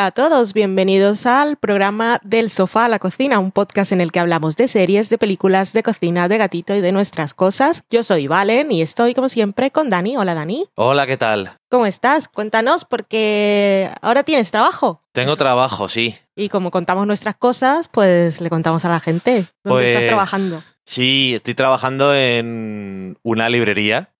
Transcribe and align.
Hola 0.00 0.06
a 0.06 0.10
todos, 0.12 0.54
bienvenidos 0.54 1.26
al 1.26 1.58
programa 1.58 2.20
Del 2.24 2.48
Sofá 2.48 2.86
a 2.86 2.88
la 2.88 2.98
Cocina, 2.98 3.38
un 3.38 3.52
podcast 3.52 3.92
en 3.92 4.00
el 4.00 4.12
que 4.12 4.18
hablamos 4.18 4.56
de 4.56 4.66
series, 4.66 5.10
de 5.10 5.18
películas, 5.18 5.74
de 5.74 5.82
cocina, 5.82 6.26
de 6.26 6.38
gatito 6.38 6.74
y 6.74 6.80
de 6.80 6.90
nuestras 6.90 7.34
cosas. 7.34 7.84
Yo 7.90 8.02
soy 8.02 8.26
Valen 8.26 8.72
y 8.72 8.80
estoy 8.80 9.12
como 9.12 9.28
siempre 9.28 9.70
con 9.70 9.90
Dani. 9.90 10.16
Hola 10.16 10.32
Dani. 10.32 10.64
Hola, 10.74 11.06
¿qué 11.06 11.18
tal? 11.18 11.52
¿Cómo 11.68 11.84
estás? 11.84 12.28
Cuéntanos 12.28 12.86
porque 12.86 13.90
ahora 14.00 14.22
tienes 14.22 14.50
trabajo. 14.50 15.02
Tengo 15.12 15.36
trabajo, 15.36 15.90
sí. 15.90 16.16
Y 16.34 16.48
como 16.48 16.70
contamos 16.70 17.06
nuestras 17.06 17.36
cosas, 17.36 17.88
pues 17.92 18.40
le 18.40 18.48
contamos 18.48 18.86
a 18.86 18.88
la 18.88 19.00
gente. 19.00 19.48
¿Dónde 19.62 19.88
estás 19.88 20.00
Pues- 20.00 20.08
trabajando? 20.08 20.62
Sí, 20.86 21.34
estoy 21.34 21.54
trabajando 21.54 22.14
en 22.14 23.18
una 23.22 23.50
librería 23.50 24.14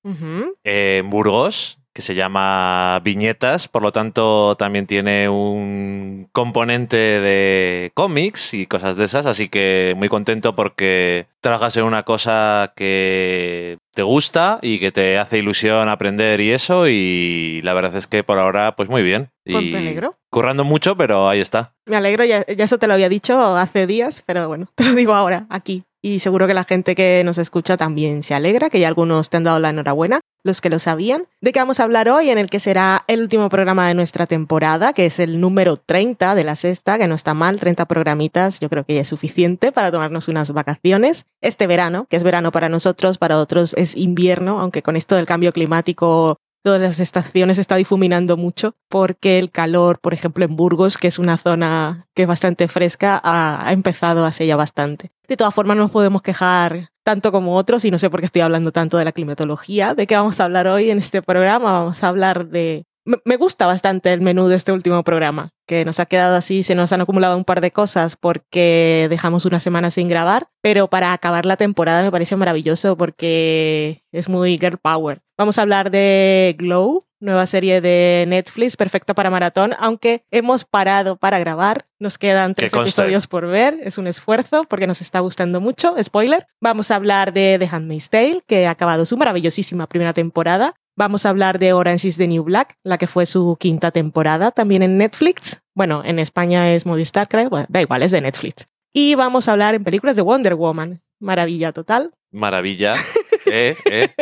en 0.63 1.09
Burgos 1.09 1.79
que 1.93 2.03
se 2.03 2.15
llama 2.15 3.01
Viñetas, 3.03 3.69
por 3.69 3.83
lo 3.83 3.93
tanto 3.93 4.57
también 4.57 4.87
tiene 4.87 5.29
un 5.29 6.29
componente 6.33 6.97
de 6.97 7.91
cómics 7.95 8.55
y 8.55 8.67
cosas 8.67 8.97
de 8.97 9.05
esas, 9.05 9.27
así 9.27 9.49
que 9.49 9.95
muy 9.97 10.09
contento 10.09 10.55
porque 10.55 11.27
trabajas 11.41 11.77
en 11.77 11.85
una 11.85 12.05
cosa 12.05 12.73
que 12.77 13.79
te 13.93 14.03
gusta 14.03 14.59
y 14.63 14.79
que 14.79 14.93
te 14.93 15.19
hace 15.19 15.39
ilusión 15.39 15.89
aprender 15.89 16.41
y 16.41 16.53
eso 16.53 16.87
y 16.89 17.61
la 17.65 17.75
verdad 17.75 17.97
es 17.97 18.07
que 18.07 18.23
por 18.23 18.39
ahora 18.39 18.77
pues 18.77 18.89
muy 18.89 19.03
bien. 19.03 19.31
Pues 19.45 19.65
Y 19.65 19.71
me 19.73 19.79
alegro. 19.79 20.15
Currando 20.31 20.63
mucho, 20.63 20.97
pero 20.97 21.29
ahí 21.29 21.41
está. 21.41 21.75
Me 21.87 21.97
alegro, 21.97 22.25
ya, 22.25 22.47
ya 22.47 22.65
eso 22.65 22.79
te 22.79 22.87
lo 22.87 22.95
había 22.95 23.09
dicho 23.09 23.57
hace 23.57 23.87
días, 23.89 24.23
pero 24.25 24.47
bueno, 24.47 24.69
te 24.77 24.85
lo 24.85 24.95
digo 24.95 25.15
ahora, 25.15 25.47
aquí. 25.51 25.83
Y 26.03 26.21
seguro 26.21 26.47
que 26.47 26.55
la 26.55 26.65
gente 26.65 26.95
que 26.95 27.23
nos 27.25 27.37
escucha 27.39 27.77
también 27.77 28.23
se 28.23 28.35
alegra, 28.35 28.71
que 28.71 28.81
ya 28.81 28.89
algunos 28.89 29.29
te 29.29 29.37
han 29.37 29.45
dado 29.45 29.59
la 29.59 29.69
enhorabuena, 29.69 30.21
los 30.43 30.63
que 30.63 30.71
lo 30.71 30.79
sabían. 30.79 31.27
¿De 31.43 31.53
qué 31.53 31.59
vamos 31.59 31.79
a 31.79 31.85
hablar 31.85 32.09
hoy? 32.09 32.31
En 32.31 32.39
el 32.39 32.49
que 32.49 32.59
será 32.59 33.05
el 33.07 33.21
último 33.21 33.51
programa 33.51 33.87
de 33.87 33.95
nuestra 33.95 34.27
temporada, 34.27 34.95
que 34.95 35.07
es 35.07 35.19
el 35.19 35.41
número 35.41 35.77
30 35.77 36.35
de 36.35 36.45
la 36.45 36.57
sexta, 36.57 36.97
que 36.97 37.07
no 37.07 37.15
está 37.15 37.35
mal, 37.35 37.61
30 37.61 37.85
programitas, 37.85 38.61
yo 38.61 38.71
creo 38.71 38.85
que 38.85 38.95
ya 38.95 39.03
es 39.03 39.09
suficiente 39.09 39.73
para 39.73 39.93
tomarnos 39.93 40.29
unas 40.29 40.53
vacaciones. 40.53 41.27
Este 41.43 41.67
verano, 41.67 42.07
que 42.09 42.17
es 42.17 42.23
verano 42.23 42.51
para 42.51 42.71
nosotros, 42.71 43.19
para 43.19 43.39
otros 43.39 43.75
es 43.75 43.95
invierno, 43.95 44.59
aunque 44.59 44.83
con 44.83 44.97
esto 44.97 45.17
del 45.17 45.27
cambio 45.27 45.53
climático 45.53 46.39
todas 46.63 46.81
las 46.81 47.01
estaciones 47.01 47.59
está 47.59 47.77
difuminando 47.77 48.37
mucho 48.37 48.75
porque 48.89 49.39
el 49.39 49.51
calor, 49.51 49.99
por 50.01 50.15
ejemplo, 50.15 50.45
en 50.45 50.57
Burgos, 50.57 50.99
que 50.99 51.09
es 51.09 51.19
una 51.19 51.39
zona 51.39 52.07
que 52.15 52.23
es 52.23 52.29
bastante 52.29 52.69
fresca, 52.69 53.21
ha, 53.23 53.67
ha 53.67 53.73
empezado 53.73 54.25
hace 54.25 54.47
ya 54.47 54.57
bastante. 54.57 55.11
De 55.29 55.37
todas 55.37 55.55
formas, 55.55 55.77
no 55.77 55.85
nos 55.85 55.93
podemos 55.93 56.23
quejar 56.23 56.91
tanto 57.03 57.33
como 57.33 57.57
otros 57.57 57.85
y 57.85 57.91
no 57.91 57.99
sé 57.99 58.11
por 58.11 58.21
qué 58.21 58.27
estoy 58.27 58.43
hablando 58.43 58.73
tanto 58.73 58.99
de 58.99 59.05
la 59.05 59.13
climatología. 59.13 59.95
¿De 59.95 60.07
qué 60.07 60.17
vamos 60.17 60.41
a 60.41 60.45
hablar 60.45 60.67
hoy 60.67 60.91
en 60.91 60.99
este 60.99 61.23
programa? 61.23 61.73
Vamos 61.73 62.03
a 62.05 62.09
hablar 62.09 62.47
de... 62.47 62.85
Me 63.25 63.37
gusta 63.37 63.67
bastante 63.67 64.13
el 64.13 64.21
menú 64.21 64.47
de 64.47 64.57
este 64.57 64.73
último 64.73 65.03
programa, 65.03 65.51
que 65.67 65.85
nos 65.85 65.99
ha 65.99 66.07
quedado 66.07 66.37
así, 66.37 66.63
se 66.63 66.75
nos 66.75 66.93
han 66.93 67.01
acumulado 67.01 67.37
un 67.37 67.45
par 67.45 67.61
de 67.61 67.73
cosas 67.73 68.15
porque 68.15 69.07
dejamos 69.09 69.47
una 69.47 69.59
semana 69.59 69.91
sin 69.91 70.07
grabar, 70.07 70.51
pero 70.61 70.89
para 70.89 71.13
acabar 71.13 71.47
la 71.47 71.57
temporada 71.57 72.03
me 72.03 72.13
parece 72.13 72.37
maravilloso 72.37 72.97
porque 72.97 74.05
es 74.13 74.29
muy 74.29 74.59
girl 74.59 74.77
power. 74.77 75.23
Vamos 75.41 75.57
a 75.57 75.63
hablar 75.63 75.91
de 75.91 76.55
Glow, 76.59 77.01
nueva 77.19 77.47
serie 77.47 77.81
de 77.81 78.27
Netflix, 78.29 78.77
perfecta 78.77 79.15
para 79.15 79.31
maratón, 79.31 79.73
aunque 79.79 80.23
hemos 80.31 80.67
parado 80.67 81.17
para 81.17 81.39
grabar. 81.39 81.87
Nos 81.99 82.19
quedan 82.19 82.55
tres 82.55 82.75
episodios 82.75 83.27
por 83.27 83.47
ver, 83.47 83.81
es 83.83 83.97
un 83.97 84.07
esfuerzo 84.07 84.65
porque 84.65 84.87
nos 84.87 85.01
está 85.01 85.21
gustando 85.21 85.63
mucho. 85.63 85.95
Spoiler. 86.03 86.47
Vamos 86.61 86.91
a 86.91 86.97
hablar 86.97 87.33
de 87.33 87.57
The 87.59 87.75
Handmaid's 87.75 88.11
Tale, 88.11 88.43
que 88.47 88.67
ha 88.67 88.73
acabado 88.73 89.07
su 89.07 89.17
maravillosísima 89.17 89.87
primera 89.87 90.13
temporada. 90.13 90.75
Vamos 90.95 91.25
a 91.25 91.31
hablar 91.31 91.59
de 91.59 91.73
Orange 91.73 92.09
is 92.09 92.19
the 92.19 92.29
New 92.29 92.43
Black, 92.43 92.75
la 92.85 92.99
que 92.99 93.07
fue 93.07 93.25
su 93.25 93.57
quinta 93.59 93.93
temporada, 93.93 94.51
también 94.51 94.83
en 94.83 94.99
Netflix. 94.99 95.63
Bueno, 95.75 96.03
en 96.05 96.19
España 96.19 96.71
es 96.75 96.85
Movistar, 96.85 97.29
creo. 97.29 97.49
Bueno, 97.49 97.65
da 97.71 97.81
igual, 97.81 98.03
es 98.03 98.11
de 98.11 98.21
Netflix. 98.21 98.69
Y 98.93 99.15
vamos 99.15 99.49
a 99.49 99.53
hablar 99.53 99.75
en 99.75 99.85
películas 99.85 100.17
de 100.17 100.23
Wonder 100.23 100.55
Woman. 100.55 101.01
Maravilla 101.19 101.73
total. 101.73 102.11
Maravilla. 102.31 102.97
Eh, 103.53 103.75
eh. 103.87 104.15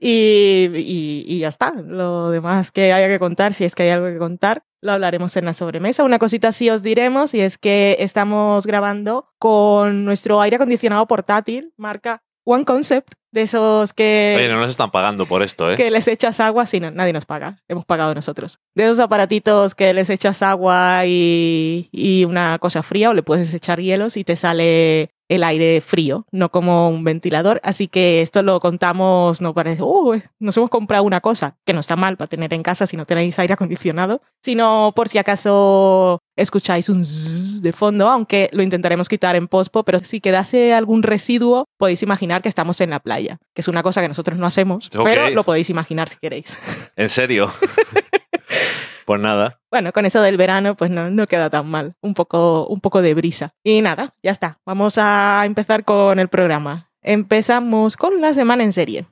Y, 0.00 0.68
y- 0.74 1.24
y 1.28 1.38
ya 1.40 1.48
está. 1.48 1.72
Lo 1.86 2.30
demás 2.30 2.72
que 2.72 2.92
haya 2.92 3.06
que 3.08 3.18
contar, 3.18 3.52
si 3.52 3.64
es 3.64 3.74
que 3.74 3.82
hay 3.84 3.90
algo 3.90 4.06
que 4.06 4.18
contar, 4.18 4.62
lo 4.80 4.92
hablaremos 4.92 5.36
en 5.36 5.44
la 5.44 5.52
sobremesa. 5.54 6.04
Una 6.04 6.18
cosita 6.18 6.52
sí 6.52 6.70
os 6.70 6.82
diremos 6.82 7.34
y 7.34 7.40
es 7.40 7.58
que 7.58 7.96
estamos 8.00 8.66
grabando 8.66 9.28
con 9.38 10.04
nuestro 10.06 10.40
aire 10.40 10.56
acondicionado 10.56 11.06
portátil, 11.06 11.72
marca 11.76 12.22
One 12.44 12.64
Concept, 12.64 13.12
de 13.32 13.42
esos 13.42 13.92
que... 13.92 14.34
Oye, 14.38 14.48
no 14.48 14.58
nos 14.58 14.70
están 14.70 14.90
pagando 14.90 15.26
por 15.26 15.42
esto, 15.42 15.70
¿eh? 15.70 15.76
que 15.76 15.90
les 15.90 16.08
echas 16.08 16.40
agua, 16.40 16.64
sí, 16.66 16.80
no, 16.80 16.90
nadie 16.90 17.12
nos 17.12 17.26
paga, 17.26 17.58
hemos 17.68 17.84
pagado 17.84 18.14
nosotros. 18.14 18.58
De 18.74 18.84
esos 18.84 18.98
aparatitos 18.98 19.74
que 19.74 19.92
les 19.92 20.08
echas 20.10 20.42
agua 20.42 21.02
y, 21.06 21.90
y 21.92 22.24
una 22.24 22.58
cosa 22.58 22.82
fría 22.82 23.10
o 23.10 23.14
le 23.14 23.22
puedes 23.22 23.52
echar 23.54 23.80
hielos 23.80 24.16
y 24.16 24.24
te 24.24 24.34
sale 24.34 25.10
el 25.30 25.44
aire 25.44 25.80
frío, 25.80 26.26
no 26.32 26.50
como 26.50 26.90
un 26.90 27.04
ventilador. 27.04 27.60
Así 27.62 27.86
que 27.86 28.20
esto 28.20 28.42
lo 28.42 28.58
contamos, 28.58 29.40
no 29.40 29.54
parece, 29.54 29.82
uh, 29.82 30.20
nos 30.40 30.56
hemos 30.56 30.68
comprado 30.68 31.04
una 31.04 31.20
cosa, 31.20 31.56
que 31.64 31.72
no 31.72 31.78
está 31.80 31.94
mal 31.94 32.16
para 32.16 32.28
tener 32.28 32.52
en 32.52 32.64
casa 32.64 32.86
si 32.86 32.96
no 32.96 33.06
tenéis 33.06 33.38
aire 33.38 33.54
acondicionado, 33.54 34.20
sino 34.42 34.92
por 34.94 35.08
si 35.08 35.18
acaso 35.18 36.20
escucháis 36.36 36.88
un 36.88 37.04
zzzz 37.04 37.62
de 37.62 37.72
fondo, 37.72 38.08
aunque 38.08 38.50
lo 38.52 38.64
intentaremos 38.64 39.08
quitar 39.08 39.36
en 39.36 39.46
pospo, 39.46 39.84
pero 39.84 40.00
si 40.00 40.20
quedase 40.20 40.74
algún 40.74 41.04
residuo, 41.04 41.66
podéis 41.78 42.02
imaginar 42.02 42.42
que 42.42 42.48
estamos 42.48 42.80
en 42.80 42.90
la 42.90 42.98
playa, 42.98 43.38
que 43.54 43.60
es 43.60 43.68
una 43.68 43.84
cosa 43.84 44.02
que 44.02 44.08
nosotros 44.08 44.36
no 44.36 44.46
hacemos, 44.46 44.90
pero 44.90 45.30
lo 45.30 45.44
podéis 45.44 45.70
imaginar 45.70 46.08
si 46.08 46.16
queréis. 46.20 46.58
En 46.96 47.08
serio. 47.08 47.52
nada. 49.18 49.60
Bueno, 49.70 49.92
con 49.92 50.06
eso 50.06 50.22
del 50.22 50.36
verano, 50.36 50.76
pues 50.76 50.90
no, 50.90 51.10
no 51.10 51.26
queda 51.26 51.50
tan 51.50 51.68
mal. 51.68 51.94
Un 52.00 52.14
poco, 52.14 52.66
un 52.66 52.80
poco 52.80 53.02
de 53.02 53.14
brisa. 53.14 53.54
Y 53.64 53.80
nada, 53.82 54.14
ya 54.22 54.30
está. 54.30 54.58
Vamos 54.64 54.98
a 54.98 55.42
empezar 55.44 55.84
con 55.84 56.18
el 56.18 56.28
programa. 56.28 56.90
Empezamos 57.02 57.96
con 57.96 58.20
la 58.20 58.34
semana 58.34 58.62
en 58.62 58.72
serie. 58.72 59.06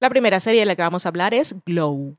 La 0.00 0.10
primera 0.10 0.40
serie 0.40 0.60
de 0.60 0.66
la 0.66 0.76
que 0.76 0.82
vamos 0.82 1.06
a 1.06 1.08
hablar 1.08 1.34
es 1.34 1.54
Glow. 1.66 2.16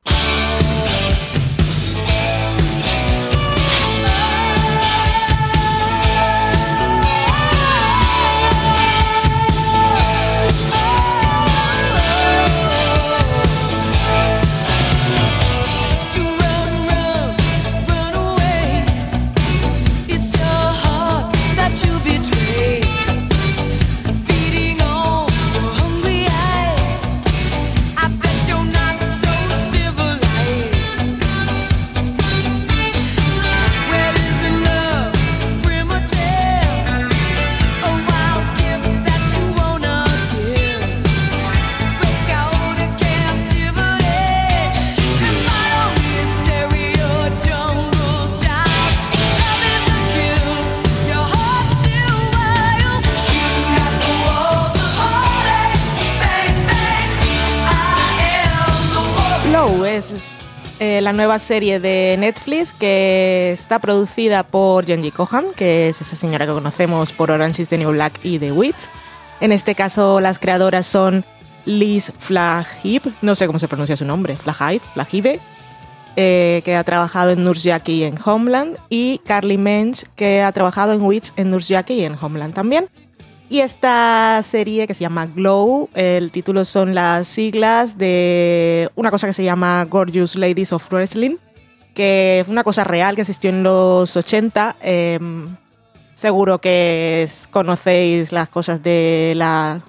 La 61.01 61.13
nueva 61.13 61.39
serie 61.39 61.79
de 61.79 62.15
Netflix 62.17 62.73
que 62.73 63.51
está 63.51 63.79
producida 63.79 64.43
por 64.43 64.85
Jenji 64.85 65.11
Kohan, 65.11 65.45
que 65.55 65.89
es 65.89 66.01
esa 66.01 66.15
señora 66.15 66.45
que 66.45 66.51
conocemos 66.51 67.11
por 67.11 67.31
Orange 67.31 67.63
is 67.63 67.69
the 67.69 67.77
New 67.77 67.91
Black 67.91 68.19
y 68.23 68.39
The 68.39 68.51
Witch. 68.51 68.89
En 69.39 69.51
este 69.51 69.75
caso, 69.75 70.19
las 70.19 70.39
creadoras 70.39 70.85
son 70.85 71.25
Liz 71.65 72.11
Flahive, 72.19 73.11
no 73.21 73.35
sé 73.35 73.47
cómo 73.47 73.59
se 73.59 73.67
pronuncia 73.67 73.95
su 73.95 74.05
nombre, 74.05 74.35
Flahive, 74.35 74.81
Flahive, 74.93 75.39
eh, 76.15 76.61
que 76.65 76.75
ha 76.75 76.83
trabajado 76.83 77.31
en 77.31 77.43
Nurse 77.43 77.69
Jackie 77.69 77.99
y 77.99 78.03
en 78.03 78.15
Homeland, 78.23 78.77
y 78.89 79.19
Carly 79.25 79.57
Mensch, 79.57 80.03
que 80.15 80.41
ha 80.41 80.51
trabajado 80.51 80.93
en 80.93 81.01
Wits 81.01 81.33
en 81.37 81.49
Nurse 81.49 81.73
Jackie 81.73 81.95
y 81.95 82.05
en 82.05 82.17
Homeland 82.19 82.53
también. 82.53 82.87
Y 83.49 83.61
esta 83.61 84.41
serie 84.43 84.85
que 84.85 84.93
se 84.93 85.01
llama 85.01 85.25
Glow, 85.25 85.89
el 85.95 86.29
título 86.29 86.63
son 86.65 86.93
las 86.93 87.27
siglas 87.27 87.97
de 87.97 88.89
una 88.95 89.09
cosa 89.09 89.25
que 89.25 89.33
se 89.33 89.43
llama 89.43 89.83
Gorgeous 89.85 90.35
Ladies 90.35 90.71
of 90.71 90.87
Wrestling, 90.91 91.37
que 91.95 92.43
fue 92.45 92.51
una 92.51 92.63
cosa 92.63 92.83
real 92.83 93.15
que 93.15 93.21
existió 93.21 93.49
en 93.49 93.63
los 93.63 94.15
80. 94.15 94.75
eh, 94.81 95.19
seguro 96.19 96.59
que 96.59 97.29
conocéis 97.49 98.33
las 98.33 98.49
cosas 98.49 98.83
de 98.83 99.33
la... 99.37 99.81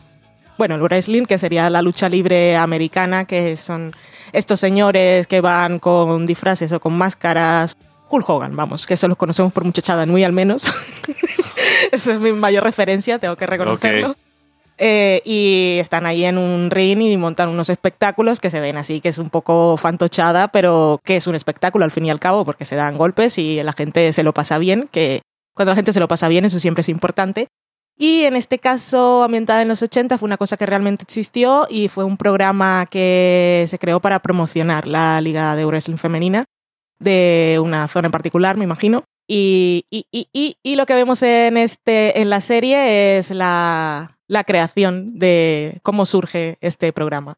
Bueno, 0.56 0.76
el 0.76 0.82
wrestling, 0.82 1.24
que 1.24 1.38
sería 1.38 1.68
la 1.70 1.82
lucha 1.82 2.08
libre 2.08 2.56
americana, 2.56 3.24
que 3.24 3.56
son 3.56 3.92
estos 4.32 4.60
señores 4.60 5.26
que 5.26 5.40
van 5.40 5.80
con 5.80 6.26
disfraces 6.26 6.70
o 6.70 6.78
con 6.78 6.96
máscaras. 6.96 7.76
Hulk 8.08 8.28
Hogan, 8.28 8.54
vamos, 8.54 8.86
que 8.86 8.94
eso 8.94 9.08
los 9.08 9.16
conocemos 9.16 9.52
por 9.52 9.64
muchachada 9.64 10.06
Nui 10.06 10.22
al 10.22 10.32
menos. 10.32 10.72
Esa 11.93 12.12
es 12.12 12.21
mi 12.21 12.32
mayor 12.32 12.65
referencia, 12.65 13.19
tengo 13.19 13.37
que 13.37 13.47
reconocerlo. 13.47 14.17
Eh, 14.82 15.21
y 15.27 15.77
están 15.79 16.06
ahí 16.06 16.25
en 16.25 16.38
un 16.38 16.71
ring 16.71 17.03
y 17.03 17.17
montan 17.19 17.50
unos 17.50 17.69
espectáculos 17.69 18.41
que 18.41 18.49
se 18.49 18.61
ven 18.61 18.79
así, 18.79 19.03
que 19.03 19.11
es 19.11 19.19
un 19.19 19.29
poco 19.29 19.77
fantochada, 19.77 20.49
pero 20.49 21.00
que 21.05 21.17
es 21.17 21.27
un 21.27 21.35
espectáculo 21.35 21.85
al 21.85 21.91
fin 21.91 22.06
y 22.06 22.11
al 22.11 22.19
cabo, 22.19 22.47
porque 22.47 22.65
se 22.65 22.77
dan 22.77 22.97
golpes 22.97 23.37
y 23.37 23.62
la 23.62 23.75
gente 23.75 24.11
se 24.15 24.23
lo 24.23 24.32
pasa 24.32 24.56
bien, 24.56 24.88
que 24.91 25.21
cuando 25.55 25.73
la 25.73 25.77
gente 25.77 25.93
se 25.93 26.00
lo 26.00 26.09
pasa 26.09 26.29
bien, 26.29 26.47
eso 26.47 26.59
siempre 26.61 26.81
es 26.81 26.88
importante. 26.88 27.49
Y 27.99 28.23
en 28.23 28.35
este 28.37 28.59
caso, 28.59 29.23
ambientada 29.23 29.61
en 29.61 29.69
los 29.69 29.82
80, 29.82 30.17
fue 30.17 30.27
una 30.27 30.38
cosa 30.38 30.56
que 30.56 30.65
realmente 30.65 31.03
existió 31.03 31.67
y 31.69 31.88
fue 31.88 32.05
un 32.05 32.17
programa 32.17 32.87
que 32.91 33.67
se 33.69 33.79
creó 33.79 34.00
para 34.00 34.21
promocionar 34.21 34.87
la 34.87 35.21
Liga 35.21 35.55
de 35.56 35.67
Wrestling 35.67 35.99
Femenina 35.99 36.47
de 37.00 37.58
una 37.62 37.88
zona 37.88 38.06
en 38.06 38.12
particular, 38.12 38.56
me 38.56 38.64
imagino. 38.64 39.05
Y, 39.26 39.85
y, 39.91 40.06
y, 40.12 40.56
y, 40.62 40.76
lo 40.76 40.87
que 40.87 40.94
vemos 40.94 41.23
en, 41.23 41.56
este, 41.56 42.20
en 42.20 42.31
la 42.31 42.41
serie 42.41 43.19
es 43.19 43.31
la, 43.31 44.19
la 44.31 44.44
creación 44.44 45.19
de 45.19 45.81
cómo 45.82 46.06
surge 46.06 46.56
este 46.61 46.93
programa. 46.93 47.37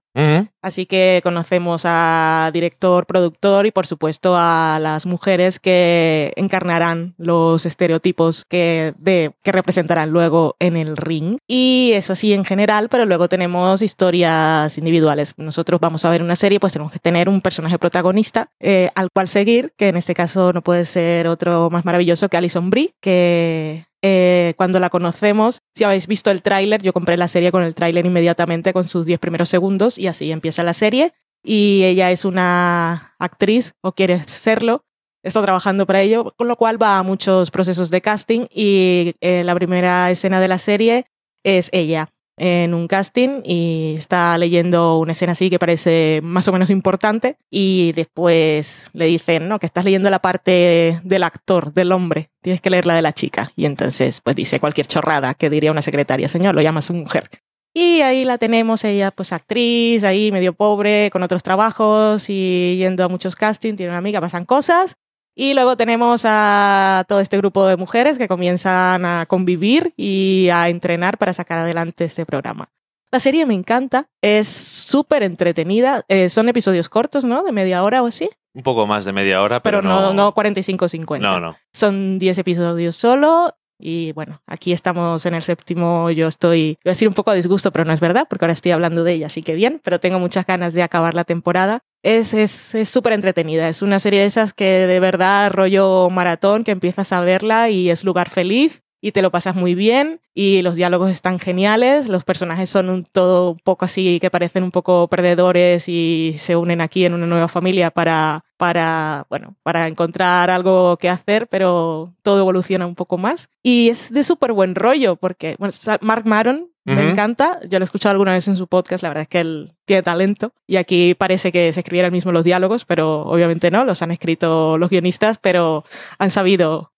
Así 0.61 0.85
que 0.85 1.21
conocemos 1.23 1.83
a 1.87 2.50
director, 2.53 3.06
productor 3.06 3.65
y 3.65 3.71
por 3.71 3.87
supuesto 3.87 4.35
a 4.37 4.79
las 4.79 5.06
mujeres 5.06 5.59
que 5.59 6.35
encarnarán 6.37 7.15
los 7.17 7.65
estereotipos 7.65 8.44
que, 8.44 8.93
de, 8.99 9.33
que 9.43 9.53
representarán 9.53 10.11
luego 10.11 10.55
en 10.59 10.77
el 10.77 10.99
ring. 10.99 11.39
Y 11.49 11.93
eso 11.94 12.15
sí 12.15 12.35
en 12.35 12.44
general, 12.44 12.91
pero 12.91 13.06
luego 13.06 13.27
tenemos 13.27 13.81
historias 13.81 14.77
individuales. 14.77 15.33
Nosotros 15.39 15.81
vamos 15.81 16.05
a 16.05 16.11
ver 16.11 16.23
una 16.23 16.37
serie, 16.37 16.61
pues 16.61 16.75
tenemos 16.75 16.93
que 16.93 16.99
tener 16.99 17.31
un 17.31 17.41
personaje 17.41 17.79
protagonista 17.79 18.50
eh, 18.61 18.91
al 18.94 19.09
cual 19.15 19.29
seguir, 19.29 19.73
que 19.79 19.89
en 19.89 19.97
este 19.97 20.12
caso 20.12 20.53
no 20.53 20.61
puede 20.61 20.85
ser 20.85 21.27
otro 21.27 21.71
más 21.71 21.87
maravilloso 21.87 22.29
que 22.29 22.37
Alison 22.37 22.69
Brie, 22.69 22.93
que 23.00 23.87
eh, 24.02 24.54
cuando 24.56 24.81
la 24.81 24.90
conocemos, 24.90 25.62
si 25.75 25.84
habéis 25.84 26.06
visto 26.06 26.31
el 26.31 26.43
tráiler, 26.43 26.82
yo 26.82 26.93
compré 26.93 27.16
la 27.16 27.28
serie 27.28 27.52
con 27.52 27.62
el 27.62 27.75
tráiler 27.75 28.04
inmediatamente 28.04 28.72
con 28.72 28.84
sus 28.84 29.06
10 29.06 29.20
primeros 29.20 29.49
segundos 29.49 29.96
y 29.96 30.08
así 30.08 30.31
empieza 30.32 30.62
la 30.62 30.75
serie. 30.75 31.12
Y 31.44 31.84
ella 31.84 32.10
es 32.10 32.25
una 32.25 33.14
actriz 33.19 33.75
o 33.81 33.93
quiere 33.93 34.22
serlo. 34.25 34.84
Está 35.25 35.40
trabajando 35.43 35.87
para 35.87 36.02
ello, 36.02 36.32
con 36.37 36.49
lo 36.49 36.56
cual 36.56 36.82
va 36.82 36.99
a 36.99 37.02
muchos 37.04 37.50
procesos 37.50 37.90
de 37.90 38.00
casting 38.00 38.46
y 38.50 39.14
eh, 39.20 39.44
la 39.44 39.54
primera 39.54 40.10
escena 40.10 40.40
de 40.40 40.48
la 40.48 40.58
serie 40.58 41.06
es 41.44 41.69
ella 41.72 42.08
en 42.37 42.75
un 42.75 42.88
casting 42.88 43.43
y 43.44 43.94
está 43.99 44.37
leyendo 44.38 44.99
una 44.99 45.12
escena 45.12 45.32
así 45.32 45.50
que 45.50 45.58
parece 45.58 46.20
más 46.23 46.49
o 46.49 46.52
menos 46.52 46.70
importante 46.70 47.37
y 47.50 47.93
después 47.93 48.88
le 48.93 49.06
dicen, 49.06 49.49
no, 49.49 49.58
que 49.58 49.67
estás 49.67 49.84
leyendo 49.84 50.11
la 50.11 50.20
parte 50.20 51.00
del 51.05 51.23
actor, 51.23 51.73
del 51.73 51.93
hombre, 51.93 52.31
tienes 52.40 52.61
que 52.61 52.70
leer 52.70 52.87
la 52.87 52.94
de 52.94 53.02
la 53.02 53.12
chica. 53.12 53.50
Y 53.56 53.67
entonces 53.67 54.20
pues 54.20 54.37
dice 54.37 54.61
cualquier 54.61 54.87
chorrada 54.87 55.34
que 55.34 55.50
diría 55.50 55.70
una 55.70 55.82
secretaria, 55.82 56.29
señor, 56.29 56.55
lo 56.55 56.62
llama 56.62 56.79
a 56.79 56.82
su 56.82 56.94
mujer. 56.94 57.31
Y 57.75 58.02
ahí 58.02 58.25
la 58.25 58.37
tenemos, 58.37 58.84
ella 58.84 59.11
pues 59.11 59.32
actriz, 59.32 60.05
ahí 60.05 60.31
medio 60.31 60.52
pobre, 60.52 61.08
con 61.11 61.23
otros 61.23 61.43
trabajos 61.43 62.29
y 62.29 62.76
yendo 62.76 63.02
a 63.02 63.08
muchos 63.08 63.34
castings, 63.34 63.76
tiene 63.76 63.90
una 63.90 63.99
amiga, 63.99 64.20
pasan 64.20 64.44
cosas. 64.44 64.96
Y 65.34 65.55
luego 65.55 65.76
tenemos 65.76 66.23
a 66.25 67.05
todo 67.08 67.20
este 67.20 67.38
grupo 67.38 67.67
de 67.67 67.76
mujeres 67.76 68.19
que 68.19 68.29
comienzan 68.29 69.05
a 69.05 69.26
convivir 69.26 69.94
y 69.96 70.49
a 70.52 70.69
entrenar 70.69 71.17
para 71.19 71.32
sacar 71.32 71.58
adelante 71.58 72.05
este 72.05 72.26
programa. 72.26 72.69
La 73.11 73.20
serie 73.20 73.44
me 73.44 73.55
encanta, 73.55 74.08
es 74.23 74.49
súper 74.49 75.23
entretenida, 75.23 76.02
eh, 76.08 76.31
son 76.31 76.49
episodios 76.49 76.88
cortos, 76.88 77.26
¿no? 77.26 77.43
De 77.43 77.52
media 77.52 77.82
hora 77.84 78.02
o 78.02 78.06
así, 78.06 78.31
Un 78.55 78.62
poco 78.62 78.87
más 78.87 79.05
de 79.05 79.12
media 79.12 79.43
hora, 79.43 79.61
pero, 79.62 79.81
pero, 79.82 79.88
no, 79.88 80.14
no 80.14 80.34
45-50. 80.34 81.20
No, 81.20 81.38
no. 81.38 81.56
Son 81.75 82.19
10 82.19 82.38
episodios 82.38 82.96
solo 82.96 83.55
y 83.82 84.12
bueno, 84.12 84.40
aquí 84.46 84.73
estamos 84.73 85.26
en 85.26 85.34
el 85.34 85.43
séptimo, 85.43 86.11
yo 86.11 86.29
estoy, 86.29 86.79
voy 86.84 86.90
a 86.90 86.93
decir 86.93 87.08
un 87.08 87.14
poco 87.14 87.32
a 87.32 87.34
disgusto, 87.34 87.73
pero 87.73 87.84
no 87.84 87.93
es 87.93 88.00
verdad, 88.00 88.26
porque 88.31 88.44
ahora 88.44 88.55
estoy 88.55 88.73
hablando 88.73 89.02
de 89.02 89.14
ella, 89.14 89.26
así 89.26 89.43
que 89.43 89.55
bien, 89.55 89.81
pero 89.82 89.99
tengo 89.99 90.20
muchas 90.20 90.46
ganas 90.46 90.73
de 90.73 90.82
acabar 90.82 91.14
la 91.14 91.25
temporada. 91.25 91.81
Es 92.05 92.34
es 92.34 92.75
es 92.75 92.88
súper 92.88 93.12
entretenida, 93.12 93.69
es 93.69 93.82
una 93.82 93.99
serie 93.99 94.20
de 94.20 94.26
esas 94.26 94.52
que 94.52 94.87
de 94.87 95.00
verdad 95.00 95.52
rollo 95.52 96.08
maratón, 96.11 96.64
que 96.64 96.70
empiezas 96.73 97.12
a 97.12 97.20
verla 97.20 97.70
y 97.70 97.90
es 97.90 98.05
lugar 98.05 98.29
feliz 98.29 98.82
y 99.04 99.12
te 99.12 99.20
lo 99.20 99.31
pasas 99.31 99.56
muy 99.56 99.75
bien 99.75 100.20
y 100.32 100.62
los 100.62 100.76
diálogos 100.76 101.10
están 101.10 101.38
geniales, 101.38 102.08
los 102.08 102.25
personajes 102.25 102.70
son 102.70 102.88
un 102.88 103.04
todo 103.04 103.50
un 103.50 103.58
poco 103.58 103.84
así 103.84 104.20
que 104.20 104.31
parecen 104.31 104.62
un 104.62 104.70
poco 104.70 105.08
perdedores 105.08 105.88
y 105.88 106.37
se 106.38 106.56
unen 106.56 106.81
aquí 106.81 107.04
en 107.04 107.12
una 107.12 107.26
nueva 107.26 107.49
familia 107.49 107.90
para 107.90 108.44
para 108.56 109.26
bueno, 109.28 109.56
para 109.64 109.88
encontrar 109.88 110.49
algo 110.49 110.96
que 110.99 111.10
hacer, 111.10 111.49
pero 111.49 112.14
todo 112.22 112.38
evoluciona 112.38 112.87
un 112.87 112.94
poco 112.94 113.19
más 113.19 113.50
y 113.62 113.88
es 113.88 114.10
de 114.12 114.22
súper 114.22 114.52
buen 114.52 114.76
rollo 114.76 115.16
porque 115.16 115.56
bueno, 115.58 115.75
Mark 116.00 116.25
Maron 116.25 116.69
me 116.84 116.94
Ujú. 116.94 117.10
encanta, 117.10 117.60
yo 117.69 117.78
lo 117.78 117.84
he 117.84 117.86
escuchado 117.86 118.12
alguna 118.12 118.32
vez 118.32 118.48
en 118.48 118.56
su 118.56 118.67
podcast, 118.67 119.03
la 119.03 119.10
verdad 119.10 119.22
es 119.22 119.29
que 119.29 119.41
él 119.41 119.72
tiene 119.84 120.03
talento 120.03 120.53
y 120.67 120.77
aquí 120.77 121.15
parece 121.15 121.53
que 121.53 121.72
se 121.72 121.81
escribieran 121.81 122.12
mismo 122.12 122.32
los 122.32 122.43
diálogos, 122.43 122.84
pero 122.84 123.22
obviamente 123.22 123.70
no, 123.70 123.84
los 123.84 124.03
han 124.03 124.10
escrito 124.10 124.79
los 124.79 124.91
guionistas, 124.91 125.38
pero 125.38 125.84
han 126.19 126.31
sabido 126.31 126.92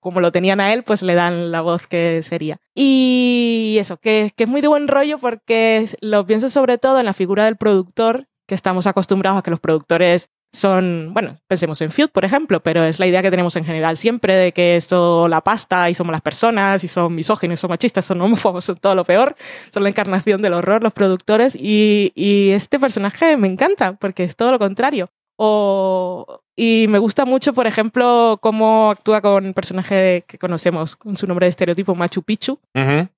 como 0.00 0.20
lo 0.20 0.32
tenían 0.32 0.60
a 0.60 0.72
él, 0.72 0.82
pues 0.82 1.02
le 1.02 1.14
dan 1.14 1.50
la 1.50 1.60
voz 1.60 1.86
que 1.86 2.22
sería. 2.22 2.58
Y 2.74 3.76
eso, 3.78 3.98
que, 3.98 4.30
que 4.34 4.44
es 4.44 4.48
muy 4.48 4.60
de 4.60 4.68
buen 4.68 4.88
rollo 4.88 5.18
porque 5.18 5.86
lo 6.00 6.24
pienso 6.26 6.50
sobre 6.50 6.78
todo 6.78 6.98
en 6.98 7.06
la 7.06 7.12
figura 7.12 7.44
del 7.44 7.56
productor, 7.56 8.28
que 8.46 8.54
estamos 8.54 8.86
acostumbrados 8.86 9.38
a 9.38 9.42
que 9.42 9.50
los 9.50 9.60
productores 9.60 10.30
son, 10.52 11.12
bueno, 11.14 11.34
pensemos 11.48 11.80
en 11.80 11.90
Feud, 11.90 12.10
por 12.10 12.24
ejemplo, 12.24 12.62
pero 12.62 12.84
es 12.84 12.98
la 12.98 13.06
idea 13.06 13.22
que 13.22 13.30
tenemos 13.30 13.56
en 13.56 13.64
general 13.64 13.96
siempre 13.96 14.34
de 14.34 14.52
que 14.52 14.76
es 14.76 14.86
todo 14.86 15.26
la 15.26 15.40
pasta 15.40 15.88
y 15.88 15.94
somos 15.94 16.12
las 16.12 16.20
personas 16.20 16.84
y 16.84 16.88
son 16.88 17.14
misóginos, 17.14 17.60
son 17.60 17.70
machistas, 17.70 18.04
son 18.04 18.20
homófobos, 18.20 18.66
son 18.66 18.76
todo 18.76 18.94
lo 18.94 19.04
peor, 19.04 19.34
son 19.72 19.82
la 19.82 19.88
encarnación 19.88 20.42
del 20.42 20.52
horror 20.52 20.82
los 20.82 20.92
productores 20.92 21.56
y, 21.58 22.12
y 22.14 22.50
este 22.50 22.78
personaje 22.78 23.36
me 23.38 23.48
encanta 23.48 23.94
porque 23.94 24.24
es 24.24 24.36
todo 24.36 24.50
lo 24.50 24.58
contrario. 24.58 25.08
O, 25.36 26.41
y 26.54 26.86
me 26.88 26.98
gusta 26.98 27.24
mucho, 27.24 27.54
por 27.54 27.66
ejemplo, 27.66 28.38
cómo 28.42 28.90
actúa 28.90 29.22
con 29.22 29.46
el 29.46 29.54
personaje 29.54 30.24
que 30.26 30.38
conocemos 30.38 30.96
con 30.96 31.16
su 31.16 31.26
nombre 31.26 31.46
de 31.46 31.50
estereotipo 31.50 31.94
Machu 31.94 32.22
Picchu, 32.22 32.58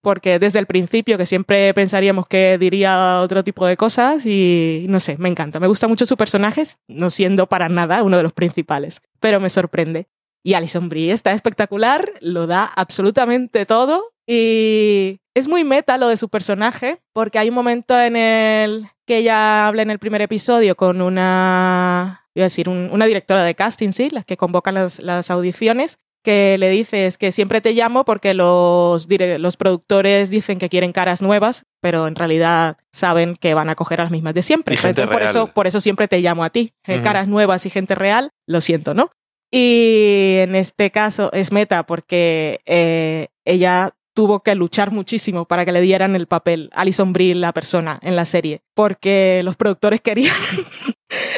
porque 0.00 0.38
desde 0.38 0.60
el 0.60 0.66
principio 0.66 1.18
que 1.18 1.26
siempre 1.26 1.74
pensaríamos 1.74 2.28
que 2.28 2.58
diría 2.58 3.20
otro 3.20 3.42
tipo 3.42 3.66
de 3.66 3.76
cosas 3.76 4.24
y 4.24 4.86
no 4.88 5.00
sé, 5.00 5.16
me 5.18 5.28
encanta. 5.28 5.58
Me 5.58 5.66
gusta 5.66 5.88
mucho 5.88 6.06
su 6.06 6.16
personaje, 6.16 6.62
no 6.86 7.10
siendo 7.10 7.48
para 7.48 7.68
nada 7.68 8.02
uno 8.04 8.16
de 8.16 8.22
los 8.22 8.32
principales, 8.32 9.02
pero 9.18 9.40
me 9.40 9.50
sorprende. 9.50 10.06
Y 10.44 10.54
Alison 10.54 10.88
Brie 10.88 11.10
está 11.10 11.32
espectacular, 11.32 12.12
lo 12.20 12.46
da 12.46 12.64
absolutamente 12.64 13.66
todo 13.66 14.12
y 14.26 15.20
es 15.34 15.48
muy 15.48 15.64
meta 15.64 15.98
lo 15.98 16.08
de 16.08 16.16
su 16.16 16.28
personaje, 16.28 17.00
porque 17.12 17.38
hay 17.38 17.48
un 17.48 17.54
momento 17.54 17.98
en 17.98 18.16
el 18.16 18.88
que 19.06 19.18
ella 19.18 19.66
habla 19.66 19.82
en 19.82 19.90
el 19.90 19.98
primer 19.98 20.22
episodio 20.22 20.76
con 20.76 21.02
una, 21.02 22.23
iba 22.34 22.44
a 22.44 22.46
decir, 22.46 22.68
un- 22.68 22.88
una 22.92 23.06
directora 23.06 23.42
de 23.44 23.54
casting, 23.54 23.92
sí, 23.92 24.10
las 24.10 24.24
que 24.24 24.36
convocan 24.36 24.74
las, 24.74 24.98
las 25.00 25.30
audiciones, 25.30 25.98
que 26.24 26.56
le 26.58 26.70
dices 26.70 27.18
que 27.18 27.32
siempre 27.32 27.60
te 27.60 27.72
llamo 27.74 28.06
porque 28.06 28.32
los, 28.32 29.06
los 29.38 29.56
productores 29.58 30.30
dicen 30.30 30.58
que 30.58 30.70
quieren 30.70 30.92
caras 30.92 31.20
nuevas, 31.20 31.64
pero 31.82 32.06
en 32.06 32.14
realidad 32.14 32.78
saben 32.92 33.36
que 33.36 33.52
van 33.52 33.68
a 33.68 33.74
coger 33.74 34.00
a 34.00 34.04
las 34.04 34.10
mismas 34.10 34.32
de 34.32 34.42
siempre. 34.42 34.74
Entonces, 34.74 35.06
por, 35.06 35.22
eso, 35.22 35.48
por 35.52 35.66
eso 35.66 35.82
siempre 35.82 36.08
te 36.08 36.20
llamo 36.20 36.42
a 36.42 36.48
ti. 36.48 36.72
Eh, 36.86 36.94
Ujú. 36.94 37.04
Caras 37.04 37.28
nuevas 37.28 37.66
y 37.66 37.70
gente 37.70 37.94
real, 37.94 38.30
lo 38.46 38.62
siento, 38.62 38.94
¿no? 38.94 39.10
Y 39.52 40.36
en 40.38 40.56
este 40.56 40.90
caso 40.90 41.30
es 41.32 41.52
meta 41.52 41.84
porque 41.84 42.60
eh, 42.64 43.28
ella 43.44 43.90
tuvo 44.14 44.40
que 44.42 44.54
luchar 44.54 44.92
muchísimo 44.92 45.44
para 45.44 45.64
que 45.64 45.72
le 45.72 45.80
dieran 45.82 46.16
el 46.16 46.26
papel 46.26 46.70
Alison 46.72 47.12
Brie, 47.12 47.34
la 47.34 47.52
persona 47.52 47.98
en 48.02 48.16
la 48.16 48.24
serie, 48.24 48.62
porque 48.74 49.42
los 49.44 49.56
productores 49.56 50.00
querían. 50.02 50.32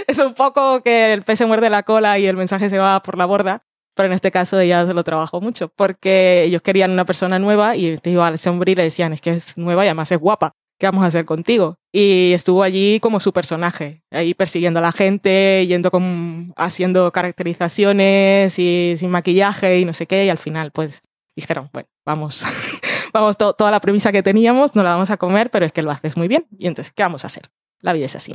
es 0.18 0.18
un 0.18 0.34
poco 0.34 0.82
que 0.82 1.12
el 1.12 1.22
pez 1.22 1.38
se 1.38 1.46
muerde 1.46 1.70
la 1.70 1.82
cola 1.82 2.18
y 2.18 2.26
el 2.26 2.36
mensaje 2.36 2.68
se 2.70 2.78
va 2.78 3.02
por 3.02 3.16
la 3.18 3.26
borda, 3.26 3.62
pero 3.94 4.06
en 4.06 4.12
este 4.12 4.30
caso 4.30 4.58
ella 4.60 4.86
se 4.86 4.94
lo 4.94 5.04
trabajó 5.04 5.40
mucho, 5.40 5.68
porque 5.74 6.44
ellos 6.44 6.62
querían 6.62 6.90
una 6.90 7.04
persona 7.04 7.38
nueva 7.38 7.76
y 7.76 7.96
te 7.98 8.10
digo, 8.10 8.22
a 8.22 8.28
Alison 8.28 8.58
Brie 8.58 8.76
le 8.76 8.82
decían, 8.84 9.12
es 9.12 9.20
que 9.20 9.30
es 9.30 9.56
nueva 9.56 9.84
y 9.84 9.88
además 9.88 10.12
es 10.12 10.18
guapa. 10.18 10.52
¿Qué 10.78 10.84
vamos 10.84 11.04
a 11.04 11.06
hacer 11.06 11.24
contigo? 11.24 11.78
Y 11.90 12.32
estuvo 12.34 12.62
allí 12.62 13.00
como 13.00 13.18
su 13.18 13.32
personaje, 13.32 14.02
ahí 14.10 14.34
persiguiendo 14.34 14.78
a 14.78 14.82
la 14.82 14.92
gente, 14.92 15.64
yendo 15.66 15.90
con, 15.90 16.52
haciendo 16.56 17.10
caracterizaciones 17.12 18.58
y 18.58 18.94
sin 18.98 19.10
maquillaje 19.10 19.78
y 19.80 19.84
no 19.86 19.94
sé 19.94 20.06
qué, 20.06 20.26
y 20.26 20.28
al 20.28 20.36
final 20.38 20.70
pues 20.72 21.00
dijeron, 21.34 21.70
bueno, 21.72 21.88
vamos, 22.04 22.44
vamos, 23.14 23.38
to- 23.38 23.54
toda 23.54 23.70
la 23.70 23.80
premisa 23.80 24.12
que 24.12 24.22
teníamos, 24.22 24.74
no 24.76 24.82
la 24.82 24.90
vamos 24.90 25.10
a 25.10 25.16
comer, 25.16 25.50
pero 25.50 25.64
es 25.64 25.72
que 25.72 25.80
lo 25.82 25.90
haces 25.90 26.16
muy 26.18 26.28
bien. 26.28 26.46
Y 26.58 26.66
entonces, 26.66 26.92
¿qué 26.92 27.02
vamos 27.02 27.24
a 27.24 27.28
hacer? 27.28 27.50
La 27.80 27.94
vida 27.94 28.04
es 28.06 28.16
así. 28.16 28.34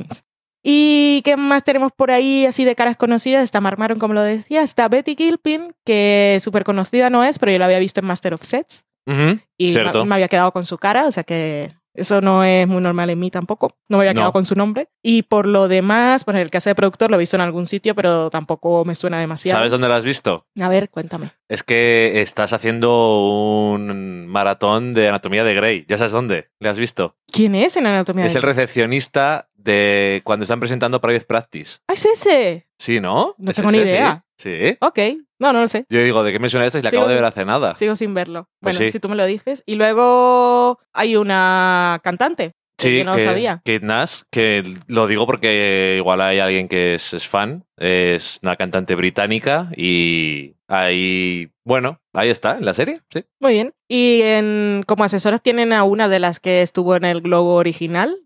¿Y 0.62 1.22
qué 1.24 1.36
más 1.36 1.64
tenemos 1.64 1.90
por 1.92 2.10
ahí 2.10 2.46
así 2.46 2.64
de 2.64 2.74
caras 2.76 2.96
conocidas? 2.96 3.42
Está 3.42 3.60
Mark 3.60 3.78
Maron, 3.78 3.98
como 3.98 4.14
lo 4.14 4.22
decía. 4.22 4.62
Está 4.62 4.88
Betty 4.88 5.16
Gilpin, 5.16 5.74
que 5.84 6.38
súper 6.40 6.64
conocida 6.64 7.10
no 7.10 7.24
es, 7.24 7.38
pero 7.38 7.50
yo 7.52 7.58
la 7.58 7.64
había 7.66 7.78
visto 7.80 8.00
en 8.00 8.06
Master 8.06 8.34
of 8.34 8.42
Sets. 8.44 8.84
Ujú, 9.06 9.40
Y 9.58 9.72
Cierto. 9.72 10.04
me, 10.04 10.14
había 10.14 10.28
quedado 10.28 10.52
con 10.52 10.64
su 10.64 10.78
cara, 10.78 11.06
o 11.06 11.12
sea 11.12 11.24
que 11.24 11.72
eso 11.94 12.20
no 12.22 12.42
es 12.44 12.66
muy 12.68 12.80
normal 12.80 13.10
en 13.10 13.18
mí 13.18 13.30
tampoco. 13.30 13.76
No 13.88 13.98
me 13.98 14.04
había 14.04 14.12
quedado 14.14 14.28
No. 14.28 14.32
con 14.32 14.46
su 14.46 14.54
nombre. 14.54 14.88
Y 15.02 15.24
por 15.24 15.46
lo 15.46 15.66
demás, 15.68 16.22
pues 16.24 16.36
el 16.38 16.50
que 16.50 16.58
hace 16.58 16.70
de 16.70 16.74
productor 16.76 17.10
lo 17.10 17.16
he 17.16 17.18
visto 17.18 17.36
en 17.36 17.42
algún 17.42 17.66
sitio, 17.66 17.94
pero 17.96 18.30
tampoco 18.30 18.84
me 18.84 18.94
suena 18.94 19.18
demasiado. 19.18 19.58
¿Sabes 19.58 19.72
dónde 19.72 19.88
lo 19.88 19.94
has 19.94 20.04
visto? 20.04 20.46
A 20.60 20.68
ver, 20.68 20.88
cuéntame. 20.88 21.32
Es 21.48 21.62
que 21.64 22.22
estás 22.22 22.52
haciendo 22.52 23.26
un 23.72 24.26
maratón 24.28 24.94
de 24.94 25.08
Anatomía 25.08 25.44
de 25.44 25.54
Grey. 25.54 25.84
¿Ya 25.88 25.98
sabes 25.98 26.12
dónde? 26.12 26.48
¿Le 26.60 26.68
has 26.70 26.78
visto? 26.78 27.16
¿Quién 27.30 27.54
es 27.54 27.76
en 27.76 27.86
Anatomía 27.86 28.24
Es 28.24 28.32
de 28.34 28.38
el 28.38 28.42
recepcionista 28.44 29.48
de 29.62 30.20
cuando 30.24 30.44
están 30.44 30.60
presentando 30.60 31.00
Private 31.00 31.24
Practice. 31.26 31.78
Ah, 31.88 31.94
es 31.94 32.04
ese. 32.06 32.66
Sí, 32.78 33.00
¿no? 33.00 33.34
No 33.38 33.50
¿Es 33.50 33.56
tengo 33.56 33.70
ni 33.70 33.78
idea. 33.78 34.24
Sí. 34.36 34.56
Sí. 34.60 34.76
Ok. 34.80 34.98
No, 35.38 35.52
no 35.52 35.60
lo 35.60 35.68
sé. 35.68 35.86
Yo 35.88 36.02
digo, 36.02 36.22
¿de 36.22 36.32
qué 36.32 36.38
me 36.38 36.48
suena 36.48 36.66
esto? 36.66 36.78
Y 36.78 36.82
la 36.82 36.90
Sigo- 36.90 37.00
acabo 37.00 37.08
de 37.08 37.14
ver 37.16 37.24
hace 37.24 37.44
nada. 37.44 37.74
Sigo 37.74 37.94
sin 37.96 38.14
verlo. 38.14 38.48
Pues 38.60 38.76
bueno, 38.76 38.86
sí. 38.88 38.92
si 38.92 39.00
tú 39.00 39.08
me 39.08 39.16
lo 39.16 39.24
dices. 39.26 39.62
Y 39.66 39.76
luego 39.76 40.78
hay 40.92 41.16
una 41.16 42.00
cantante. 42.02 42.52
Sí, 42.78 43.04
no 43.04 43.14
que, 43.14 43.18
lo 43.22 43.24
sabía. 43.30 43.56
Kate 43.64 43.80
Nash, 43.86 44.22
que 44.30 44.64
lo 44.88 45.06
digo 45.06 45.24
porque 45.26 45.94
igual 45.98 46.20
hay 46.20 46.40
alguien 46.40 46.66
que 46.66 46.94
es, 46.94 47.14
es 47.14 47.28
fan, 47.28 47.64
es 47.76 48.40
una 48.42 48.56
cantante 48.56 48.96
británica 48.96 49.70
y 49.76 50.56
ahí, 50.66 51.50
bueno, 51.64 52.00
ahí 52.12 52.30
está, 52.30 52.56
en 52.56 52.64
la 52.64 52.74
serie, 52.74 53.02
sí. 53.12 53.24
Muy 53.38 53.52
bien. 53.52 53.74
Y 53.88 54.22
en, 54.22 54.82
como 54.86 55.04
asesoras 55.04 55.40
tienen 55.42 55.72
a 55.72 55.84
una 55.84 56.08
de 56.08 56.18
las 56.18 56.40
que 56.40 56.62
estuvo 56.62 56.96
en 56.96 57.04
el 57.04 57.20
Globo 57.20 57.54
original. 57.54 58.18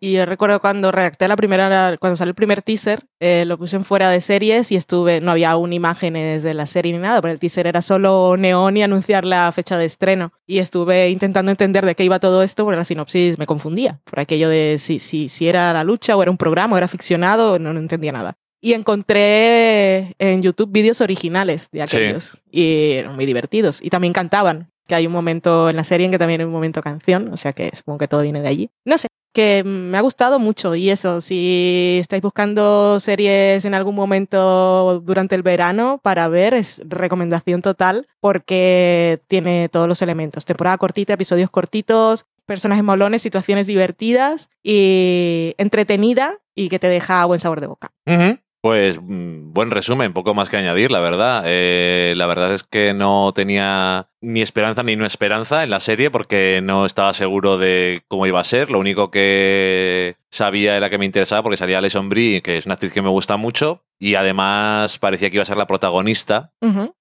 Y 0.00 0.12
yo 0.12 0.24
recuerdo 0.26 0.60
cuando 0.60 0.90
redacté 0.90 1.28
la 1.28 1.36
primera, 1.36 1.96
cuando 1.98 2.16
salió 2.16 2.30
el 2.30 2.34
primer 2.34 2.62
teaser, 2.62 3.00
eh, 3.20 3.44
lo 3.46 3.58
puse 3.58 3.76
en 3.76 3.84
fuera 3.84 4.08
de 4.10 4.20
series 4.20 4.72
y 4.72 4.76
estuve, 4.76 5.20
no 5.20 5.30
había 5.32 5.50
aún 5.50 5.72
imágenes 5.72 6.42
de 6.42 6.54
la 6.54 6.66
serie 6.66 6.92
ni 6.92 6.98
nada, 6.98 7.20
pero 7.20 7.32
el 7.32 7.38
teaser 7.38 7.66
era 7.66 7.82
solo 7.82 8.36
neón 8.38 8.76
y 8.76 8.82
anunciar 8.82 9.24
la 9.24 9.50
fecha 9.52 9.76
de 9.76 9.84
estreno. 9.84 10.32
Y 10.46 10.58
estuve 10.58 11.10
intentando 11.10 11.50
entender 11.50 11.84
de 11.84 11.94
qué 11.94 12.04
iba 12.04 12.18
todo 12.18 12.42
esto, 12.42 12.64
porque 12.64 12.76
la 12.78 12.84
sinopsis 12.84 13.38
me 13.38 13.46
confundía, 13.46 14.00
por 14.04 14.20
aquello 14.20 14.48
de 14.48 14.76
si, 14.78 14.98
si, 15.00 15.28
si 15.28 15.48
era 15.48 15.72
la 15.72 15.84
lucha 15.84 16.16
o 16.16 16.22
era 16.22 16.30
un 16.30 16.38
programa 16.38 16.74
o 16.74 16.78
era 16.78 16.88
ficcionado, 16.88 17.58
no, 17.58 17.72
no 17.72 17.80
entendía 17.80 18.12
nada. 18.12 18.36
Y 18.60 18.72
encontré 18.72 20.14
en 20.18 20.42
YouTube 20.42 20.70
vídeos 20.72 21.00
originales 21.00 21.68
de 21.72 21.86
Sí. 21.86 21.96
aquellos 21.96 22.38
y 22.50 22.92
eran 22.92 23.14
muy 23.14 23.26
divertidos 23.26 23.80
y 23.82 23.90
también 23.90 24.12
cantaban. 24.12 24.70
Que 24.86 24.94
hay 24.94 25.06
un 25.06 25.12
momento 25.12 25.68
en 25.68 25.76
la 25.76 25.84
serie 25.84 26.06
en 26.06 26.10
que 26.10 26.18
también 26.18 26.40
hay 26.40 26.46
un 26.46 26.52
momento 26.52 26.80
canción, 26.80 27.30
o 27.30 27.36
sea 27.36 27.52
que 27.52 27.70
supongo 27.76 27.98
que 27.98 28.08
todo 28.08 28.22
viene 28.22 28.40
de 28.40 28.48
allí. 28.48 28.70
No 28.86 28.96
sé, 28.96 29.06
que 29.38 29.62
me 29.62 29.96
ha 29.96 30.00
gustado 30.00 30.40
mucho 30.40 30.74
y 30.74 30.90
eso, 30.90 31.20
si 31.20 31.98
estáis 32.00 32.20
buscando 32.20 32.98
series 32.98 33.64
en 33.64 33.72
algún 33.72 33.94
momento 33.94 35.00
durante 35.04 35.36
el 35.36 35.44
verano 35.44 36.00
para 36.02 36.26
ver, 36.26 36.54
es 36.54 36.82
recomendación 36.84 37.62
total 37.62 38.08
porque 38.18 39.20
tiene 39.28 39.68
todos 39.68 39.86
los 39.86 40.02
elementos. 40.02 40.44
Temporada 40.44 40.76
cortita, 40.76 41.12
episodios 41.12 41.50
cortitos, 41.50 42.26
personajes 42.46 42.82
molones, 42.82 43.22
situaciones 43.22 43.68
divertidas 43.68 44.50
y 44.64 45.54
entretenida 45.56 46.40
y 46.56 46.68
que 46.68 46.80
te 46.80 46.88
deja 46.88 47.24
buen 47.24 47.38
sabor 47.38 47.60
de 47.60 47.68
boca. 47.68 47.92
Pues 48.60 49.00
mm, 49.00 49.52
buen 49.52 49.70
resumen, 49.70 50.12
poco 50.12 50.34
más 50.34 50.48
que 50.48 50.56
añadir, 50.56 50.90
la 50.90 50.98
verdad. 50.98 51.44
Eh, 51.46 52.14
la 52.16 52.26
verdad 52.26 52.52
es 52.52 52.64
que 52.64 52.92
no 52.92 53.32
tenía 53.32 54.10
ni 54.20 54.42
esperanza 54.42 54.82
ni 54.82 54.96
no 54.96 55.06
esperanza 55.06 55.62
en 55.62 55.70
la 55.70 55.78
serie 55.78 56.10
porque 56.10 56.60
no 56.62 56.84
estaba 56.84 57.12
seguro 57.14 57.56
de 57.56 58.02
cómo 58.08 58.26
iba 58.26 58.40
a 58.40 58.44
ser. 58.44 58.70
Lo 58.70 58.80
único 58.80 59.12
que 59.12 60.16
sabía 60.30 60.76
era 60.76 60.90
que 60.90 60.98
me 60.98 61.04
interesaba 61.04 61.42
porque 61.44 61.56
salía 61.56 61.78
Alison 61.78 62.08
Brie, 62.08 62.42
que 62.42 62.58
es 62.58 62.66
una 62.66 62.74
actriz 62.74 62.92
que 62.92 63.02
me 63.02 63.08
gusta 63.10 63.36
mucho, 63.36 63.84
y 64.00 64.14
además 64.14 64.98
parecía 64.98 65.28
que 65.28 65.36
iba 65.36 65.42
a 65.42 65.46
ser 65.46 65.56
la 65.56 65.66
protagonista. 65.66 66.52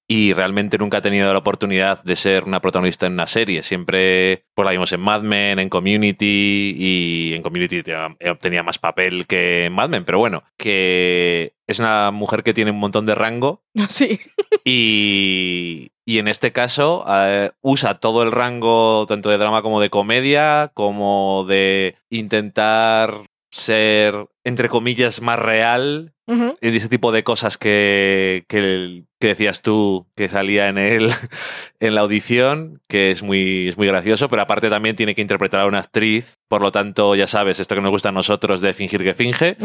Y 0.09 0.31
realmente 0.33 0.77
nunca 0.77 0.97
ha 0.97 1.01
tenido 1.01 1.31
la 1.33 1.39
oportunidad 1.39 2.01
de 2.03 2.15
ser 2.15 2.45
una 2.45 2.61
protagonista 2.61 3.05
en 3.07 3.13
una 3.13 3.27
serie. 3.27 3.61
Siempre 3.61 4.45
pues 4.55 4.65
la 4.65 4.71
vimos 4.71 4.91
en 4.93 5.01
Mad 5.01 5.21
Men, 5.21 5.59
en 5.59 5.67
Community, 5.69 6.73
y 6.77 7.33
en 7.35 7.41
Community 7.41 7.83
tenía, 7.83 8.15
tenía 8.39 8.63
más 8.63 8.79
papel 8.79 9.27
que 9.27 9.65
en 9.65 9.73
Mad 9.73 9.89
Men. 9.89 10.05
Pero 10.05 10.19
bueno, 10.19 10.43
que 10.57 11.53
es 11.67 11.79
una 11.79 12.11
mujer 12.11 12.43
que 12.43 12.53
tiene 12.53 12.71
un 12.71 12.79
montón 12.79 13.05
de 13.05 13.15
rango 13.15 13.63
Sí. 13.89 14.19
y, 14.63 15.91
y 16.05 16.19
en 16.19 16.27
este 16.29 16.51
caso 16.53 17.05
eh, 17.09 17.51
usa 17.61 17.95
todo 17.99 18.23
el 18.23 18.31
rango, 18.31 19.05
tanto 19.07 19.29
de 19.29 19.37
drama 19.37 19.61
como 19.61 19.81
de 19.81 19.89
comedia, 19.89 20.71
como 20.73 21.45
de 21.47 21.95
intentar 22.09 23.23
ser, 23.51 24.27
entre 24.47 24.69
comillas, 24.69 25.21
más 25.21 25.37
real 25.37 26.13
Ujú. 26.25 26.57
y 26.61 26.75
ese 26.75 26.89
tipo 26.89 27.11
de 27.11 27.23
cosas 27.23 27.57
que, 27.57 28.43
que, 28.47 29.03
que 29.19 29.27
decías 29.27 29.61
tú 29.61 30.07
que 30.15 30.27
salía 30.29 30.67
en 30.67 30.77
el, 30.77 31.09
en 31.79 31.95
la 31.95 32.01
audición, 32.01 32.81
que 32.87 33.11
es 33.11 33.23
muy, 33.23 33.67
es 33.67 33.77
muy 33.77 33.87
gracioso, 33.87 34.29
pero 34.29 34.41
aparte 34.41 34.69
también 34.69 34.95
tiene 34.95 35.15
que 35.15 35.21
interpretar 35.21 35.61
a 35.61 35.65
una 35.65 35.79
actriz, 35.79 36.37
por 36.49 36.61
lo 36.61 36.71
tanto, 36.71 37.15
ya 37.15 37.27
sabes, 37.27 37.59
esto 37.59 37.75
que 37.75 37.81
nos 37.81 37.91
gusta 37.91 38.09
a 38.09 38.13
nosotros 38.13 38.61
de 38.61 38.73
fingir 38.73 39.03
que 39.03 39.13
finge, 39.13 39.57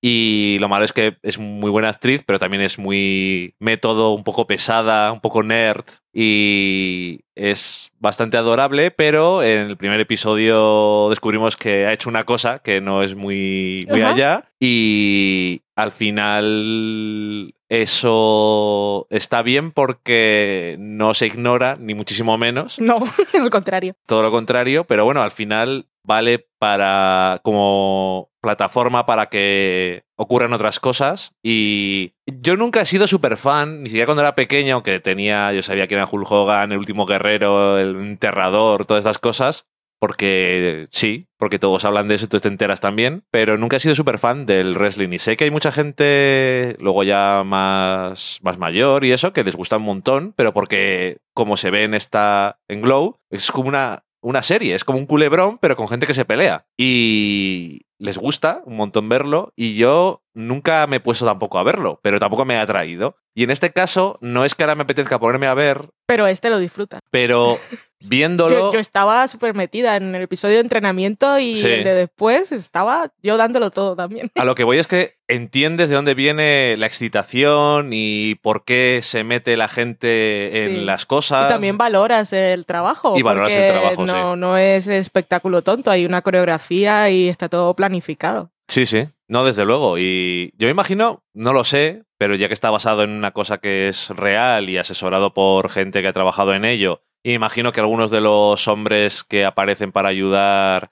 y 0.00 0.58
lo 0.60 0.68
malo 0.68 0.84
es 0.84 0.92
que 0.92 1.16
es 1.22 1.38
muy 1.38 1.70
buena 1.70 1.88
actriz, 1.88 2.22
pero 2.26 2.38
también 2.38 2.62
es 2.62 2.78
muy 2.78 3.54
método, 3.58 4.12
un 4.12 4.24
poco 4.24 4.46
pesada, 4.46 5.12
un 5.12 5.20
poco 5.20 5.42
nerd, 5.42 5.84
y 6.12 7.20
es 7.34 7.90
bastante 7.98 8.36
adorable, 8.38 8.90
pero 8.90 9.42
en 9.42 9.66
el 9.66 9.76
primer 9.76 10.00
episodio 10.00 11.08
descubrimos 11.10 11.56
que 11.56 11.86
ha 11.86 11.92
hecho 11.92 12.08
una 12.08 12.24
cosa 12.24 12.60
que 12.60 12.80
no 12.80 13.02
es 13.02 13.14
muy, 13.14 13.84
muy. 13.88 14.00
Allá, 14.16 14.44
y 14.60 15.62
al 15.76 15.92
final 15.92 17.54
eso 17.68 19.06
está 19.10 19.42
bien 19.42 19.72
porque 19.72 20.76
no 20.78 21.14
se 21.14 21.26
ignora, 21.26 21.76
ni 21.78 21.94
muchísimo 21.94 22.38
menos, 22.38 22.78
No, 22.78 22.98
al 23.34 23.50
contrario. 23.50 23.94
todo 24.06 24.22
lo 24.22 24.30
contrario, 24.30 24.84
pero 24.84 25.04
bueno, 25.04 25.22
al 25.22 25.30
final 25.30 25.86
vale 26.04 26.46
para 26.58 27.40
como 27.42 28.30
plataforma 28.40 29.06
para 29.06 29.26
que 29.26 30.04
ocurran 30.16 30.52
otras 30.52 30.78
cosas. 30.78 31.32
Y 31.42 32.12
yo 32.26 32.56
nunca 32.56 32.80
he 32.82 32.86
sido 32.86 33.08
súper 33.08 33.36
fan, 33.36 33.82
ni 33.82 33.88
siquiera 33.88 34.06
cuando 34.06 34.22
era 34.22 34.36
pequeño, 34.36 34.84
que 34.84 35.00
tenía, 35.00 35.52
yo 35.52 35.62
sabía 35.62 35.88
que 35.88 35.96
era 35.96 36.08
Hulk 36.10 36.30
Hogan, 36.30 36.70
el 36.70 36.78
último 36.78 37.06
guerrero, 37.06 37.76
el 37.78 37.96
enterrador, 37.96 38.86
todas 38.86 39.00
estas 39.02 39.18
cosas, 39.18 39.66
porque 39.98 40.86
sí, 40.90 41.26
porque 41.38 41.58
todos 41.58 41.84
hablan 41.84 42.08
de 42.08 42.14
eso 42.16 42.28
tú 42.28 42.38
te 42.40 42.48
enteras 42.48 42.80
también, 42.80 43.24
pero 43.30 43.56
nunca 43.58 43.76
he 43.76 43.80
sido 43.80 43.94
súper 43.94 44.18
fan 44.18 44.46
del 44.46 44.74
wrestling 44.74 45.10
y 45.12 45.18
sé 45.18 45.36
que 45.36 45.44
hay 45.44 45.50
mucha 45.50 45.72
gente 45.72 46.76
luego 46.80 47.02
ya 47.04 47.42
más, 47.44 48.38
más 48.42 48.58
mayor 48.58 49.04
y 49.04 49.12
eso 49.12 49.32
que 49.32 49.44
les 49.44 49.56
gusta 49.56 49.76
un 49.76 49.84
montón, 49.84 50.32
pero 50.36 50.52
porque 50.52 51.18
como 51.34 51.56
se 51.56 51.70
ve 51.70 51.84
en 51.84 51.94
esta 51.94 52.58
en 52.68 52.82
Glow, 52.82 53.18
es 53.30 53.50
como 53.50 53.68
una, 53.68 54.04
una 54.22 54.42
serie, 54.42 54.74
es 54.74 54.84
como 54.84 54.98
un 54.98 55.06
culebrón, 55.06 55.56
pero 55.60 55.76
con 55.76 55.88
gente 55.88 56.06
que 56.06 56.14
se 56.14 56.24
pelea 56.24 56.66
y 56.76 57.82
les 57.98 58.18
gusta 58.18 58.62
un 58.66 58.76
montón 58.76 59.08
verlo 59.08 59.52
y 59.56 59.76
yo 59.76 60.22
nunca 60.34 60.86
me 60.86 60.96
he 60.96 61.00
puesto 61.00 61.24
tampoco 61.24 61.58
a 61.58 61.62
verlo, 61.62 61.98
pero 62.02 62.20
tampoco 62.20 62.44
me 62.44 62.56
ha 62.56 62.62
atraído. 62.62 63.16
Y 63.34 63.44
en 63.44 63.50
este 63.50 63.72
caso 63.72 64.18
no 64.20 64.44
es 64.44 64.54
que 64.54 64.62
ahora 64.62 64.74
me 64.74 64.82
apetezca 64.82 65.18
ponerme 65.18 65.46
a 65.46 65.54
ver, 65.54 65.88
Pero 66.06 66.26
este 66.26 66.50
lo 66.50 66.58
disfruta. 66.58 66.98
pero 67.10 67.58
viéndolo... 68.00 68.54
Yo, 68.54 68.72
yo 68.74 68.78
estaba 68.78 69.26
súper 69.28 69.54
metida 69.54 69.96
en 69.96 70.14
el 70.14 70.22
episodio 70.22 70.54
de 70.56 70.60
entrenamiento 70.60 71.38
y 71.38 71.56
Sí. 71.56 71.66
el 71.66 71.84
de 71.84 71.94
después 71.94 72.52
estaba 72.52 73.12
yo 73.22 73.36
dándolo 73.36 73.70
todo 73.70 73.96
también. 73.96 74.30
A 74.34 74.44
lo 74.44 74.54
que 74.54 74.64
voy 74.64 74.78
es 74.78 74.86
que 74.86 75.16
entiendes 75.28 75.88
de 75.88 75.96
dónde 75.96 76.14
viene 76.14 76.76
la 76.76 76.86
excitación 76.86 77.90
y 77.92 78.36
por 78.36 78.64
qué 78.64 79.00
se 79.02 79.24
mete 79.24 79.56
la 79.56 79.68
gente 79.68 80.64
en 80.64 80.74
Sí. 80.76 80.84
las 80.84 81.06
cosas. 81.06 81.46
Y 81.46 81.52
también 81.52 81.78
valoras 81.78 82.32
el 82.32 82.66
trabajo. 82.66 83.14
Y 83.16 83.22
valoras 83.22 83.52
el 83.52 83.72
trabajo, 83.72 84.06
no, 84.06 84.36
no 84.36 84.56
es 84.56 84.86
espectáculo 84.86 85.62
tonto, 85.62 85.90
hay 85.90 86.04
una 86.06 86.22
coreografía 86.22 87.10
y 87.10 87.28
está 87.28 87.48
todo 87.48 87.74
planificado. 87.74 88.50
Sí, 88.68 88.84
sí. 88.86 89.08
No, 89.28 89.44
desde 89.44 89.64
luego. 89.64 89.98
Y 89.98 90.52
yo 90.56 90.66
me 90.66 90.72
imagino, 90.72 91.24
no 91.34 91.52
lo 91.52 91.64
sé, 91.64 92.02
pero 92.18 92.34
ya 92.36 92.48
que 92.48 92.54
está 92.54 92.70
basado 92.70 93.02
en 93.02 93.10
una 93.10 93.32
cosa 93.32 93.58
que 93.58 93.88
es 93.88 94.10
real 94.10 94.68
y 94.70 94.78
asesorado 94.78 95.34
por 95.34 95.70
gente 95.70 96.02
que 96.02 96.08
ha 96.08 96.12
trabajado 96.12 96.54
en 96.54 96.64
ello, 96.64 97.02
imagino 97.32 97.72
que 97.72 97.80
algunos 97.80 98.10
de 98.10 98.20
los 98.20 98.68
hombres 98.68 99.24
que 99.24 99.44
aparecen 99.44 99.92
para 99.92 100.08
ayudar 100.08 100.90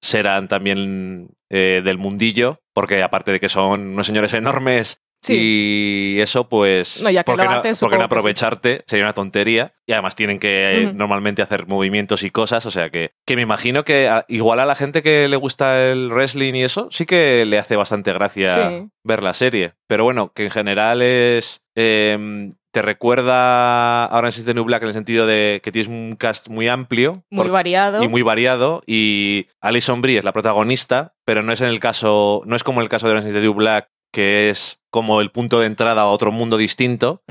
serán 0.00 0.48
también 0.48 1.28
eh, 1.50 1.82
del 1.84 1.98
mundillo, 1.98 2.60
porque 2.74 3.02
aparte 3.02 3.32
de 3.32 3.40
que 3.40 3.48
son 3.48 3.80
unos 3.92 4.06
señores 4.06 4.32
enormes 4.34 5.00
Sí. 5.22 6.14
y 6.16 6.20
eso, 6.20 6.50
pues... 6.50 7.00
No, 7.02 7.08
ya 7.08 7.24
que 7.24 7.32
¿por 7.32 7.40
qué 7.40 7.46
lo 7.46 7.50
no, 7.52 7.56
haces, 7.60 7.80
por 7.80 7.88
qué 7.88 7.96
no 7.96 8.02
sí. 8.02 8.04
aprovecharte? 8.04 8.84
Sería 8.86 9.06
una 9.06 9.14
tontería. 9.14 9.72
Y 9.86 9.92
además 9.92 10.16
tienen 10.16 10.38
que 10.38 10.82
eh, 10.82 10.92
normalmente 10.92 11.40
hacer 11.40 11.66
movimientos 11.66 12.22
y 12.24 12.30
cosas, 12.30 12.66
o 12.66 12.70
sea 12.70 12.90
que, 12.90 13.12
que 13.26 13.34
me 13.34 13.40
imagino 13.40 13.84
que 13.86 14.06
a- 14.06 14.26
igual 14.28 14.60
a 14.60 14.66
la 14.66 14.74
gente 14.74 15.00
que 15.00 15.26
le 15.28 15.36
gusta 15.36 15.82
el 15.90 16.10
wrestling 16.12 16.52
y 16.56 16.62
eso, 16.64 16.88
sí 16.90 17.06
que 17.06 17.46
le 17.46 17.56
hace 17.58 17.74
bastante 17.76 18.12
gracia 18.12 18.68
Sí. 18.68 18.88
ver 19.02 19.22
la 19.22 19.32
serie. 19.32 19.72
Pero 19.88 20.04
bueno, 20.04 20.30
que 20.34 20.44
en 20.44 20.50
general 20.50 21.00
es... 21.00 21.62
eh, 21.74 22.50
te 22.74 22.82
recuerda 22.82 24.04
a 24.06 24.18
Orange 24.18 24.40
is 24.40 24.46
the 24.46 24.52
New 24.52 24.64
Black 24.64 24.82
en 24.82 24.88
el 24.88 24.94
sentido 24.94 25.26
de 25.26 25.60
que 25.62 25.70
tienes 25.70 25.88
un 25.88 26.16
cast 26.18 26.48
muy 26.48 26.66
amplio. 26.66 27.22
Muy 27.30 27.44
por- 27.44 27.52
variado. 27.52 28.02
y 28.02 28.08
muy 28.08 28.22
variado 28.22 28.82
y 28.86 29.46
Alison 29.60 30.02
Brie 30.02 30.18
es 30.18 30.24
la 30.24 30.32
protagonista, 30.32 31.14
pero 31.24 31.44
no 31.44 31.52
es 31.52 31.60
en 31.60 31.68
el 31.68 31.78
caso, 31.78 32.42
no 32.46 32.56
es 32.56 32.64
como 32.64 32.80
el 32.82 32.88
caso 32.88 33.06
de 33.06 33.12
Orange 33.12 33.28
is 33.28 33.34
the 33.34 33.40
New 33.42 33.54
Black 33.54 33.88
que 34.12 34.50
es 34.50 34.78
como 34.90 35.20
el 35.20 35.30
punto 35.30 35.60
de 35.60 35.66
entrada 35.66 36.02
a 36.02 36.06
otro 36.06 36.30
mundo 36.32 36.56
distinto, 36.56 37.22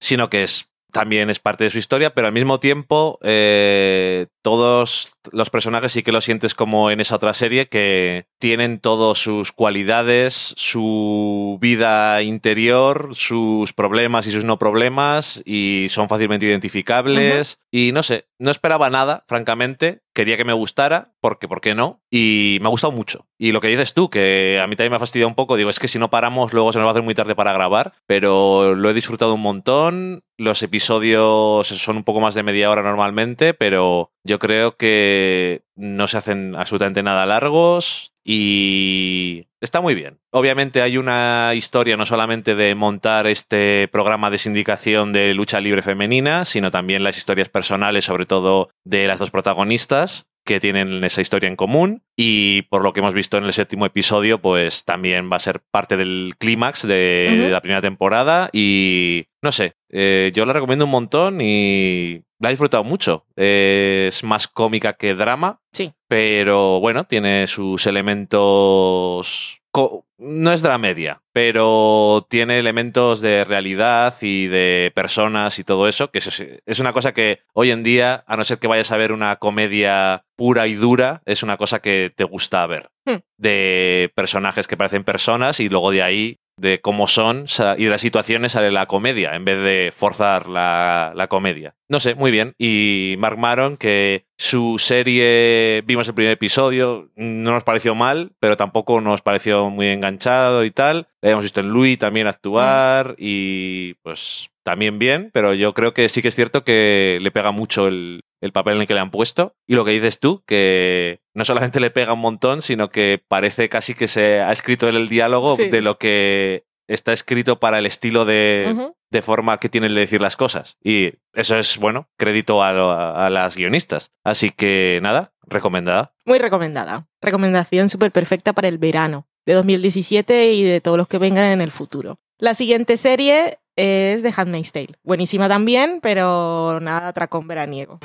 sino 0.00 0.30
que 0.30 0.42
es 0.44 0.68
también 0.92 1.30
es 1.30 1.38
parte 1.38 1.64
de 1.64 1.70
su 1.70 1.78
historia, 1.78 2.14
pero 2.14 2.26
al 2.28 2.32
mismo 2.32 2.58
tiempo 2.60 3.18
eh, 3.22 4.26
todos 4.48 5.12
los 5.30 5.50
personajes 5.50 5.92
sí 5.92 6.02
que 6.02 6.10
lo 6.10 6.22
sientes 6.22 6.54
como 6.54 6.90
en 6.90 7.00
esa 7.00 7.16
otra 7.16 7.34
serie 7.34 7.68
que 7.68 8.28
tienen 8.38 8.78
todas 8.78 9.18
sus 9.18 9.52
cualidades, 9.52 10.54
su 10.56 11.58
vida 11.60 12.22
interior, 12.22 13.10
sus 13.12 13.74
problemas 13.74 14.26
y 14.26 14.30
sus 14.30 14.44
no 14.44 14.58
problemas 14.58 15.42
y 15.44 15.88
son 15.90 16.08
fácilmente 16.08 16.46
identificables. 16.46 17.58
Y 17.70 17.92
no 17.92 18.02
sé, 18.02 18.24
no 18.38 18.50
esperaba 18.50 18.88
nada, 18.88 19.24
francamente, 19.28 20.00
quería 20.14 20.38
que 20.38 20.46
me 20.46 20.54
gustara, 20.54 21.12
porque 21.20 21.46
¿por 21.46 21.60
qué 21.60 21.74
no? 21.74 22.00
Y 22.10 22.56
me 22.62 22.68
ha 22.68 22.70
gustado 22.70 22.92
mucho. 22.92 23.26
Y 23.36 23.52
lo 23.52 23.60
que 23.60 23.68
dices 23.68 23.92
tú, 23.92 24.08
que 24.08 24.58
a 24.62 24.66
mí 24.66 24.76
también 24.76 24.92
me 24.92 24.96
ha 24.96 25.00
fastidiado 25.00 25.28
un 25.28 25.34
poco, 25.34 25.56
digo, 25.56 25.68
es 25.68 25.78
que 25.78 25.88
si 25.88 25.98
no 25.98 26.08
paramos 26.08 26.54
luego 26.54 26.72
se 26.72 26.78
nos 26.78 26.86
va 26.86 26.90
a 26.90 26.92
hacer 26.92 27.02
muy 27.02 27.14
tarde 27.14 27.34
para 27.34 27.52
grabar, 27.52 27.92
pero 28.06 28.74
lo 28.74 28.88
he 28.88 28.94
disfrutado 28.94 29.34
un 29.34 29.42
montón, 29.42 30.24
los 30.38 30.62
episodios 30.62 31.66
son 31.66 31.96
un 31.96 32.04
poco 32.04 32.20
más 32.20 32.34
de 32.34 32.44
media 32.44 32.70
hora 32.70 32.82
normalmente, 32.82 33.54
pero 33.54 34.12
yo 34.24 34.37
creo 34.38 34.76
que 34.76 35.62
no 35.76 36.08
se 36.08 36.18
hacen 36.18 36.54
absolutamente 36.56 37.02
nada 37.02 37.26
largos 37.26 38.12
y 38.24 39.46
está 39.60 39.80
muy 39.80 39.94
bien. 39.94 40.18
Obviamente 40.30 40.82
hay 40.82 40.98
una 40.98 41.52
historia 41.54 41.96
no 41.96 42.04
solamente 42.04 42.54
de 42.54 42.74
montar 42.74 43.26
este 43.26 43.88
programa 43.88 44.30
de 44.30 44.38
sindicación 44.38 45.12
de 45.12 45.34
lucha 45.34 45.60
libre 45.60 45.82
femenina, 45.82 46.44
sino 46.44 46.70
también 46.70 47.02
las 47.02 47.16
historias 47.16 47.48
personales, 47.48 48.04
sobre 48.04 48.26
todo 48.26 48.68
de 48.84 49.06
las 49.06 49.18
dos 49.18 49.30
protagonistas 49.30 50.27
que 50.48 50.60
tienen 50.60 51.04
esa 51.04 51.20
historia 51.20 51.46
en 51.46 51.56
común 51.56 52.02
y 52.16 52.62
por 52.62 52.82
lo 52.82 52.94
que 52.94 53.00
hemos 53.00 53.12
visto 53.12 53.36
en 53.36 53.44
el 53.44 53.52
séptimo 53.52 53.84
episodio 53.84 54.40
pues 54.40 54.86
también 54.86 55.30
va 55.30 55.36
a 55.36 55.40
ser 55.40 55.60
parte 55.70 55.98
del 55.98 56.32
clímax 56.38 56.86
de, 56.88 57.48
la 57.52 57.60
primera 57.60 57.82
temporada 57.82 58.48
y 58.50 59.26
no 59.42 59.52
sé, 59.52 59.74
eh, 59.90 60.32
yo 60.34 60.46
la 60.46 60.54
recomiendo 60.54 60.86
un 60.86 60.90
montón 60.90 61.42
y 61.42 62.22
la 62.40 62.48
he 62.48 62.52
disfrutado 62.52 62.82
mucho. 62.82 63.26
es 63.36 64.24
más 64.24 64.48
cómica 64.48 64.94
que 64.94 65.14
drama, 65.14 65.60
Sí. 65.72 65.92
pero 66.08 66.80
bueno, 66.80 67.04
tiene 67.04 67.46
sus 67.46 67.86
elementos... 67.86 69.60
co- 69.70 70.06
No 70.20 70.52
es 70.52 70.62
dramedia, 70.62 71.22
pero 71.32 72.26
tiene 72.28 72.58
elementos 72.58 73.20
de 73.20 73.44
realidad 73.44 74.14
y 74.20 74.48
de 74.48 74.90
personas 74.92 75.60
y 75.60 75.64
todo 75.64 75.86
eso, 75.86 76.10
que 76.10 76.18
es, 76.18 76.44
es 76.66 76.78
una 76.80 76.92
cosa 76.92 77.14
que 77.14 77.40
hoy 77.52 77.70
en 77.70 77.84
día, 77.84 78.24
a 78.26 78.36
no 78.36 78.42
ser 78.42 78.58
que 78.58 78.66
vayas 78.66 78.90
a 78.90 78.96
ver 78.96 79.12
una 79.12 79.36
comedia 79.36 80.24
pura 80.34 80.66
y 80.66 80.74
dura, 80.74 81.22
es 81.24 81.44
una 81.44 81.56
cosa 81.56 81.78
que 81.78 82.12
te 82.14 82.24
gusta 82.24 82.66
ver. 82.66 82.90
Hmm. 83.04 83.18
De 83.36 84.10
personajes 84.16 84.66
que 84.66 84.76
parecen 84.76 85.04
personas 85.04 85.60
y 85.60 85.68
luego 85.68 85.92
de 85.92 86.02
ahí 86.02 86.40
de 86.58 86.80
cómo 86.80 87.08
son 87.08 87.46
y 87.76 87.84
de 87.84 87.90
las 87.90 88.00
situaciones 88.00 88.52
sale 88.52 88.70
la 88.70 88.86
comedia 88.86 89.34
en 89.34 89.44
vez 89.44 89.62
de 89.62 89.92
forzar 89.94 90.48
la, 90.48 91.12
la 91.14 91.28
comedia. 91.28 91.74
No 91.88 92.00
sé, 92.00 92.14
muy 92.14 92.30
bien. 92.30 92.54
Y 92.58 93.16
Mark 93.18 93.38
Maron, 93.38 93.76
que 93.76 94.26
su 94.36 94.78
serie, 94.78 95.82
vimos 95.86 96.06
el 96.08 96.14
primer 96.14 96.32
episodio, 96.32 97.10
no 97.16 97.52
nos 97.52 97.64
pareció 97.64 97.94
mal, 97.94 98.32
pero 98.40 98.56
tampoco 98.56 99.00
nos 99.00 99.22
pareció 99.22 99.70
muy 99.70 99.86
enganchado 99.86 100.64
y 100.64 100.70
tal. 100.70 101.08
Le 101.22 101.30
hemos 101.30 101.44
visto 101.44 101.60
en 101.60 101.70
Louis 101.70 101.98
también 101.98 102.26
actuar 102.26 103.14
y 103.16 103.94
pues 104.02 104.50
también 104.62 104.98
bien, 104.98 105.30
pero 105.32 105.54
yo 105.54 105.72
creo 105.72 105.94
que 105.94 106.10
sí 106.10 106.20
que 106.20 106.28
es 106.28 106.34
cierto 106.34 106.62
que 106.62 107.18
le 107.22 107.30
pega 107.30 107.52
mucho 107.52 107.88
el, 107.88 108.20
el 108.40 108.52
papel 108.52 108.74
en 108.76 108.80
el 108.82 108.86
que 108.86 108.94
le 108.94 109.00
han 109.00 109.10
puesto. 109.10 109.54
Y 109.66 109.74
lo 109.74 109.84
que 109.84 109.92
dices 109.92 110.18
tú, 110.20 110.42
que 110.46 111.20
no 111.34 111.44
solamente 111.44 111.80
le 111.80 111.90
pega 111.90 112.12
un 112.12 112.20
montón, 112.20 112.62
sino 112.62 112.90
que 112.90 113.22
parece 113.28 113.68
casi 113.68 113.94
que 113.94 114.08
se 114.08 114.40
ha 114.40 114.52
escrito 114.52 114.88
el 114.88 115.08
diálogo 115.08 115.56
Sí. 115.56 115.68
de 115.68 115.80
lo 115.82 115.98
que 115.98 116.64
está 116.88 117.12
escrito 117.12 117.60
para 117.60 117.78
el 117.78 117.84
estilo 117.86 118.24
de, 118.24 118.92
de 119.10 119.22
forma 119.22 119.58
que 119.58 119.68
tienen 119.68 119.94
de 119.94 120.00
decir 120.00 120.22
las 120.22 120.36
cosas. 120.36 120.78
Y 120.82 121.12
eso 121.34 121.58
es, 121.58 121.76
bueno, 121.78 122.08
crédito 122.16 122.62
a, 122.62 122.72
lo- 122.72 122.92
a 122.92 123.28
las 123.28 123.56
guionistas. 123.56 124.10
Así 124.24 124.48
que 124.50 124.98
nada, 125.02 125.32
recomendada. 125.46 126.14
Muy 126.24 126.38
recomendada. 126.38 127.06
Recomendación 127.20 127.88
súper 127.90 128.10
perfecta 128.10 128.54
para 128.54 128.68
el 128.68 128.78
verano 128.78 129.26
de 129.44 129.52
2017 129.54 130.52
y 130.52 130.62
de 130.64 130.80
todos 130.80 130.96
los 130.96 131.08
que 131.08 131.18
vengan 131.18 131.46
en 131.46 131.60
el 131.60 131.70
futuro. 131.70 132.20
La 132.38 132.54
siguiente 132.54 132.96
serie 132.96 133.58
es 133.78 134.22
The 134.22 134.32
Handmaid's 134.36 134.72
Tale. 134.72 134.98
Buenísima 135.04 135.48
también, 135.48 136.00
pero 136.02 136.80
nada 136.80 137.08
atracón 137.08 137.46
veraniego. 137.46 138.00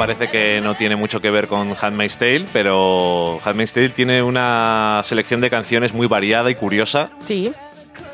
Parece 0.00 0.28
que 0.28 0.62
no 0.62 0.76
tiene 0.76 0.96
mucho 0.96 1.20
que 1.20 1.30
ver 1.30 1.46
con 1.46 1.76
Handmaid's 1.78 2.16
Tale, 2.16 2.46
pero 2.54 3.38
Handmaid's 3.44 3.74
Tale 3.74 3.90
tiene 3.90 4.22
una 4.22 5.02
selección 5.04 5.42
de 5.42 5.50
canciones 5.50 5.92
muy 5.92 6.06
variada 6.06 6.50
y 6.50 6.54
curiosa. 6.54 7.10
Sí, 7.26 7.52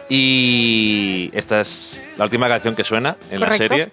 Y 0.09 1.31
esta 1.33 1.61
es 1.61 2.03
la 2.17 2.25
última 2.25 2.49
canción 2.49 2.75
que 2.75 2.83
suena 2.83 3.17
en 3.31 3.41
la 3.41 3.53
serie. 3.53 3.91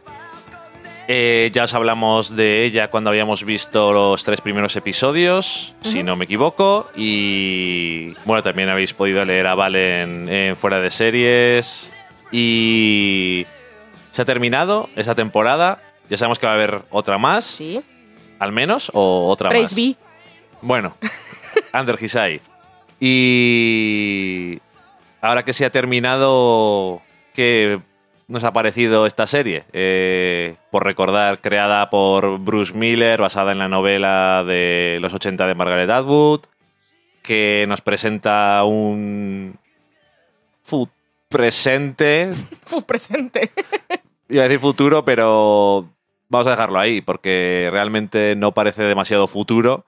Eh, 1.08 1.52
ya 1.54 1.66
os 1.66 1.74
hablamos 1.76 2.36
de 2.36 2.66
ella 2.66 2.90
cuando 2.90 3.12
habíamos 3.12 3.44
visto 3.44 3.94
los 3.94 4.24
tres 4.24 4.42
primeros 4.42 4.76
episodios, 4.76 5.76
si 5.84 6.02
no 6.02 6.16
me 6.16 6.26
equivoco. 6.26 6.90
Y 6.96 8.16
bueno, 8.26 8.42
también 8.42 8.70
habéis 8.70 8.96
podido 8.96 9.24
leer 9.24 9.46
a 9.46 9.54
Valen 9.54 10.30
en 10.30 10.56
Fuera 10.56 10.80
de 10.80 10.90
Series. 10.90 11.92
Y 12.32 13.46
se 14.10 14.24
ha 14.24 14.26
terminado 14.26 14.90
esta 14.96 15.14
temporada. 15.14 15.93
Ya 16.10 16.18
sabemos 16.18 16.40
que 16.40 16.46
va 16.46 16.54
a 16.54 16.56
haber 16.56 16.82
otra 16.90 17.18
más, 17.18 17.46
sí. 17.46 17.82
al 18.40 18.52
menos, 18.52 18.92
o 18.94 19.28
otra 19.30 19.50
Trace 19.50 19.64
más. 19.64 19.76
B. 19.76 19.96
Bueno, 20.62 20.94
Under 21.74 21.98
His 22.02 22.16
Eye. 22.16 22.42
Y 23.00 24.60
ahora 25.22 25.44
que 25.44 25.54
se 25.54 25.66
ha 25.66 25.70
terminado, 25.70 27.02
¿qué 27.34 27.80
nos 28.28 28.44
ha 28.44 28.54
parecido 28.54 29.06
esta 29.06 29.28
serie? 29.28 29.66
Eh, 29.74 30.56
por 30.72 30.86
recordar, 30.86 31.42
creada 31.42 31.90
por 31.90 32.40
Bruce 32.40 32.74
Miller, 32.74 33.20
basada 33.20 33.52
en 33.52 33.60
la 33.60 33.68
novela 33.68 34.44
de 34.46 34.98
los 35.02 35.14
80 35.14 35.48
de 35.48 35.56
Margaret 35.56 35.90
Atwood, 35.90 36.42
que 37.22 37.66
nos 37.68 37.82
presenta 37.82 38.64
un 38.64 39.58
presente, 41.30 42.32
presente. 42.88 43.52
iba 44.30 44.44
a 44.44 44.48
decir 44.48 44.60
futuro, 44.60 45.04
pero 45.04 45.90
vamos 46.34 46.48
a 46.48 46.52
dejarlo 46.52 46.80
ahí, 46.80 47.00
porque 47.02 47.70
realmente 47.72 48.36
no 48.36 48.54
parece 48.54 48.84
demasiado 48.84 49.28
futuro. 49.28 49.86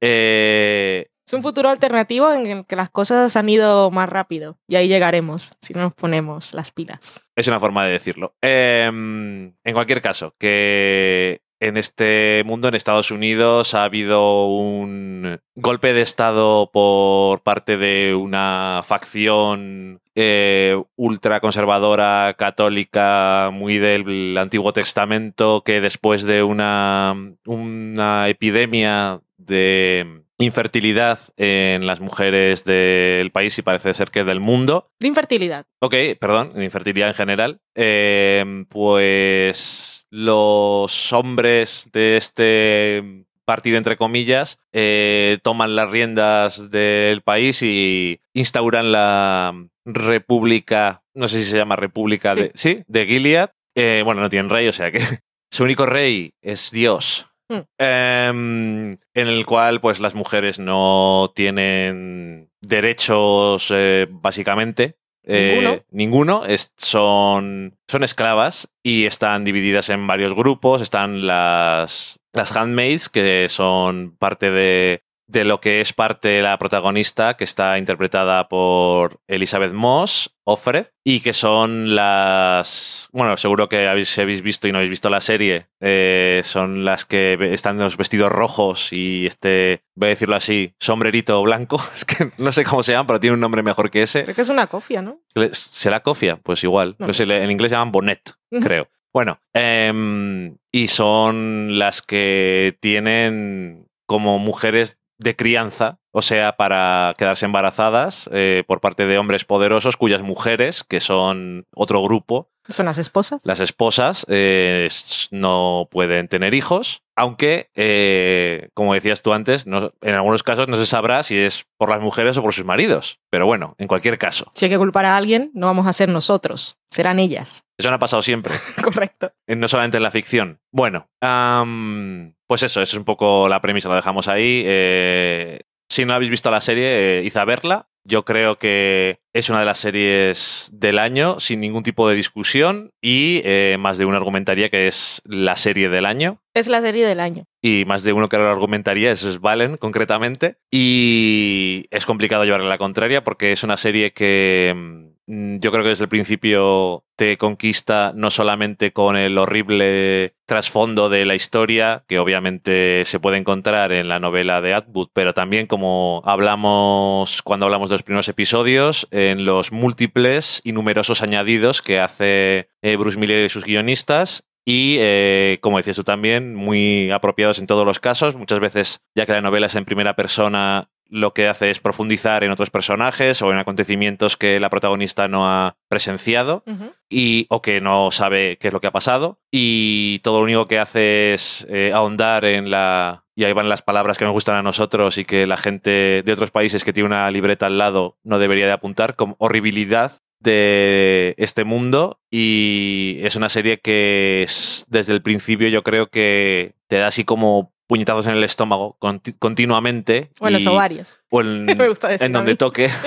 Eh, 0.00 1.08
Es 1.26 1.32
un 1.34 1.42
futuro 1.42 1.68
alternativo 1.68 2.32
en 2.32 2.46
el 2.46 2.64
que 2.64 2.76
las 2.76 2.88
cosas 2.90 3.36
han 3.36 3.48
ido 3.48 3.90
más 3.90 4.08
rápido. 4.08 4.56
Y 4.68 4.76
ahí 4.76 4.88
llegaremos, 4.88 5.56
si 5.60 5.74
no 5.74 5.80
nos 5.82 5.94
ponemos 5.94 6.54
las 6.54 6.70
pilas. 6.70 7.20
Es 7.36 7.48
una 7.48 7.60
forma 7.60 7.84
de 7.84 7.92
decirlo. 7.92 8.34
Em, 8.40 9.52
en 9.64 9.74
cualquier 9.74 10.00
caso, 10.00 10.34
que 10.38 11.42
en 11.60 11.76
este 11.76 12.42
mundo, 12.46 12.68
en 12.68 12.74
Estados 12.74 13.10
Unidos, 13.10 13.74
ha 13.74 13.84
habido 13.84 14.46
un 14.46 15.40
golpe 15.54 15.92
de 15.92 16.02
Estado 16.02 16.70
por 16.72 17.42
parte 17.42 17.76
de 17.76 18.14
una 18.14 18.82
facción 18.84 20.00
eh, 20.14 20.80
ultraconservadora 20.96 22.34
católica 22.38 23.50
muy 23.52 23.78
del 23.78 24.36
Antiguo 24.38 24.72
Testamento 24.72 25.62
que 25.64 25.80
después 25.80 26.22
de 26.22 26.42
una, 26.42 27.14
una 27.46 28.28
epidemia 28.28 29.20
de 29.36 30.24
infertilidad 30.38 31.18
en 31.36 31.86
las 31.86 32.00
mujeres 32.00 32.64
del 32.64 33.30
país 33.32 33.58
y 33.58 33.62
parece 33.62 33.94
ser 33.94 34.10
que 34.10 34.24
del 34.24 34.40
mundo. 34.40 34.90
De 35.00 35.08
infertilidad. 35.08 35.66
Ok, 35.80 35.94
perdón, 36.20 36.62
infertilidad 36.62 37.08
en 37.08 37.14
general. 37.14 37.60
Eh, 37.74 38.64
pues 38.68 39.97
los 40.10 41.12
hombres 41.12 41.88
de 41.92 42.16
este 42.16 43.24
partido, 43.44 43.78
entre 43.78 43.96
comillas, 43.96 44.58
eh, 44.72 45.38
toman 45.42 45.74
las 45.74 45.88
riendas 45.90 46.70
del 46.70 47.22
país 47.22 47.62
y 47.62 48.20
instauran 48.34 48.92
la 48.92 49.54
República, 49.86 51.02
no 51.14 51.28
sé 51.28 51.38
si 51.40 51.50
se 51.50 51.56
llama 51.56 51.76
República 51.76 52.34
Sí. 52.34 52.40
de, 52.40 52.50
sí, 52.54 52.82
de 52.86 53.06
Gilead. 53.06 53.50
Eh, 53.74 54.02
bueno, 54.04 54.20
no 54.20 54.28
tienen 54.28 54.50
rey, 54.50 54.68
o 54.68 54.72
sea 54.72 54.90
que 54.92 54.98
su 55.50 55.64
único 55.64 55.86
rey 55.86 56.32
es 56.42 56.70
Dios. 56.72 57.26
Hmm. 57.50 57.60
Em, 57.78 58.90
en 59.14 59.28
el 59.28 59.46
cual, 59.46 59.80
pues, 59.80 60.00
las 60.00 60.14
mujeres 60.14 60.58
no 60.58 61.32
tienen 61.34 62.50
derechos, 62.60 63.68
eh, 63.74 64.06
básicamente. 64.10 64.97
Eh, 65.30 65.54
Ninguno. 65.60 65.82
ninguno. 65.90 66.44
Es- 66.46 66.72
son, 66.76 67.76
son 67.86 68.02
esclavas 68.02 68.68
y 68.82 69.04
están 69.06 69.44
divididas 69.44 69.90
en 69.90 70.06
varios 70.06 70.34
grupos. 70.34 70.80
Están 70.82 71.26
las, 71.26 72.18
las 72.32 72.56
handmaids, 72.56 73.08
que 73.08 73.46
son 73.50 74.16
parte 74.18 74.50
de, 74.50 75.02
de 75.28 75.44
lo 75.44 75.60
que 75.60 75.80
es 75.80 75.92
parte 75.92 76.42
la 76.42 76.58
protagonista, 76.58 77.36
que 77.36 77.44
está 77.44 77.78
interpretada 77.78 78.48
por 78.48 79.20
Elizabeth 79.28 79.72
Moss, 79.72 80.34
Offred, 80.44 80.86
y 81.04 81.20
que 81.20 81.34
son 81.34 81.94
las... 81.94 83.08
Bueno, 83.12 83.36
seguro 83.36 83.68
que 83.68 83.86
habéis, 83.86 84.18
habéis 84.18 84.40
visto 84.40 84.66
y 84.66 84.72
no 84.72 84.78
habéis 84.78 84.90
visto 84.90 85.10
la 85.10 85.20
serie, 85.20 85.68
eh, 85.80 86.40
son 86.44 86.86
las 86.86 87.04
que 87.04 87.38
están 87.52 87.76
en 87.76 87.84
los 87.84 87.98
vestidos 87.98 88.32
rojos 88.32 88.92
y 88.92 89.26
este, 89.26 89.82
voy 89.94 90.06
a 90.06 90.10
decirlo 90.10 90.34
así, 90.34 90.74
sombrerito 90.80 91.42
blanco. 91.42 91.80
Es 91.94 92.04
que 92.04 92.30
no 92.38 92.50
sé 92.52 92.64
cómo 92.64 92.82
se 92.82 92.92
llaman, 92.92 93.06
pero 93.06 93.20
tiene 93.20 93.34
un 93.34 93.40
nombre 93.40 93.62
mejor 93.62 93.90
que 93.90 94.02
ese. 94.02 94.24
Creo 94.24 94.34
que 94.34 94.42
es 94.42 94.48
una 94.48 94.66
cofia, 94.68 95.02
¿no? 95.02 95.20
¿Será 95.52 96.00
cofia? 96.00 96.36
Pues 96.36 96.64
igual. 96.64 96.96
No. 96.98 97.06
En 97.06 97.50
inglés 97.50 97.70
se 97.70 97.74
llaman 97.74 97.92
bonnet, 97.92 98.34
creo. 98.62 98.88
Bueno, 99.12 99.40
em, 99.52 100.56
y 100.70 100.88
son 100.88 101.78
las 101.78 102.02
que 102.02 102.78
tienen 102.80 103.88
como 104.06 104.38
mujeres 104.38 104.98
de 105.18 105.36
crianza, 105.36 106.00
o 106.10 106.22
sea, 106.22 106.56
para 106.56 107.14
quedarse 107.18 107.46
embarazadas 107.46 108.28
eh, 108.32 108.64
por 108.66 108.80
parte 108.80 109.06
de 109.06 109.18
hombres 109.18 109.44
poderosos 109.44 109.96
cuyas 109.96 110.22
mujeres, 110.22 110.84
que 110.84 111.00
son 111.00 111.66
otro 111.74 112.02
grupo, 112.02 112.50
Son 112.68 112.86
las 112.86 112.98
esposas. 112.98 113.40
las 113.46 113.60
esposas, 113.60 114.24
eh, 114.28 114.88
no 115.30 115.88
pueden 115.90 116.28
tener 116.28 116.54
hijos, 116.54 117.02
aunque, 117.16 117.70
eh, 117.74 118.68
como 118.74 118.94
decías 118.94 119.22
tú 119.22 119.32
antes, 119.32 119.66
no- 119.66 119.92
en 120.02 120.14
algunos 120.14 120.42
casos 120.42 120.68
no 120.68 120.76
se 120.76 120.86
sabrá 120.86 121.22
si 121.22 121.36
es 121.38 121.64
por 121.78 121.88
las 121.90 122.00
mujeres 122.00 122.36
o 122.36 122.42
por 122.42 122.52
sus 122.54 122.64
maridos. 122.64 123.18
Pero 123.30 123.46
bueno, 123.46 123.74
en 123.78 123.88
cualquier 123.88 124.18
caso, 124.18 124.50
Si 124.54 124.66
hay 124.66 124.70
que 124.70 124.78
culpar 124.78 125.04
a 125.06 125.16
alguien, 125.16 125.50
no 125.54 125.66
vamos 125.66 125.86
a 125.86 125.92
ser 125.92 126.08
nosotros, 126.08 126.76
serán 126.90 127.18
ellas. 127.18 127.62
eso 127.78 127.88
no 127.90 127.96
ha 127.96 127.98
pasado 127.98 128.22
siempre. 128.22 128.54
Correcto. 128.82 129.32
Eh, 129.46 129.56
no 129.56 129.66
solamente 129.68 129.96
en 129.96 130.02
la 130.02 130.10
ficción. 130.10 130.60
Bueno, 130.72 131.08
am, 131.20 132.34
pues 132.46 132.62
eso, 132.62 132.80
eso 132.82 132.96
es 132.96 132.98
un 132.98 133.04
poco 133.04 133.48
la 133.48 133.60
premisa, 133.60 133.88
la 133.88 133.96
dejamos 133.96 134.28
ahí. 134.28 134.62
Eh, 134.66 135.60
si 135.90 136.04
no 136.04 136.14
habéis 136.14 136.30
visto 136.30 136.50
la 136.50 136.60
serie, 136.60 137.20
eh, 137.20 137.22
id 137.24 137.36
a 137.36 137.44
verla. 137.44 137.88
Yo 138.08 138.24
creo 138.24 138.56
que 138.56 139.20
es 139.34 139.50
una 139.50 139.60
de 139.60 139.66
las 139.66 139.76
series 139.76 140.70
del 140.72 140.98
año, 140.98 141.40
sin 141.40 141.60
ningún 141.60 141.82
tipo 141.82 142.08
de 142.08 142.16
discusión, 142.16 142.90
y 143.02 143.42
eh, 143.44 143.76
más 143.78 143.98
de 143.98 144.06
uno 144.06 144.16
argumentaría 144.16 144.70
que 144.70 144.88
es 144.88 145.20
la 145.26 145.56
serie 145.56 145.90
del 145.90 146.06
año. 146.06 146.40
Es 146.54 146.68
la 146.68 146.80
serie 146.80 147.06
del 147.06 147.20
año. 147.20 147.44
Y 147.60 147.84
más 147.84 148.04
de 148.04 148.14
uno 148.14 148.30
que 148.30 148.38
lo 148.38 148.48
argumentaría, 148.48 149.12
es 149.12 149.40
Valen 149.40 149.76
concretamente. 149.76 150.56
Y 150.70 151.84
es 151.90 152.06
complicado 152.06 152.46
llevarle 152.46 152.70
la 152.70 152.78
contraria 152.78 153.22
porque 153.22 153.52
es 153.52 153.62
una 153.62 153.76
serie 153.76 154.14
que 154.14 154.72
mm, 154.74 155.07
yo 155.28 155.70
creo 155.70 155.82
que 155.82 155.90
desde 155.90 156.04
el 156.04 156.08
principio 156.08 157.04
te 157.14 157.36
conquista 157.36 158.12
no 158.14 158.30
solamente 158.30 158.92
con 158.92 159.14
el 159.14 159.36
horrible 159.36 160.34
trasfondo 160.46 161.10
de 161.10 161.26
la 161.26 161.34
historia, 161.34 162.04
que 162.08 162.18
obviamente 162.18 163.02
se 163.04 163.20
puede 163.20 163.36
encontrar 163.36 163.92
en 163.92 164.08
la 164.08 164.20
novela 164.20 164.62
de 164.62 164.72
Atwood, 164.72 165.08
pero 165.12 165.34
también 165.34 165.66
como 165.66 166.22
hablamos 166.24 167.42
cuando 167.42 167.66
hablamos 167.66 167.90
de 167.90 167.96
los 167.96 168.02
primeros 168.02 168.28
episodios, 168.28 169.06
en 169.10 169.44
los 169.44 169.70
múltiples 169.70 170.62
y 170.64 170.72
numerosos 170.72 171.22
añadidos 171.22 171.82
que 171.82 172.00
hace 172.00 172.70
eh, 172.80 172.96
Bruce 172.96 173.18
Miller 173.18 173.44
y 173.44 173.50
sus 173.50 173.64
guionistas 173.64 174.44
y, 174.70 174.96
eh, 175.00 175.58
como 175.62 175.78
decías 175.78 175.96
tú 175.96 176.04
también, 176.04 176.54
muy 176.54 177.10
apropiados 177.10 177.58
en 177.58 177.66
todos 177.66 177.86
los 177.86 178.00
casos. 178.00 178.34
Muchas 178.34 178.60
veces, 178.60 179.00
ya 179.14 179.24
que 179.24 179.32
la 179.32 179.40
novela 179.40 179.66
es 179.66 179.74
en 179.74 179.86
primera 179.86 180.14
persona, 180.14 180.90
lo 181.08 181.32
que 181.34 181.48
hace 181.48 181.70
es 181.70 181.80
profundizar 181.80 182.44
en 182.44 182.50
otros 182.50 182.70
personajes 182.70 183.40
o 183.42 183.50
en 183.52 183.58
acontecimientos 183.58 184.36
que 184.36 184.60
la 184.60 184.70
protagonista 184.70 185.26
no 185.28 185.48
ha 185.48 185.76
presenciado 185.88 186.62
y, 187.08 187.46
o 187.48 187.62
que 187.62 187.80
no 187.80 188.10
sabe 188.10 188.58
qué 188.60 188.68
es 188.68 188.74
lo 188.74 188.80
que 188.80 188.86
ha 188.88 188.92
pasado. 188.92 189.40
Y 189.50 190.18
todo 190.20 190.38
lo 190.38 190.44
único 190.44 190.68
que 190.68 190.78
hace 190.78 191.34
es 191.34 191.66
eh, 191.70 191.92
ahondar 191.94 192.44
en 192.44 192.70
la... 192.70 193.24
Y 193.34 193.44
ahí 193.44 193.52
van 193.52 193.68
las 193.68 193.82
palabras 193.82 194.18
que 194.18 194.24
nos 194.24 194.32
gustan 194.32 194.56
a 194.56 194.62
nosotros 194.62 195.16
y 195.16 195.24
que 195.24 195.46
la 195.46 195.56
gente 195.56 196.22
de 196.24 196.32
otros 196.32 196.50
países 196.50 196.82
que 196.84 196.92
tiene 196.92 197.06
una 197.06 197.30
libreta 197.30 197.66
al 197.66 197.78
lado 197.78 198.18
no 198.24 198.38
debería 198.38 198.66
de 198.66 198.72
apuntar, 198.72 199.14
como 199.14 199.36
horribilidad 199.38 200.12
de 200.40 201.34
este 201.38 201.64
mundo 201.64 202.20
y 202.30 203.18
es 203.22 203.36
una 203.36 203.48
serie 203.48 203.78
que 203.80 204.42
es- 204.46 204.84
desde 204.88 205.12
el 205.12 205.22
principio 205.22 205.68
yo 205.68 205.82
creo 205.82 206.10
que 206.10 206.74
te 206.88 206.96
da 206.96 207.08
así 207.08 207.24
como 207.24 207.72
puñetazos 207.88 208.26
en 208.26 208.36
el 208.36 208.44
estómago 208.44 208.96
conti- 209.00 209.34
continuamente 209.38 210.30
O 210.38 210.46
en 210.46 210.52
los 210.52 210.66
ovarios. 210.68 211.18
o 211.30 211.40
en, 211.40 211.64
Me 211.78 211.88
gusta 211.88 212.08
decir 212.08 212.24
en 212.26 212.32
donde 212.32 212.54
toque. 212.54 212.88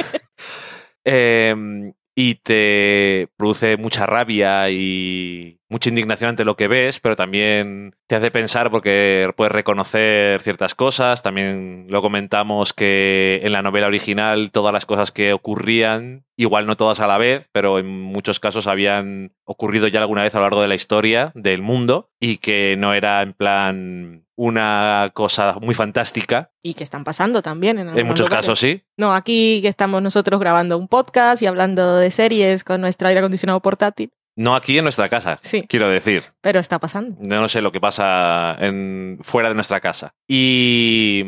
Em, 1.04 1.94
y 2.13 2.36
te 2.36 3.30
produce 3.38 3.78
mucha 3.78 4.06
rabia 4.06 4.70
y 4.70 5.60
mucha 5.70 5.89
indignación 5.89 6.30
ante 6.32 6.44
lo 6.46 6.56
que 6.58 6.67
ves, 6.67 7.00
pero 7.00 7.15
también 7.15 7.96
te 8.08 8.15
hace 8.17 8.30
pensar 8.30 8.70
porque 8.70 9.32
puedes 9.38 9.52
reconocer 9.54 10.41
ciertas 10.41 10.76
cosas. 10.76 11.24
También 11.24 11.86
lo 11.89 12.02
comentamos 12.02 12.74
que 12.74 13.39
en 13.44 13.54
la 13.54 13.62
novela 13.63 13.88
original 13.88 14.52
todas 14.52 14.74
las 14.74 14.86
cosas 14.86 15.12
que 15.12 15.32
ocurrían, 15.34 16.26
igual 16.38 16.67
no 16.67 16.76
todas 16.78 17.00
a 17.00 17.08
la 17.08 17.17
vez, 17.17 17.50
pero 17.54 17.80
en 17.80 17.88
muchos 17.88 18.39
casos 18.39 18.67
habían 18.67 19.34
ocurrido 19.46 19.88
ya 19.88 20.02
alguna 20.02 20.24
vez 20.24 20.36
a 20.36 20.39
lo 20.39 20.44
largo 20.44 20.62
de 20.62 20.67
la 20.67 20.76
historia 20.76 21.32
del 21.34 21.62
mundo 21.62 22.12
y 22.20 22.38
que 22.38 22.76
no 22.78 22.94
era 22.94 23.22
en 23.22 23.34
plan 23.34 24.26
una 24.43 25.12
cosa 25.13 25.58
muy 25.62 25.75
fantástica. 25.75 26.51
Y 26.63 26.73
que 26.73 26.84
están 26.84 27.04
pasando 27.04 27.43
también 27.43 27.77
en 27.77 27.89
En 27.97 28.08
muchos 28.08 28.25
lugares. 28.27 28.47
casos 28.47 28.60
sí, 28.60 28.84
No, 28.97 29.13
aquí 29.13 29.60
que 29.62 29.67
estamos 29.67 30.01
nosotros 30.01 30.39
grabando 30.39 30.77
un 30.80 30.88
podcast 30.88 31.41
y 31.43 31.45
hablando 31.45 31.97
de 31.97 32.10
series 32.10 32.63
con 32.63 32.82
nuestro 32.82 33.08
aire 33.08 33.19
acondicionado 33.19 33.60
portátil. 33.62 34.12
No 34.36 34.56
aquí 34.56 34.77
en 34.77 34.86
nuestra 34.86 35.10
casa, 35.10 35.38
Sí. 35.41 35.65
quiero 35.69 35.89
decir. 35.89 36.23
Pero 36.41 36.60
está 36.60 36.80
pasando. 36.80 37.17
No 37.19 37.47
sé 37.49 37.62
lo 37.62 37.71
que 37.71 37.80
pasa 37.82 38.56
en, 38.60 39.19
fuera 39.21 39.49
de 39.49 39.56
nuestra 39.56 39.80
casa. 39.82 40.15
Y, 40.27 41.23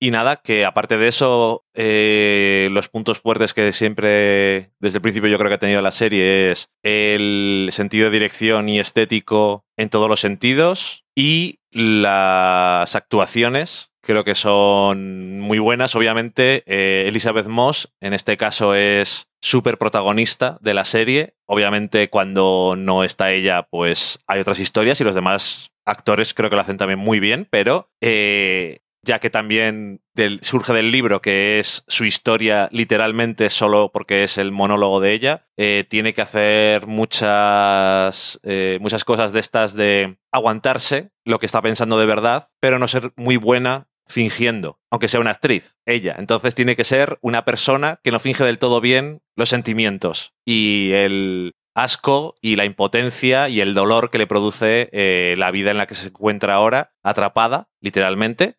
y 0.00 0.10
nada, 0.10 0.36
que 0.36 0.64
aparte 0.64 0.96
de 0.96 1.08
eso, 1.08 1.64
eh, 1.74 2.68
los 2.72 2.88
puntos 2.88 3.20
fuertes 3.20 3.52
que 3.54 3.72
siempre, 3.72 4.72
desde 4.80 4.96
el 4.96 5.02
principio 5.02 5.28
yo 5.28 5.38
creo 5.38 5.48
que 5.50 5.54
ha 5.56 5.58
tenido 5.58 5.82
la 5.82 5.92
serie 5.92 6.50
es 6.50 6.70
el 6.82 7.68
sentido 7.72 8.06
de 8.06 8.12
dirección 8.12 8.68
y 8.68 8.80
estético 8.80 9.64
en 9.76 9.90
todos 9.90 10.08
los 10.08 10.18
sentidos 10.20 11.04
y 11.14 11.57
las 11.70 12.94
actuaciones. 12.94 13.90
Creo 14.00 14.24
que 14.24 14.34
son 14.34 15.40
muy 15.40 15.58
buenas. 15.58 15.94
Obviamente, 15.94 16.62
eh, 16.66 17.04
Elizabeth 17.08 17.46
Moss, 17.46 17.92
en 18.00 18.14
este 18.14 18.36
caso, 18.36 18.74
es 18.74 19.28
súper 19.40 19.78
protagonista 19.78 20.58
de 20.60 20.74
la 20.74 20.84
serie. 20.84 21.34
Obviamente, 21.46 22.08
cuando 22.08 22.74
no 22.76 23.04
está 23.04 23.32
ella, 23.32 23.64
pues 23.64 24.18
hay 24.26 24.40
otras 24.40 24.60
historias 24.60 25.00
y 25.00 25.04
los 25.04 25.14
demás 25.14 25.72
actores 25.84 26.34
creo 26.34 26.50
que 26.50 26.56
lo 26.56 26.62
hacen 26.62 26.76
también 26.76 26.98
muy 26.98 27.18
bien, 27.18 27.46
pero 27.50 27.90
eh, 28.00 28.80
ya 29.08 29.18
que 29.18 29.30
también 29.30 30.00
del- 30.14 30.38
surge 30.42 30.72
del 30.72 30.92
libro, 30.92 31.20
que 31.20 31.58
es 31.58 31.82
su 31.88 32.04
historia 32.04 32.68
literalmente 32.70 33.50
solo 33.50 33.90
porque 33.92 34.22
es 34.22 34.38
el 34.38 34.52
monólogo 34.52 35.00
de 35.00 35.12
ella, 35.14 35.46
eh, 35.56 35.84
tiene 35.88 36.14
que 36.14 36.22
hacer 36.22 36.86
muchas, 36.86 38.38
eh, 38.42 38.78
muchas 38.80 39.04
cosas 39.04 39.32
de 39.32 39.40
estas 39.40 39.74
de 39.74 40.18
aguantarse 40.30 41.10
lo 41.24 41.38
que 41.38 41.46
está 41.46 41.62
pensando 41.62 41.98
de 41.98 42.06
verdad, 42.06 42.50
pero 42.60 42.78
no 42.78 42.86
ser 42.88 43.12
muy 43.16 43.36
buena 43.36 43.88
fingiendo, 44.06 44.78
aunque 44.90 45.08
sea 45.08 45.20
una 45.20 45.32
actriz, 45.32 45.76
ella. 45.86 46.16
Entonces 46.18 46.54
tiene 46.54 46.76
que 46.76 46.84
ser 46.84 47.18
una 47.20 47.44
persona 47.44 48.00
que 48.02 48.10
no 48.10 48.20
finge 48.20 48.44
del 48.44 48.58
todo 48.58 48.80
bien 48.80 49.20
los 49.36 49.50
sentimientos 49.50 50.32
y 50.46 50.92
el 50.94 51.54
asco 51.82 52.34
y 52.40 52.56
la 52.56 52.64
impotencia 52.64 53.48
y 53.48 53.60
el 53.60 53.74
dolor 53.74 54.10
que 54.10 54.18
le 54.18 54.26
produce 54.26 54.88
eh, 54.92 55.34
la 55.38 55.50
vida 55.50 55.70
en 55.70 55.78
la 55.78 55.86
que 55.86 55.94
se 55.94 56.08
encuentra 56.08 56.54
ahora, 56.54 56.92
atrapada, 57.02 57.68
literalmente. 57.80 58.54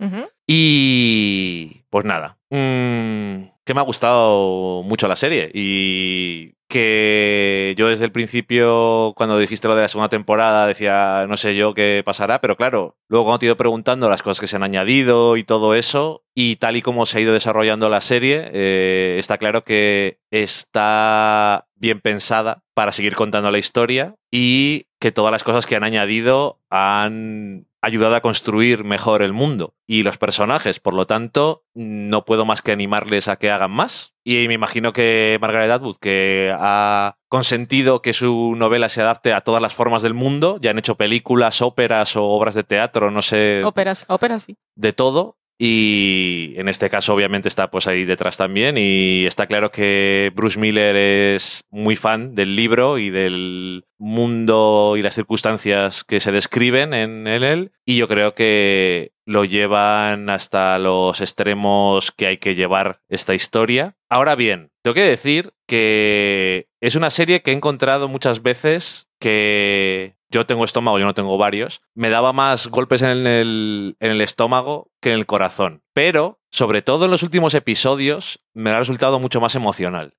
Y 0.47 1.83
pues 1.89 2.05
nada. 2.05 2.37
mm, 2.49 3.48
que 3.69 3.75
me 3.75 3.81
ha 3.81 3.83
gustado 3.83 4.81
mucho 4.81 5.07
la 5.07 5.15
serie 5.15 5.51
y 5.53 6.55
que 6.67 7.75
yo 7.77 7.87
desde 7.87 8.05
el 8.05 8.11
principio, 8.11 9.13
cuando 9.15 9.37
dijiste 9.37 9.67
lo 9.67 9.75
de 9.75 9.83
la 9.83 9.87
segunda 9.87 10.09
temporada, 10.09 10.65
decía, 10.65 11.27
no 11.29 11.37
sé 11.37 11.55
yo 11.55 11.75
qué 11.75 12.01
pasará, 12.03 12.41
pero 12.41 12.57
claro, 12.57 12.97
luego 13.09 13.25
cuando 13.25 13.37
te 13.37 13.45
he 13.45 13.49
ido 13.49 13.57
preguntando 13.57 14.09
las 14.09 14.23
cosas 14.23 14.39
que 14.39 14.47
se 14.47 14.55
han 14.55 14.63
añadido 14.63 15.37
y 15.37 15.43
todo 15.43 15.75
eso, 15.75 16.23
y 16.33 16.55
tal 16.55 16.77
y 16.77 16.81
como 16.81 17.05
se 17.05 17.19
ha 17.19 17.21
ido 17.21 17.31
desarrollando 17.31 17.89
la 17.89 18.01
serie, 18.01 18.49
eh, 18.53 19.17
está 19.19 19.37
claro 19.37 19.63
que 19.63 20.17
está 20.31 21.67
bien 21.75 22.01
pensada 22.01 22.63
para 22.73 22.91
seguir 22.91 23.13
contando 23.13 23.51
la 23.51 23.59
historia 23.59 24.15
y 24.31 24.87
que 24.99 25.11
todas 25.11 25.31
las 25.31 25.43
cosas 25.43 25.67
que 25.67 25.75
han 25.75 25.83
añadido 25.83 26.59
han 26.71 27.67
ayudado 27.81 28.15
a 28.15 28.21
construir 28.21 28.83
mejor 28.83 29.21
el 29.21 29.33
mundo 29.33 29.75
y 29.87 30.03
los 30.03 30.17
personajes. 30.17 30.79
Por 30.79 30.93
lo 30.93 31.07
tanto, 31.07 31.63
no 31.73 32.25
puedo 32.25 32.45
más 32.45 32.61
que 32.61 32.71
animarles 32.71 33.27
a 33.27 33.37
que 33.37 33.49
hagan 33.49 33.71
más. 33.71 34.13
Y 34.23 34.47
me 34.47 34.53
imagino 34.53 34.93
que 34.93 35.37
Margaret 35.41 35.71
Atwood, 35.71 35.97
que 35.97 36.53
ha 36.55 37.17
consentido 37.29 38.01
que 38.01 38.13
su 38.13 38.53
novela 38.55 38.89
se 38.89 39.01
adapte 39.01 39.33
a 39.33 39.41
todas 39.41 39.61
las 39.61 39.73
formas 39.73 40.01
del 40.01 40.13
mundo, 40.13 40.59
ya 40.61 40.71
han 40.71 40.77
hecho 40.79 40.97
películas, 40.97 41.61
óperas 41.61 42.15
o 42.15 42.25
obras 42.25 42.53
de 42.53 42.63
teatro, 42.63 43.09
no 43.09 43.21
sé, 43.21 43.63
Óperas, 43.63 44.05
óperas, 44.07 44.43
sí. 44.43 44.57
de 44.75 44.93
todo. 44.93 45.38
Y 45.61 46.53
en 46.55 46.69
este 46.69 46.89
caso, 46.89 47.13
obviamente, 47.13 47.49
está 47.49 47.69
pues 47.69 47.85
ahí 47.85 48.05
detrás 48.05 48.37
también. 48.37 48.77
Y 48.77 49.25
está 49.25 49.45
claro 49.45 49.71
que 49.71 50.31
Bruce 50.33 50.57
Miller 50.57 50.95
es 50.95 51.65
muy 51.69 51.97
fan 51.97 52.33
del 52.33 52.55
libro 52.55 52.97
y 52.97 53.09
del 53.09 53.83
mundo 53.97 54.95
y 54.97 55.01
las 55.01 55.15
circunstancias 55.15 56.05
que 56.05 56.21
se 56.21 56.31
describen 56.31 56.93
en 56.93 57.27
él. 57.27 57.73
Y 57.85 57.97
yo 57.97 58.07
creo 58.07 58.33
que 58.33 59.11
lo 59.25 59.43
llevan 59.43 60.29
hasta 60.29 60.79
los 60.79 61.19
extremos 61.19 62.13
que 62.13 62.27
hay 62.27 62.37
que 62.37 62.55
llevar 62.55 63.01
esta 63.09 63.35
historia. 63.35 63.97
Ahora 64.09 64.35
bien, 64.35 64.71
tengo 64.81 64.95
que 64.95 65.01
decir 65.03 65.51
que 65.67 66.69
es 66.79 66.95
una 66.95 67.09
serie 67.09 67.41
que 67.41 67.51
he 67.51 67.53
encontrado 67.53 68.07
muchas 68.07 68.41
veces 68.41 69.09
que 69.19 70.15
yo 70.29 70.45
tengo 70.45 70.65
estómago, 70.65 70.99
yo 70.99 71.05
no 71.05 71.13
tengo 71.13 71.37
varios, 71.37 71.81
me 71.95 72.09
daba 72.09 72.33
más 72.33 72.67
golpes 72.67 73.01
en 73.01 73.27
el, 73.27 73.97
en 73.99 74.11
el 74.11 74.21
estómago 74.21 74.91
que 75.01 75.11
en 75.11 75.19
el 75.19 75.25
corazón. 75.25 75.81
Pero, 75.93 76.39
sobre 76.51 76.81
todo 76.81 77.05
en 77.05 77.11
los 77.11 77.23
últimos 77.23 77.53
episodios, 77.53 78.39
me 78.53 78.69
ha 78.69 78.79
resultado 78.79 79.19
mucho 79.19 79.41
más 79.41 79.55
emocional 79.55 80.13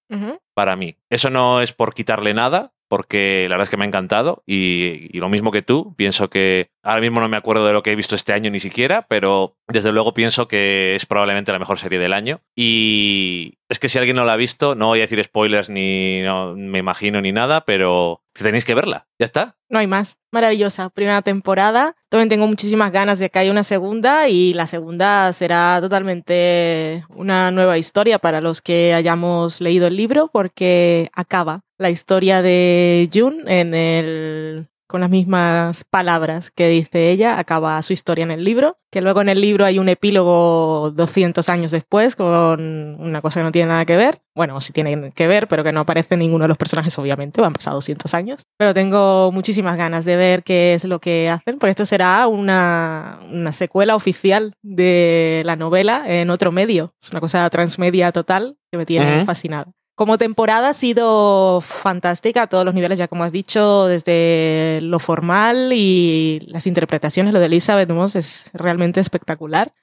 para 0.54 0.76
mí. 0.76 0.96
Eso 1.08 1.30
no 1.30 1.62
es 1.62 1.72
por 1.72 1.94
quitarle 1.94 2.34
nada, 2.34 2.74
porque 2.90 3.46
la 3.48 3.54
verdad 3.54 3.64
es 3.64 3.70
que 3.70 3.76
me 3.76 3.84
ha 3.84 3.86
encantado 3.86 4.42
y, 4.46 5.08
y 5.16 5.20
lo 5.20 5.28
mismo 5.28 5.52
que 5.52 5.62
tú, 5.62 5.94
pienso 5.96 6.28
que 6.28 6.70
ahora 6.82 7.00
mismo 7.00 7.20
no 7.20 7.28
me 7.28 7.36
acuerdo 7.36 7.64
de 7.64 7.72
lo 7.72 7.84
que 7.84 7.92
he 7.92 7.96
visto 7.96 8.16
este 8.16 8.32
año 8.32 8.50
ni 8.50 8.58
siquiera, 8.58 9.06
pero 9.08 9.56
desde 9.68 9.92
luego 9.92 10.12
pienso 10.12 10.48
que 10.48 10.96
es 10.96 11.06
probablemente 11.06 11.52
la 11.52 11.60
mejor 11.60 11.78
serie 11.78 12.00
del 12.00 12.12
año 12.12 12.40
y 12.56 13.58
es 13.68 13.78
que 13.78 13.88
si 13.88 13.98
alguien 13.98 14.16
no 14.16 14.24
la 14.24 14.32
ha 14.32 14.36
visto, 14.36 14.74
no 14.74 14.88
voy 14.88 14.98
a 14.98 15.02
decir 15.02 15.22
spoilers 15.22 15.70
ni 15.70 16.20
no, 16.22 16.56
me 16.56 16.80
imagino 16.80 17.20
ni 17.20 17.30
nada, 17.30 17.64
pero 17.64 18.24
tenéis 18.44 18.64
que 18.64 18.74
verla, 18.74 19.06
ya 19.18 19.26
está. 19.26 19.56
No 19.68 19.78
hay 19.78 19.86
más. 19.86 20.18
Maravillosa. 20.32 20.90
Primera 20.90 21.22
temporada. 21.22 21.96
También 22.08 22.28
tengo 22.28 22.46
muchísimas 22.46 22.92
ganas 22.92 23.18
de 23.18 23.30
que 23.30 23.38
haya 23.38 23.50
una 23.50 23.62
segunda 23.62 24.28
y 24.28 24.54
la 24.54 24.66
segunda 24.66 25.32
será 25.32 25.78
totalmente 25.80 27.04
una 27.10 27.50
nueva 27.50 27.78
historia 27.78 28.18
para 28.18 28.40
los 28.40 28.60
que 28.60 28.94
hayamos 28.94 29.60
leído 29.60 29.86
el 29.86 29.96
libro 29.96 30.28
porque 30.32 31.10
acaba 31.12 31.62
la 31.78 31.90
historia 31.90 32.42
de 32.42 33.08
June 33.12 33.42
en 33.46 33.74
el 33.74 34.69
con 34.90 35.02
las 35.02 35.10
mismas 35.10 35.84
palabras 35.84 36.50
que 36.50 36.68
dice 36.68 37.10
ella, 37.10 37.38
acaba 37.38 37.80
su 37.82 37.92
historia 37.92 38.24
en 38.24 38.32
el 38.32 38.42
libro, 38.42 38.78
que 38.90 39.00
luego 39.00 39.20
en 39.20 39.28
el 39.28 39.40
libro 39.40 39.64
hay 39.64 39.78
un 39.78 39.88
epílogo 39.88 40.90
200 40.90 41.48
años 41.48 41.70
después 41.70 42.16
con 42.16 42.96
una 42.98 43.22
cosa 43.22 43.38
que 43.38 43.44
no 43.44 43.52
tiene 43.52 43.68
nada 43.68 43.84
que 43.84 43.96
ver, 43.96 44.20
bueno, 44.34 44.60
sí 44.60 44.72
tiene 44.72 45.12
que 45.12 45.28
ver, 45.28 45.46
pero 45.46 45.62
que 45.62 45.70
no 45.70 45.80
aparece 45.80 46.16
ninguno 46.16 46.42
de 46.44 46.48
los 46.48 46.58
personajes 46.58 46.98
obviamente, 46.98 47.40
han 47.40 47.52
pasado 47.52 47.76
200 47.76 48.12
años, 48.14 48.42
pero 48.58 48.74
tengo 48.74 49.30
muchísimas 49.30 49.76
ganas 49.76 50.04
de 50.04 50.16
ver 50.16 50.42
qué 50.42 50.74
es 50.74 50.84
lo 50.84 50.98
que 50.98 51.30
hacen, 51.30 51.58
porque 51.60 51.70
esto 51.70 51.86
será 51.86 52.26
una, 52.26 53.20
una 53.30 53.52
secuela 53.52 53.94
oficial 53.94 54.54
de 54.62 55.42
la 55.46 55.54
novela 55.54 56.02
en 56.06 56.30
otro 56.30 56.50
medio, 56.50 56.94
es 57.00 57.10
una 57.10 57.20
cosa 57.20 57.48
transmedia 57.48 58.10
total 58.10 58.56
que 58.72 58.78
me 58.78 58.86
tiene 58.86 59.24
fascinada. 59.24 59.70
Como 60.00 60.16
temporada 60.16 60.70
ha 60.70 60.72
sido 60.72 61.60
fantástica 61.60 62.44
a 62.44 62.46
todos 62.46 62.64
los 62.64 62.72
niveles, 62.72 62.98
ya 62.98 63.06
como 63.06 63.22
has 63.22 63.32
dicho, 63.32 63.86
desde 63.86 64.78
lo 64.80 64.98
formal 64.98 65.74
y 65.74 66.40
las 66.48 66.66
interpretaciones. 66.66 67.34
Lo 67.34 67.38
de 67.38 67.44
Elizabeth 67.44 67.90
Moss 67.90 68.16
es 68.16 68.50
realmente 68.54 68.98
espectacular. 69.00 69.74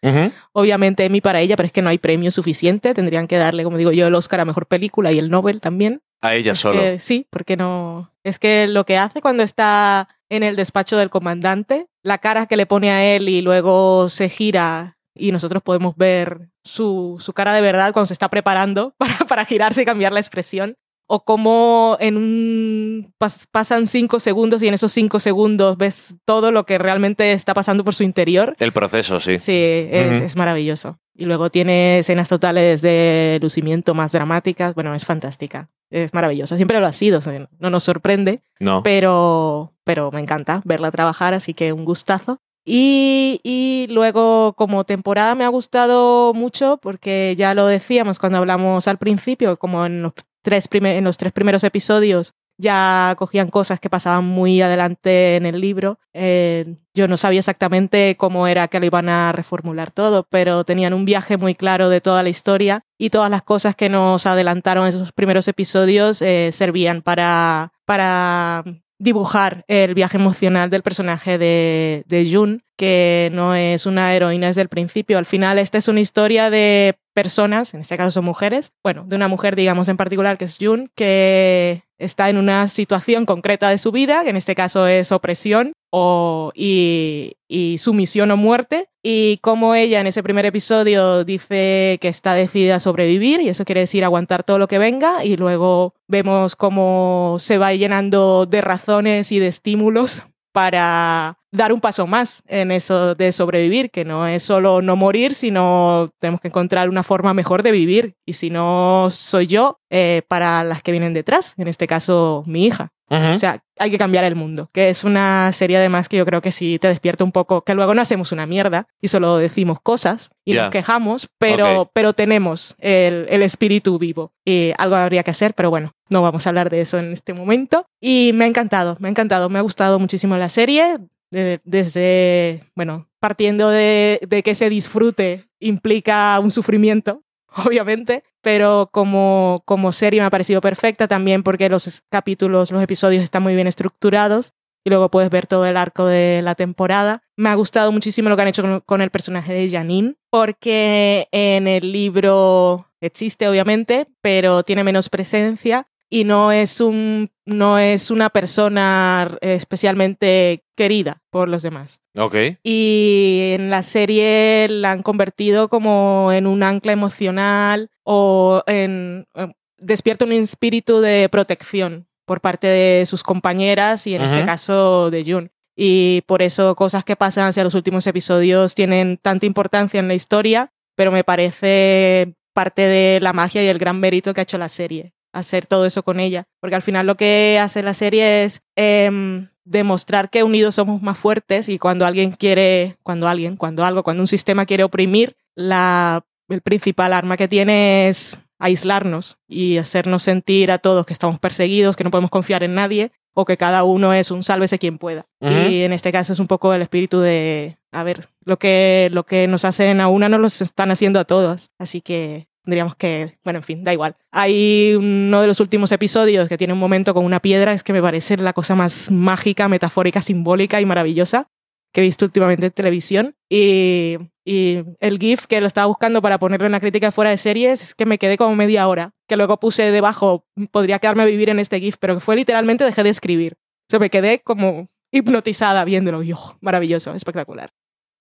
Obviamente 0.54 1.06
Emmy 1.06 1.22
para 1.22 1.40
ella, 1.40 1.56
pero 1.56 1.68
es 1.68 1.72
que 1.72 1.84
no 1.84 1.90
hay 1.90 2.00
premio 2.00 2.32
suficiente. 2.32 2.96
Tendrían 2.96 3.28
que 3.28 3.38
darle, 3.38 3.64
como 3.64 3.78
digo 3.78 3.92
yo, 3.92 4.08
el 4.08 4.16
Oscar 4.16 4.40
a 4.40 4.46
Mejor 4.46 4.66
Película 4.66 5.12
y 5.12 5.20
el 5.20 5.30
Nobel 5.30 5.62
también. 5.62 6.02
A 6.22 6.34
ella 6.34 6.54
Es 6.54 6.60
solo. 6.62 6.82
que 6.82 6.98
sí, 6.98 7.28
porque 7.30 7.56
no. 7.56 8.12
Es 8.24 8.40
que 8.40 8.68
lo 8.68 8.88
que 8.88 8.98
hace 8.98 9.22
cuando 9.22 9.44
está 9.44 10.10
en 10.30 10.42
el 10.42 10.56
despacho 10.56 10.98
del 10.98 11.12
comandante, 11.12 11.90
la 12.02 12.18
cara 12.18 12.48
que 12.48 12.58
le 12.58 12.66
pone 12.66 12.90
a 12.90 13.06
él 13.06 13.30
y 13.30 13.44
luego 13.44 14.10
se 14.10 14.30
gira 14.30 14.97
y 15.20 15.32
nosotros 15.32 15.62
podemos 15.64 15.96
ver 15.98 16.50
su, 16.64 17.18
su 17.20 17.34
cara 17.34 17.54
de 17.54 17.62
verdad 17.62 17.94
cuando 17.94 18.08
se 18.08 18.14
está 18.14 18.30
preparando 18.30 18.94
para, 18.98 19.18
para 19.28 19.46
girarse 19.46 19.82
y 19.82 19.86
cambiar 19.86 20.12
la 20.14 20.20
expresión. 20.20 20.76
O 21.10 21.24
como 21.24 21.96
en 22.02 22.18
un 22.18 23.14
pas- 23.18 23.46
pasan 23.50 23.88
cinco 23.88 24.20
segundos 24.20 24.62
y 24.62 24.68
en 24.68 24.74
esos 24.74 24.92
cinco 24.92 25.22
segundos 25.22 25.78
ves 25.78 26.16
todo 26.26 26.52
lo 26.52 26.66
que 26.66 26.78
realmente 26.78 27.32
está 27.32 27.54
pasando 27.54 27.86
por 27.86 27.96
su 27.96 28.04
interior. 28.04 28.58
El 28.60 28.74
proceso, 28.74 29.22
sí. 29.22 29.38
Sí, 29.38 29.88
es, 29.90 30.18
Ujú. 30.18 30.26
es 30.26 30.36
maravilloso. 30.36 31.00
Y 31.16 31.24
luego 31.24 31.50
tiene 31.50 32.00
escenas 32.00 32.28
totales 32.28 32.82
de 32.82 33.40
lucimiento 33.42 33.94
más 33.94 34.12
dramáticas. 34.12 34.76
Bueno, 34.76 34.94
es 34.96 35.06
fantástica. 35.06 35.70
Es 35.90 36.14
maravillosa. 36.14 36.58
Siempre 36.58 36.82
lo 36.82 36.86
ha 36.88 36.92
sido. 36.94 37.20
o 37.20 37.22
sea, 37.22 37.48
No 37.58 37.70
nos 37.70 37.86
sorprende, 37.86 38.42
No. 38.60 38.84
pero, 38.84 39.74
pero 39.86 40.12
me 40.12 40.20
encanta 40.20 40.62
verla 40.66 40.92
trabajar, 40.92 41.34
así 41.34 41.54
que 41.54 41.72
un 41.72 41.86
gustazo. 41.86 42.40
Y, 42.70 43.88
luego 43.90 44.54
como 44.58 44.84
temporada 44.84 45.36
me 45.36 45.46
ha 45.46 45.48
gustado 45.48 46.34
mucho 46.34 46.78
porque 46.82 47.34
ya 47.38 47.54
lo 47.54 47.66
decíamos 47.66 48.20
cuando 48.20 48.40
hablamos 48.40 48.90
al 48.90 48.98
principio, 48.98 49.58
como 49.58 49.86
en 49.86 50.02
los 50.02 50.14
tres, 50.42 50.68
prime- 50.68 50.98
en 50.98 51.06
los 51.06 51.16
tres 51.16 51.32
primeros 51.32 51.64
episodios 51.64 52.34
ya 52.60 53.16
cogían 53.18 53.50
cosas 53.50 53.80
que 53.80 53.90
pasaban 53.90 54.26
muy 54.26 54.62
adelante 54.62 55.36
en 55.36 55.46
el 55.46 55.62
libro. 55.62 56.00
Eh, 56.14 56.76
yo 56.94 57.08
no 57.08 57.16
sabía 57.16 57.40
exactamente 57.40 58.18
cómo 58.18 58.48
era 58.48 58.68
que 58.68 58.80
lo 58.80 58.86
iban 58.88 59.10
a 59.10 59.32
reformular 59.32 59.92
todo, 59.92 60.26
pero 60.30 60.64
tenían 60.64 60.94
un 60.94 61.06
viaje 61.06 61.38
muy 61.38 61.54
claro 61.54 61.88
de 61.88 62.02
toda 62.02 62.24
la 62.24 62.30
historia 62.30 62.84
y 62.98 63.12
todas 63.12 63.30
las 63.30 63.44
cosas 63.44 63.76
que 63.76 63.90
nos 63.90 64.26
adelantaron 64.26 64.86
en 64.86 64.90
esos 64.90 65.12
primeros 65.12 65.48
episodios 65.48 66.22
eh, 66.22 66.50
servían 66.52 67.04
para, 67.04 67.72
para 67.86 68.64
dibujar 69.00 69.64
el 69.68 69.94
viaje 69.94 70.18
emocional 70.18 70.70
del 70.70 70.84
personaje 70.84 71.38
de, 71.38 72.30
June, 72.32 72.62
que 72.76 73.30
no 73.34 73.56
es 73.56 73.86
una 73.86 74.16
heroína 74.16 74.48
desde 74.48 74.62
el 74.62 74.70
principio. 74.70 75.18
Al 75.18 75.26
final, 75.26 75.60
esta 75.60 75.78
es 75.78 75.88
una 75.88 76.00
historia 76.00 76.50
de 76.50 76.98
personas, 77.14 77.74
en 77.74 77.82
este 77.82 77.98
caso 77.98 78.12
son 78.12 78.26
mujeres, 78.26 78.72
bueno, 78.84 79.06
de 79.08 79.16
una 79.16 79.28
mujer, 79.28 79.56
digamos, 79.56 79.88
en 79.90 79.98
particular, 79.98 80.38
que 80.38 80.46
es 80.46 80.58
June, 80.60 80.90
que 80.96 81.84
está 81.98 82.30
en 82.30 82.38
una 82.38 82.68
situación 82.68 83.26
concreta 83.26 83.70
de 83.70 83.80
su 83.80 83.92
vida, 83.92 84.24
que 84.24 84.30
en 84.30 84.38
este 84.38 84.56
caso 84.56 84.88
es 84.88 85.12
opresión 85.12 85.74
o, 85.92 86.52
y 86.54 87.76
sumisión 87.80 88.30
o 88.32 88.38
muerte, 88.38 88.90
y 89.10 89.38
como 89.38 89.74
ella 89.74 90.02
en 90.02 90.08
ese 90.08 90.22
primer 90.22 90.46
episodio 90.46 91.24
dice 91.24 91.98
que 92.02 92.10
está 92.10 92.34
decidida 92.34 92.76
a 92.76 92.80
sobrevivir, 92.82 93.40
y 93.40 93.48
eso 93.48 93.64
quiere 93.64 93.80
decir 93.80 94.04
aguantar 94.04 94.44
todo 94.44 94.60
lo 94.60 94.68
que 94.68 94.80
venga, 94.80 95.24
y 95.24 95.38
luego 95.38 95.94
vemos 96.10 96.58
cómo 96.58 97.38
se 97.40 97.58
va 97.58 97.74
llenando 97.74 98.46
de 98.46 98.60
razones 98.60 99.32
y 99.32 99.40
de 99.40 99.48
estímulos 99.48 100.24
para 100.52 101.37
dar 101.52 101.74
un 101.74 101.82
paso 101.82 102.08
más 102.08 102.44
en 102.48 102.72
eso 102.72 103.16
de 103.16 103.32
sobrevivir, 103.32 103.90
que 103.92 104.06
no 104.06 104.28
es 104.28 104.44
solo 104.44 104.82
no 104.82 104.96
morir, 104.96 105.34
sino 105.34 106.10
tenemos 106.20 106.42
que 106.42 106.50
encontrar 106.50 106.90
una 106.90 107.04
forma 107.04 107.34
mejor 107.34 107.64
de 107.64 107.72
vivir. 107.72 108.16
Y 108.26 108.34
si 108.34 108.50
no 108.50 109.10
soy 109.12 109.48
yo, 109.48 109.80
eh, 109.90 110.22
para 110.28 110.64
las 110.64 110.82
que 110.82 110.92
vienen 110.92 111.14
detrás, 111.14 111.54
en 111.58 111.68
este 111.68 111.88
caso 111.88 112.44
mi 112.46 112.66
hija. 112.66 112.92
O 113.10 113.38
sea, 113.38 113.64
hay 113.80 113.90
que 113.90 113.98
cambiar 113.98 114.26
el 114.26 114.36
mundo, 114.36 114.70
que 114.74 114.90
es 114.90 115.06
una 115.06 115.50
serie 115.54 115.78
además 115.78 116.10
que 116.10 116.18
yo 116.18 116.26
creo 116.26 116.42
que 116.42 116.52
sí 116.52 116.78
te 116.78 116.90
despierta 116.90 117.24
un 117.24 117.32
poco, 117.32 117.62
que 117.62 117.74
luego 117.74 117.94
no 117.94 118.02
hacemos 118.02 118.34
una 118.34 118.46
mierda 118.46 118.88
y 119.00 119.08
solo 119.08 119.38
decimos 119.38 119.80
cosas 119.82 120.30
y 120.44 120.56
nos 120.56 120.70
quejamos, 120.72 121.30
pero, 121.38 121.90
pero 121.94 122.12
tenemos 122.12 122.76
el, 122.80 123.26
el 123.30 123.44
espíritu 123.44 123.98
vivo 123.98 124.34
y 124.44 124.74
algo 124.78 124.98
habría 124.98 125.24
que 125.24 125.32
hacer, 125.32 125.54
pero 125.54 125.70
bueno, 125.70 125.94
no 126.10 126.22
vamos 126.22 126.46
a 126.46 126.50
hablar 126.50 126.70
de 126.70 126.82
eso 126.82 126.98
en 126.98 127.14
este 127.14 127.34
momento. 127.34 127.86
Y 128.02 128.32
me 128.34 128.44
ha 128.44 128.48
encantado, 128.50 128.98
me 129.00 129.08
ha 129.08 129.12
encantado, 129.12 129.48
me 129.48 129.60
ha 129.60 129.62
gustado 129.62 130.00
muchísimo 130.00 130.36
la 130.36 130.50
serie, 130.50 130.98
de- 131.32 131.62
desde, 131.64 132.64
bueno, 132.76 133.08
partiendo 133.20 133.70
de, 133.70 134.20
que 134.44 134.56
se 134.56 134.70
disfrute 134.70 135.46
implica 135.60 136.40
un 136.40 136.52
sufrimiento, 136.52 137.24
obviamente, 137.66 138.24
pero 138.42 138.90
como, 138.92 139.64
como 139.66 139.92
serie 139.92 140.20
me 140.22 140.26
ha 140.28 140.30
parecido 140.30 140.62
perfecta 140.62 141.08
también 141.08 141.44
porque 141.44 141.70
los 141.70 142.02
capítulos, 142.10 142.72
los 142.72 142.82
episodios 142.84 143.24
están 143.24 143.44
muy 143.44 143.56
bien 143.56 143.68
estructurados 143.68 144.54
y 144.86 144.90
luego 144.90 145.12
puedes 145.12 145.30
ver 145.30 145.48
todo 145.48 145.66
el 145.66 145.76
arco 145.76 146.06
de 146.06 146.42
la 146.44 146.56
temporada. 146.56 147.22
Me 147.36 147.50
ha 147.50 147.56
gustado 147.56 147.92
muchísimo 147.92 148.30
lo 148.30 148.36
que 148.38 148.44
han 148.44 148.48
hecho 148.48 148.62
con, 148.62 148.80
con 148.82 149.02
el 149.02 149.10
personaje 149.10 149.52
de 149.52 149.70
Janine, 149.70 150.16
porque 150.30 151.28
en 151.32 151.68
el 151.68 151.92
libro 151.92 152.88
existe, 153.02 153.50
obviamente, 153.50 154.08
pero 154.22 154.64
tiene 154.64 154.86
menos 154.86 155.10
presencia 155.10 155.88
y 156.10 156.24
no 156.24 156.52
es, 156.52 156.80
un, 156.80 157.30
no 157.46 157.80
es 157.80 158.12
una 158.12 158.30
persona 158.30 159.38
especialmente 159.42 160.64
querida 160.76 161.22
por 161.30 161.50
los 161.50 161.64
demás. 161.64 162.02
Ok. 162.16 162.36
Y 162.64 163.52
en 163.54 163.70
la 163.70 163.84
serie 163.84 164.68
la 164.70 164.92
han 164.92 165.04
convertido 165.04 165.68
como 165.68 166.32
en 166.32 166.48
un 166.48 166.64
ancla 166.64 166.94
emocional 166.94 167.90
o 168.04 168.64
en... 168.68 169.26
eh, 169.36 169.48
despierta 169.80 170.26
un 170.26 170.32
espíritu 170.32 171.02
de 171.02 171.30
protección 171.30 172.08
por 172.26 172.42
parte 172.42 172.68
de 172.68 173.06
sus 173.06 173.24
compañeras 173.24 174.08
y 174.08 174.16
en 174.16 174.24
este 174.24 174.44
caso 174.44 175.12
de 175.12 175.24
June. 175.24 175.52
Y 175.76 176.24
por 176.26 176.42
eso 176.42 176.76
cosas 176.76 177.06
que 177.06 177.16
pasan 177.16 177.46
hacia 177.46 177.64
los 177.64 177.76
últimos 177.76 178.08
episodios 178.08 178.74
tienen 178.74 179.18
tanta 179.22 179.46
importancia 179.46 180.00
en 180.00 180.08
la 180.08 180.16
historia, 180.16 180.74
pero 180.96 181.12
me 181.12 181.24
parece 181.24 182.34
parte 182.54 182.82
de 182.88 183.20
la 183.22 183.34
magia 183.34 183.64
y 183.64 183.68
el 183.68 183.78
gran 183.78 184.00
mérito 184.00 184.34
que 184.34 184.42
ha 184.42 184.44
hecho 184.44 184.58
la 184.58 184.68
serie, 184.70 185.14
hacer 185.38 185.68
todo 185.68 185.86
eso 185.86 186.04
con 186.04 186.20
ella. 186.20 186.48
Porque 186.60 186.76
al 186.76 186.82
final 186.82 187.06
lo 187.06 187.16
que 187.16 187.60
hace 187.62 187.84
la 187.84 187.94
serie 187.94 188.44
es 188.44 188.62
em, 188.76 189.48
demostrar 189.66 190.30
que 190.30 190.44
unidos 190.44 190.76
somos 190.76 191.02
más 191.02 191.18
fuertes 191.18 191.70
y 191.70 191.78
cuando 191.78 192.06
alguien 192.06 192.32
quiere, 192.32 192.98
cuando 193.04 193.28
alguien, 193.28 193.56
cuando 193.56 193.84
algo, 193.84 194.04
cuando 194.04 194.24
un 194.24 194.28
sistema 194.28 194.66
quiere 194.66 194.84
oprimir, 194.84 195.36
la, 195.56 196.26
el 196.50 196.62
principal 196.62 197.14
arma 197.14 197.38
que 197.38 197.48
tiene 197.48 198.08
es 198.08 198.38
aislarnos 198.60 199.38
y 199.48 199.78
hacernos 199.78 200.24
sentir 200.24 200.72
a 200.72 200.80
todos 200.80 201.06
que 201.06 201.14
estamos 201.14 201.40
perseguidos, 201.40 201.96
que 201.96 202.04
no 202.04 202.12
podemos 202.12 202.32
confiar 202.32 202.64
en 202.64 202.76
nadie 202.76 203.12
o 203.34 203.46
que 203.46 203.58
cada 203.58 203.84
uno 203.84 204.14
es 204.14 204.32
un 204.32 204.42
sálvese 204.42 204.80
quien 204.80 204.98
pueda. 204.98 205.28
Y 205.40 205.84
en 205.84 205.94
este 205.94 206.12
caso 206.12 206.34
es 206.34 206.40
un 206.40 206.48
poco 206.48 206.74
el 206.74 206.82
espíritu 206.82 207.20
de, 207.20 207.78
a 207.92 208.02
ver, 208.02 208.30
lo 208.44 208.58
que, 208.58 209.10
lo 209.12 209.28
que 209.28 209.48
nos 209.48 209.64
hacen 209.64 210.02
a 210.02 210.08
una 210.08 210.28
nos 210.28 210.40
lo 210.40 210.48
están 210.48 210.90
haciendo 210.90 211.20
a 211.20 211.26
todas. 211.26 211.70
Así 211.78 212.02
que 212.02 212.47
tendríamos 212.68 212.98
que, 212.98 213.40
bueno, 213.46 213.60
en 213.60 213.64
fin, 213.64 213.84
da 213.86 213.94
igual. 213.94 214.18
Hay 214.30 214.94
uno 214.98 215.40
de 215.40 215.48
los 215.48 215.62
últimos 215.62 215.90
episodios 215.94 216.50
que 216.50 216.58
tiene 216.58 216.74
un 216.74 216.80
momento 216.80 217.14
con 217.14 217.24
una 217.24 217.40
piedra, 217.40 217.72
es 217.72 217.82
que 217.82 217.94
me 217.94 218.02
parece 218.02 218.36
la 218.36 218.52
cosa 218.52 218.76
más 218.76 219.10
mágica, 219.10 219.70
metafórica, 219.70 220.22
simbólica 220.22 220.82
y 220.82 220.86
maravillosa 220.86 221.48
que 221.94 222.02
he 222.02 222.04
visto 222.04 222.26
últimamente 222.26 222.66
en 222.66 222.72
televisión. 222.74 223.36
Y, 223.50 224.18
y 224.46 224.84
el 225.00 225.18
GIF 225.18 225.46
que 225.48 225.62
lo 225.62 225.68
estaba 225.68 225.88
buscando 225.88 226.22
para 226.22 226.40
ponerle 226.40 226.68
una 226.68 226.82
crítica 226.82 227.14
fuera 227.14 227.32
de 227.32 227.38
series 227.38 227.82
es 227.82 227.96
que 227.96 228.06
me 228.06 228.18
quedé 228.18 228.38
como 228.38 228.54
media 228.54 228.86
hora, 228.90 229.14
que 229.30 229.38
luego 229.38 229.62
puse 229.62 229.92
debajo, 229.92 230.46
podría 230.72 231.00
quedarme 231.00 231.24
a 231.24 231.28
vivir 231.28 231.50
en 231.50 231.60
este 231.60 231.80
GIF, 231.80 231.96
pero 232.00 232.16
que 232.16 232.20
fue 232.20 232.36
literalmente 232.36 232.84
dejé 232.84 233.04
de 233.04 233.10
escribir. 233.12 233.54
O 233.54 233.92
sea, 233.92 234.00
me 234.00 234.10
quedé 234.10 234.42
como 234.42 234.90
hipnotizada 235.12 235.86
viéndolo. 235.86 236.22
Y, 236.22 236.34
oh, 236.34 236.58
maravilloso, 236.60 237.14
espectacular. 237.14 237.72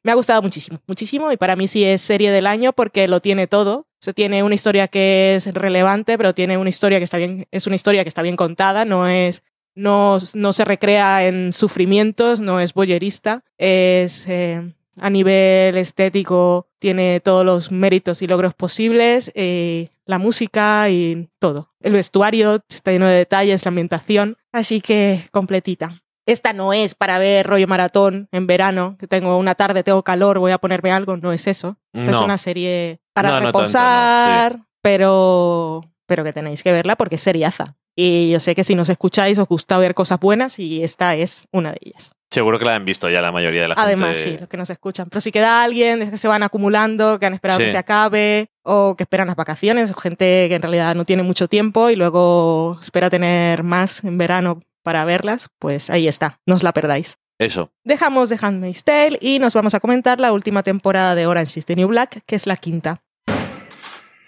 Me 0.07 0.13
ha 0.13 0.15
gustado 0.15 0.41
muchísimo, 0.41 0.81
muchísimo, 0.87 1.33
y 1.33 1.37
para 1.37 1.57
mí 1.57 1.67
sí 1.67 1.83
es 1.83 2.01
serie 2.01 2.31
del 2.31 2.47
año 2.47 2.73
porque 2.73 3.09
lo 3.09 3.21
tiene 3.21 3.49
todo. 3.49 3.89
O 3.99 4.05
sea, 4.07 4.13
tiene 4.13 4.43
una 4.43 4.55
historia 4.55 4.89
que 4.89 5.37
es 5.37 5.47
relevante, 5.55 6.17
pero 6.19 6.35
tiene 6.35 6.59
una 6.59 6.69
historia 6.69 6.99
que 6.99 7.05
está 7.05 7.17
bien, 7.17 7.47
es 7.51 7.67
una 7.67 7.77
historia 7.77 8.05
que 8.05 8.09
está 8.09 8.23
bien 8.23 8.37
contada, 8.37 8.85
no 8.85 9.07
es 9.09 9.43
no, 9.77 10.19
no 10.35 10.53
se 10.53 10.65
recrea 10.65 11.27
en 11.27 11.53
sufrimientos, 11.53 12.41
no 12.41 12.59
es 12.61 12.75
boyerista, 12.75 13.45
es 13.59 14.27
eh, 14.27 14.75
a 14.99 15.11
nivel 15.11 15.77
estético, 15.77 16.69
tiene 16.79 17.21
todos 17.21 17.45
los 17.45 17.71
méritos 17.71 18.23
y 18.23 18.27
logros 18.27 18.55
posibles, 18.55 19.31
eh, 19.35 19.91
la 20.07 20.19
música 20.19 20.89
y 20.89 21.29
todo. 21.39 21.71
El 21.81 21.93
vestuario 21.93 22.65
está 22.69 22.93
lleno 22.93 23.07
de 23.07 23.17
detalles, 23.17 23.65
la 23.65 23.69
ambientación, 23.69 24.39
así 24.51 24.81
que 24.81 25.25
completita. 25.31 26.03
Esta 26.27 26.53
no 26.53 26.73
es 26.73 26.95
para 26.95 27.19
ver 27.19 27.47
rollo 27.47 27.69
maratón 27.69 28.29
en 28.33 28.47
verano, 28.49 28.97
que 28.99 29.07
tengo 29.07 29.37
una 29.39 29.55
tarde, 29.55 29.83
tengo 29.85 30.03
calor, 30.03 30.39
voy 30.41 30.53
a 30.53 30.59
ponerme 30.59 30.91
algo, 30.93 31.17
no 31.17 31.33
es 31.33 31.47
eso. 31.47 31.77
Esta 31.93 32.11
es 32.11 32.17
una 32.19 32.37
serie 32.39 33.01
para 33.13 33.29
No, 33.31 33.35
no 33.37 33.43
tanto, 33.47 33.59
no, 33.59 33.63
reposar, 33.63 34.59
pero, 34.83 35.83
pero 36.07 36.25
que 36.25 36.33
tenéis 36.33 36.63
que 36.63 36.73
verla 36.73 36.97
porque 36.97 37.15
es 37.17 37.23
seriaza. 37.23 37.77
Y 37.99 38.31
yo 38.31 38.41
sé 38.41 38.55
que 38.55 38.63
si 38.65 38.75
nos 38.75 38.89
escucháis 38.91 39.39
os 39.39 39.49
gusta 39.49 39.79
ver 39.79 39.95
cosas 39.95 40.21
buenas 40.21 40.59
y 40.59 40.83
esta 40.83 41.15
es 41.15 41.49
una 41.51 41.71
de 41.73 41.79
ellas. 41.81 42.13
Seguro 42.31 42.59
que 42.59 42.65
la 42.67 42.75
han 42.75 42.85
visto 42.85 43.09
ya 43.09 43.23
la 43.23 43.33
mayoría 43.33 43.63
de 43.63 43.69
la 43.69 43.75
Además, 43.79 44.19
gente. 44.19 44.33
sí, 44.33 44.39
los 44.39 44.49
que 44.49 44.57
nos 44.59 44.69
escuchan. 44.69 45.09
Pero 45.09 45.21
si 45.23 45.33
queda 45.33 45.63
alguien, 45.63 46.03
es 46.03 46.11
que 46.11 46.19
se 46.19 46.29
van 46.29 46.43
acumulando, 46.43 47.19
que 47.19 47.25
han 47.27 47.33
esperado 47.35 47.59
Sí. 47.61 47.67
que 47.67 47.71
se 47.71 47.79
acabe, 47.79 48.51
o 48.65 48.97
que 48.97 49.05
esperan 49.05 49.29
las 49.29 49.37
vacaciones, 49.37 49.91
o 49.93 49.95
gente 49.95 50.47
que 50.49 50.57
en 50.57 50.63
realidad 50.63 50.95
no 50.95 51.05
tiene 51.07 51.23
mucho 51.23 51.49
tiempo 51.49 51.89
y 51.89 51.97
luego 51.97 52.79
espera 52.83 53.09
tener 53.09 53.63
más 53.63 54.05
en 54.05 54.19
verano 54.19 54.61
para 54.87 55.05
verlas, 55.05 55.49
pues 55.59 55.91
ahí 55.91 56.07
está, 56.07 56.39
no 56.47 56.55
os 56.55 56.63
la 56.63 56.71
perdáis. 56.73 57.19
Eso. 57.41 57.73
Dejamos 57.83 58.29
The 58.29 58.39
Handmaid's 58.41 58.85
Tale 58.85 59.19
y 59.21 59.41
nos 59.41 59.53
vamos 59.53 59.75
a 59.75 59.81
comentar 59.81 60.21
la 60.21 60.33
última 60.33 60.63
temporada 60.63 61.17
de 61.17 61.27
Orange 61.27 61.59
is 61.59 61.67
the 61.67 61.75
New 61.75 61.89
Black, 61.89 62.23
que 62.25 62.37
es 62.37 62.47
la 62.47 62.57
quinta. 62.57 63.03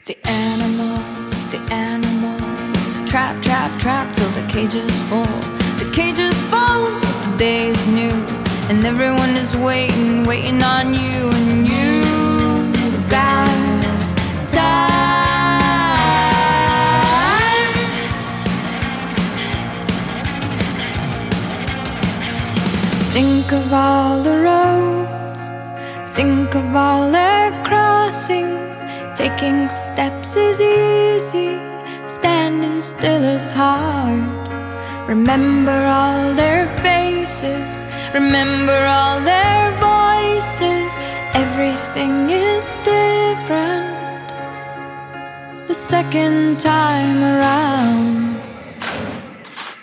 The 0.05 0.19
animals, 0.25 1.01
the 1.53 1.61
animals, 1.73 3.05
trap, 3.07 3.41
trap, 3.41 3.71
trap 3.79 4.13
till 4.15 4.29
the 4.31 4.53
cages 4.53 4.91
fall. 5.09 5.29
The 5.79 5.89
cages 5.93 6.35
fall, 6.51 6.89
the 7.23 7.39
day 7.39 7.71
is 7.71 7.87
new, 7.87 8.11
and 8.69 8.85
everyone 8.85 9.37
is 9.37 9.55
waiting, 9.55 10.27
waiting 10.27 10.61
on 10.65 10.93
you, 10.93 11.31
and 11.31 11.69
you've 11.69 13.09
got 13.09 13.49
time. 14.51 15.18
Think 23.21 23.51
of 23.51 23.73
all 23.73 24.23
the 24.23 24.37
roads, 24.51 25.41
think 26.15 26.55
of 26.55 26.77
all 26.77 27.11
their 27.11 27.51
crossings. 27.65 28.85
Taking 29.17 29.69
steps 29.71 30.37
is 30.37 30.61
easy, 30.61 31.59
standing 32.07 32.81
still 32.81 33.25
is 33.25 33.51
hard. 33.51 34.23
Remember 35.09 35.79
all 35.85 36.33
their 36.35 36.69
faces, 36.87 37.69
remember 38.15 38.79
all 38.87 39.21
their 39.33 39.73
voices. 39.91 40.91
Everything 41.35 42.31
is 42.31 42.67
different 42.85 44.29
the 45.67 45.75
second 45.75 46.61
time 46.61 47.21
around. 47.25 48.28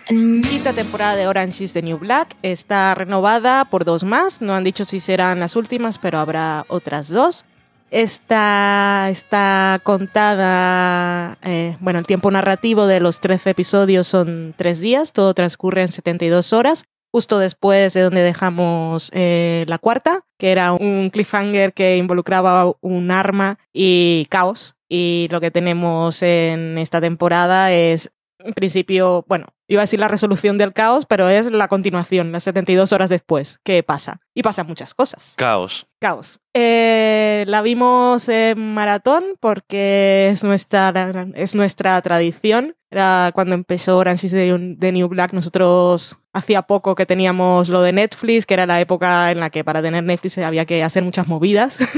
Quinta 0.07 0.71
temporada 0.73 1.15
de 1.15 1.27
Orange 1.27 1.63
is 1.63 1.73
the 1.73 1.81
New 1.81 1.97
Black 1.97 2.35
está 2.43 2.93
renovada 2.93 3.65
por 3.65 3.85
dos 3.85 4.03
más. 4.03 4.39
No 4.39 4.53
han 4.53 4.63
dicho 4.63 4.85
si 4.85 4.99
serán 4.99 5.39
las 5.39 5.55
últimas, 5.55 5.97
pero 5.97 6.19
habrá 6.19 6.65
otras 6.67 7.09
dos. 7.09 7.45
Esta 7.89 9.09
está 9.09 9.79
contada, 9.83 11.37
eh, 11.43 11.77
bueno, 11.79 11.97
el 11.99 12.05
tiempo 12.05 12.29
narrativo 12.29 12.85
de 12.85 12.99
los 12.99 13.19
13 13.19 13.51
episodios 13.51 14.05
son 14.05 14.53
tres 14.57 14.79
días, 14.79 15.13
todo 15.13 15.33
transcurre 15.33 15.83
en 15.83 15.91
72 15.91 16.53
horas, 16.53 16.83
justo 17.11 17.39
después 17.39 17.93
de 17.93 18.01
donde 18.01 18.21
dejamos 18.21 19.09
eh, 19.13 19.65
la 19.67 19.77
cuarta, 19.77 20.21
que 20.37 20.51
era 20.51 20.73
un 20.73 21.09
cliffhanger 21.09 21.73
que 21.73 21.97
involucraba 21.97 22.73
un 22.81 23.11
arma 23.11 23.57
y 23.73 24.27
caos. 24.29 24.75
Y 24.87 25.27
lo 25.31 25.41
que 25.41 25.49
tenemos 25.49 26.21
en 26.21 26.77
esta 26.77 27.01
temporada 27.01 27.71
es, 27.71 28.11
en 28.45 28.53
principio, 28.53 29.25
bueno, 29.27 29.47
iba 29.67 29.81
a 29.81 29.83
decir 29.83 29.99
la 29.99 30.07
resolución 30.07 30.57
del 30.57 30.73
caos, 30.73 31.05
pero 31.05 31.27
es 31.29 31.51
la 31.51 31.67
continuación, 31.67 32.31
las 32.31 32.43
72 32.43 32.91
horas 32.93 33.09
después. 33.09 33.59
¿Qué 33.63 33.81
pasa? 33.83 34.21
Y 34.33 34.43
pasan 34.43 34.67
muchas 34.67 34.93
cosas. 34.93 35.33
Caos. 35.37 35.87
Caos. 35.99 36.39
Eh, 36.53 37.43
la 37.47 37.61
vimos 37.61 38.29
en 38.29 38.73
maratón 38.73 39.23
porque 39.39 40.29
es 40.31 40.43
nuestra, 40.43 40.93
es 41.33 41.55
nuestra 41.55 42.01
tradición. 42.01 42.75
Era 42.91 43.31
cuando 43.33 43.55
empezó 43.55 43.97
Orange 43.97 44.27
is 44.27 44.31
the 44.31 44.77
the 44.79 44.91
New 44.91 45.07
Black. 45.07 45.33
Nosotros 45.33 46.19
hacía 46.31 46.61
poco 46.61 46.95
que 46.95 47.05
teníamos 47.05 47.69
lo 47.69 47.81
de 47.81 47.91
Netflix, 47.91 48.45
que 48.45 48.53
era 48.53 48.65
la 48.65 48.79
época 48.79 49.31
en 49.31 49.39
la 49.39 49.49
que 49.49 49.63
para 49.63 49.81
tener 49.81 50.03
Netflix 50.03 50.37
había 50.37 50.65
que 50.65 50.83
hacer 50.83 51.03
muchas 51.03 51.27
movidas. 51.27 51.79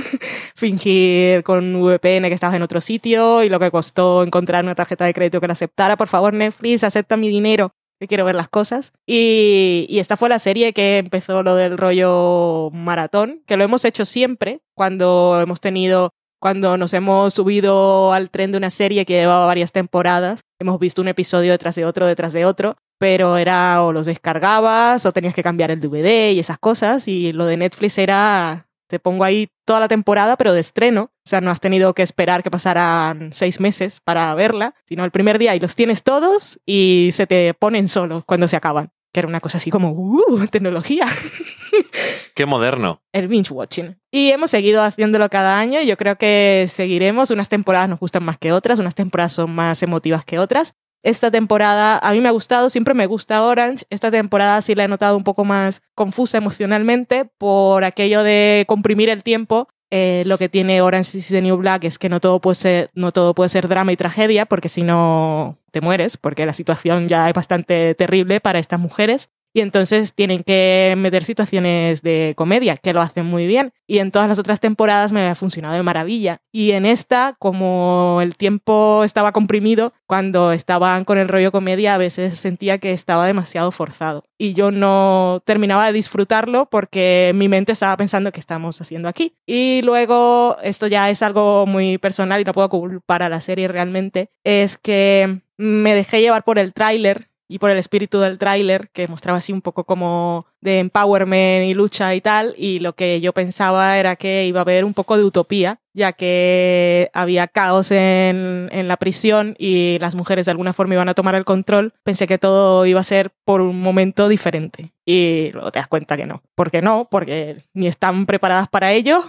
Fingir 0.57 1.43
con 1.43 1.81
VPN 1.81 2.27
que 2.27 2.33
estabas 2.33 2.55
en 2.55 2.63
otro 2.63 2.81
sitio 2.81 3.43
y 3.43 3.49
lo 3.49 3.59
que 3.59 3.69
costó 3.69 4.23
encontrar 4.23 4.63
una 4.63 4.73
tarjeta 4.73 5.05
de 5.05 5.13
crédito 5.13 5.39
que 5.39 5.47
la 5.47 5.53
aceptara. 5.53 5.97
Por 5.97 6.07
favor, 6.07 6.33
Netflix, 6.33 6.83
acepta 6.83 7.15
mi 7.15 7.29
dinero 7.29 7.75
que 7.99 8.07
quiero 8.07 8.25
ver 8.25 8.35
las 8.35 8.49
cosas. 8.49 8.93
Y, 9.05 9.85
y 9.89 9.99
esta 9.99 10.17
fue 10.17 10.29
la 10.29 10.39
serie 10.39 10.73
que 10.73 10.97
empezó 10.97 11.43
lo 11.43 11.55
del 11.55 11.77
rollo 11.77 12.69
maratón, 12.73 13.43
que 13.45 13.57
lo 13.57 13.63
hemos 13.63 13.85
hecho 13.85 14.05
siempre 14.05 14.61
cuando 14.75 15.39
hemos 15.41 15.61
tenido, 15.61 16.11
cuando 16.39 16.77
nos 16.77 16.93
hemos 16.93 17.33
subido 17.33 18.13
al 18.13 18.29
tren 18.29 18.51
de 18.51 18.57
una 18.57 18.69
serie 18.69 19.05
que 19.05 19.13
llevaba 19.13 19.45
varias 19.45 19.71
temporadas. 19.71 20.41
Hemos 20.59 20.79
visto 20.79 21.01
un 21.01 21.07
episodio 21.07 21.51
detrás 21.51 21.75
de 21.75 21.85
otro, 21.85 22.05
detrás 22.05 22.33
de 22.33 22.45
otro, 22.45 22.77
pero 22.99 23.37
era 23.37 23.83
o 23.83 23.93
los 23.93 24.05
descargabas 24.05 25.05
o 25.05 25.11
tenías 25.11 25.33
que 25.33 25.43
cambiar 25.43 25.71
el 25.71 25.79
DVD 25.79 26.31
y 26.31 26.39
esas 26.39 26.57
cosas. 26.57 27.07
Y 27.07 27.33
lo 27.33 27.45
de 27.45 27.57
Netflix 27.57 27.97
era, 27.97 28.66
te 28.87 28.99
pongo 28.99 29.23
ahí 29.23 29.49
toda 29.65 29.79
la 29.79 29.87
temporada, 29.87 30.37
pero 30.37 30.53
de 30.53 30.59
estreno. 30.59 31.03
O 31.03 31.29
sea, 31.29 31.41
no 31.41 31.51
has 31.51 31.59
tenido 31.59 31.93
que 31.93 32.03
esperar 32.03 32.41
que 32.43 32.51
pasaran 32.51 33.33
seis 33.33 33.59
meses 33.59 33.99
para 34.03 34.33
verla, 34.35 34.75
sino 34.87 35.03
el 35.03 35.11
primer 35.11 35.39
día 35.39 35.55
y 35.55 35.59
los 35.59 35.75
tienes 35.75 36.03
todos 36.03 36.59
y 36.65 37.09
se 37.13 37.27
te 37.27 37.53
ponen 37.53 37.87
solos 37.87 38.23
cuando 38.25 38.47
se 38.47 38.55
acaban. 38.55 38.91
que 39.13 39.19
era 39.21 39.27
una 39.27 39.39
cosa 39.39 39.57
así 39.57 39.69
como, 39.71 39.91
¡uh! 39.91 40.47
Tecnología. 40.49 41.05
Qué 42.35 42.45
moderno. 42.45 43.01
el 43.13 43.27
binge 43.27 43.51
watching. 43.51 43.97
Y 44.11 44.31
hemos 44.31 44.51
seguido 44.51 44.81
haciéndolo 44.83 45.29
cada 45.29 45.59
año. 45.59 45.81
y 45.81 45.87
Yo 45.87 45.97
creo 45.97 46.17
que 46.17 46.67
seguiremos. 46.69 47.29
Unas 47.31 47.49
temporadas 47.49 47.89
nos 47.89 47.99
gustan 47.99 48.23
más 48.23 48.37
que 48.37 48.51
otras, 48.51 48.79
unas 48.79 48.95
temporadas 48.95 49.33
son 49.33 49.51
más 49.53 49.81
emotivas 49.83 50.23
que 50.25 50.39
otras. 50.39 50.75
Esta 51.03 51.31
temporada 51.31 51.97
a 51.97 52.11
mí 52.11 52.21
me 52.21 52.29
ha 52.29 52.31
gustado, 52.31 52.69
siempre 52.69 52.93
me 52.93 53.05
gusta 53.05 53.43
Orange. 53.43 53.85
Esta 53.89 54.11
temporada 54.11 54.61
sí 54.61 54.75
la 54.75 54.83
he 54.83 54.87
notado 54.87 55.15
un 55.15 55.23
poco 55.23 55.45
más 55.45 55.81
confusa 55.95 56.37
emocionalmente 56.37 57.25
por 57.25 57.83
aquello 57.83 58.23
de 58.23 58.65
comprimir 58.67 59.09
el 59.09 59.23
tiempo. 59.23 59.69
Eh, 59.89 60.23
lo 60.25 60.37
que 60.37 60.49
tiene 60.49 60.81
Orange 60.81 61.17
is 61.17 61.27
the 61.29 61.41
New 61.41 61.55
Black 61.57 61.85
es 61.85 61.97
que 61.97 62.09
no 62.09 62.19
todo 62.19 62.41
puede 62.41 62.55
ser, 62.55 62.89
no 62.93 63.11
todo 63.11 63.33
puede 63.33 63.49
ser 63.49 63.69
drama 63.69 63.93
y 63.93 63.97
tragedia, 63.97 64.45
porque 64.45 64.67
si 64.67 64.81
no 64.81 65.59
te 65.71 65.79
mueres, 65.79 66.17
porque 66.17 66.45
la 66.45 66.53
situación 66.53 67.07
ya 67.07 67.29
es 67.29 67.33
bastante 67.33 67.95
terrible 67.95 68.41
para 68.41 68.59
estas 68.59 68.79
mujeres 68.79 69.29
y 69.57 69.61
entonces 69.61 70.13
tienen 70.13 70.43
que 70.43 70.93
meter 70.99 71.23
situaciones 71.23 72.03
de 72.03 72.33
comedia, 72.37 72.77
que 72.77 72.93
lo 72.93 73.01
hacen 73.01 73.25
muy 73.25 73.47
bien. 73.47 73.73
Y 73.87 73.97
en 73.97 74.11
todas 74.11 74.29
las 74.29 74.37
otras 74.37 74.59
temporadas 74.59 75.11
me 75.11 75.27
ha 75.27 75.33
funcionado 75.33 75.73
de 75.73 75.81
maravilla. 75.81 76.43
Y 76.51 76.73
en 76.73 76.85
esta, 76.85 77.35
como 77.39 78.19
el 78.21 78.35
tiempo 78.35 79.01
estaba 79.03 79.31
comprimido, 79.31 79.93
cuando 80.05 80.51
estaban 80.51 81.05
con 81.05 81.17
el 81.17 81.27
rollo 81.27 81.51
comedia, 81.51 81.95
a 81.95 81.97
veces 81.97 82.37
sentía 82.37 82.77
que 82.77 82.91
estaba 82.91 83.25
demasiado 83.25 83.71
forzado. 83.71 84.25
Y 84.37 84.53
yo 84.53 84.69
no 84.69 85.41
terminaba 85.43 85.87
de 85.87 85.93
disfrutarlo 85.93 86.69
porque 86.69 87.31
mi 87.33 87.49
mente 87.49 87.71
estaba 87.71 87.97
pensando 87.97 88.31
qué 88.31 88.39
estamos 88.39 88.79
haciendo 88.79 89.09
aquí. 89.09 89.33
Y 89.47 89.81
luego, 89.81 90.57
esto 90.61 90.85
ya 90.85 91.09
es 91.09 91.23
algo 91.23 91.65
muy 91.65 91.97
personal 91.97 92.39
y 92.41 92.43
no 92.43 92.51
puedo 92.51 92.69
culpar 92.69 93.23
a 93.23 93.29
la 93.29 93.41
serie 93.41 93.67
realmente, 93.67 94.29
es 94.43 94.77
que 94.77 95.39
me 95.57 95.95
dejé 95.95 96.21
llevar 96.21 96.43
por 96.43 96.59
el 96.59 96.73
tráiler 96.73 97.29
y 97.47 97.59
por 97.59 97.69
el 97.69 97.77
espíritu 97.77 98.19
del 98.19 98.37
tráiler, 98.37 98.89
que 98.89 99.07
mostraba 99.07 99.37
así 99.37 99.53
un 99.53 99.61
poco 99.61 99.85
como 99.85 100.45
de 100.61 100.79
empowerment 100.79 101.65
y 101.65 101.73
lucha 101.73 102.13
y 102.15 102.21
tal, 102.21 102.53
y 102.57 102.79
lo 102.79 102.93
que 102.93 103.21
yo 103.21 103.33
pensaba 103.33 103.97
era 103.97 104.15
que 104.15 104.45
iba 104.45 104.59
a 104.59 104.61
haber 104.61 104.85
un 104.85 104.93
poco 104.93 105.17
de 105.17 105.23
utopía, 105.23 105.79
ya 105.93 106.13
que 106.13 107.09
había 107.13 107.47
caos 107.47 107.91
en, 107.91 108.69
en 108.71 108.87
la 108.87 108.97
prisión 108.97 109.55
y 109.57 109.97
las 109.99 110.15
mujeres 110.15 110.45
de 110.45 110.51
alguna 110.51 110.73
forma 110.73 110.95
iban 110.95 111.09
a 111.09 111.13
tomar 111.13 111.35
el 111.35 111.45
control, 111.45 111.93
pensé 112.03 112.27
que 112.27 112.37
todo 112.37 112.85
iba 112.85 112.99
a 112.99 113.03
ser 113.03 113.31
por 113.45 113.61
un 113.61 113.81
momento 113.81 114.27
diferente. 114.27 114.91
Y 115.05 115.51
luego 115.53 115.71
te 115.71 115.79
das 115.79 115.87
cuenta 115.87 116.17
que 116.17 116.25
no. 116.25 116.43
¿Por 116.55 116.69
qué 116.69 116.81
no? 116.81 117.07
Porque 117.09 117.63
ni 117.73 117.87
están 117.87 118.25
preparadas 118.25 118.67
para 118.67 118.91
ello, 118.91 119.23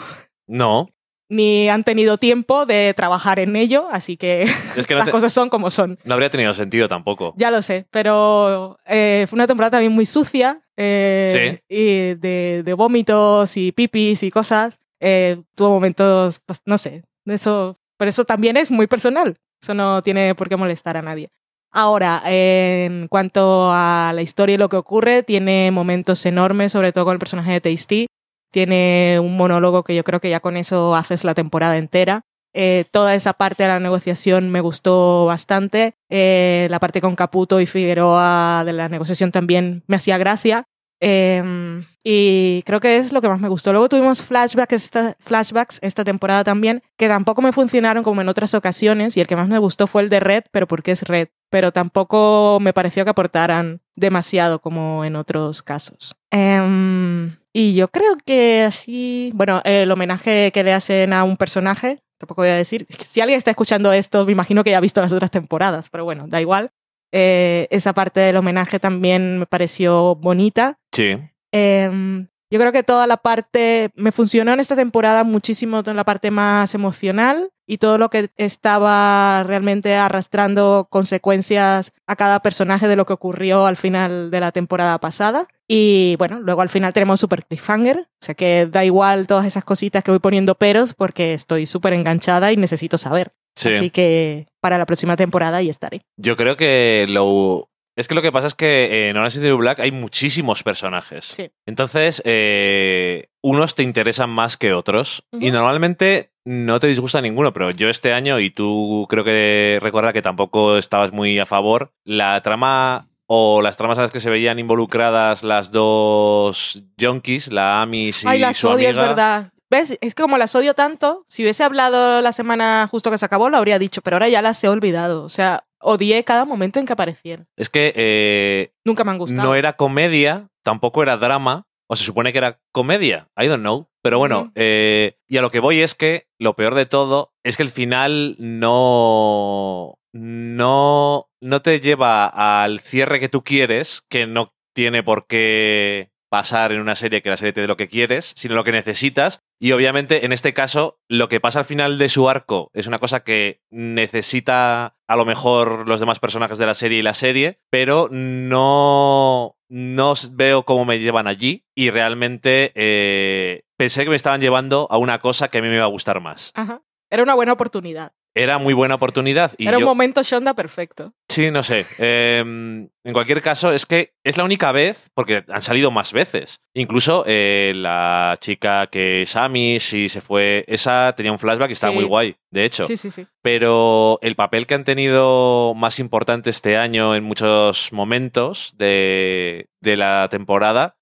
No. 0.48 0.88
Ni 1.28 1.68
han 1.68 1.84
tenido 1.84 2.16
tiempo 2.18 2.64
de 2.66 2.94
trabajar 2.94 3.38
en 3.38 3.54
ello, 3.56 3.86
así 3.90 4.16
que 4.16 4.42
Es 4.76 4.86
que 4.86 4.94
no, 4.94 4.98
las 4.98 5.06
te- 5.06 5.12
cosas 5.12 5.32
son 5.32 5.48
como 5.50 5.70
son. 5.70 5.98
no 6.04 6.14
habría 6.14 6.30
tenido 6.30 6.54
sentido 6.54 6.88
tampoco. 6.88 7.34
Ya 7.36 7.50
lo 7.50 7.60
sé, 7.62 7.86
pero 7.90 8.78
eh, 8.86 9.26
fue 9.28 9.36
una 9.36 9.46
temporada 9.46 9.72
también 9.72 9.92
muy 9.92 10.06
sucia 10.06 10.62
eh, 10.76 11.60
y 11.68 12.14
de, 12.14 12.62
de 12.64 12.74
vómitos 12.74 13.56
y 13.56 13.72
pipis 13.72 14.22
y 14.22 14.30
cosas. 14.30 14.78
Eh, 15.00 15.42
tuvo 15.54 15.70
momentos, 15.70 16.40
pues, 16.46 16.60
no 16.64 16.78
sé, 16.78 17.02
eso, 17.26 17.78
pero 17.96 18.08
eso 18.08 18.24
también 18.24 18.56
es 18.56 18.70
muy 18.70 18.86
personal. 18.86 19.36
Eso 19.62 19.74
no 19.74 20.02
tiene 20.02 20.34
por 20.34 20.48
qué 20.48 20.56
molestar 20.56 20.96
a 20.96 21.02
nadie. 21.02 21.30
Ahora, 21.70 22.22
en 22.24 23.08
cuanto 23.08 23.70
a 23.72 24.12
la 24.14 24.22
historia 24.22 24.54
y 24.54 24.58
lo 24.58 24.68
que 24.70 24.76
ocurre, 24.76 25.22
tiene 25.22 25.70
momentos 25.70 26.24
enormes, 26.24 26.72
sobre 26.72 26.92
todo 26.92 27.04
con 27.04 27.12
el 27.12 27.18
personaje 27.18 27.52
de 27.52 27.60
Tasty. 27.60 28.06
Tiene 28.50 29.18
un 29.20 29.36
monólogo 29.36 29.84
que 29.84 29.94
yo 29.94 30.04
creo 30.04 30.20
que 30.20 30.30
ya 30.30 30.40
con 30.40 30.56
eso 30.56 30.94
haces 30.94 31.24
la 31.24 31.34
temporada 31.34 31.76
entera. 31.76 32.22
Eh, 32.54 32.86
toda 32.90 33.14
esa 33.14 33.34
parte 33.34 33.62
de 33.62 33.68
la 33.68 33.80
negociación 33.80 34.50
me 34.50 34.60
gustó 34.60 35.26
bastante. 35.26 35.94
Eh, 36.08 36.66
la 36.70 36.80
parte 36.80 37.00
con 37.00 37.14
Caputo 37.14 37.60
y 37.60 37.66
Figueroa 37.66 38.62
de 38.64 38.72
la 38.72 38.88
negociación 38.88 39.30
también 39.30 39.84
me 39.86 39.96
hacía 39.96 40.18
gracia. 40.18 40.64
Eh, 41.00 41.84
y 42.02 42.62
creo 42.64 42.80
que 42.80 42.96
es 42.96 43.12
lo 43.12 43.20
que 43.20 43.28
más 43.28 43.40
me 43.40 43.48
gustó. 43.48 43.72
Luego 43.72 43.88
tuvimos 43.88 44.22
flashbacks 44.22 44.72
esta, 44.72 45.16
flashbacks 45.20 45.78
esta 45.82 46.04
temporada 46.04 46.42
también, 46.42 46.82
que 46.96 47.08
tampoco 47.08 47.42
me 47.42 47.52
funcionaron 47.52 48.02
como 48.02 48.20
en 48.20 48.28
otras 48.28 48.54
ocasiones. 48.54 49.16
Y 49.16 49.20
el 49.20 49.26
que 49.26 49.36
más 49.36 49.48
me 49.48 49.58
gustó 49.58 49.86
fue 49.86 50.02
el 50.02 50.08
de 50.08 50.20
Red, 50.20 50.44
pero 50.50 50.66
porque 50.66 50.92
es 50.92 51.02
Red. 51.02 51.28
Pero 51.50 51.72
tampoco 51.72 52.58
me 52.60 52.72
pareció 52.72 53.04
que 53.04 53.10
aportaran 53.10 53.82
demasiado 53.94 54.60
como 54.60 55.04
en 55.04 55.16
otros 55.16 55.62
casos. 55.62 56.16
Em, 56.30 57.36
y 57.58 57.74
yo 57.74 57.88
creo 57.88 58.16
que 58.24 58.62
así, 58.62 59.32
bueno, 59.34 59.60
el 59.64 59.90
homenaje 59.90 60.52
que 60.52 60.62
le 60.62 60.72
hacen 60.72 61.12
a 61.12 61.24
un 61.24 61.36
personaje, 61.36 61.98
tampoco 62.16 62.42
voy 62.42 62.50
a 62.50 62.54
decir, 62.54 62.86
si 63.04 63.20
alguien 63.20 63.36
está 63.36 63.50
escuchando 63.50 63.92
esto, 63.92 64.24
me 64.24 64.30
imagino 64.30 64.62
que 64.62 64.70
ya 64.70 64.78
ha 64.78 64.80
visto 64.80 65.00
las 65.00 65.12
otras 65.12 65.32
temporadas, 65.32 65.88
pero 65.88 66.04
bueno, 66.04 66.28
da 66.28 66.40
igual. 66.40 66.70
Eh, 67.12 67.66
esa 67.72 67.94
parte 67.94 68.20
del 68.20 68.36
homenaje 68.36 68.78
también 68.78 69.40
me 69.40 69.46
pareció 69.46 70.14
bonita. 70.14 70.78
Sí. 70.92 71.16
Em, 71.50 72.28
yo 72.48 72.60
creo 72.60 72.70
que 72.70 72.84
toda 72.84 73.08
la 73.08 73.16
parte 73.16 73.90
me 73.96 74.12
funcionó 74.12 74.52
en 74.52 74.60
esta 74.60 74.76
temporada 74.76 75.24
muchísimo 75.24 75.82
toda 75.82 75.94
la 75.94 76.04
parte 76.04 76.30
más 76.30 76.76
emocional 76.76 77.50
y 77.70 77.76
todo 77.76 77.98
lo 77.98 78.08
que 78.08 78.30
estaba 78.38 79.44
realmente 79.44 79.94
arrastrando 79.94 80.88
consecuencias 80.90 81.92
a 82.06 82.16
cada 82.16 82.40
personaje 82.40 82.88
de 82.88 82.96
lo 82.96 83.04
que 83.04 83.12
ocurrió 83.12 83.66
al 83.66 83.76
final 83.76 84.30
de 84.30 84.40
la 84.40 84.52
temporada 84.52 84.98
pasada. 84.98 85.46
Y 85.68 86.16
bueno, 86.18 86.40
luego 86.40 86.62
al 86.62 86.70
final 86.70 86.94
tenemos 86.94 87.20
Super 87.20 87.44
Cliffhanger, 87.44 87.98
o 87.98 88.24
sea 88.24 88.34
que 88.34 88.66
da 88.66 88.86
igual 88.86 89.26
todas 89.26 89.44
esas 89.44 89.64
cositas 89.64 90.02
que 90.02 90.10
voy 90.10 90.18
poniendo 90.18 90.54
peros 90.54 90.94
porque 90.94 91.34
estoy 91.34 91.66
súper 91.66 91.92
enganchada 91.92 92.50
y 92.52 92.56
necesito 92.56 92.96
saber. 92.96 93.32
Sí. 93.54 93.74
Así 93.74 93.90
que 93.90 94.46
para 94.60 94.78
la 94.78 94.86
próxima 94.86 95.16
temporada 95.16 95.58
ahí 95.58 95.68
estaré. 95.68 96.00
Yo 96.16 96.36
creo 96.36 96.56
que 96.56 97.04
lo. 97.08 97.68
Es 97.96 98.08
que 98.08 98.14
lo 98.14 98.22
que 98.22 98.32
pasa 98.32 98.46
es 98.46 98.54
que 98.54 99.08
en 99.08 99.16
Orange 99.16 99.38
is 99.38 99.42
the 99.42 99.48
New 99.48 99.58
Black 99.58 99.80
hay 99.80 99.90
muchísimos 99.90 100.62
personajes. 100.62 101.24
Sí. 101.24 101.50
Entonces, 101.66 102.22
eh, 102.24 103.26
unos 103.42 103.74
te 103.74 103.82
interesan 103.82 104.30
más 104.30 104.56
que 104.56 104.72
otros. 104.72 105.24
Y 105.32 105.50
normalmente 105.50 106.30
no 106.48 106.80
te 106.80 106.86
disgusta 106.86 107.20
ninguno, 107.20 107.52
pero 107.52 107.70
yo 107.70 107.90
este 107.90 108.14
año, 108.14 108.40
y 108.40 108.48
tú 108.48 109.06
creo 109.10 109.22
que 109.22 109.78
recuerda 109.82 110.14
que 110.14 110.22
tampoco 110.22 110.78
estabas 110.78 111.12
muy 111.12 111.38
a 111.38 111.44
favor, 111.44 111.92
la 112.04 112.40
trama 112.40 113.08
o 113.26 113.60
las 113.60 113.76
tramas 113.76 113.98
a 113.98 114.02
las 114.02 114.10
que 114.10 114.20
se 114.20 114.30
veían 114.30 114.58
involucradas 114.58 115.42
las 115.42 115.70
dos 115.70 116.82
junkies, 116.98 117.52
la 117.52 117.82
Amis 117.82 118.24
y 118.24 118.28
Ay, 118.28 118.38
las 118.38 118.56
su 118.56 118.68
odio, 118.68 118.88
amiga. 118.88 118.90
es 118.90 118.96
verdad. 118.96 119.52
¿Ves? 119.70 119.98
Es 120.00 120.14
que 120.14 120.22
como 120.22 120.38
las 120.38 120.54
odio 120.56 120.72
tanto, 120.72 121.26
si 121.28 121.42
hubiese 121.42 121.62
hablado 121.64 122.22
la 122.22 122.32
semana 122.32 122.88
justo 122.90 123.10
que 123.10 123.18
se 123.18 123.26
acabó, 123.26 123.50
lo 123.50 123.58
habría 123.58 123.78
dicho, 123.78 124.00
pero 124.00 124.16
ahora 124.16 124.30
ya 124.30 124.40
las 124.40 124.64
he 124.64 124.68
olvidado. 124.68 125.24
O 125.24 125.28
sea, 125.28 125.64
odié 125.80 126.24
cada 126.24 126.46
momento 126.46 126.80
en 126.80 126.86
que 126.86 126.94
aparecían. 126.94 127.46
Es 127.58 127.68
que 127.68 127.92
eh, 127.94 128.72
Nunca 128.86 129.04
me 129.04 129.10
han 129.10 129.18
gustado. 129.18 129.42
no 129.46 129.54
era 129.54 129.74
comedia, 129.74 130.48
tampoco 130.62 131.02
era 131.02 131.18
drama, 131.18 131.66
o 131.86 131.96
se 131.96 132.04
supone 132.04 132.32
que 132.32 132.38
era 132.38 132.58
comedia, 132.72 133.28
I 133.38 133.46
don't 133.48 133.60
know. 133.60 133.87
Pero 134.02 134.18
bueno, 134.18 134.52
eh, 134.54 135.18
y 135.26 135.36
a 135.36 135.42
lo 135.42 135.50
que 135.50 135.60
voy 135.60 135.80
es 135.80 135.94
que 135.94 136.28
lo 136.38 136.54
peor 136.54 136.74
de 136.74 136.86
todo 136.86 137.34
es 137.42 137.56
que 137.56 137.62
el 137.62 137.70
final 137.70 138.36
no, 138.38 139.98
no, 140.12 141.30
no 141.40 141.62
te 141.62 141.80
lleva 141.80 142.26
al 142.26 142.80
cierre 142.80 143.20
que 143.20 143.28
tú 143.28 143.42
quieres, 143.42 144.02
que 144.08 144.26
no 144.26 144.54
tiene 144.72 145.02
por 145.02 145.26
qué 145.26 146.12
pasar 146.28 146.72
en 146.72 146.80
una 146.80 146.94
serie 146.94 147.22
que 147.22 147.30
la 147.30 147.36
serie 147.36 147.52
te 147.52 147.62
dé 147.62 147.66
lo 147.66 147.76
que 147.76 147.88
quieres, 147.88 148.32
sino 148.36 148.54
lo 148.54 148.64
que 148.64 148.72
necesitas. 148.72 149.40
Y 149.60 149.72
obviamente, 149.72 150.24
en 150.24 150.32
este 150.32 150.52
caso, 150.52 151.00
lo 151.08 151.28
que 151.28 151.40
pasa 151.40 151.60
al 151.60 151.64
final 151.64 151.98
de 151.98 152.08
su 152.08 152.28
arco 152.28 152.70
es 152.74 152.86
una 152.86 152.98
cosa 152.98 153.24
que 153.24 153.62
necesita 153.70 154.98
a 155.08 155.16
lo 155.16 155.24
mejor 155.24 155.88
los 155.88 156.00
demás 156.00 156.20
personajes 156.20 156.58
de 156.58 156.66
la 156.66 156.74
serie 156.74 156.98
y 156.98 157.02
la 157.02 157.14
serie, 157.14 157.60
pero 157.70 158.08
no, 158.10 159.56
no 159.68 160.14
veo 160.32 160.64
cómo 160.64 160.84
me 160.84 160.98
llevan 160.98 161.26
allí 161.26 161.64
y 161.74 161.90
realmente 161.90 162.72
eh, 162.74 163.64
pensé 163.78 164.04
que 164.04 164.10
me 164.10 164.16
estaban 164.16 164.40
llevando 164.42 164.86
a 164.90 164.98
una 164.98 165.18
cosa 165.20 165.48
que 165.48 165.58
a 165.58 165.62
mí 165.62 165.68
me 165.68 165.76
iba 165.76 165.84
a 165.84 165.88
gustar 165.88 166.20
más. 166.20 166.52
Ajá. 166.54 166.82
Era 167.10 167.22
una 167.22 167.34
buena 167.34 167.54
oportunidad. 167.54 168.12
Era 168.34 168.58
muy 168.58 168.74
buena 168.74 168.94
oportunidad 168.96 169.52
y 169.58 169.66
Era 169.66 169.78
un 169.78 169.84
momento 169.84 170.22
Shonda 170.22 170.54
perfecto. 170.54 171.12
Sí, 171.28 171.50
no 171.50 171.64
sé. 171.64 171.86
Eh, 171.98 172.38
en 172.40 173.12
cualquier 173.12 173.40
caso, 173.42 173.72
es 173.72 173.84
que 173.86 174.12
es 174.22 174.36
la 174.36 174.44
única 174.44 174.70
vez, 174.70 175.10
porque 175.14 175.42
han 175.48 175.62
salido 175.62 175.90
más 175.90 176.12
veces. 176.12 176.60
Incluso 176.74 177.24
eh, 177.26 177.72
la 177.74 178.36
chica 178.40 178.86
que 178.88 179.22
es 179.22 179.34
Amy, 179.34 179.80
si 179.80 180.08
se 180.08 180.20
fue, 180.20 180.64
esa 180.68 181.14
tenía 181.16 181.32
un 181.32 181.38
flashback 181.40 181.70
y 181.70 181.72
estaba 181.72 181.92
Sí. 181.92 181.98
muy 181.98 182.04
guay, 182.04 182.36
de 182.52 182.64
hecho. 182.64 182.84
Sí, 182.84 182.96
sí, 182.96 183.10
sí. 183.10 183.26
Pero 183.42 184.18
el 184.22 184.36
papel 184.36 184.66
que 184.66 184.74
han 184.74 184.84
tenido 184.84 185.74
más 185.74 185.98
importante 185.98 186.50
este 186.50 186.76
año 186.76 187.16
en 187.16 187.24
muchos 187.24 187.92
momentos 187.92 188.74
de, 188.76 189.68
de 189.80 189.96
la 189.96 190.28
temporada, 190.30 190.96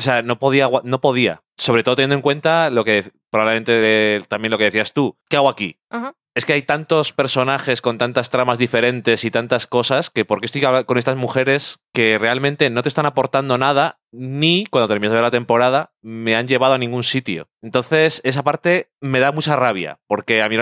o 0.00 0.02
sea, 0.02 0.22
no 0.22 0.38
podía, 0.38 0.68
no 0.84 1.00
podía. 1.00 1.42
Sobre 1.56 1.82
todo 1.82 1.94
teniendo 1.96 2.16
en 2.16 2.22
cuenta 2.22 2.70
lo 2.70 2.84
que 2.84 3.04
probablemente 3.30 3.72
de- 3.72 4.22
también 4.28 4.50
lo 4.50 4.58
que 4.58 4.64
decías 4.64 4.92
tú. 4.94 5.16
¿Qué 5.28 5.36
hago 5.36 5.48
aquí? 5.48 5.76
Ajá. 5.90 6.14
es 6.36 6.44
que 6.44 6.52
hay 6.52 6.62
tantos 6.62 7.12
personajes 7.12 7.82
con 7.82 7.98
tantas 7.98 8.30
tramas 8.30 8.58
diferentes 8.58 9.24
y 9.24 9.30
tantas 9.32 9.66
cosas 9.66 10.10
que 10.10 10.24
porque 10.24 10.46
estoy 10.46 10.62
con 10.86 10.96
estas 10.96 11.16
mujeres 11.16 11.80
que 11.92 12.18
realmente 12.18 12.70
no 12.70 12.82
te 12.82 12.88
están 12.88 13.04
aportando 13.06 13.58
nada 13.58 13.98
ni 14.12 14.64
cuando 14.70 14.88
terminas 14.88 15.10
de 15.10 15.16
ver 15.16 15.24
la 15.24 15.30
temporada 15.32 15.92
me 16.02 16.36
han 16.36 16.46
llevado 16.48 16.74
a 16.74 16.78
ningún 16.78 17.02
sitio. 17.02 17.48
Entonces, 17.62 18.20
esa 18.24 18.42
parte 18.44 18.90
me 19.00 19.18
da 19.20 19.32
mucha 19.32 19.56
rabia 19.56 19.98
porque 20.08 20.42
a 20.42 20.48
mí 20.48 20.56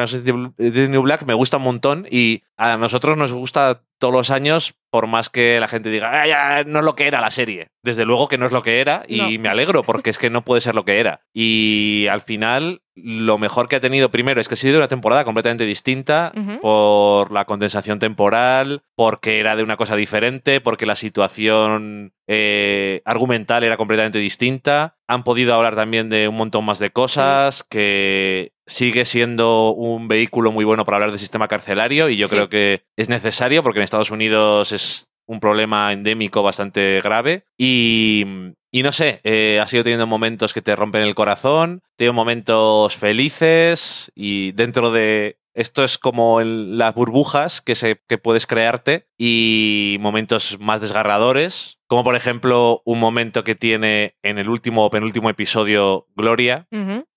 New 0.58 1.02
Black 1.02 1.24
me 1.26 1.34
gusta 1.34 1.58
un 1.58 1.62
montón 1.64 2.06
y 2.10 2.42
a 2.56 2.76
nosotros 2.76 3.16
nos 3.16 3.32
gusta 3.32 3.84
todos 3.98 4.12
los 4.14 4.30
años 4.30 4.74
por 4.90 5.06
más 5.06 5.28
que 5.28 5.60
la 5.60 5.68
gente 5.68 5.90
diga, 5.90 6.10
"Ah, 6.22 6.26
ya, 6.26 6.64
no 6.64 6.78
es 6.78 6.84
lo 6.84 6.94
que 6.94 7.06
era 7.06 7.20
la 7.20 7.30
serie. 7.30 7.68
Desde 7.82 8.04
luego 8.04 8.28
que 8.28 8.38
no 8.38 8.46
es 8.46 8.52
lo 8.52 8.62
que 8.62 8.80
era 8.80 9.02
y 9.06 9.18
No. 9.36 9.42
me 9.42 9.48
alegro 9.48 9.82
porque 9.82 10.10
es 10.10 10.18
que 10.18 10.30
no 10.30 10.44
puede 10.44 10.60
ser 10.60 10.74
lo 10.74 10.84
que 10.84 10.98
era. 11.00 11.20
Y 11.34 12.06
al 12.10 12.20
final, 12.22 12.82
lo 13.04 13.38
mejor 13.38 13.68
que 13.68 13.76
ha 13.76 13.80
tenido 13.80 14.10
primero 14.10 14.40
es 14.40 14.48
que 14.48 14.54
ha 14.54 14.56
sido 14.56 14.78
una 14.78 14.88
temporada 14.88 15.24
completamente 15.24 15.64
distinta 15.64 16.32
por 16.60 17.30
la 17.32 17.44
condensación 17.44 17.98
temporal, 17.98 18.82
porque 18.96 19.40
era 19.40 19.56
de 19.56 19.62
una 19.62 19.76
cosa 19.76 19.96
diferente, 19.96 20.60
porque 20.60 20.86
la 20.86 20.96
situación 20.96 22.12
eh, 22.26 23.00
argumental 23.04 23.64
era 23.64 23.76
completamente 23.76 24.18
distinta. 24.18 24.96
Han 25.06 25.24
podido 25.24 25.54
hablar 25.54 25.76
también 25.76 26.08
de 26.10 26.28
un 26.28 26.36
montón 26.36 26.64
más 26.64 26.78
de 26.78 26.90
cosas, 26.90 27.64
que 27.68 28.52
sigue 28.66 29.04
siendo 29.04 29.72
un 29.72 30.08
vehículo 30.08 30.52
muy 30.52 30.64
bueno 30.64 30.84
para 30.84 30.96
hablar 30.96 31.10
del 31.10 31.18
sistema 31.18 31.48
carcelario 31.48 32.08
y 32.10 32.16
yo 32.18 32.28
Sí. 32.28 32.34
creo 32.34 32.48
que 32.48 32.82
es 32.96 33.08
necesario 33.08 33.62
porque 33.62 33.78
en 33.78 33.84
Estados 33.84 34.10
Unidos 34.10 34.72
es 34.72 35.06
un 35.28 35.40
problema 35.40 35.92
endémico 35.92 36.42
bastante 36.42 37.00
grave 37.04 37.44
y, 37.56 38.24
y 38.72 38.82
no 38.82 38.92
sé, 38.92 39.20
eh, 39.24 39.60
ha 39.62 39.66
sido 39.68 39.84
teniendo 39.84 40.06
momentos 40.06 40.52
que 40.54 40.62
te 40.62 40.74
rompen 40.74 41.02
el 41.02 41.14
corazón, 41.14 41.82
tiene 41.96 42.12
momentos 42.12 42.96
felices 42.96 44.10
y 44.14 44.52
dentro 44.52 44.90
de 44.90 45.38
esto 45.54 45.82
es 45.84 45.98
como 45.98 46.40
el- 46.40 46.78
las 46.78 46.94
burbujas 46.94 47.60
que, 47.60 47.74
se, 47.74 48.00
que 48.08 48.16
puedes 48.16 48.46
crearte 48.46 49.06
y 49.18 49.96
momentos 50.00 50.56
más 50.60 50.80
desgarradores, 50.80 51.78
como 51.88 52.04
por 52.04 52.14
ejemplo 52.16 52.80
un 52.84 53.00
momento 53.00 53.42
que 53.44 53.54
tiene 53.56 54.14
en 54.22 54.38
el 54.38 54.48
último 54.48 54.84
o 54.86 54.90
penúltimo 54.90 55.28
episodio 55.30 56.06
Gloria, 56.14 56.66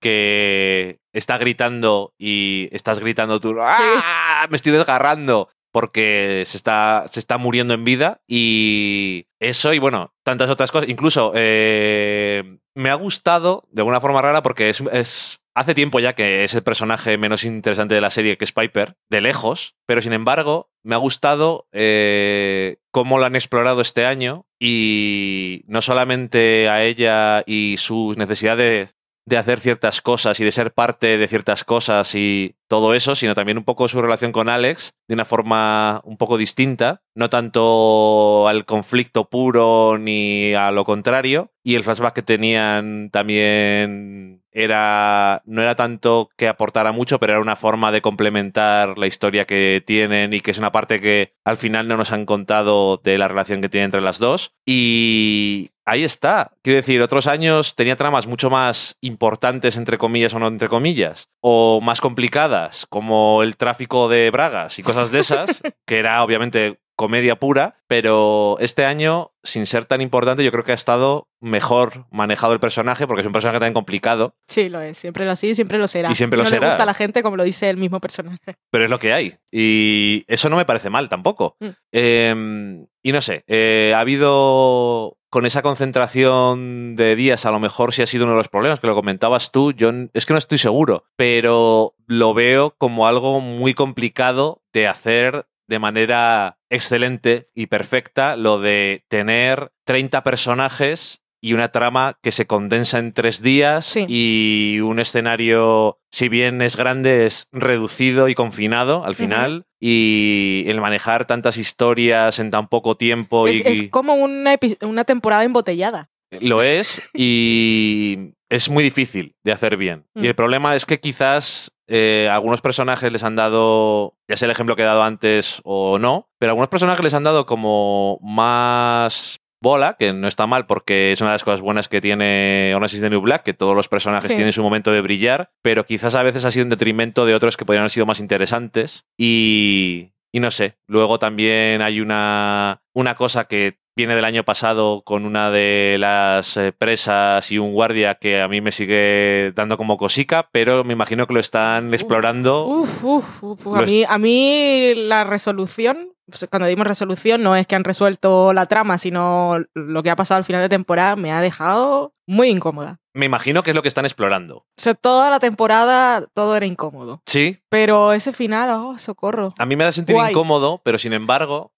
que 0.01 0.99
está 1.13 1.37
gritando 1.37 2.13
y 2.17 2.67
estás 2.71 2.99
gritando 2.99 3.39
tú, 3.39 3.55
¡ah! 3.61 4.47
Me 4.49 4.55
estoy 4.55 4.71
desgarrando 4.71 5.49
porque 5.71 6.43
se 6.45 6.57
está, 6.57 7.05
se 7.07 7.19
está 7.19 7.37
muriendo 7.37 7.73
en 7.73 7.83
vida 7.83 8.21
y 8.27 9.27
eso 9.39 9.73
y 9.73 9.79
bueno, 9.79 10.13
tantas 10.23 10.49
otras 10.49 10.71
cosas. 10.71 10.89
Incluso 10.89 11.31
eh, 11.35 12.59
me 12.75 12.89
ha 12.89 12.95
gustado 12.95 13.67
de 13.71 13.81
alguna 13.81 14.01
forma 14.01 14.21
rara 14.21 14.43
porque 14.43 14.69
es, 14.69 15.41
hace 15.55 15.75
tiempo 15.75 15.99
ya 15.99 16.13
que 16.13 16.43
es 16.43 16.53
el 16.53 16.63
personaje 16.63 17.17
menos 17.17 17.43
interesante 17.43 17.95
de 17.95 18.01
la 18.01 18.09
serie, 18.09 18.37
que 18.37 18.45
es 18.45 18.51
Piper, 18.51 18.95
de 19.09 19.21
lejos, 19.21 19.75
pero 19.85 20.01
sin 20.01 20.13
embargo 20.13 20.71
me 20.83 20.95
ha 20.95 20.99
gustado 20.99 21.67
eh, 21.71 22.77
cómo 22.91 23.17
lo 23.17 23.25
han 23.25 23.35
explorado 23.35 23.81
este 23.81 24.05
año 24.05 24.45
y 24.59 25.63
no 25.67 25.81
solamente 25.81 26.69
a 26.69 26.83
ella 26.83 27.43
y 27.45 27.75
sus 27.77 28.17
necesidades 28.17 28.95
de 29.25 29.37
hacer 29.37 29.59
ciertas 29.59 30.01
cosas 30.01 30.39
y 30.39 30.43
de 30.43 30.51
ser 30.51 30.73
parte 30.73 31.17
de 31.17 31.27
ciertas 31.27 31.63
cosas 31.63 32.15
y 32.15 32.55
todo 32.67 32.93
eso, 32.93 33.15
sino 33.15 33.35
también 33.35 33.57
un 33.57 33.63
poco 33.63 33.87
su 33.87 34.01
relación 34.01 34.31
con 34.31 34.49
Alex 34.49 34.93
de 35.07 35.13
una 35.13 35.25
forma 35.25 36.01
un 36.03 36.17
poco 36.17 36.37
distinta, 36.37 37.01
no 37.15 37.29
tanto 37.29 38.47
al 38.47 38.65
conflicto 38.65 39.29
puro 39.29 39.97
ni 39.97 40.53
a 40.53 40.71
lo 40.71 40.85
contrario, 40.85 41.51
y 41.63 41.75
el 41.75 41.83
flashback 41.83 42.15
que 42.15 42.21
tenían 42.23 43.09
también 43.11 44.41
era 44.51 45.41
no 45.45 45.61
era 45.61 45.75
tanto 45.75 46.29
que 46.37 46.47
aportara 46.47 46.91
mucho, 46.91 47.19
pero 47.19 47.33
era 47.33 47.41
una 47.41 47.55
forma 47.55 47.91
de 47.91 48.01
complementar 48.01 48.97
la 48.97 49.07
historia 49.07 49.45
que 49.45 49.83
tienen 49.85 50.33
y 50.33 50.41
que 50.41 50.51
es 50.51 50.57
una 50.57 50.71
parte 50.71 50.99
que 50.99 51.33
al 51.43 51.57
final 51.57 51.87
no 51.87 51.97
nos 51.97 52.11
han 52.11 52.25
contado 52.25 52.97
de 52.97 53.17
la 53.17 53.27
relación 53.27 53.61
que 53.61 53.69
tiene 53.69 53.85
entre 53.85 54.01
las 54.01 54.19
dos. 54.19 54.53
Y 54.65 55.71
ahí 55.91 56.03
está. 56.05 56.53
Quiero 56.61 56.77
decir, 56.77 57.01
otros 57.01 57.27
años 57.27 57.75
tenía 57.75 57.97
tramas 57.97 58.25
mucho 58.25 58.49
más 58.49 58.95
importantes, 59.01 59.75
entre 59.75 59.97
comillas 59.97 60.33
o 60.33 60.39
no 60.39 60.47
entre 60.47 60.69
comillas, 60.69 61.27
o 61.41 61.81
más 61.81 61.99
complicadas, 61.99 62.85
como 62.89 63.43
el 63.43 63.57
tráfico 63.57 64.07
de 64.07 64.31
bragas 64.31 64.79
y 64.79 64.83
cosas 64.83 65.11
de 65.11 65.19
esas, 65.19 65.61
que 65.85 65.99
era 65.99 66.23
obviamente 66.23 66.79
comedia 66.95 67.35
pura, 67.35 67.81
pero 67.87 68.57
este 68.59 68.85
año, 68.85 69.31
sin 69.43 69.65
ser 69.65 69.85
tan 69.85 70.01
importante, 70.01 70.43
yo 70.43 70.51
creo 70.51 70.63
que 70.63 70.71
ha 70.71 70.75
estado 70.75 71.27
mejor 71.39 72.05
manejado 72.11 72.53
el 72.53 72.59
personaje, 72.59 73.07
porque 73.07 73.21
es 73.21 73.27
un 73.27 73.33
personaje 73.33 73.59
tan 73.59 73.73
complicado, 73.73 74.35
Sí, 74.47 74.69
lo 74.69 74.81
es. 74.81 74.99
Siempre 74.99 75.25
lo 75.25 75.31
ha 75.31 75.35
sido 75.35 75.53
y 75.53 75.55
siempre 75.55 75.79
lo 75.79 75.87
será. 75.87 76.11
Y 76.11 76.15
siempre 76.15 76.37
lo 76.37 76.43
no 76.43 76.49
será. 76.49 76.61
le 76.61 76.67
gusta 76.67 76.83
a 76.83 76.85
la 76.85 76.93
gente 76.93 77.23
como 77.23 77.37
lo 77.37 77.43
dice 77.43 77.69
el 77.69 77.77
mismo 77.77 77.99
personaje. 77.99 78.55
pero 78.69 78.85
es 78.85 78.91
lo 78.91 78.99
que 78.99 79.13
hay. 79.13 79.35
Y 79.51 80.23
eso 80.27 80.49
no 80.49 80.57
me 80.57 80.65
parece 80.65 80.91
mal 80.91 81.09
tampoco. 81.09 81.55
Mm. 81.59 81.69
Eh, 81.91 82.85
y 83.03 83.11
no 83.11 83.21
sé, 83.21 83.43
eh, 83.47 83.93
ha 83.95 83.99
habido 83.99 85.17
con 85.31 85.45
esa 85.45 85.61
concentración 85.61 86.97
de 86.97 87.15
días, 87.15 87.45
a 87.45 87.51
lo 87.51 87.59
mejor 87.61 87.93
sí 87.93 88.01
ha 88.01 88.05
sido 88.05 88.25
uno 88.25 88.33
de 88.33 88.39
los 88.39 88.49
problemas, 88.49 88.81
que 88.81 88.87
lo 88.87 88.95
comentabas 88.95 89.51
tú, 89.51 89.71
yo 89.71 89.89
es 90.13 90.25
que 90.25 90.33
no 90.33 90.37
estoy 90.37 90.57
seguro, 90.57 91.05
pero 91.15 91.95
lo 92.05 92.33
veo 92.33 92.75
como 92.77 93.07
algo 93.07 93.39
muy 93.39 93.73
complicado 93.73 94.61
de 94.73 94.89
hacer 94.89 95.47
de 95.67 95.79
manera 95.79 96.59
excelente 96.69 97.49
y 97.55 97.67
perfecta 97.67 98.35
lo 98.35 98.59
de 98.59 99.05
tener 99.07 99.71
30 99.85 100.21
personajes 100.21 101.21
y 101.41 101.53
una 101.53 101.71
trama 101.71 102.17
que 102.21 102.31
se 102.31 102.45
condensa 102.45 102.99
en 102.99 103.13
tres 103.13 103.41
días 103.41 103.85
Sí. 103.85 104.05
y 104.07 104.79
un 104.81 104.99
escenario, 104.99 105.97
si 106.11 106.29
bien 106.29 106.61
es 106.61 106.77
grande, 106.77 107.25
es 107.25 107.47
reducido 107.51 108.29
y 108.29 108.35
confinado 108.35 109.03
al 109.03 109.15
final. 109.15 109.65
Y 109.79 110.63
el 110.67 110.79
manejar 110.79 111.25
tantas 111.25 111.57
historias 111.57 112.37
en 112.37 112.51
tan 112.51 112.67
poco 112.67 112.95
tiempo 112.95 113.47
Es, 113.47 113.57
y, 113.57 113.63
es 113.65 113.89
como 113.89 114.13
una, 114.13 114.55
una 114.81 115.03
temporada 115.05 115.43
embotellada. 115.43 116.09
lo 116.39 116.61
es 116.61 117.01
y 117.13 118.35
es 118.49 118.69
muy 118.69 118.83
difícil 118.83 119.35
de 119.43 119.51
hacer 119.51 119.77
bien. 119.77 120.05
Mm. 120.13 120.23
Y 120.23 120.27
el 120.27 120.35
problema 120.35 120.75
es 120.75 120.85
que 120.85 120.99
quizás 120.99 121.71
eh, 121.87 122.29
algunos 122.31 122.61
personajes 122.61 123.11
les 123.11 123.23
han 123.23 123.35
dado, 123.35 124.15
ya 124.29 124.37
sea 124.37 124.45
el 124.45 124.51
ejemplo 124.51 124.75
que 124.75 124.83
he 124.83 124.85
dado 124.85 125.03
antes 125.03 125.61
o 125.63 125.97
no, 125.99 126.29
pero 126.37 126.51
algunos 126.51 126.69
personajes 126.69 127.03
les 127.03 127.13
han 127.15 127.23
dado 127.23 127.45
como 127.45 128.19
más 128.21 129.39
bola, 129.61 129.95
que 129.97 130.11
no 130.11 130.27
está 130.27 130.47
mal 130.47 130.65
porque 130.65 131.11
es 131.11 131.21
una 131.21 131.29
de 131.31 131.35
las 131.35 131.43
cosas 131.43 131.61
buenas 131.61 131.87
que 131.87 132.01
tiene 132.01 132.73
Orange 132.75 132.95
is 132.95 133.01
the 133.01 133.09
New 133.09 133.21
Black, 133.21 133.43
que 133.43 133.53
todos 133.53 133.75
los 133.75 133.87
personajes 133.87 134.29
Sí. 134.29 134.35
tienen 134.35 134.53
su 134.53 134.63
momento 134.63 134.91
de 134.91 135.01
brillar, 135.01 135.51
pero 135.61 135.85
quizás 135.85 136.15
a 136.15 136.23
veces 136.23 136.45
ha 136.45 136.51
sido 136.51 136.63
en 136.63 136.69
detrimento 136.69 137.25
de 137.25 137.35
otros 137.35 137.57
que 137.57 137.65
podrían 137.65 137.81
haber 137.83 137.91
sido 137.91 138.05
más 138.05 138.19
interesantes 138.19 139.05
y, 139.17 140.13
y 140.31 140.39
no 140.39 140.49
sé, 140.51 140.77
luego 140.87 141.19
también 141.19 141.81
hay 141.81 142.01
una, 142.01 142.81
una 142.93 143.15
cosa 143.15 143.45
que 143.45 143.77
viene 143.95 144.15
del 144.15 144.23
año 144.25 144.43
pasado 144.45 145.03
con 145.03 145.25
una 145.25 145.51
de 145.51 145.97
las 145.99 146.55
eh, 146.57 146.71
presas 146.71 147.51
y 147.51 147.57
un 147.59 147.73
guardia 147.73 148.15
que 148.15 148.41
a 148.41 148.47
mí 148.47 148.61
me 148.61 148.71
sigue 148.71 149.51
dando 149.53 149.77
como 149.77 149.97
cosica, 149.97 150.49
pero 150.51 150.83
me 150.85 150.93
imagino 150.93 151.27
que 151.27 151.33
lo 151.33 151.39
están 151.41 151.93
explorando. 151.93 152.65
Uf, 152.65 153.03
uf, 153.03 153.43
uf. 153.43 153.67
A, 153.77 153.81
mí, 153.81 154.03
a 154.07 154.17
mí 154.17 154.93
la 154.95 155.25
resolución, 155.25 156.13
cuando 156.49 156.67
dimos 156.67 156.87
resolución, 156.87 157.43
no 157.43 157.55
es 157.55 157.67
que 157.67 157.75
han 157.75 157.83
resuelto 157.83 158.53
la 158.53 158.65
trama, 158.65 158.97
sino 158.97 159.57
lo 159.73 160.03
que 160.03 160.09
ha 160.09 160.15
pasado 160.15 160.37
al 160.37 160.43
final 160.45 160.61
de 160.61 160.69
temporada 160.69 161.15
me 161.15 161.31
ha 161.31 161.41
dejado 161.41 162.13
muy 162.27 162.49
incómoda. 162.49 162.99
Me 163.13 163.25
imagino 163.25 163.61
que 163.61 163.71
es 163.71 163.75
lo 163.75 163.81
que 163.81 163.89
están 163.89 164.05
explorando. 164.05 164.57
O 164.59 164.65
sea, 164.77 164.93
toda 164.93 165.29
la 165.29 165.39
temporada 165.39 166.25
todo 166.33 166.55
era 166.55 166.65
incómodo. 166.65 167.21
Sí, 167.25 167.59
Pero 167.69 168.13
ese 168.13 168.31
final, 168.31 168.69
oh, 168.69 168.97
socorro. 168.97 169.53
a 169.57 169.65
mí 169.65 169.75
me 169.75 169.83
da 169.83 169.91
sentir 169.91 170.15
Guay. 170.15 170.31
incómodo, 170.31 170.81
pero 170.85 170.97
sin 170.97 171.11
embargo, 171.13 171.73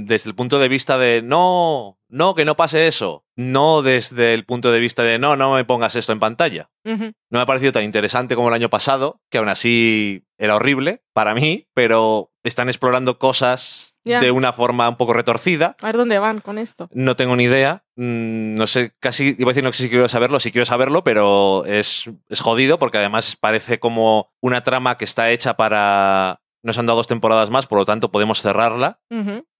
desde 0.00 0.30
el 0.30 0.34
punto 0.34 0.58
de 0.58 0.68
vista 0.68 0.98
de 0.98 1.22
no, 1.22 1.98
no, 2.08 2.34
que 2.34 2.44
no 2.44 2.56
pase 2.56 2.86
eso. 2.86 3.24
No 3.36 3.82
desde 3.82 4.34
el 4.34 4.44
punto 4.44 4.72
de 4.72 4.80
vista 4.80 5.02
de 5.02 5.18
no, 5.18 5.36
no 5.36 5.54
me 5.54 5.64
pongas 5.64 5.94
esto 5.96 6.12
en 6.12 6.20
pantalla. 6.20 6.70
No 6.84 7.12
me 7.30 7.40
ha 7.40 7.46
parecido 7.46 7.72
tan 7.72 7.84
interesante 7.84 8.34
como 8.36 8.48
el 8.48 8.54
año 8.54 8.70
pasado, 8.70 9.20
que 9.30 9.38
aún 9.38 9.48
así 9.48 10.24
era 10.38 10.56
horrible 10.56 11.02
para 11.12 11.34
mí, 11.34 11.66
pero 11.74 12.30
están 12.44 12.68
explorando 12.68 13.18
cosas 13.18 13.94
de 14.20 14.30
una 14.30 14.52
forma 14.52 14.88
un 14.88 14.96
poco 14.96 15.12
retorcida. 15.14 15.76
A 15.82 15.86
ver 15.86 15.96
dónde 15.96 16.18
van 16.20 16.40
con 16.40 16.58
esto. 16.58 16.88
No 16.92 17.16
tengo 17.16 17.34
ni 17.34 17.44
idea. 17.44 17.82
Mm, 17.96 18.54
No 18.54 18.66
sé, 18.68 18.92
casi 19.00 19.34
iba 19.36 19.50
a 19.50 19.52
decir 19.52 19.64
no 19.64 19.72
sé 19.72 19.82
si 19.84 19.88
quiero 19.90 20.08
saberlo, 20.08 20.38
sí 20.38 20.52
quiero 20.52 20.64
saberlo, 20.64 21.02
pero 21.02 21.64
es, 21.66 22.04
es 22.28 22.40
jodido 22.40 22.78
porque 22.78 22.98
además 22.98 23.36
parece 23.36 23.80
como 23.80 24.30
una 24.40 24.62
trama 24.62 24.96
que 24.96 25.04
está 25.04 25.30
hecha 25.30 25.56
para. 25.56 26.40
Nos 26.66 26.78
han 26.78 26.86
dado 26.86 26.96
dos 26.96 27.06
temporadas 27.06 27.48
más, 27.48 27.68
por 27.68 27.78
lo 27.78 27.84
tanto 27.84 28.10
podemos 28.10 28.42
cerrarla, 28.42 29.00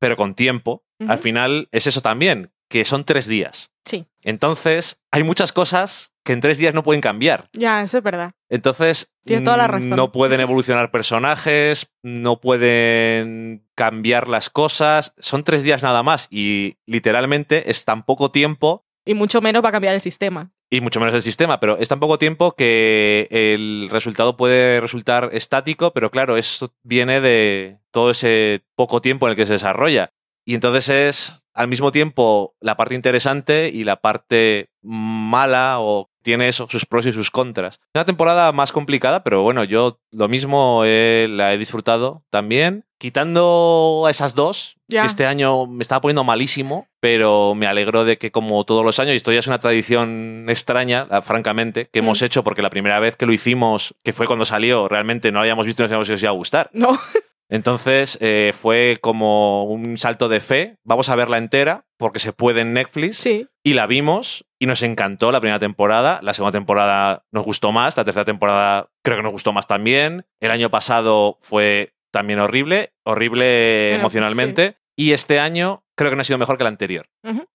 pero 0.01 0.17
con 0.17 0.35
tiempo. 0.35 0.85
Al 1.07 1.19
final 1.19 1.69
es 1.71 1.87
eso 1.87 2.01
también, 2.01 2.53
que 2.69 2.85
son 2.85 3.05
tres 3.05 3.29
días. 3.29 3.71
Sí, 3.85 4.07
Entonces, 4.25 5.01
hay 5.13 5.23
muchas 5.23 5.53
cosas 5.53 6.13
que 6.25 6.33
en 6.33 6.41
tres 6.41 6.59
días 6.59 6.75
no 6.75 6.83
pueden 6.83 7.01
cambiar. 7.01 7.49
ya, 7.53 7.81
eso 7.83 7.99
es 7.99 8.03
verdad. 8.03 8.33
Entonces, 8.49 9.13
Tienes 9.25 9.45
toda 9.45 9.57
la 9.57 9.69
mm, 9.69 9.71
razón. 9.71 9.91
no 9.91 10.11
pueden 10.19 10.41
evolucionar 10.41 10.91
personajes, 10.91 11.93
no 12.03 12.41
pueden 12.41 13.69
cambiar 13.77 14.27
las 14.27 14.51
cosas. 14.51 15.15
Son 15.19 15.45
tres 15.45 15.63
días 15.63 15.85
nada 15.85 16.03
más 16.03 16.27
y 16.29 16.79
literalmente 16.87 17.71
es 17.71 17.85
tan 17.85 18.03
poco 18.05 18.33
tiempo. 18.33 18.85
Y 19.05 19.15
mucho 19.15 19.41
menos 19.41 19.63
va 19.65 19.69
a 19.69 19.73
cambiar 19.73 19.95
el 19.95 20.01
sistema. 20.01 20.51
Y 20.71 20.81
mucho 20.81 21.01
menos 21.01 21.15
el 21.15 21.23
sistema, 21.23 21.61
pero 21.61 21.79
es 21.79 21.89
tan 21.89 22.01
poco 22.01 22.19
tiempo 22.19 22.53
que 22.53 23.29
el 23.31 23.89
resultado 23.91 24.37
puede 24.37 24.81
resultar 24.81 25.31
estático, 25.33 25.93
pero 25.93 26.11
claro, 26.11 26.37
eso 26.37 26.75
viene 26.83 27.21
de 27.21 27.79
todo 27.93 28.11
ese 28.11 28.65
poco 28.75 29.01
tiempo 29.01 29.27
en 29.27 29.31
el 29.31 29.37
que 29.37 29.47
se 29.47 29.55
desarrolla. 29.55 30.11
Y 30.45 30.55
entonces 30.55 30.89
es 30.89 31.43
al 31.55 31.69
mismo 31.69 31.93
tiempo 31.93 32.55
la 32.61 32.77
parte 32.77 32.95
interesante 32.95 33.71
y 33.73 33.85
la 33.85 33.97
parte 33.97 34.71
mala 34.83 35.77
o 35.81 36.11
tiene 36.27 36.49
eso, 36.49 36.67
sus 36.69 36.85
pros 36.85 37.07
y 37.07 37.13
sus 37.13 37.31
contras. 37.31 37.81
Una 37.95 38.05
temporada 38.05 38.51
más 38.53 38.73
complicada, 38.73 39.23
pero 39.23 39.43
bueno, 39.43 39.63
yo 39.65 40.01
lo 40.11 40.29
mismo 40.29 40.83
eh, 40.85 41.29
la 41.31 41.55
he 41.55 41.59
disfrutado 41.59 42.25
también. 42.31 42.85
Quitando 42.99 44.05
a 44.07 44.11
esas 44.11 44.35
dos, 44.35 44.77
Ya. 44.89 45.03
que 45.03 45.07
este 45.07 45.27
año 45.27 45.67
me 45.67 45.83
estaba 45.83 46.01
poniendo 46.01 46.25
malísimo, 46.25 46.89
pero 47.01 47.55
me 47.55 47.67
alegro 47.67 48.05
de 48.05 48.19
que 48.19 48.31
como 48.33 48.65
todos 48.65 48.85
los 48.85 48.99
años, 48.99 49.13
y 49.15 49.17
esto 49.17 49.33
ya 49.33 49.39
es 49.39 49.47
una 49.47 49.61
tradición 49.61 50.47
extraña, 50.49 51.07
ah, 51.11 51.23
francamente, 51.23 51.89
que 51.93 52.01
hemos 52.01 52.21
Mm. 52.21 52.25
hecho 52.25 52.43
porque 52.45 52.63
la 52.63 52.71
primera 52.71 52.99
vez 53.01 53.17
que 53.17 53.27
lo 53.27 53.33
hicimos, 53.33 53.95
que 54.03 54.13
fue 54.13 54.27
cuando 54.27 54.45
salió, 54.45 54.89
realmente 54.89 55.31
no 55.31 55.37
lo 55.37 55.41
habíamos 55.43 55.67
visto 55.67 55.83
y 55.83 55.85
no 55.85 55.89
sabíamos 55.89 56.09
si 56.09 56.15
os 56.15 56.23
iba 56.23 56.31
a 56.31 56.35
gustar. 56.35 56.71
No. 56.73 56.89
Entonces 57.49 58.19
eh, 58.21 58.53
fue 58.59 58.99
como 59.01 59.65
un 59.65 59.97
salto 59.97 60.29
de 60.29 60.41
fe. 60.41 60.77
Vamos 60.85 61.09
a 61.09 61.17
verla 61.17 61.39
entera 61.39 61.87
porque 61.97 62.19
se 62.19 62.33
puede 62.33 62.63
en 62.63 62.73
Netflix. 62.73 63.19
Sí. 63.19 63.47
Y 63.63 63.75
la 63.75 63.87
vimos 63.87 64.45
y 64.59 64.67
nos 64.67 64.83
encantó 64.83 65.33
la 65.33 65.41
primera 65.41 65.59
temporada. 65.59 66.21
La 66.23 66.35
segunda 66.35 66.53
temporada 66.59 67.25
nos 67.31 67.45
gustó 67.45 67.73
más. 67.73 67.97
La 67.97 68.05
tercera 68.05 68.25
temporada 68.25 68.91
creo 69.03 69.17
que 69.17 69.23
nos 69.23 69.33
gustó 69.33 69.53
más 69.53 69.67
también. 69.67 70.27
El 70.41 70.51
año 70.51 70.71
pasado 70.71 71.39
fue 71.41 71.95
también 72.13 72.39
horrible, 72.39 72.93
horrible 73.05 73.89
Bueno, 73.91 74.01
emocionalmente. 74.01 74.77
Y 74.97 75.13
este 75.13 75.39
año 75.39 75.85
creo 75.95 76.11
que 76.11 76.17
no 76.17 76.23
ha 76.23 76.25
sido 76.25 76.39
mejor 76.39 76.57
que 76.57 76.63
el 76.63 76.69
anterior. 76.69 77.09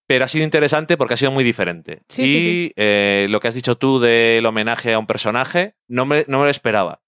Pero 0.07 0.25
ha 0.25 0.27
sido 0.27 0.43
interesante 0.43 0.97
porque 0.97 1.15
ha 1.15 1.17
sido 1.17 1.31
muy 1.31 1.43
diferente. 1.43 1.99
Sí, 2.07 2.21
y 2.21 2.25
sí, 2.25 2.41
sí. 2.41 2.73
eh, 2.75 3.27
lo 3.29 3.39
que 3.39 3.47
has 3.47 3.55
dicho 3.55 3.77
tú 3.77 3.99
del 3.99 4.45
homenaje 4.45 4.93
a 4.93 4.99
un 4.99 5.07
personaje, 5.07 5.75
no 5.87 6.05
me, 6.05 6.25
no 6.27 6.39
me 6.39 6.45
lo 6.45 6.51
esperaba 6.51 7.01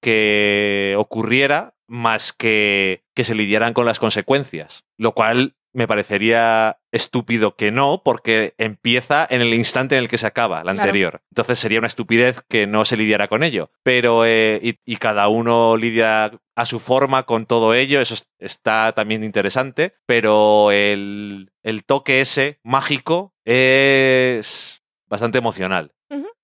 que 0.00 0.94
ocurriera 0.98 1.74
más 1.88 2.32
que 2.32 3.04
que 3.14 3.24
se 3.24 3.34
lidiaran 3.34 3.72
con 3.72 3.86
las 3.86 3.98
consecuencias. 4.00 4.84
Lo 4.98 5.12
cual 5.12 5.54
me 5.72 5.86
parecería 5.86 6.78
estúpido 6.90 7.54
que 7.54 7.70
no, 7.70 8.00
porque 8.02 8.54
empieza 8.56 9.26
en 9.28 9.42
el 9.42 9.52
instante 9.52 9.94
en 9.96 10.02
el 10.02 10.08
que 10.08 10.16
se 10.16 10.26
acaba 10.26 10.58
la 10.58 10.72
Claro. 10.72 10.80
anterior. 10.80 11.22
Entonces 11.30 11.58
sería 11.58 11.78
una 11.80 11.86
estupidez 11.86 12.40
que 12.48 12.66
no 12.66 12.86
se 12.86 12.96
lidiara 12.96 13.28
con 13.28 13.42
ello. 13.42 13.70
Pero, 13.82 14.24
eh, 14.24 14.58
y, 14.62 14.78
y 14.86 14.96
cada 14.96 15.28
uno 15.28 15.76
lidia 15.76 16.32
a 16.56 16.64
su 16.64 16.78
forma 16.80 17.24
con 17.24 17.44
todo 17.44 17.74
ello, 17.74 18.00
eso 18.00 18.14
es- 18.14 18.26
está 18.38 18.92
también 18.96 19.22
interesante. 19.22 19.94
Pero 20.06 20.70
el, 20.72 21.50
el 21.62 21.84
toque 21.84 22.22
ese 22.22 22.58
mágico 22.62 23.34
es 23.44 24.82
bastante 25.08 25.36
emocional. 25.38 25.92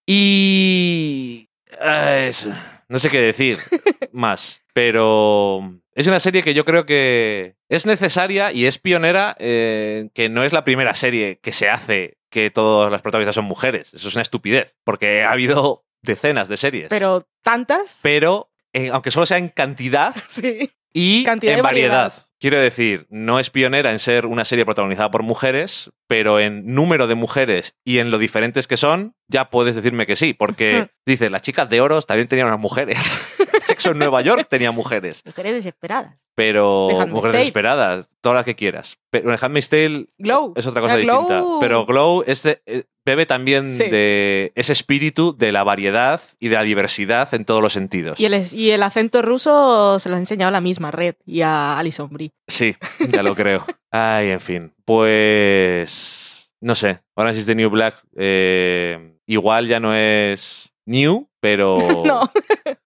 Y... 0.06 1.48
eh, 1.80 2.26
es- 2.28 2.50
no 2.88 2.98
sé 2.98 3.08
qué 3.08 3.20
decir 3.20 3.58
más, 4.12 4.61
pero 4.72 5.78
es 5.94 6.06
una 6.06 6.20
serie 6.20 6.42
que 6.42 6.54
yo 6.54 6.64
creo 6.64 6.86
que 6.86 7.56
es 7.68 7.86
necesaria 7.86 8.52
y 8.52 8.66
es 8.66 8.78
pionera, 8.78 9.36
eh, 9.38 10.08
que 10.14 10.28
no 10.28 10.44
es 10.44 10.52
la 10.52 10.64
primera 10.64 10.94
serie 10.94 11.38
que 11.42 11.52
se 11.52 11.68
hace 11.68 12.18
que 12.30 12.50
todas 12.50 12.90
las 12.90 13.02
protagonistas 13.02 13.34
son 13.34 13.44
mujeres. 13.44 13.92
Eso 13.92 14.08
es 14.08 14.14
una 14.14 14.22
estupidez, 14.22 14.74
porque 14.84 15.22
ha 15.22 15.32
habido 15.32 15.84
decenas 16.02 16.48
de 16.48 16.56
series. 16.56 16.88
Pero 16.88 17.28
tantas. 17.42 18.00
Pero, 18.02 18.50
eh, 18.72 18.88
aunque 18.90 19.10
solo 19.10 19.26
sea 19.26 19.36
en 19.38 19.48
cantidad 19.50 20.14
Sí. 20.28 20.70
y 20.94 21.24
Cantidad 21.24 21.58
en 21.58 21.62
variedad. 21.62 21.90
variedad. 22.04 22.26
Quiero 22.40 22.58
decir, 22.58 23.06
no 23.08 23.38
es 23.38 23.50
pionera 23.50 23.92
en 23.92 24.00
ser 24.00 24.26
una 24.26 24.44
serie 24.44 24.64
protagonizada 24.64 25.12
por 25.12 25.22
mujeres, 25.22 25.92
pero 26.08 26.40
en 26.40 26.74
número 26.74 27.06
de 27.06 27.14
mujeres 27.14 27.76
y 27.84 27.98
en 27.98 28.10
lo 28.10 28.18
diferentes 28.18 28.66
que 28.66 28.76
son, 28.76 29.14
ya 29.28 29.48
puedes 29.48 29.76
decirme 29.76 30.06
que 30.06 30.16
sí, 30.16 30.32
porque 30.34 30.88
dices, 31.06 31.30
las 31.30 31.42
chicas 31.42 31.68
de 31.68 31.80
oros 31.80 32.06
también 32.06 32.26
tenían 32.28 32.48
unas 32.48 32.58
mujeres. 32.58 33.16
Sexo 33.66 33.90
en 33.90 33.98
Nueva 33.98 34.20
York 34.22 34.46
tenía 34.48 34.70
mujeres, 34.72 35.22
Mujeres 35.24 35.52
desesperadas. 35.54 36.16
pero 36.34 36.88
The 36.90 37.06
mujeres 37.06 37.36
desesperadas, 37.38 38.08
todas 38.20 38.36
las 38.36 38.44
que 38.44 38.54
quieras. 38.54 38.96
Pero 39.10 39.32
en 39.32 39.38
Handmaid's 39.40 39.68
Tale 39.68 40.06
Glow. 40.18 40.52
es 40.56 40.66
otra 40.66 40.80
cosa 40.80 40.96
Glow- 40.98 41.20
distinta. 41.28 41.44
Pero 41.60 41.86
Glow 41.86 42.24
es 42.26 42.42
de- 42.42 42.62
eh, 42.66 42.84
bebe 43.04 43.26
también 43.26 43.68
Sí. 43.70 43.84
de 43.88 44.52
ese 44.54 44.72
espíritu 44.72 45.36
de 45.36 45.50
la 45.52 45.64
variedad 45.64 46.20
y 46.38 46.48
de 46.48 46.54
la 46.56 46.62
diversidad 46.62 47.32
en 47.34 47.44
todos 47.44 47.60
los 47.60 47.72
sentidos. 47.72 48.18
Y 48.20 48.24
el, 48.26 48.34
es- 48.34 48.52
y 48.52 48.70
el 48.70 48.82
acento 48.82 49.22
ruso 49.22 49.98
se 49.98 50.08
lo 50.08 50.14
ha 50.14 50.18
enseñado 50.18 50.50
la 50.52 50.60
misma 50.60 50.90
Red 50.90 51.16
y 51.26 51.42
a 51.42 51.78
Alison 51.78 52.08
Brie. 52.10 52.30
Sí, 52.48 52.76
ya 53.10 53.22
lo 53.22 53.34
creo. 53.34 53.64
Ay, 53.90 54.30
en 54.30 54.40
fin. 54.40 54.72
Pues. 54.84 56.52
No 56.60 56.74
sé. 56.74 57.00
Orange 57.14 57.40
is 57.40 57.46
the 57.46 57.54
New 57.54 57.70
Black. 57.70 57.94
eh, 58.16 59.16
igual 59.26 59.66
ya 59.66 59.80
no 59.80 59.94
es 59.94 60.72
new, 60.86 61.28
pero 61.40 61.78
No. 62.04 62.30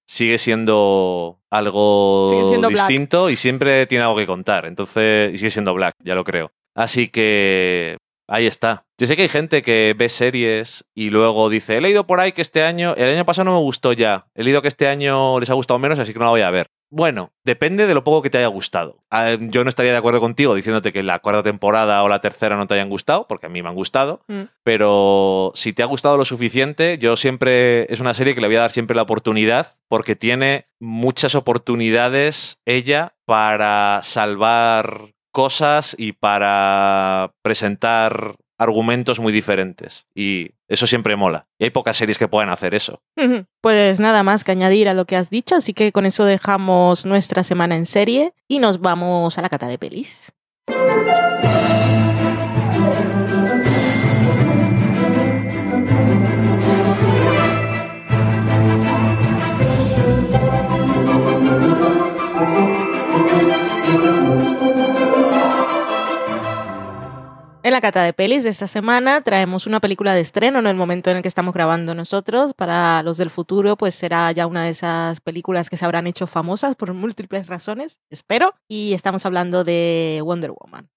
Sigue 0.07 0.38
siendo 0.38 1.40
algo 1.50 2.28
Sigue 2.30 2.48
siendo 2.48 2.68
Black. 2.68 2.86
distinto 2.88 3.30
y 3.30 3.36
siempre 3.36 3.86
tiene 3.86 4.04
algo 4.04 4.16
que 4.16 4.26
contar. 4.26 4.66
Entonces, 4.66 5.34
y 5.34 5.38
sigue 5.38 5.50
siendo 5.50 5.74
Black, 5.74 5.94
ya 6.02 6.14
lo 6.14 6.24
creo. 6.24 6.52
Así 6.74 7.09
que. 7.09 7.96
Ahí 8.28 8.46
está. 8.46 8.84
Yo 8.98 9.07
sé 9.07 9.14
que 9.14 9.22
hay 9.22 9.28
gente 9.28 9.62
que 9.62 9.94
ve 9.96 10.09
series 10.09 10.84
y 10.96 11.11
luego 11.11 11.48
dice, 11.48 11.76
he 11.76 11.80
leído 11.80 12.09
por 12.09 12.18
ahí 12.18 12.32
que 12.32 12.42
este 12.42 12.64
año, 12.64 12.92
el 12.96 13.11
año 13.11 13.24
pasado 13.24 13.44
no 13.44 13.52
me 13.52 13.61
gustó 13.61 13.92
ya, 13.92 14.26
he 14.34 14.42
leído 14.42 14.62
que 14.62 14.68
este 14.68 14.88
año 14.88 15.38
les 15.38 15.48
ha 15.48 15.54
gustado 15.54 15.78
menos, 15.78 16.00
así 16.00 16.12
que 16.12 16.18
no 16.18 16.24
la 16.24 16.30
voy 16.32 16.40
a 16.40 16.50
ver. 16.50 16.66
Bueno, 16.91 17.32
depende 17.45 17.87
de 17.87 17.95
lo 17.95 18.05
poco 18.05 18.22
que 18.22 18.30
te 18.30 18.39
haya 18.39 18.47
gustado. 18.47 19.03
Ah, 19.11 19.37
Yo 19.39 19.64
no 19.64 19.68
estaría 19.68 19.93
de 19.93 19.99
acuerdo 19.99 20.20
contigo 20.20 20.55
diciéndote 20.55 20.93
que 20.93 21.03
la 21.03 21.18
cuarta 21.18 21.43
temporada 21.43 22.03
o 22.03 22.09
la 22.09 22.20
tercera 22.20 22.57
no 22.57 22.66
te 22.66 22.74
hayan 22.74 22.89
gustado, 22.89 23.26
porque 23.28 23.47
a 23.47 23.49
mí 23.49 23.62
me 23.62 23.68
han 23.68 23.74
gustado. 23.74 24.22
Mm. 24.28 24.43
Pero 24.62 25.53
si 25.55 25.72
te 25.72 25.82
ha 25.82 25.87
gustado 25.87 26.16
lo 26.16 26.24
suficiente, 26.24 26.99
yo 26.99 27.16
siempre 27.16 27.93
es 27.93 28.01
una 28.01 28.14
serie 28.14 28.34
que 28.34 28.41
le 28.41 28.47
voy 28.47 28.57
a 28.57 28.61
dar 28.61 28.70
siempre 28.70 28.97
la 28.97 29.03
oportunidad, 29.03 29.74
porque 29.89 30.16
tiene 30.16 30.66
muchas 30.78 31.34
oportunidades 31.34 32.61
ella 32.64 33.14
para 33.24 34.01
salvar 34.03 35.14
cosas 35.32 35.95
y 35.99 36.12
para 36.12 37.34
presentar 37.43 38.37
argumentos 38.59 39.20
muy 39.20 39.32
diferentes. 39.32 40.07
Y 40.14 40.52
eso 40.68 40.86
siempre 40.86 41.16
mola. 41.16 41.46
Y 41.59 41.64
hay 41.64 41.70
pocas 41.70 41.96
series 41.96 42.18
que 42.18 42.28
puedan 42.28 42.50
hacer 42.50 42.74
eso. 42.74 43.02
Pues 43.61 44.00
nada 44.00 44.22
más 44.22 44.44
que 44.44 44.52
añadir 44.52 44.88
a 44.88 44.94
lo 44.94 45.04
que 45.04 45.16
has 45.16 45.30
dicho, 45.30 45.57
así 45.57 45.72
que 45.72 45.92
con 45.92 46.07
eso 46.07 46.24
dejamos 46.24 47.07
nuestra 47.07 47.44
semana 47.44 47.76
en 47.76 47.86
serie 47.86 48.32
y 48.48 48.59
nos 48.59 48.80
vamos 48.80 49.38
a 49.38 49.42
la 49.42 49.48
cata 49.48 49.68
de 49.68 49.78
pelis. 49.78 50.32
En 67.67 67.73
la 67.73 67.81
cata 67.81 68.05
de 68.05 68.12
pelis 68.12 68.45
de 68.45 68.51
esta 68.51 68.69
semana 68.69 69.23
traemos 69.23 69.67
una 69.67 69.81
película 69.81 70.14
de 70.14 70.21
estreno 70.21 70.61
en 70.61 70.69
el 70.69 70.77
momento 70.77 71.11
en 71.11 71.17
el 71.17 71.23
que 71.23 71.27
estamos 71.27 71.53
grabando 71.53 71.97
nosotros. 71.97 72.55
Para 72.55 73.03
los 73.03 73.17
del 73.17 73.29
futuro, 73.29 73.77
pues 73.77 73.97
será 73.97 74.31
ya 74.31 74.47
una 74.47 74.62
de 74.62 74.71
esas 74.71 75.21
películas 75.21 75.69
que 75.69 75.77
se 75.77 75.85
habrán 75.85 76.07
hecho 76.07 76.29
famosas 76.29 76.77
por 76.77 76.95
múltiples 76.95 77.49
razones, 77.49 77.99
espero. 78.09 78.55
Y 78.69 78.93
estamos 78.93 79.27
hablando 79.27 79.64
de 79.64 80.23
Wonder 80.25 80.53
Woman. 80.53 80.89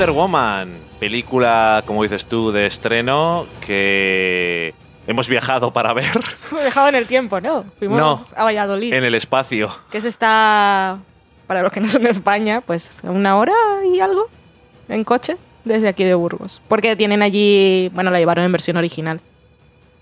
Wonder 0.00 0.16
Woman, 0.16 0.78
película, 0.98 1.82
como 1.84 2.02
dices 2.02 2.24
tú, 2.24 2.50
de 2.52 2.64
estreno 2.64 3.46
que 3.60 4.72
hemos 5.06 5.28
viajado 5.28 5.74
para 5.74 5.92
ver 5.92 6.06
Me 6.52 6.62
he 6.62 6.64
dejado 6.64 6.88
en 6.88 6.94
el 6.94 7.06
tiempo, 7.06 7.38
¿no? 7.38 7.66
Fuimos 7.78 7.98
No. 7.98 8.22
a 8.34 8.44
Valladolid. 8.44 8.94
en 8.94 9.04
el 9.04 9.14
espacio. 9.14 9.68
Que 9.90 9.98
eso 9.98 10.08
está, 10.08 10.96
para 11.46 11.60
los 11.60 11.70
que 11.70 11.80
no 11.80 11.88
son 11.90 12.02
de 12.04 12.08
España, 12.08 12.62
pues 12.62 13.04
a 13.04 13.10
una 13.10 13.36
hora 13.36 13.52
y 13.94 14.00
algo 14.00 14.28
en 14.88 15.04
coche 15.04 15.36
desde 15.66 15.88
aquí 15.88 16.04
de 16.04 16.14
Burgos. 16.14 16.62
Porque 16.66 16.96
tienen 16.96 17.20
allí, 17.20 17.90
bueno, 17.92 18.10
la 18.10 18.18
llevaron 18.18 18.46
en 18.46 18.52
versión 18.52 18.78
original. 18.78 19.20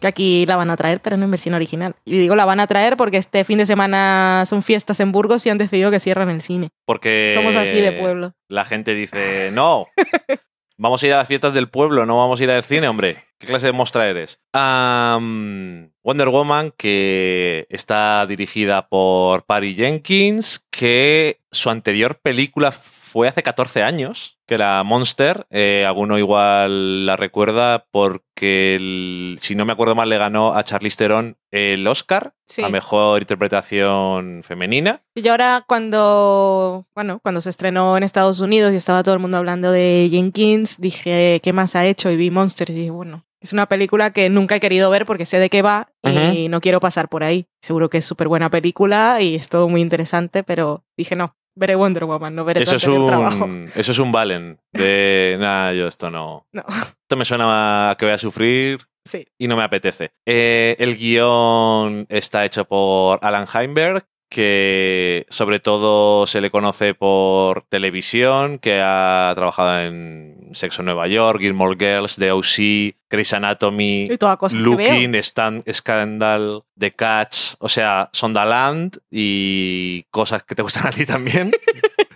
Que 0.00 0.06
aquí 0.06 0.46
la 0.46 0.56
van 0.56 0.70
a 0.70 0.76
traer, 0.76 1.00
pero 1.00 1.16
no 1.16 1.24
en 1.24 1.30
versión 1.30 1.54
original. 1.54 1.96
Y 2.04 2.18
digo 2.18 2.36
la 2.36 2.44
van 2.44 2.60
a 2.60 2.66
traer 2.66 2.96
porque 2.96 3.16
este 3.16 3.44
fin 3.44 3.58
de 3.58 3.66
semana 3.66 4.44
son 4.46 4.62
fiestas 4.62 5.00
en 5.00 5.12
Burgos 5.12 5.44
y 5.46 5.50
han 5.50 5.58
decidido 5.58 5.90
que 5.90 6.00
cierran 6.00 6.30
el 6.30 6.40
cine. 6.40 6.68
Porque 6.84 7.32
Somos 7.34 7.56
así 7.56 7.80
de 7.80 7.92
pueblo. 7.92 8.34
La 8.48 8.64
gente 8.64 8.94
dice, 8.94 9.50
no, 9.52 9.86
vamos 10.78 11.02
a 11.02 11.06
ir 11.06 11.12
a 11.12 11.18
las 11.18 11.28
fiestas 11.28 11.52
del 11.52 11.68
pueblo, 11.68 12.06
no 12.06 12.16
vamos 12.16 12.40
a 12.40 12.44
ir 12.44 12.50
al 12.50 12.62
cine, 12.64 12.88
hombre. 12.88 13.24
¿Qué 13.38 13.46
clase 13.46 13.66
de 13.66 13.72
mostra 13.72 14.08
eres? 14.08 14.40
Wonder 14.52 16.28
Woman, 16.28 16.72
que 16.76 17.66
está 17.70 18.26
dirigida 18.26 18.88
por 18.88 19.44
Patty 19.44 19.74
Jenkins, 19.76 20.64
que 20.70 21.40
su 21.50 21.70
anterior 21.70 22.18
película 22.20 22.72
fue 23.08 23.28
hace 23.28 23.42
14 23.42 23.82
años, 23.82 24.38
que 24.46 24.54
era 24.54 24.82
Monster. 24.84 25.46
Eh, 25.50 25.84
alguno 25.86 26.18
igual 26.18 27.06
la 27.06 27.16
recuerda 27.16 27.86
porque, 27.90 28.76
el- 28.76 29.38
si 29.40 29.54
no 29.54 29.64
me 29.64 29.72
acuerdo 29.72 29.94
mal, 29.94 30.08
le 30.08 30.18
ganó 30.18 30.54
a 30.54 30.62
Charlize 30.64 30.96
Theron 30.96 31.36
el 31.50 31.86
Oscar 31.86 32.34
Sí. 32.46 32.62
a 32.62 32.68
Mejor 32.68 33.20
Interpretación 33.22 34.42
Femenina. 34.44 35.02
Y 35.14 35.26
ahora 35.28 35.64
cuando, 35.66 36.86
bueno, 36.94 37.20
cuando 37.22 37.40
se 37.40 37.50
estrenó 37.50 37.96
en 37.96 38.02
Estados 38.02 38.40
Unidos 38.40 38.72
y 38.72 38.76
estaba 38.76 39.02
todo 39.02 39.14
el 39.14 39.20
mundo 39.20 39.38
hablando 39.38 39.70
de 39.70 40.08
Jenkins, 40.10 40.76
dije, 40.80 41.40
¿qué 41.42 41.52
más 41.52 41.74
ha 41.76 41.86
hecho? 41.86 42.10
Y 42.10 42.16
vi 42.16 42.30
Monsters 42.30 42.70
y 42.70 42.74
dije, 42.74 42.90
bueno, 42.90 43.24
es 43.40 43.52
una 43.52 43.66
película 43.66 44.12
que 44.12 44.28
nunca 44.30 44.56
he 44.56 44.60
querido 44.60 44.90
ver 44.90 45.06
porque 45.06 45.26
sé 45.26 45.38
de 45.38 45.50
qué 45.50 45.62
va 45.62 45.88
y 46.02 46.48
no 46.48 46.60
quiero 46.60 46.80
pasar 46.80 47.08
por 47.08 47.22
ahí. 47.22 47.46
Seguro 47.62 47.88
que 47.90 47.98
es 47.98 48.04
súper 48.04 48.28
buena 48.28 48.50
película 48.50 49.20
y 49.20 49.34
es 49.36 49.48
todo 49.48 49.68
muy 49.68 49.80
interesante, 49.80 50.42
pero 50.42 50.84
dije, 50.96 51.14
no, 51.16 51.36
veré 51.58 51.74
Wonder 51.74 52.04
Woman, 52.04 52.34
no 52.34 52.44
veré 52.44 52.62
Eso 52.62 52.76
es, 52.76 52.84
el 52.84 53.06
trabajo. 53.06 53.44
un, 53.44 53.70
eso 53.74 53.92
es 53.92 53.98
un 53.98 54.12
Valen 54.12 54.58
de 54.72 55.36
nada, 55.40 55.72
yo 55.74 55.86
esto 55.86 56.10
no. 56.10 56.46
No, 56.52 56.64
Esto 56.68 57.16
me 57.16 57.24
suena 57.24 57.90
a 57.90 57.96
que 57.96 58.04
voy 58.06 58.14
a 58.14 58.18
sufrir 58.18 58.80
sí. 59.04 59.26
y 59.38 59.48
no 59.48 59.56
me 59.56 59.64
apetece. 59.64 60.12
Eh, 60.26 60.76
el 60.78 60.96
guion 60.96 62.06
está 62.08 62.44
hecho 62.44 62.64
por 62.64 63.18
Alan 63.22 63.46
Heinberg, 63.52 64.06
que 64.28 65.26
sobre 65.30 65.58
todo 65.58 66.26
se 66.26 66.40
le 66.40 66.50
conoce 66.50 66.94
por 66.94 67.62
televisión, 67.68 68.58
que 68.58 68.80
ha 68.82 69.32
trabajado 69.34 69.80
en 69.80 70.50
Sexo 70.52 70.82
en 70.82 70.86
Nueva 70.86 71.08
York, 71.08 71.40
Gilmore 71.40 71.76
Girls, 71.78 72.16
The 72.16 72.32
O.C., 72.32 72.96
Grey's 73.10 73.32
Anatomy, 73.32 74.08
Looking, 74.52 75.12
veo. 75.12 75.20
Stan- 75.20 75.62
Scandal, 75.72 76.62
The 76.78 76.94
Catch, 76.94 77.54
o 77.58 77.68
sea, 77.68 78.10
Sondaland 78.12 78.98
y 79.10 80.04
cosas 80.10 80.42
que 80.42 80.54
te 80.54 80.62
gustan 80.62 80.88
a 80.88 80.90
ti 80.90 81.06
también. 81.06 81.52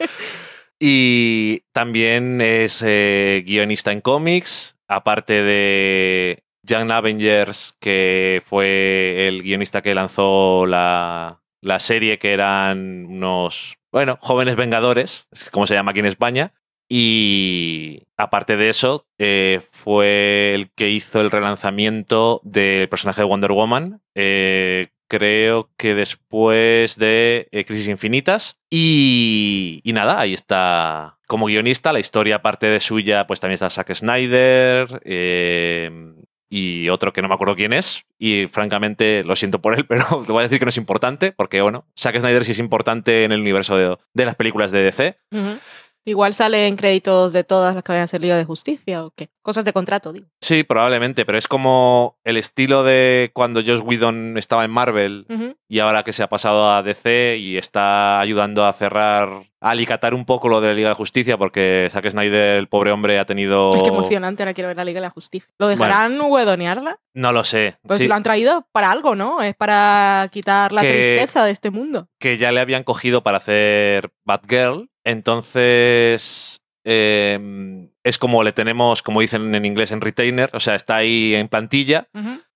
y 0.79 1.61
también 1.73 2.41
es 2.41 2.83
eh, 2.85 3.43
guionista 3.47 3.93
en 3.93 4.01
cómics, 4.01 4.77
aparte 4.89 5.43
de 5.43 6.45
Young 6.63 6.91
Avengers, 6.91 7.75
que 7.81 8.43
fue 8.45 9.29
el 9.29 9.43
guionista 9.43 9.81
que 9.83 9.95
lanzó 9.95 10.67
la, 10.67 11.42
la 11.63 11.79
serie, 11.79 12.19
que 12.19 12.33
eran 12.33 13.07
unos, 13.07 13.79
bueno, 13.91 14.19
jóvenes 14.21 14.57
vengadores, 14.57 15.29
es 15.33 15.49
como 15.51 15.67
se 15.67 15.75
llama 15.75 15.93
aquí 15.93 16.01
en 16.01 16.07
España. 16.07 16.53
Y 16.95 18.03
aparte 18.19 18.59
de 18.59 18.69
eso, 18.69 19.07
eh, 19.19 19.63
fue 19.73 20.53
el 20.55 20.71
que 20.73 20.91
hizo 20.91 21.23
el 21.23 21.31
relanzamiento 21.31 22.43
del 22.45 22.89
personaje 22.91 23.23
de 23.23 23.27
Wonder 23.27 23.53
Woman. 23.53 24.03
eh, 24.15 24.89
creo 25.09 25.71
que 25.77 25.95
después 25.95 26.97
de 26.97 27.49
eh, 27.53 27.65
Crisis 27.67 27.89
Infinitas. 27.89 28.59
Y, 28.71 29.81
y 29.85 29.93
nada, 29.93 30.19
ahí 30.21 30.33
está 30.33 31.19
como 31.27 31.47
guionista. 31.47 31.93
La 31.93 32.01
historia, 32.01 32.37
aparte 32.37 32.67
de 32.67 32.81
suya, 32.81 33.27
pues 33.27 33.39
también 33.39 33.55
está 33.55 33.69
Zack 33.69 33.95
Snyder. 33.95 35.01
Y 36.55 36.91
otro 36.91 37.15
que 37.15 37.23
no 37.23 37.29
me 37.29 37.35
acuerdo 37.35 37.57
quién 37.57 37.73
es. 37.73 38.05
Y 38.19 38.45
francamente, 38.45 39.25
lo 39.25 39.37
siento 39.37 39.63
por 39.63 39.75
él, 39.75 39.87
pero 39.89 40.23
te 40.27 40.33
voy 40.33 40.41
a 40.41 40.43
decir 40.43 40.59
que 40.59 40.67
no 40.67 40.69
es 40.69 40.77
importante, 40.77 41.33
porque 41.33 41.63
bueno, 41.63 41.87
Zack 41.99 42.21
Snyder 42.21 42.45
sí 42.45 42.53
es 42.53 42.59
importante 42.59 43.25
en 43.25 43.33
el 43.33 43.41
universo 43.41 43.75
de, 43.75 43.97
de 44.13 44.27
las 44.27 44.35
películas 44.37 44.71
de 44.71 44.83
DC. 44.83 45.17
Igual 46.05 46.35
salen 46.35 46.75
créditos 46.77 47.33
de 47.33 47.45
todas 47.45 47.75
las 47.75 47.85
que 47.85 47.93
vayan 47.93 48.05
a 48.05 48.09
ser 48.09 48.21
Liga 48.21 48.37
de 48.37 48.45
Justicia 48.45 49.05
o 49.05 49.13
qué. 49.15 49.29
Cosas 49.41 49.65
de 49.65 49.73
contrato, 49.73 50.13
digo. 50.13 50.27
Sí, 50.41 50.63
probablemente, 50.65 51.25
pero 51.25 51.39
es 51.39 51.47
como 51.49 52.19
el 52.25 52.37
estilo 52.37 52.83
de 52.83 53.31
cuando 53.35 53.61
Josh 53.61 53.81
Whedon 53.85 54.37
estaba 54.39 54.65
en 54.65 54.71
Marvel 54.73 55.27
y 55.69 55.79
ahora 55.79 56.03
que 56.03 56.13
se 56.13 56.23
ha 56.23 56.29
pasado 56.29 56.71
a 56.73 56.83
DC 56.83 57.37
y 57.39 57.57
está 57.57 58.21
ayudando 58.21 58.65
a 58.65 58.73
cerrar, 58.73 59.29
a 59.61 59.71
alicatar 59.71 60.15
un 60.15 60.25
poco 60.25 60.49
lo 60.49 60.61
de 60.61 60.69
la 60.69 60.75
Liga 60.75 60.89
de 60.91 60.95
Justicia, 60.97 61.39
porque 61.39 61.89
Zack 61.91 62.11
Snyder, 62.11 62.57
el 62.59 62.69
pobre 62.69 62.91
hombre, 62.93 63.19
ha 63.19 63.25
tenido... 63.25 63.73
Ay, 63.75 63.83
qué 63.83 63.89
emocionante, 63.89 64.43
ahora 64.43 64.55
quiero 64.55 64.69
ver 64.69 64.77
la 64.77 64.85
Liga 64.85 64.99
de 65.01 65.07
la 65.07 65.11
Justicia. 65.11 65.49
¿Lo 65.59 65.69
dejarán 65.69 66.21
huedonearla? 66.21 66.99
No 67.15 67.33
lo 67.33 67.43
sé. 67.45 67.77
Pues 67.87 68.01
Sí, 68.01 68.09
lo 68.09 68.15
han 68.15 68.23
traído 68.23 68.67
para 68.73 68.91
algo, 68.91 69.15
¿no? 69.15 69.41
Es 69.43 69.55
para 69.55 70.29
quitar 70.33 70.73
la 70.73 70.83
Que- 70.83 70.93
tristeza 70.93 71.45
de 71.45 71.53
este 71.53 71.71
mundo. 71.71 72.09
que 72.19 72.39
ya 72.39 72.51
le 72.53 72.61
habían 72.61 72.85
cogido 72.85 73.23
para 73.23 73.37
hacer 73.39 74.11
Batgirl. 74.25 74.89
Entonces. 75.05 76.59
eh, 76.85 77.39
es 78.05 78.19
como 78.19 78.43
le 78.43 78.51
tenemos, 78.51 79.03
como 79.03 79.21
dicen 79.21 79.55
en 79.55 79.65
inglés, 79.65 79.93
en 79.93 80.01
retainer, 80.01 80.51
o 80.55 80.59
sea, 80.59 80.75
está 80.75 80.97
ahí 80.97 81.33
en 81.37 81.47
plantilla. 81.47 82.09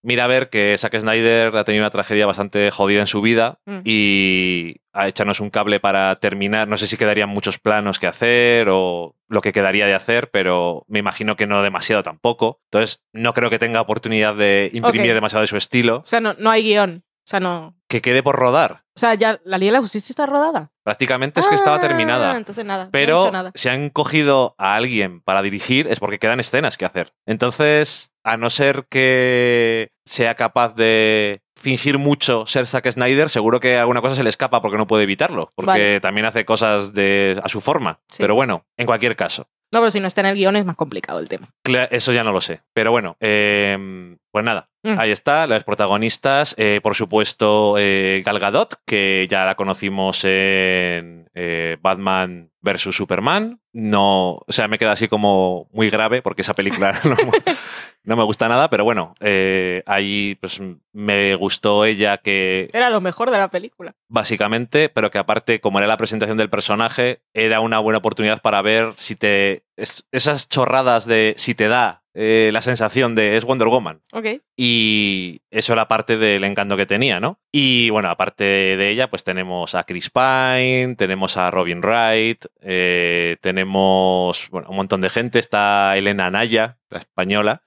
Mira 0.03 0.25
a 0.25 0.27
ver 0.27 0.49
que 0.51 0.77
Zack 0.79 0.99
Snyder 0.99 1.57
ha 1.57 1.63
tenido 1.63 1.85
una 1.85 1.91
tragedia 1.91 2.27
bastante 2.27 2.71
jodida 2.73 3.01
en 3.03 3.07
su 3.07 3.21
vida 3.23 3.61
Mm. 3.67 3.79
y 3.85 4.77
a 4.93 5.07
echarnos 5.07 5.39
un 5.41 5.51
cable 5.51 5.79
para 5.79 6.17
terminar. 6.17 6.67
No 6.67 6.77
sé 6.79 6.89
si 6.89 6.97
quedarían 6.97 7.29
muchos 7.29 7.59
planos 7.61 8.01
que 8.01 8.09
hacer 8.09 8.67
o 8.69 9.15
lo 9.29 9.41
que 9.41 9.53
quedaría 9.53 9.87
de 9.87 9.95
hacer, 9.95 10.31
pero 10.33 10.85
me 10.89 10.99
imagino 10.99 11.37
que 11.37 11.47
no 11.47 11.63
demasiado 11.63 12.03
tampoco. 12.03 12.61
Entonces, 12.71 13.03
no 13.13 13.33
creo 13.35 13.51
que 13.51 13.61
tenga 13.61 13.81
oportunidad 13.81 14.35
de 14.35 14.71
imprimir 14.73 15.15
demasiado 15.15 15.43
de 15.43 15.47
su 15.49 15.57
estilo. 15.57 15.99
O 15.99 16.05
sea, 16.07 16.21
no, 16.21 16.35
no 16.39 16.51
hay 16.51 16.65
guion. 16.65 17.05
O 17.07 17.29
sea, 17.29 17.39
no. 17.41 17.77
Que 17.89 18.01
quede 18.01 18.23
por 18.25 18.35
rodar. 18.37 18.83
O 18.97 18.99
sea, 19.01 19.15
ya 19.15 19.39
la 19.45 19.59
Liga 19.59 19.73
de 19.73 19.79
la 19.79 19.81
Justicia 19.83 20.11
está 20.13 20.25
rodada. 20.25 20.71
Prácticamente 20.83 21.41
es 21.41 21.47
que 21.47 21.55
estaba 21.55 21.77
Ah, 21.77 21.81
terminada. 21.81 22.35
Entonces 22.37 22.65
nada. 22.65 22.85
no 22.85 22.89
he 22.89 22.93
Pero 22.93 23.31
nada. 23.31 23.53
si 23.55 23.69
han 23.69 23.91
cogido 23.91 24.55
a 24.57 24.75
alguien 24.75 25.21
para 25.21 25.43
dirigir 25.43 25.87
es 25.89 26.01
porque 26.01 26.19
quedan 26.19 26.41
escenas 26.41 26.79
que 26.79 26.87
hacer. 26.87 27.13
Entonces, 27.27 28.13
a 28.25 28.37
no 28.39 28.49
ser 28.49 28.87
que 28.89 29.91
sea 30.07 30.35
capaz 30.35 30.75
de 30.75 31.43
fingir 31.61 31.99
mucho 31.99 32.47
ser 32.47 32.67
Zack 32.67 32.91
Snyder, 32.93 33.29
seguro 33.29 33.61
que 33.61 33.77
alguna 33.77 34.01
cosa 34.01 34.15
se 34.15 34.23
le 34.23 34.29
escapa 34.31 34.63
porque 34.63 34.79
no 34.79 34.87
puede 34.87 35.03
evitarlo. 35.05 35.53
Porque 35.55 35.67
Vale. 35.71 36.01
también 36.01 36.25
hace 36.27 36.45
cosas 36.47 36.95
de, 36.95 37.39
a 37.43 37.49
su 37.49 37.61
forma. 37.61 38.01
Sí. 38.09 38.19
Pero 38.21 38.35
bueno, 38.35 38.65
en 38.79 38.87
cualquier 38.87 39.15
caso. 39.17 39.49
No, 39.73 39.81
pero 39.81 39.91
si 39.91 40.01
no 40.01 40.07
está 40.07 40.21
en 40.23 40.29
el 40.29 40.37
guion 40.37 40.57
es 40.57 40.65
más 40.65 40.77
complicado 40.77 41.19
el 41.19 41.29
tema. 41.29 41.49
Eso 41.91 42.13
ya 42.13 42.23
no 42.25 42.33
lo 42.33 42.41
sé. 42.41 42.63
Pero 42.73 42.93
bueno, 42.93 43.17
eh, 43.21 44.17
pues 44.37 44.45
nada. 44.45 44.68
Mm. 44.82 44.99
Ahí 45.01 45.11
está, 45.12 45.47
las 45.47 45.64
protagonistas. 45.64 46.55
eh, 46.59 46.80
por 46.82 46.95
supuesto, 46.95 47.76
eh, 47.78 48.22
Gal 48.24 48.39
Gadot, 48.39 48.74
que 48.84 49.26
ya 49.30 49.47
la 49.47 49.55
conocimos 49.55 50.22
en 50.24 51.30
eh, 51.34 51.78
Batman 51.80 52.51
vs. 52.61 52.95
Superman. 52.95 53.61
No, 53.72 54.43
o 54.47 54.53
sea, 54.53 54.68
me 54.68 54.78
queda 54.78 54.93
así 54.93 55.09
como 55.09 55.68
muy 55.72 55.89
grave 55.91 56.20
porque 56.20 56.43
esa 56.43 56.55
película 56.55 56.93
no, 57.05 57.16
no 58.05 58.16
me 58.16 58.22
gusta 58.24 58.49
nada, 58.49 58.68
pero 58.70 58.84
bueno, 58.84 59.14
eh, 59.20 59.82
ahí 59.87 60.37
pues 60.41 60.61
me 60.93 61.34
gustó 61.37 61.84
ella 61.87 62.18
que 62.18 62.68
Era 62.72 62.91
lo 62.91 63.01
mejor 63.01 63.30
de 63.30 63.39
la 63.39 63.49
película. 63.51 63.95
básicamente, 64.09 64.89
pero 64.91 65.11
que 65.11 65.18
aparte, 65.18 65.61
como 65.61 65.78
era 65.78 65.89
la 65.89 65.97
presentación 65.97 66.37
del 66.39 66.51
personaje, 66.51 67.20
era 67.34 67.61
una 67.61 67.78
buena 67.78 67.99
oportunidad 67.99 68.41
para 68.43 68.61
ver 68.62 68.93
si 68.97 69.16
te. 69.16 69.64
es- 69.76 70.07
esas 70.12 70.49
chorradas 70.49 71.07
de 71.07 71.34
si 71.39 71.55
te 71.55 71.68
da 71.68 72.03
eh, 72.19 72.49
la 72.51 72.62
sensación 72.62 73.14
de 73.14 73.37
es 73.37 73.45
Wonder 73.45 73.69
Woman. 73.69 74.01
Ok. 74.11 74.41
Y 74.57 75.43
eso 75.51 75.75
era 75.75 75.87
parte 75.87 76.17
del 76.17 76.45
encanto 76.45 76.75
que 76.79 76.87
tenía, 76.87 77.21
¿no? 77.21 77.41
Y 77.53 77.91
bueno, 77.91 78.09
aparte 78.09 78.45
de 78.45 78.89
ella, 78.89 79.11
pues 79.11 79.23
tenemos 79.23 79.75
a 79.75 79.85
Chris 79.85 80.09
Pine, 80.09 80.95
tenemos 80.97 81.37
a 81.37 81.51
Robin 81.51 81.83
Wright, 81.83 82.47
eh, 82.62 83.37
tenemos 83.43 84.49
bueno, 84.51 84.71
un 84.71 84.77
montón 84.77 85.03
de 85.03 85.11
gente. 85.11 85.39
Está 85.39 85.95
Elena 85.99 86.27
Anaya, 86.27 86.79
la 86.89 87.01
española, 87.01 87.62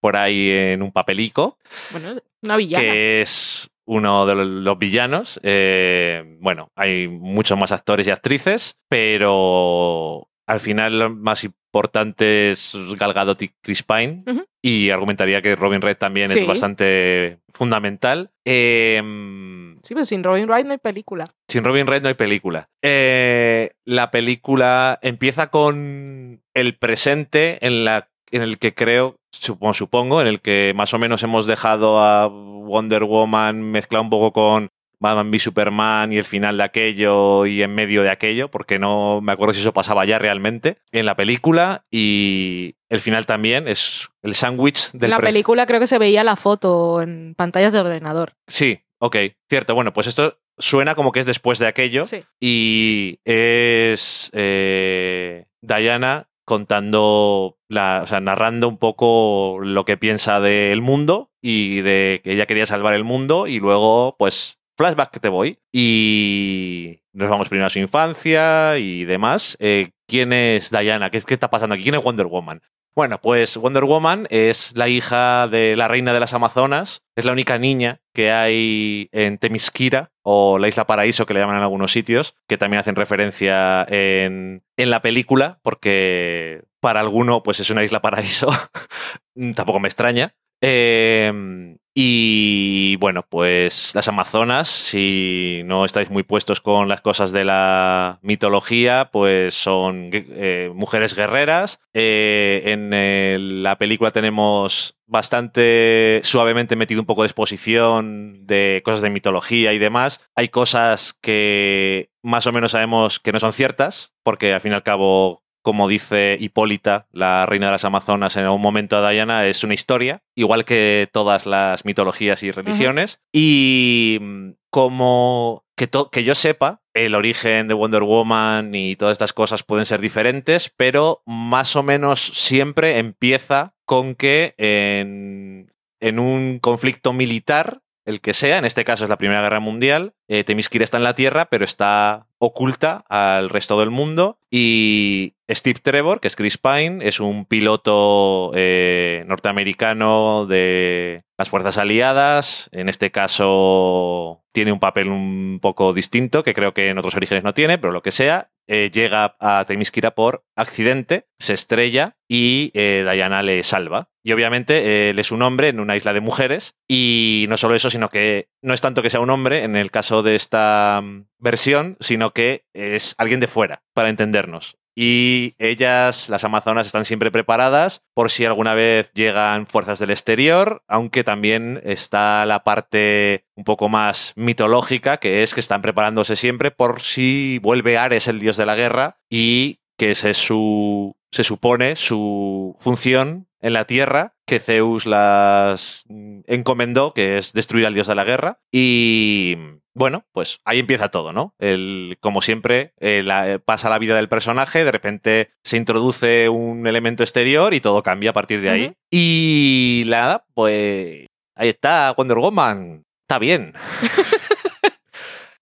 por 0.00 0.16
ahí 0.16 0.48
en 0.50 0.82
un 0.82 0.92
papelico 0.92 1.58
Bueno, 1.90 2.14
una 2.42 2.56
villana. 2.56 2.84
que 2.84 3.20
es 3.20 3.68
uno 3.84 4.26
de 4.26 4.44
los 4.44 4.78
villanos. 4.78 5.40
Eh, 5.42 6.36
bueno, 6.40 6.70
hay 6.76 7.08
muchos 7.08 7.58
más 7.58 7.72
actores 7.72 8.06
y 8.06 8.10
actrices, 8.10 8.76
pero 8.88 10.28
al 10.46 10.60
final 10.60 10.98
lo 11.00 11.10
más 11.10 11.48
importantes 11.78 12.76
Gal 12.98 13.12
Gadot 13.12 13.40
y 13.42 13.50
Chris 13.62 13.82
Pine. 13.82 14.24
Y 14.60 14.90
argumentaría 14.90 15.40
que 15.40 15.54
Robin 15.54 15.80
Red 15.80 15.96
también 15.96 16.28
Sí. 16.28 16.40
es 16.40 16.46
bastante 16.46 17.38
fundamental. 17.54 18.30
Em, 18.44 19.76
Sí, 19.82 19.94
pero 19.94 20.04
sin 20.04 20.24
Robin 20.24 20.48
Wright 20.48 20.66
no 20.66 20.72
hay 20.72 20.78
película. 20.78 21.30
sin 21.48 21.62
Robin 21.64 21.86
Red 21.86 22.02
no 22.02 22.08
hay 22.08 22.14
película. 22.14 22.68
Eh, 22.82 23.70
la 23.84 24.10
película 24.10 24.98
empieza 25.02 25.48
con 25.50 26.42
el 26.54 26.74
presente 26.76 27.64
en, 27.64 27.84
la, 27.84 28.08
en 28.32 28.42
el 28.42 28.58
que 28.58 28.74
creo, 28.74 29.16
supongo, 29.32 29.74
supongo, 29.74 30.20
en 30.20 30.26
el 30.26 30.40
que 30.40 30.72
más 30.74 30.92
o 30.94 30.98
menos 30.98 31.22
hemos 31.22 31.46
dejado 31.46 32.00
a 32.00 32.26
Wonder 32.26 33.04
Woman 33.04 33.62
mezclado 33.62 34.02
un 34.02 34.10
poco 34.10 34.32
con 34.32 34.68
Batman 35.00 35.30
v 35.30 35.38
Superman 35.38 36.12
y 36.12 36.18
el 36.18 36.24
final 36.24 36.56
de 36.58 36.64
aquello 36.64 37.46
y 37.46 37.62
en 37.62 37.74
medio 37.74 38.02
de 38.02 38.10
aquello, 38.10 38.50
porque 38.50 38.78
no 38.78 39.20
me 39.20 39.32
acuerdo 39.32 39.54
si 39.54 39.60
eso 39.60 39.72
pasaba 39.72 40.04
ya 40.04 40.18
realmente 40.18 40.78
en 40.92 41.06
la 41.06 41.14
película 41.16 41.84
y 41.90 42.74
el 42.88 43.00
final 43.00 43.26
también 43.26 43.68
es 43.68 44.08
el 44.22 44.34
sándwich 44.34 44.90
del 44.92 45.04
en 45.04 45.10
la 45.10 45.18
película 45.18 45.66
creo 45.66 45.80
que 45.80 45.86
se 45.86 45.98
veía 45.98 46.24
la 46.24 46.36
foto 46.36 47.00
en 47.00 47.34
pantallas 47.36 47.72
de 47.72 47.80
ordenador. 47.80 48.34
Sí, 48.48 48.80
ok, 48.98 49.16
cierto. 49.48 49.74
Bueno, 49.74 49.92
pues 49.92 50.06
esto 50.06 50.38
suena 50.58 50.94
como 50.94 51.12
que 51.12 51.20
es 51.20 51.26
después 51.26 51.58
de 51.60 51.68
aquello 51.68 52.04
Sí. 52.04 52.24
y 52.40 53.20
es 53.24 54.30
eh, 54.34 55.44
Diana 55.62 56.28
contando, 56.44 57.58
la, 57.68 58.00
o 58.02 58.06
sea, 58.06 58.20
narrando 58.20 58.68
un 58.68 58.78
poco 58.78 59.58
lo 59.62 59.84
que 59.84 59.96
piensa 59.98 60.40
del 60.40 60.80
mundo 60.80 61.30
y 61.42 61.82
de 61.82 62.20
que 62.24 62.32
ella 62.32 62.46
quería 62.46 62.66
salvar 62.66 62.94
el 62.94 63.04
mundo 63.04 63.46
y 63.46 63.60
luego, 63.60 64.16
pues, 64.18 64.57
flashback 64.78 65.10
que 65.10 65.20
te 65.20 65.28
voy 65.28 65.58
y 65.72 67.00
nos 67.12 67.28
vamos 67.28 67.48
primero 67.48 67.66
a 67.66 67.70
su 67.70 67.80
infancia 67.80 68.78
y 68.78 69.04
demás. 69.04 69.56
Eh, 69.60 69.90
¿Quién 70.06 70.32
es 70.32 70.70
Diana? 70.70 71.10
¿Qué, 71.10 71.20
¿Qué 71.20 71.34
está 71.34 71.50
pasando 71.50 71.74
aquí? 71.74 71.82
¿Quién 71.82 71.96
es 71.96 72.02
Wonder 72.02 72.26
Woman? 72.26 72.62
Bueno, 72.94 73.20
pues 73.20 73.56
Wonder 73.56 73.84
Woman 73.84 74.26
es 74.30 74.72
la 74.76 74.88
hija 74.88 75.46
de 75.48 75.76
la 75.76 75.88
reina 75.88 76.12
de 76.12 76.20
las 76.20 76.32
Amazonas, 76.32 77.02
es 77.16 77.24
la 77.24 77.32
única 77.32 77.58
niña 77.58 78.00
que 78.12 78.32
hay 78.32 79.08
en 79.12 79.38
Temisquira 79.38 80.10
o 80.22 80.58
la 80.58 80.68
Isla 80.68 80.86
Paraíso 80.86 81.26
que 81.26 81.34
le 81.34 81.40
llaman 81.40 81.56
en 81.56 81.62
algunos 81.62 81.92
sitios, 81.92 82.34
que 82.48 82.58
también 82.58 82.80
hacen 82.80 82.96
referencia 82.96 83.84
en, 83.88 84.64
en 84.76 84.90
la 84.90 85.02
película, 85.02 85.60
porque 85.62 86.64
para 86.80 87.00
alguno 87.00 87.42
pues 87.42 87.60
es 87.60 87.70
una 87.70 87.84
Isla 87.84 88.00
Paraíso, 88.00 88.48
tampoco 89.54 89.78
me 89.80 89.88
extraña. 89.88 90.34
Eh, 90.60 91.77
y 92.00 92.94
bueno, 92.98 93.24
pues 93.28 93.92
las 93.96 94.06
Amazonas, 94.06 94.68
si 94.68 95.62
no 95.64 95.84
estáis 95.84 96.10
muy 96.10 96.22
puestos 96.22 96.60
con 96.60 96.88
las 96.88 97.00
cosas 97.00 97.32
de 97.32 97.44
la 97.44 98.20
mitología, 98.22 99.10
pues 99.12 99.54
son 99.54 100.10
eh, 100.12 100.70
mujeres 100.72 101.16
guerreras. 101.16 101.80
Eh, 101.94 102.62
en 102.66 102.92
el- 102.92 103.64
la 103.64 103.78
película 103.78 104.12
tenemos 104.12 104.94
bastante 105.06 106.20
suavemente 106.22 106.76
metido 106.76 107.00
un 107.00 107.06
poco 107.06 107.22
de 107.22 107.26
exposición 107.26 108.46
de 108.46 108.80
cosas 108.84 109.00
de 109.02 109.10
mitología 109.10 109.72
y 109.72 109.78
demás. 109.78 110.20
Hay 110.36 110.50
cosas 110.50 111.14
que 111.20 112.10
más 112.22 112.46
o 112.46 112.52
menos 112.52 112.70
sabemos 112.70 113.18
que 113.18 113.32
no 113.32 113.40
son 113.40 113.52
ciertas, 113.52 114.12
porque 114.22 114.54
al 114.54 114.60
fin 114.60 114.70
y 114.70 114.74
al 114.76 114.84
cabo 114.84 115.42
como 115.68 115.86
dice 115.86 116.38
Hipólita, 116.40 117.08
la 117.12 117.44
reina 117.44 117.66
de 117.66 117.72
las 117.72 117.84
Amazonas, 117.84 118.36
en 118.36 118.48
un 118.48 118.58
momento 118.58 118.96
a 118.96 119.10
Diana, 119.10 119.46
es 119.46 119.64
una 119.64 119.74
historia, 119.74 120.22
igual 120.34 120.64
que 120.64 121.10
todas 121.12 121.44
las 121.44 121.84
mitologías 121.84 122.42
y 122.42 122.50
religiones. 122.50 123.20
Y 123.34 124.16
mm, 124.18 124.52
como 124.70 125.66
que, 125.76 125.90
que 126.10 126.24
yo 126.24 126.34
sepa, 126.34 126.80
el 126.94 127.14
origen 127.14 127.68
de 127.68 127.74
Wonder 127.74 128.02
Woman 128.02 128.74
y 128.74 128.96
todas 128.96 129.12
estas 129.12 129.34
cosas 129.34 129.62
pueden 129.62 129.84
ser 129.84 130.00
diferentes, 130.00 130.72
pero 130.74 131.22
más 131.26 131.76
o 131.76 131.82
menos 131.82 132.18
siempre 132.32 132.96
empieza 132.96 133.74
con 133.84 134.14
que 134.14 134.54
en, 134.56 135.70
en 136.00 136.18
un 136.18 136.60
conflicto 136.60 137.12
militar, 137.12 137.82
el 138.08 138.22
que 138.22 138.32
sea, 138.32 138.56
en 138.56 138.64
este 138.64 138.84
caso 138.84 139.04
es 139.04 139.10
la 139.10 139.18
Primera 139.18 139.42
Guerra 139.42 139.60
Mundial, 139.60 140.14
eh, 140.28 140.42
Themyscira 140.42 140.82
está 140.82 140.96
en 140.96 141.04
la 141.04 141.14
Tierra, 141.14 141.44
pero 141.50 141.66
está 141.66 142.26
oculta 142.38 143.04
al 143.10 143.50
resto 143.50 143.78
del 143.78 143.90
mundo. 143.90 144.38
Y 144.50 145.34
Steve 145.50 145.80
Trevor, 145.82 146.20
que 146.20 146.28
es 146.28 146.36
Chris 146.36 146.56
Pine, 146.56 147.06
es 147.06 147.20
un 147.20 147.44
piloto 147.44 148.52
eh, 148.54 149.24
norteamericano 149.26 150.46
de 150.46 151.24
las 151.36 151.50
Fuerzas 151.50 151.76
Aliadas. 151.76 152.70
En 152.72 152.88
este 152.88 153.10
caso 153.10 154.42
tiene 154.52 154.72
un 154.72 154.80
papel 154.80 155.08
un 155.08 155.58
poco 155.60 155.92
distinto, 155.92 156.42
que 156.42 156.54
creo 156.54 156.72
que 156.72 156.88
en 156.88 156.98
otros 156.98 157.14
orígenes 157.14 157.44
no 157.44 157.52
tiene, 157.52 157.76
pero 157.76 157.92
lo 157.92 158.02
que 158.02 158.12
sea. 158.12 158.50
eh, 158.70 158.90
llega 158.92 159.36
a 159.40 159.64
Themyscira 159.66 160.10
por 160.14 160.44
accidente, 160.54 161.26
se 161.38 161.54
estrella 161.54 162.16
y 162.28 162.70
eh, 162.74 163.06
Diana 163.10 163.42
le 163.42 163.62
salva. 163.62 164.10
Y 164.28 164.32
obviamente 164.32 164.74
eh, 164.76 165.10
él 165.10 165.18
es 165.20 165.32
un 165.32 165.40
hombre 165.40 165.68
en 165.68 165.80
una 165.80 165.96
isla 165.96 166.12
de 166.12 166.20
mujeres. 166.20 166.74
Y 166.86 167.46
no 167.48 167.56
solo 167.56 167.74
eso, 167.74 167.88
sino 167.88 168.10
que 168.10 168.50
no 168.60 168.74
es 168.74 168.82
tanto 168.82 169.00
que 169.00 169.08
sea 169.08 169.20
un 169.20 169.30
hombre 169.30 169.62
en 169.62 169.74
el 169.74 169.90
caso 169.90 170.22
de 170.22 170.36
esta 170.36 171.00
mm, 171.02 171.28
versión, 171.38 171.96
sino 172.00 172.34
que 172.34 172.66
es 172.74 173.14
alguien 173.16 173.40
de 173.40 173.46
fuera, 173.46 173.84
para 173.94 174.10
entendernos. 174.10 174.76
Y 174.94 175.54
ellas, 175.56 176.28
las 176.28 176.44
amazonas, 176.44 176.86
están 176.86 177.06
siempre 177.06 177.30
preparadas 177.30 178.02
por 178.12 178.30
si 178.30 178.44
alguna 178.44 178.74
vez 178.74 179.10
llegan 179.14 179.66
fuerzas 179.66 179.98
del 179.98 180.10
exterior, 180.10 180.82
aunque 180.88 181.24
también 181.24 181.80
está 181.82 182.44
la 182.44 182.64
parte 182.64 183.46
un 183.54 183.64
poco 183.64 183.88
más 183.88 184.34
mitológica, 184.36 185.16
que 185.16 185.42
es 185.42 185.54
que 185.54 185.60
están 185.60 185.80
preparándose 185.80 186.36
siempre 186.36 186.70
por 186.70 187.00
si 187.00 187.60
vuelve 187.62 187.96
Ares, 187.96 188.28
el 188.28 188.40
dios 188.40 188.58
de 188.58 188.66
la 188.66 188.76
guerra, 188.76 189.20
y 189.30 189.80
que 189.96 190.10
ese 190.10 190.30
es 190.30 190.36
su, 190.36 191.16
se 191.32 191.44
supone, 191.44 191.96
su 191.96 192.76
función 192.80 193.48
en 193.60 193.72
la 193.72 193.84
Tierra, 193.86 194.34
que 194.46 194.60
Zeus 194.60 195.04
las 195.06 196.04
mm, 196.08 196.40
encomendó, 196.46 197.12
que 197.12 197.38
es 197.38 197.52
destruir 197.52 197.86
al 197.86 197.94
dios 197.94 198.06
de 198.06 198.14
la 198.14 198.24
guerra. 198.24 198.60
Y 198.72 199.56
bueno, 199.94 200.26
pues 200.32 200.60
ahí 200.64 200.78
empieza 200.78 201.08
todo, 201.08 201.32
¿no? 201.32 201.54
El, 201.58 202.18
como 202.20 202.40
siempre, 202.40 202.92
eh, 203.00 203.22
la- 203.24 203.50
eh, 203.50 203.58
pasa 203.58 203.90
la 203.90 203.98
vida 203.98 204.14
del 204.14 204.28
personaje, 204.28 204.84
de 204.84 204.92
repente 204.92 205.50
se 205.64 205.76
introduce 205.76 206.48
un 206.48 206.86
elemento 206.86 207.24
exterior 207.24 207.74
y 207.74 207.80
todo 207.80 208.02
cambia 208.04 208.30
a 208.30 208.34
partir 208.34 208.60
de 208.60 208.70
ahí. 208.70 208.92
Y 209.10 210.04
nada, 210.06 210.46
pues 210.54 211.26
ahí 211.56 211.68
está 211.68 212.14
Wonder 212.16 212.38
Woman. 212.38 213.04
Está 213.22 213.38
bien. 213.40 213.74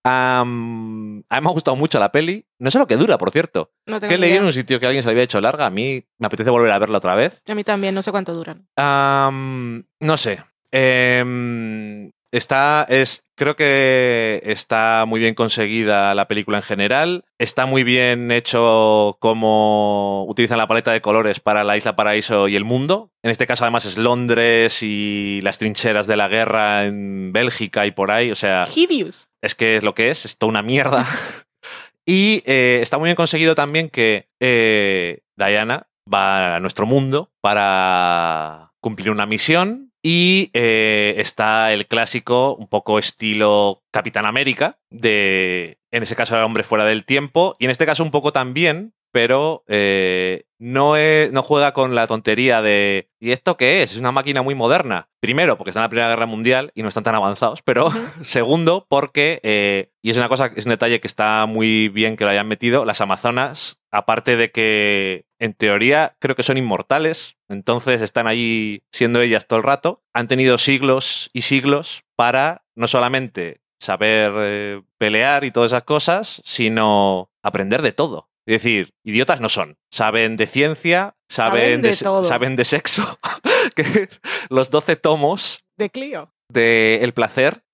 Am, 0.06 1.22
a 1.28 1.40
mí 1.40 1.44
me 1.44 1.48
ha 1.50 1.52
gustado 1.52 1.76
mucho 1.76 1.98
la 1.98 2.12
peli. 2.12 2.46
No 2.58 2.70
sé 2.70 2.78
lo 2.78 2.86
que 2.86 2.96
dura, 2.96 3.18
por 3.18 3.30
cierto. 3.30 3.72
No 3.86 3.98
Que 4.00 4.16
leí 4.18 4.30
idea. 4.30 4.40
en 4.40 4.46
un 4.46 4.52
sitio 4.52 4.78
que 4.80 4.86
alguien 4.86 5.02
se 5.02 5.10
había 5.10 5.22
hecho 5.24 5.40
larga. 5.40 5.66
A 5.66 5.70
mí 5.70 6.04
me 6.18 6.26
apetece 6.26 6.50
volver 6.50 6.70
a 6.70 6.78
verla 6.78 6.98
otra 6.98 7.14
vez. 7.14 7.42
A 7.48 7.54
mí 7.54 7.64
también, 7.64 7.94
no 7.94 8.02
sé 8.02 8.10
cuánto 8.12 8.32
duran. 8.34 8.66
Am, 8.76 9.84
no 10.00 10.16
sé. 10.16 10.42
Em, 10.70 12.10
está. 12.32 12.86
Es, 12.88 13.24
creo 13.34 13.56
que 13.56 14.42
está 14.44 15.04
muy 15.06 15.20
bien 15.20 15.34
conseguida 15.34 16.14
la 16.14 16.28
película 16.28 16.58
en 16.58 16.62
general. 16.62 17.24
Está 17.38 17.66
muy 17.66 17.84
bien 17.84 18.30
hecho 18.30 19.16
cómo 19.20 20.24
utilizan 20.28 20.58
la 20.58 20.66
paleta 20.66 20.92
de 20.92 21.00
colores 21.00 21.40
para 21.40 21.64
la 21.64 21.76
Isla 21.76 21.96
Paraíso 21.96 22.48
y 22.48 22.56
el 22.56 22.64
mundo. 22.64 23.10
En 23.22 23.30
este 23.30 23.46
caso, 23.46 23.64
además, 23.64 23.84
es 23.84 23.98
Londres 23.98 24.82
y 24.82 25.40
las 25.42 25.58
trincheras 25.58 26.06
de 26.06 26.16
la 26.16 26.28
guerra 26.28 26.84
en 26.84 27.32
Bélgica 27.32 27.86
y 27.86 27.92
por 27.92 28.10
ahí. 28.10 28.30
O 28.30 28.36
sea, 28.36 28.66
Hideous. 28.74 29.28
es 29.42 29.54
que 29.54 29.76
es 29.76 29.82
lo 29.82 29.94
que 29.94 30.10
es, 30.10 30.24
es 30.24 30.36
toda 30.38 30.50
una 30.50 30.62
mierda. 30.62 31.06
y 32.06 32.42
eh, 32.46 32.80
está 32.82 32.98
muy 32.98 33.08
bien 33.08 33.16
conseguido 33.16 33.54
también 33.54 33.90
que 33.90 34.28
eh, 34.40 35.20
Diana 35.36 35.88
va 36.12 36.56
a 36.56 36.60
nuestro 36.60 36.86
mundo 36.86 37.30
para 37.40 38.72
cumplir 38.80 39.10
una 39.10 39.26
misión 39.26 39.92
y 40.08 40.50
eh, 40.52 41.14
está 41.18 41.72
el 41.72 41.88
clásico, 41.88 42.54
un 42.54 42.68
poco 42.68 43.00
estilo 43.00 43.82
Capitán 43.90 44.24
América, 44.24 44.78
de, 44.88 45.80
en 45.90 46.04
ese 46.04 46.14
caso, 46.14 46.36
el 46.36 46.44
hombre 46.44 46.62
fuera 46.62 46.84
del 46.84 47.04
tiempo, 47.04 47.56
y 47.58 47.64
en 47.64 47.72
este 47.72 47.86
caso 47.86 48.04
un 48.04 48.12
poco 48.12 48.32
también, 48.32 48.94
pero 49.10 49.64
eh, 49.66 50.44
no, 50.60 50.94
es- 50.96 51.32
no 51.32 51.42
juega 51.42 51.72
con 51.72 51.96
la 51.96 52.06
tontería 52.06 52.62
de 52.62 53.10
¿y 53.18 53.32
esto 53.32 53.56
qué 53.56 53.82
es? 53.82 53.92
Es 53.94 53.98
una 53.98 54.12
máquina 54.12 54.42
muy 54.42 54.54
moderna. 54.54 55.08
Primero, 55.20 55.56
porque 55.58 55.70
está 55.70 55.80
en 55.80 55.84
la 55.84 55.88
Primera 55.88 56.08
Guerra 56.10 56.26
Mundial 56.26 56.70
y 56.76 56.82
no 56.82 56.88
están 56.88 57.02
tan 57.02 57.16
avanzados, 57.16 57.62
pero 57.62 57.90
segundo, 58.22 58.86
porque, 58.88 59.40
eh, 59.42 59.90
y 60.02 60.10
es 60.10 60.16
una 60.18 60.28
cosa, 60.28 60.52
es 60.54 60.66
un 60.66 60.70
detalle 60.70 61.00
que 61.00 61.08
está 61.08 61.46
muy 61.46 61.88
bien 61.88 62.14
que 62.14 62.22
lo 62.24 62.30
hayan 62.30 62.46
metido, 62.46 62.84
las 62.84 63.00
Amazonas, 63.00 63.80
aparte 63.90 64.36
de 64.36 64.52
que 64.52 65.25
en 65.38 65.54
teoría 65.54 66.16
creo 66.18 66.36
que 66.36 66.42
son 66.42 66.58
inmortales, 66.58 67.36
entonces 67.48 68.02
están 68.02 68.26
ahí 68.26 68.82
siendo 68.92 69.20
ellas 69.20 69.46
todo 69.46 69.58
el 69.58 69.64
rato, 69.64 70.02
han 70.14 70.28
tenido 70.28 70.58
siglos 70.58 71.30
y 71.32 71.42
siglos 71.42 72.02
para 72.16 72.64
no 72.74 72.88
solamente 72.88 73.60
saber 73.80 74.32
eh, 74.36 74.82
pelear 74.98 75.44
y 75.44 75.50
todas 75.50 75.72
esas 75.72 75.84
cosas, 75.84 76.42
sino 76.44 77.30
aprender 77.42 77.82
de 77.82 77.92
todo. 77.92 78.30
Es 78.46 78.62
decir, 78.62 78.94
idiotas 79.04 79.40
no 79.40 79.48
son. 79.48 79.76
Saben 79.90 80.36
de 80.36 80.46
ciencia, 80.46 81.16
saben, 81.28 81.62
Saben 81.62 81.82
de 81.82 81.96
todo. 81.96 82.24
saben 82.24 82.56
de 82.56 82.64
sexo. 82.64 83.18
que 83.74 84.08
los 84.48 84.70
12 84.70 84.96
tomos 84.96 85.64
De 85.76 85.90
Clio. 85.90 86.32
de 86.48 87.00
El 87.02 87.12
placer 87.12 87.64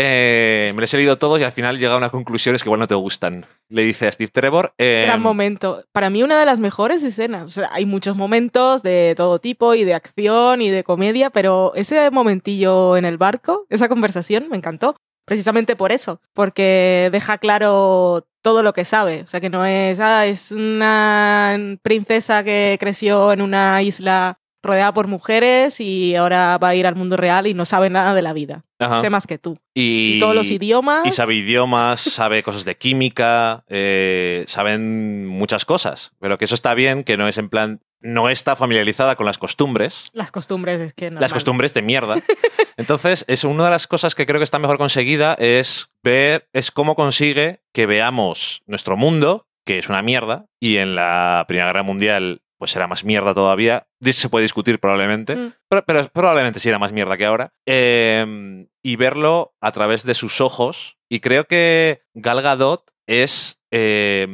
Eh, 0.00 0.70
me 0.76 0.80
los 0.80 0.94
he 0.94 0.96
leído 0.96 1.18
todos 1.18 1.40
y 1.40 1.42
al 1.42 1.50
final 1.50 1.76
llega 1.76 1.94
a 1.94 1.96
unas 1.96 2.12
conclusiones 2.12 2.62
que 2.62 2.68
igual 2.68 2.78
no 2.78 2.86
te 2.86 2.94
gustan. 2.94 3.46
Le 3.68 3.82
dice 3.82 4.06
a 4.06 4.12
Steve 4.12 4.30
Trevor. 4.32 4.72
eh, 4.78 5.02
Gran 5.06 5.20
momento. 5.20 5.82
Para 5.90 6.08
mí 6.08 6.22
una 6.22 6.38
de 6.38 6.46
las 6.46 6.60
mejores 6.60 7.02
escenas. 7.02 7.42
O 7.42 7.48
sea, 7.48 7.68
hay 7.72 7.84
muchos 7.84 8.14
momentos 8.14 8.84
de 8.84 9.14
todo 9.16 9.40
tipo 9.40 9.74
y 9.74 9.82
de 9.82 9.94
acción 9.94 10.62
y 10.62 10.70
de 10.70 10.84
comedia, 10.84 11.30
pero 11.30 11.72
ese 11.74 12.12
momentillo 12.12 12.96
en 12.96 13.06
el 13.06 13.18
barco, 13.18 13.66
esa 13.70 13.88
conversación, 13.88 14.48
me 14.48 14.56
encantó. 14.56 14.94
Precisamente 15.24 15.74
por 15.74 15.90
eso, 15.90 16.22
porque 16.32 17.10
deja 17.10 17.36
claro 17.36 18.24
todo 18.40 18.62
lo 18.62 18.72
que 18.72 18.84
sabe. 18.84 19.22
O 19.22 19.26
sea, 19.26 19.40
que 19.40 19.50
no 19.50 19.66
es, 19.66 19.98
ah, 19.98 20.26
es 20.26 20.52
una 20.52 21.58
princesa 21.82 22.44
que 22.44 22.76
creció 22.80 23.32
en 23.32 23.42
una 23.42 23.82
isla 23.82 24.38
rodeada 24.62 24.92
por 24.92 25.06
mujeres 25.06 25.80
y 25.80 26.14
ahora 26.16 26.58
va 26.58 26.68
a 26.68 26.74
ir 26.74 26.86
al 26.86 26.96
mundo 26.96 27.16
real 27.16 27.46
y 27.46 27.54
no 27.54 27.64
sabe 27.64 27.90
nada 27.90 28.14
de 28.14 28.22
la 28.22 28.32
vida. 28.32 28.64
Ajá. 28.78 29.00
Sé 29.00 29.10
más 29.10 29.26
que 29.26 29.38
tú. 29.38 29.58
y, 29.74 30.16
Y, 30.16 30.20
todos 30.20 30.34
los 30.34 30.50
idiomas. 30.50 31.06
Y 31.06 31.12
sabe 31.12 31.34
idiomas, 31.34 32.00
sabe 32.00 32.42
cosas 32.42 32.64
de 32.64 32.76
química, 32.76 33.64
eh, 33.68 34.44
saben 34.46 35.26
muchas 35.26 35.64
cosas. 35.64 36.12
Pero 36.20 36.38
que 36.38 36.44
eso 36.44 36.54
está 36.54 36.74
bien, 36.74 37.04
que 37.04 37.16
no 37.16 37.28
es 37.28 37.38
en 37.38 37.48
plan. 37.48 37.80
No 38.00 38.28
está 38.28 38.54
familiarizada 38.54 39.16
con 39.16 39.26
las 39.26 39.38
costumbres. 39.38 40.08
Las 40.12 40.30
costumbres, 40.30 40.80
es 40.80 40.94
que 40.94 41.10
no. 41.10 41.20
las 41.20 41.32
costumbres 41.32 41.74
de 41.74 41.82
mierda. 41.82 42.16
Entonces, 42.76 43.24
es 43.26 43.42
una 43.42 43.64
de 43.64 43.70
las 43.70 43.88
cosas 43.88 44.14
que 44.14 44.24
creo 44.24 44.38
que 44.38 44.44
está 44.44 44.60
mejor 44.60 44.78
conseguida 44.78 45.34
es 45.34 45.90
ver, 46.04 46.48
es 46.52 46.70
cómo 46.70 46.94
consigue 46.94 47.60
que 47.72 47.86
veamos 47.86 48.62
nuestro 48.66 48.96
mundo, 48.96 49.48
que 49.66 49.80
es 49.80 49.88
una 49.88 50.00
mierda, 50.02 50.46
y 50.60 50.76
en 50.76 50.94
la 50.94 51.44
Primera 51.48 51.66
Guerra 51.66 51.82
Mundial 51.82 52.42
pues 52.58 52.74
era 52.76 52.86
más 52.86 53.04
mierda 53.04 53.32
todavía. 53.34 53.86
Se 54.00 54.28
puede 54.28 54.42
discutir 54.42 54.78
probablemente, 54.80 55.36
Mm. 55.36 55.52
pero, 55.68 55.84
pero 55.86 56.08
probablemente 56.08 56.60
sí 56.60 56.68
era 56.68 56.78
más 56.78 56.92
mierda 56.92 57.16
que 57.16 57.24
ahora. 57.24 57.52
Eh, 57.66 58.66
y 58.82 58.96
verlo 58.96 59.54
a 59.60 59.72
través 59.72 60.04
de 60.04 60.14
sus 60.14 60.40
ojos. 60.40 60.98
Y 61.08 61.20
creo 61.20 61.44
que 61.44 62.02
Gal 62.14 62.42
Gadot 62.42 62.90
es... 63.06 63.58
eh, 63.72 64.26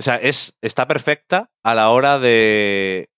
o 0.00 0.02
sea, 0.02 0.14
es, 0.16 0.54
está 0.62 0.86
perfecta 0.86 1.50
a 1.64 1.74
la 1.74 1.90
hora 1.90 2.18
de 2.20 3.10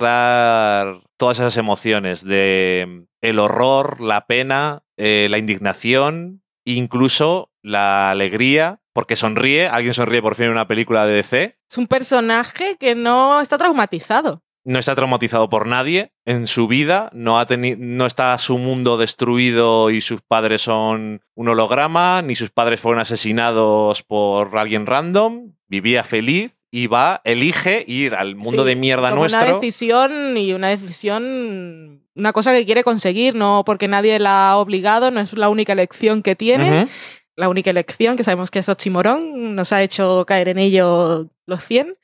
mostrar 0.00 1.00
todas 1.16 1.38
esas 1.40 1.56
emociones 1.56 2.24
de 2.24 3.06
el 3.20 3.38
horror, 3.38 4.00
la 4.00 4.26
pena, 4.26 4.82
eh, 4.96 5.26
la 5.28 5.38
indignación, 5.38 6.42
incluso 6.76 7.50
la 7.62 8.10
alegría, 8.10 8.80
porque 8.92 9.16
sonríe, 9.16 9.68
alguien 9.68 9.94
sonríe 9.94 10.22
por 10.22 10.34
fin 10.34 10.46
en 10.46 10.52
una 10.52 10.66
película 10.66 11.06
de 11.06 11.14
DC, 11.14 11.56
Es 11.70 11.78
un 11.78 11.86
personaje 11.86 12.76
que 12.78 12.94
no 12.94 13.40
está 13.40 13.56
traumatizado. 13.58 14.42
no 14.64 14.78
está 14.78 14.94
traumatizado 14.94 15.48
por 15.48 15.66
nadie 15.66 16.12
en 16.26 16.46
su 16.46 16.68
vida, 16.68 17.10
no, 17.12 17.38
ha 17.38 17.46
no 17.78 18.06
está 18.06 18.36
su 18.38 18.58
mundo 18.58 18.98
destruido 18.98 19.90
y 19.90 20.00
sus 20.00 20.20
padres 20.20 20.62
son 20.62 21.22
un 21.34 21.48
holograma, 21.48 22.22
ni 22.22 22.34
sus 22.34 22.50
padres 22.50 22.80
fueron 22.80 23.00
asesinados 23.00 24.02
por 24.02 24.56
alguien 24.58 24.86
random, 24.86 25.52
vivía 25.66 26.04
feliz 26.04 26.56
y 26.72 26.86
va, 26.86 27.20
elige 27.24 27.84
ir 27.88 28.14
al 28.14 28.36
mundo 28.36 28.62
Sí, 28.62 28.68
de 28.68 28.76
mierda 28.76 29.10
como 29.10 29.22
nuestro. 29.22 29.40
Una 29.40 29.54
decisión 29.54 30.36
y 30.36 30.52
una 30.52 30.68
decisión, 30.68 32.04
una 32.20 32.32
cosa 32.32 32.52
que 32.52 32.64
quiere 32.64 32.84
conseguir, 32.84 33.34
no 33.34 33.62
porque 33.66 33.88
nadie 33.88 34.18
la 34.18 34.50
ha 34.50 34.56
obligado, 34.58 35.10
no 35.10 35.20
es 35.20 35.32
la 35.32 35.48
única 35.48 35.72
elección 35.72 36.22
que 36.22 36.36
tiene. 36.36 36.88
La 37.36 37.48
única 37.48 37.70
elección, 37.70 38.16
que 38.16 38.24
sabemos 38.24 38.50
que 38.50 38.58
es 38.58 38.68
Oxymoron, 38.68 39.54
nos 39.54 39.72
ha 39.72 39.82
hecho 39.82 40.24
caer 40.26 40.48
en 40.48 40.58
ello 40.58 41.28
los 41.46 41.64
100. 41.64 41.96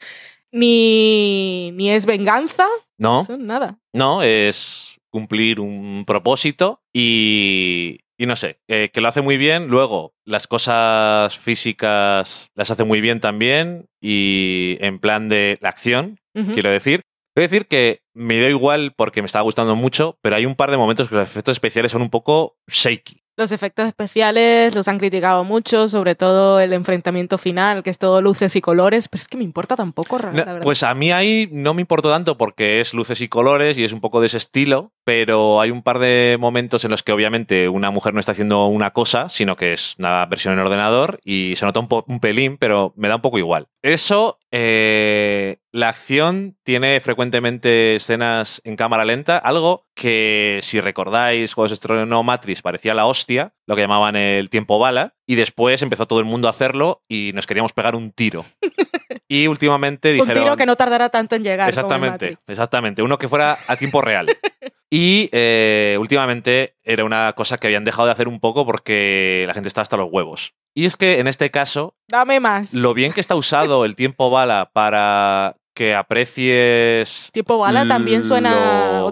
Ni, 0.52 1.70
ni 1.74 1.90
es 1.90 2.06
venganza, 2.06 2.66
No, 2.98 3.20
eso, 3.20 3.36
nada. 3.36 3.78
no, 3.92 4.22
es 4.22 4.96
cumplir 5.10 5.60
un 5.60 6.04
propósito 6.06 6.80
y, 6.94 7.98
y 8.16 8.26
no 8.26 8.36
sé, 8.36 8.60
eh, 8.68 8.90
que 8.92 9.00
lo 9.02 9.08
hace 9.08 9.20
muy 9.20 9.36
bien. 9.36 9.66
Luego, 9.68 10.14
las 10.24 10.46
cosas 10.46 11.36
físicas 11.38 12.50
las 12.54 12.70
hace 12.70 12.84
muy 12.84 13.00
bien 13.02 13.20
también 13.20 13.86
y 14.00 14.78
en 14.80 14.98
plan 14.98 15.28
de 15.28 15.58
la 15.60 15.68
acción, 15.68 16.18
quiero 16.54 16.70
decir. 16.70 17.02
Quiero 17.36 17.50
decir 17.50 17.66
que 17.66 18.00
me 18.14 18.36
dio 18.38 18.48
igual 18.48 18.94
porque 18.96 19.20
me 19.20 19.26
estaba 19.26 19.42
gustando 19.42 19.76
mucho, 19.76 20.18
pero 20.22 20.36
hay 20.36 20.46
un 20.46 20.54
par 20.54 20.70
de 20.70 20.78
momentos 20.78 21.06
que 21.10 21.16
los 21.16 21.24
efectos 21.24 21.52
especiales 21.52 21.92
son 21.92 22.00
un 22.00 22.08
poco 22.08 22.56
shaky. 22.66 23.20
Los 23.38 23.52
efectos 23.52 23.86
especiales 23.86 24.74
los 24.74 24.88
han 24.88 24.96
criticado 24.96 25.44
mucho, 25.44 25.86
sobre 25.88 26.14
todo 26.14 26.58
el 26.58 26.72
enfrentamiento 26.72 27.36
final, 27.36 27.82
que 27.82 27.90
es 27.90 27.98
todo 27.98 28.22
luces 28.22 28.56
y 28.56 28.62
colores, 28.62 29.08
pero 29.08 29.20
es 29.20 29.28
que 29.28 29.36
me 29.36 29.44
importa 29.44 29.76
tampoco, 29.76 30.18
la 30.18 30.30
No, 30.30 30.32
verdad. 30.32 30.60
pues 30.62 30.82
a 30.82 30.94
mí 30.94 31.12
ahí 31.12 31.46
no 31.52 31.74
me 31.74 31.82
importó 31.82 32.10
tanto 32.10 32.38
porque 32.38 32.80
es 32.80 32.94
luces 32.94 33.20
y 33.20 33.28
colores 33.28 33.76
y 33.76 33.84
es 33.84 33.92
un 33.92 34.00
poco 34.00 34.22
de 34.22 34.28
ese 34.28 34.38
estilo, 34.38 34.94
pero 35.04 35.60
hay 35.60 35.70
un 35.70 35.82
par 35.82 35.98
de 35.98 36.38
momentos 36.40 36.86
en 36.86 36.90
los 36.92 37.02
que 37.02 37.12
obviamente 37.12 37.68
una 37.68 37.90
mujer 37.90 38.14
no 38.14 38.20
está 38.20 38.32
haciendo 38.32 38.64
una 38.68 38.94
cosa, 38.94 39.28
sino 39.28 39.56
que 39.56 39.74
es 39.74 39.94
una 39.98 40.24
versión 40.24 40.54
en 40.54 40.60
ordenador 40.60 41.20
y 41.22 41.52
se 41.56 41.66
nota 41.66 41.80
un, 41.80 41.88
un 42.06 42.20
pelín, 42.20 42.56
pero 42.56 42.94
me 42.96 43.08
da 43.08 43.16
un 43.16 43.20
poco 43.22 43.36
igual. 43.36 43.68
Eso, 43.82 44.38
eh, 44.50 45.58
la 45.76 45.90
acción 45.90 46.56
tiene 46.62 46.98
frecuentemente 47.00 47.96
escenas 47.96 48.62
en 48.64 48.76
cámara 48.76 49.04
lenta, 49.04 49.36
algo 49.36 49.86
que 49.94 50.58
si 50.62 50.80
recordáis 50.80 51.54
cuando 51.54 51.68
se 51.68 51.74
estrenó 51.74 52.22
Matrix 52.22 52.62
parecía 52.62 52.94
la 52.94 53.04
hostia, 53.04 53.52
lo 53.66 53.76
que 53.76 53.82
llamaban 53.82 54.16
el 54.16 54.48
tiempo 54.48 54.78
bala, 54.78 55.14
y 55.26 55.34
después 55.34 55.82
empezó 55.82 56.06
todo 56.06 56.18
el 56.18 56.24
mundo 56.24 56.48
a 56.48 56.52
hacerlo 56.52 57.02
y 57.06 57.32
nos 57.34 57.46
queríamos 57.46 57.74
pegar 57.74 57.94
un 57.94 58.10
tiro. 58.12 58.44
Y 59.28 59.48
últimamente 59.48 60.12
Un 60.12 60.20
dijeron... 60.20 60.44
tiro 60.44 60.56
que 60.56 60.66
no 60.66 60.76
tardará 60.76 61.08
tanto 61.08 61.34
en 61.34 61.42
llegar. 61.42 61.68
como 61.74 61.94
en 61.96 62.04
Exactamente, 62.04 62.38
exactamente. 62.46 63.02
Uno 63.02 63.18
que 63.18 63.28
fuera 63.28 63.58
a 63.66 63.76
tiempo 63.76 64.00
real. 64.00 64.28
Y 64.88 65.28
eh, 65.32 65.96
últimamente 65.98 66.76
era 66.84 67.04
una 67.04 67.32
cosa 67.32 67.58
que 67.58 67.66
habían 67.66 67.82
dejado 67.82 68.06
de 68.06 68.12
hacer 68.12 68.28
un 68.28 68.38
poco 68.38 68.64
porque 68.64 69.42
la 69.48 69.52
gente 69.52 69.66
estaba 69.66 69.82
hasta 69.82 69.96
los 69.96 70.08
huevos. 70.12 70.54
Y 70.76 70.86
es 70.86 70.96
que 70.96 71.18
en 71.18 71.26
este 71.26 71.50
caso, 71.50 71.96
Dame 72.06 72.38
más. 72.38 72.72
lo 72.72 72.94
bien 72.94 73.12
que 73.12 73.20
está 73.20 73.34
usado 73.34 73.84
el 73.84 73.96
tiempo 73.96 74.30
bala 74.30 74.70
para 74.72 75.56
que 75.76 75.94
aprecies. 75.94 77.28
Tiempo 77.32 77.58
bala 77.58 77.86
también 77.86 78.24
suena 78.24 79.00
lo-. 79.00 79.06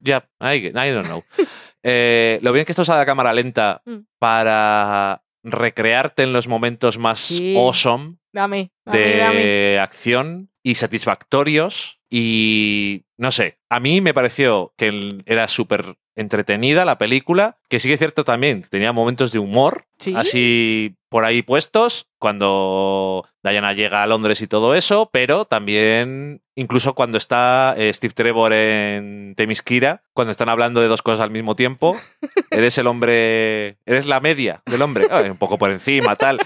Ya, 0.00 0.24
I, 0.40 0.68
I 0.68 0.90
don't 0.92 1.06
know. 1.06 1.24
Eh, 1.84 2.40
lo 2.42 2.52
bien 2.52 2.66
que 2.66 2.72
está 2.72 2.82
usada 2.82 2.98
la 2.98 3.06
cámara 3.06 3.32
lenta 3.32 3.82
Mm. 3.86 3.98
para 4.18 5.22
recrearte 5.44 6.24
en 6.24 6.32
los 6.32 6.48
momentos 6.48 6.98
más 6.98 7.20
Sí. 7.20 7.54
awesome 7.56 8.16
Dame, 8.32 8.72
dame, 8.84 8.98
de 8.98 9.16
dame. 9.18 9.78
acción 9.78 10.50
y 10.64 10.74
satisfactorios. 10.74 12.00
Y 12.10 13.04
no 13.16 13.30
sé, 13.30 13.58
a 13.70 13.78
mí 13.78 14.00
me 14.00 14.12
pareció 14.12 14.74
que 14.76 15.22
era 15.26 15.46
súper 15.46 15.94
entretenida 16.16 16.84
la 16.84 16.98
película, 16.98 17.58
que 17.68 17.78
sí 17.78 17.88
que 17.88 17.94
es 17.94 18.00
cierto 18.00 18.24
también, 18.24 18.62
tenía 18.68 18.92
momentos 18.92 19.30
de 19.30 19.38
humor, 19.38 19.86
Sí. 19.98 20.14
así 20.16 20.96
por 21.08 21.24
ahí 21.24 21.42
puestos, 21.42 22.07
cuando 22.18 23.26
Diana 23.42 23.72
llega 23.72 24.02
a 24.02 24.06
Londres 24.06 24.42
y 24.42 24.46
todo 24.46 24.74
eso, 24.74 25.10
pero 25.12 25.44
también 25.44 26.42
incluso 26.54 26.94
cuando 26.94 27.18
está 27.18 27.74
eh, 27.76 27.92
Steve 27.92 28.14
Trevor 28.14 28.52
en 28.52 29.34
Temiskira, 29.36 30.02
cuando 30.12 30.32
están 30.32 30.48
hablando 30.48 30.80
de 30.80 30.88
dos 30.88 31.02
cosas 31.02 31.20
al 31.20 31.30
mismo 31.30 31.54
tiempo, 31.54 31.96
eres 32.50 32.76
el 32.78 32.86
hombre, 32.86 33.78
eres 33.86 34.06
la 34.06 34.20
media 34.20 34.62
del 34.66 34.82
hombre, 34.82 35.06
Ah, 35.10 35.22
un 35.22 35.36
poco 35.36 35.58
por 35.58 35.70
encima, 35.70 36.16
tal. 36.16 36.38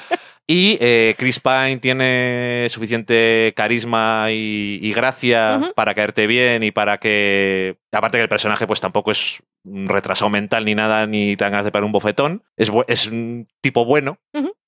Y 0.46 0.76
eh, 0.80 1.14
Chris 1.18 1.40
Pine 1.40 1.78
tiene 1.78 2.66
suficiente 2.68 3.52
carisma 3.56 4.26
y, 4.30 4.78
y 4.82 4.92
gracia 4.92 5.72
para 5.74 5.94
caerte 5.94 6.26
bien 6.26 6.62
y 6.62 6.72
para 6.72 6.98
que, 6.98 7.78
aparte 7.92 8.18
que 8.18 8.22
el 8.22 8.28
personaje 8.28 8.66
pues 8.66 8.80
tampoco 8.80 9.12
es 9.12 9.42
retrasado 9.64 10.28
mental 10.30 10.64
ni 10.64 10.74
nada, 10.74 11.06
ni 11.06 11.36
tengas 11.36 11.64
de 11.64 11.70
pegar 11.72 11.84
un 11.84 11.92
bofetón, 11.92 12.42
es, 12.56 12.70
es 12.88 13.06
un 13.06 13.46
tipo 13.60 13.84
bueno, 13.84 14.18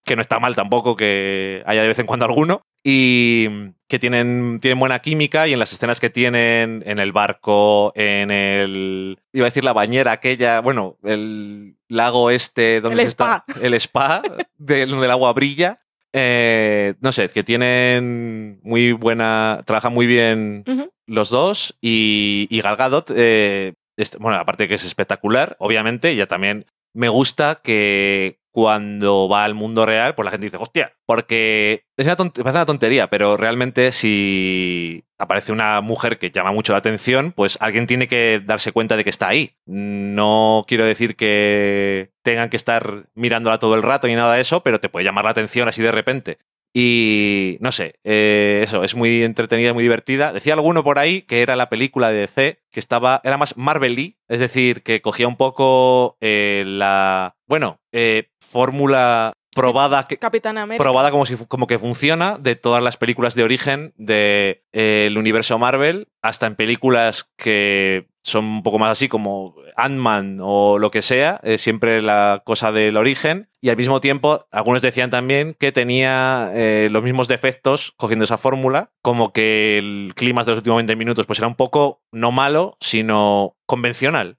que 0.04 0.16
no 0.16 0.22
está 0.22 0.38
mal 0.38 0.54
tampoco 0.54 0.96
que 0.96 1.62
haya 1.66 1.82
de 1.82 1.88
vez 1.88 1.98
en 1.98 2.06
cuando 2.06 2.26
alguno, 2.26 2.62
y 2.84 3.48
que 3.88 3.98
tienen, 3.98 4.58
tienen 4.60 4.78
buena 4.78 4.98
química 4.98 5.48
y 5.48 5.52
en 5.54 5.58
las 5.58 5.72
escenas 5.72 5.98
que 6.00 6.10
tienen 6.10 6.82
en 6.86 6.98
el 6.98 7.12
barco, 7.12 7.92
en 7.96 8.30
el... 8.30 9.18
Iba 9.32 9.46
a 9.46 9.48
decir 9.50 9.64
la 9.64 9.72
bañera 9.72 10.12
aquella, 10.12 10.60
bueno, 10.60 10.98
el 11.02 11.76
lago 11.88 12.30
este 12.30 12.80
donde 12.82 12.96
El 13.02 13.08
se 13.08 13.12
está- 13.12 13.44
spa. 13.48 13.60
el 13.62 13.74
spa 13.74 14.22
de- 14.58 14.86
donde 14.86 15.06
el 15.06 15.10
agua 15.10 15.32
brilla. 15.32 15.80
Eh, 16.12 16.94
no 17.00 17.10
sé, 17.10 17.28
que 17.30 17.42
tienen 17.42 18.60
muy 18.62 18.92
buena, 18.92 19.62
trabajan 19.64 19.92
muy 19.92 20.06
bien 20.06 20.64
los 21.06 21.30
dos 21.30 21.76
y, 21.80 22.46
y 22.50 22.60
Gal 22.60 22.76
Gadot, 22.76 23.10
eh, 23.16 23.74
bueno, 24.18 24.38
aparte 24.38 24.64
de 24.64 24.68
que 24.68 24.74
es 24.74 24.84
espectacular, 24.84 25.56
obviamente, 25.58 26.14
ya 26.16 26.26
también 26.26 26.66
me 26.94 27.08
gusta 27.08 27.60
que 27.62 28.38
cuando 28.54 29.28
va 29.28 29.44
al 29.44 29.54
mundo 29.54 29.84
real, 29.84 30.14
pues 30.14 30.24
la 30.24 30.30
gente 30.30 30.46
dice, 30.46 30.58
hostia, 30.58 30.92
porque 31.06 31.86
es 31.96 32.06
una 32.06 32.16
parece 32.16 32.40
una 32.42 32.66
tontería, 32.66 33.10
pero 33.10 33.36
realmente 33.36 33.90
si 33.90 35.04
aparece 35.18 35.50
una 35.50 35.80
mujer 35.80 36.18
que 36.18 36.30
llama 36.30 36.52
mucho 36.52 36.72
la 36.72 36.78
atención, 36.78 37.32
pues 37.32 37.58
alguien 37.60 37.88
tiene 37.88 38.06
que 38.06 38.40
darse 38.44 38.70
cuenta 38.70 38.96
de 38.96 39.02
que 39.02 39.10
está 39.10 39.26
ahí. 39.26 39.56
No 39.66 40.64
quiero 40.68 40.84
decir 40.84 41.16
que 41.16 42.12
tengan 42.22 42.48
que 42.48 42.56
estar 42.56 43.08
mirándola 43.14 43.58
todo 43.58 43.74
el 43.74 43.82
rato 43.82 44.06
ni 44.06 44.14
nada 44.14 44.34
de 44.34 44.42
eso, 44.42 44.62
pero 44.62 44.78
te 44.78 44.88
puede 44.88 45.04
llamar 45.04 45.24
la 45.24 45.32
atención 45.32 45.68
así 45.68 45.82
de 45.82 45.90
repente. 45.90 46.38
Y 46.76 47.56
no 47.60 47.70
sé, 47.70 48.00
eh, 48.02 48.62
eso, 48.64 48.82
es 48.82 48.96
muy 48.96 49.22
entretenida, 49.22 49.72
muy 49.72 49.84
divertida. 49.84 50.32
Decía 50.32 50.54
alguno 50.54 50.82
por 50.82 50.98
ahí 50.98 51.22
que 51.22 51.40
era 51.40 51.54
la 51.54 51.68
película 51.68 52.10
de 52.10 52.18
DC 52.18 52.62
que 52.72 52.80
estaba, 52.80 53.20
era 53.22 53.36
más 53.36 53.56
Marvel 53.56 54.16
es 54.26 54.40
decir, 54.40 54.82
que 54.82 55.00
cogía 55.00 55.28
un 55.28 55.36
poco 55.36 56.16
eh, 56.20 56.64
la, 56.66 57.36
bueno, 57.46 57.80
eh, 57.92 58.30
fórmula 58.40 59.34
probada 59.54 60.06
que, 60.06 60.18
Capitán 60.18 60.58
América. 60.58 60.82
probada 60.82 61.10
como, 61.10 61.26
si, 61.26 61.36
como 61.36 61.66
que 61.66 61.78
funciona 61.78 62.38
de 62.38 62.56
todas 62.56 62.82
las 62.82 62.96
películas 62.96 63.34
de 63.34 63.44
origen 63.44 63.94
del 63.96 65.16
universo 65.16 65.58
Marvel, 65.58 66.08
hasta 66.22 66.46
en 66.46 66.56
películas 66.56 67.30
que 67.36 68.08
son 68.24 68.46
un 68.46 68.62
poco 68.62 68.78
más 68.78 68.90
así 68.90 69.08
como 69.08 69.54
Ant-Man 69.76 70.38
o 70.40 70.78
lo 70.78 70.90
que 70.90 71.02
sea, 71.02 71.40
eh, 71.44 71.58
siempre 71.58 72.00
la 72.00 72.42
cosa 72.44 72.72
del 72.72 72.96
origen. 72.96 73.50
Y 73.60 73.68
al 73.68 73.76
mismo 73.76 74.00
tiempo, 74.00 74.46
algunos 74.50 74.82
decían 74.82 75.10
también 75.10 75.54
que 75.58 75.72
tenía 75.72 76.50
eh, 76.54 76.88
los 76.90 77.02
mismos 77.02 77.28
defectos 77.28 77.92
cogiendo 77.96 78.24
esa 78.24 78.38
fórmula, 78.38 78.92
como 79.02 79.32
que 79.32 79.78
el 79.78 80.12
clima 80.16 80.42
de 80.42 80.52
los 80.52 80.58
últimos 80.58 80.76
20 80.78 80.96
minutos 80.96 81.26
pues 81.26 81.38
era 81.38 81.48
un 81.48 81.54
poco 81.54 82.02
no 82.12 82.32
malo, 82.32 82.76
sino 82.80 83.56
convencional. 83.66 84.38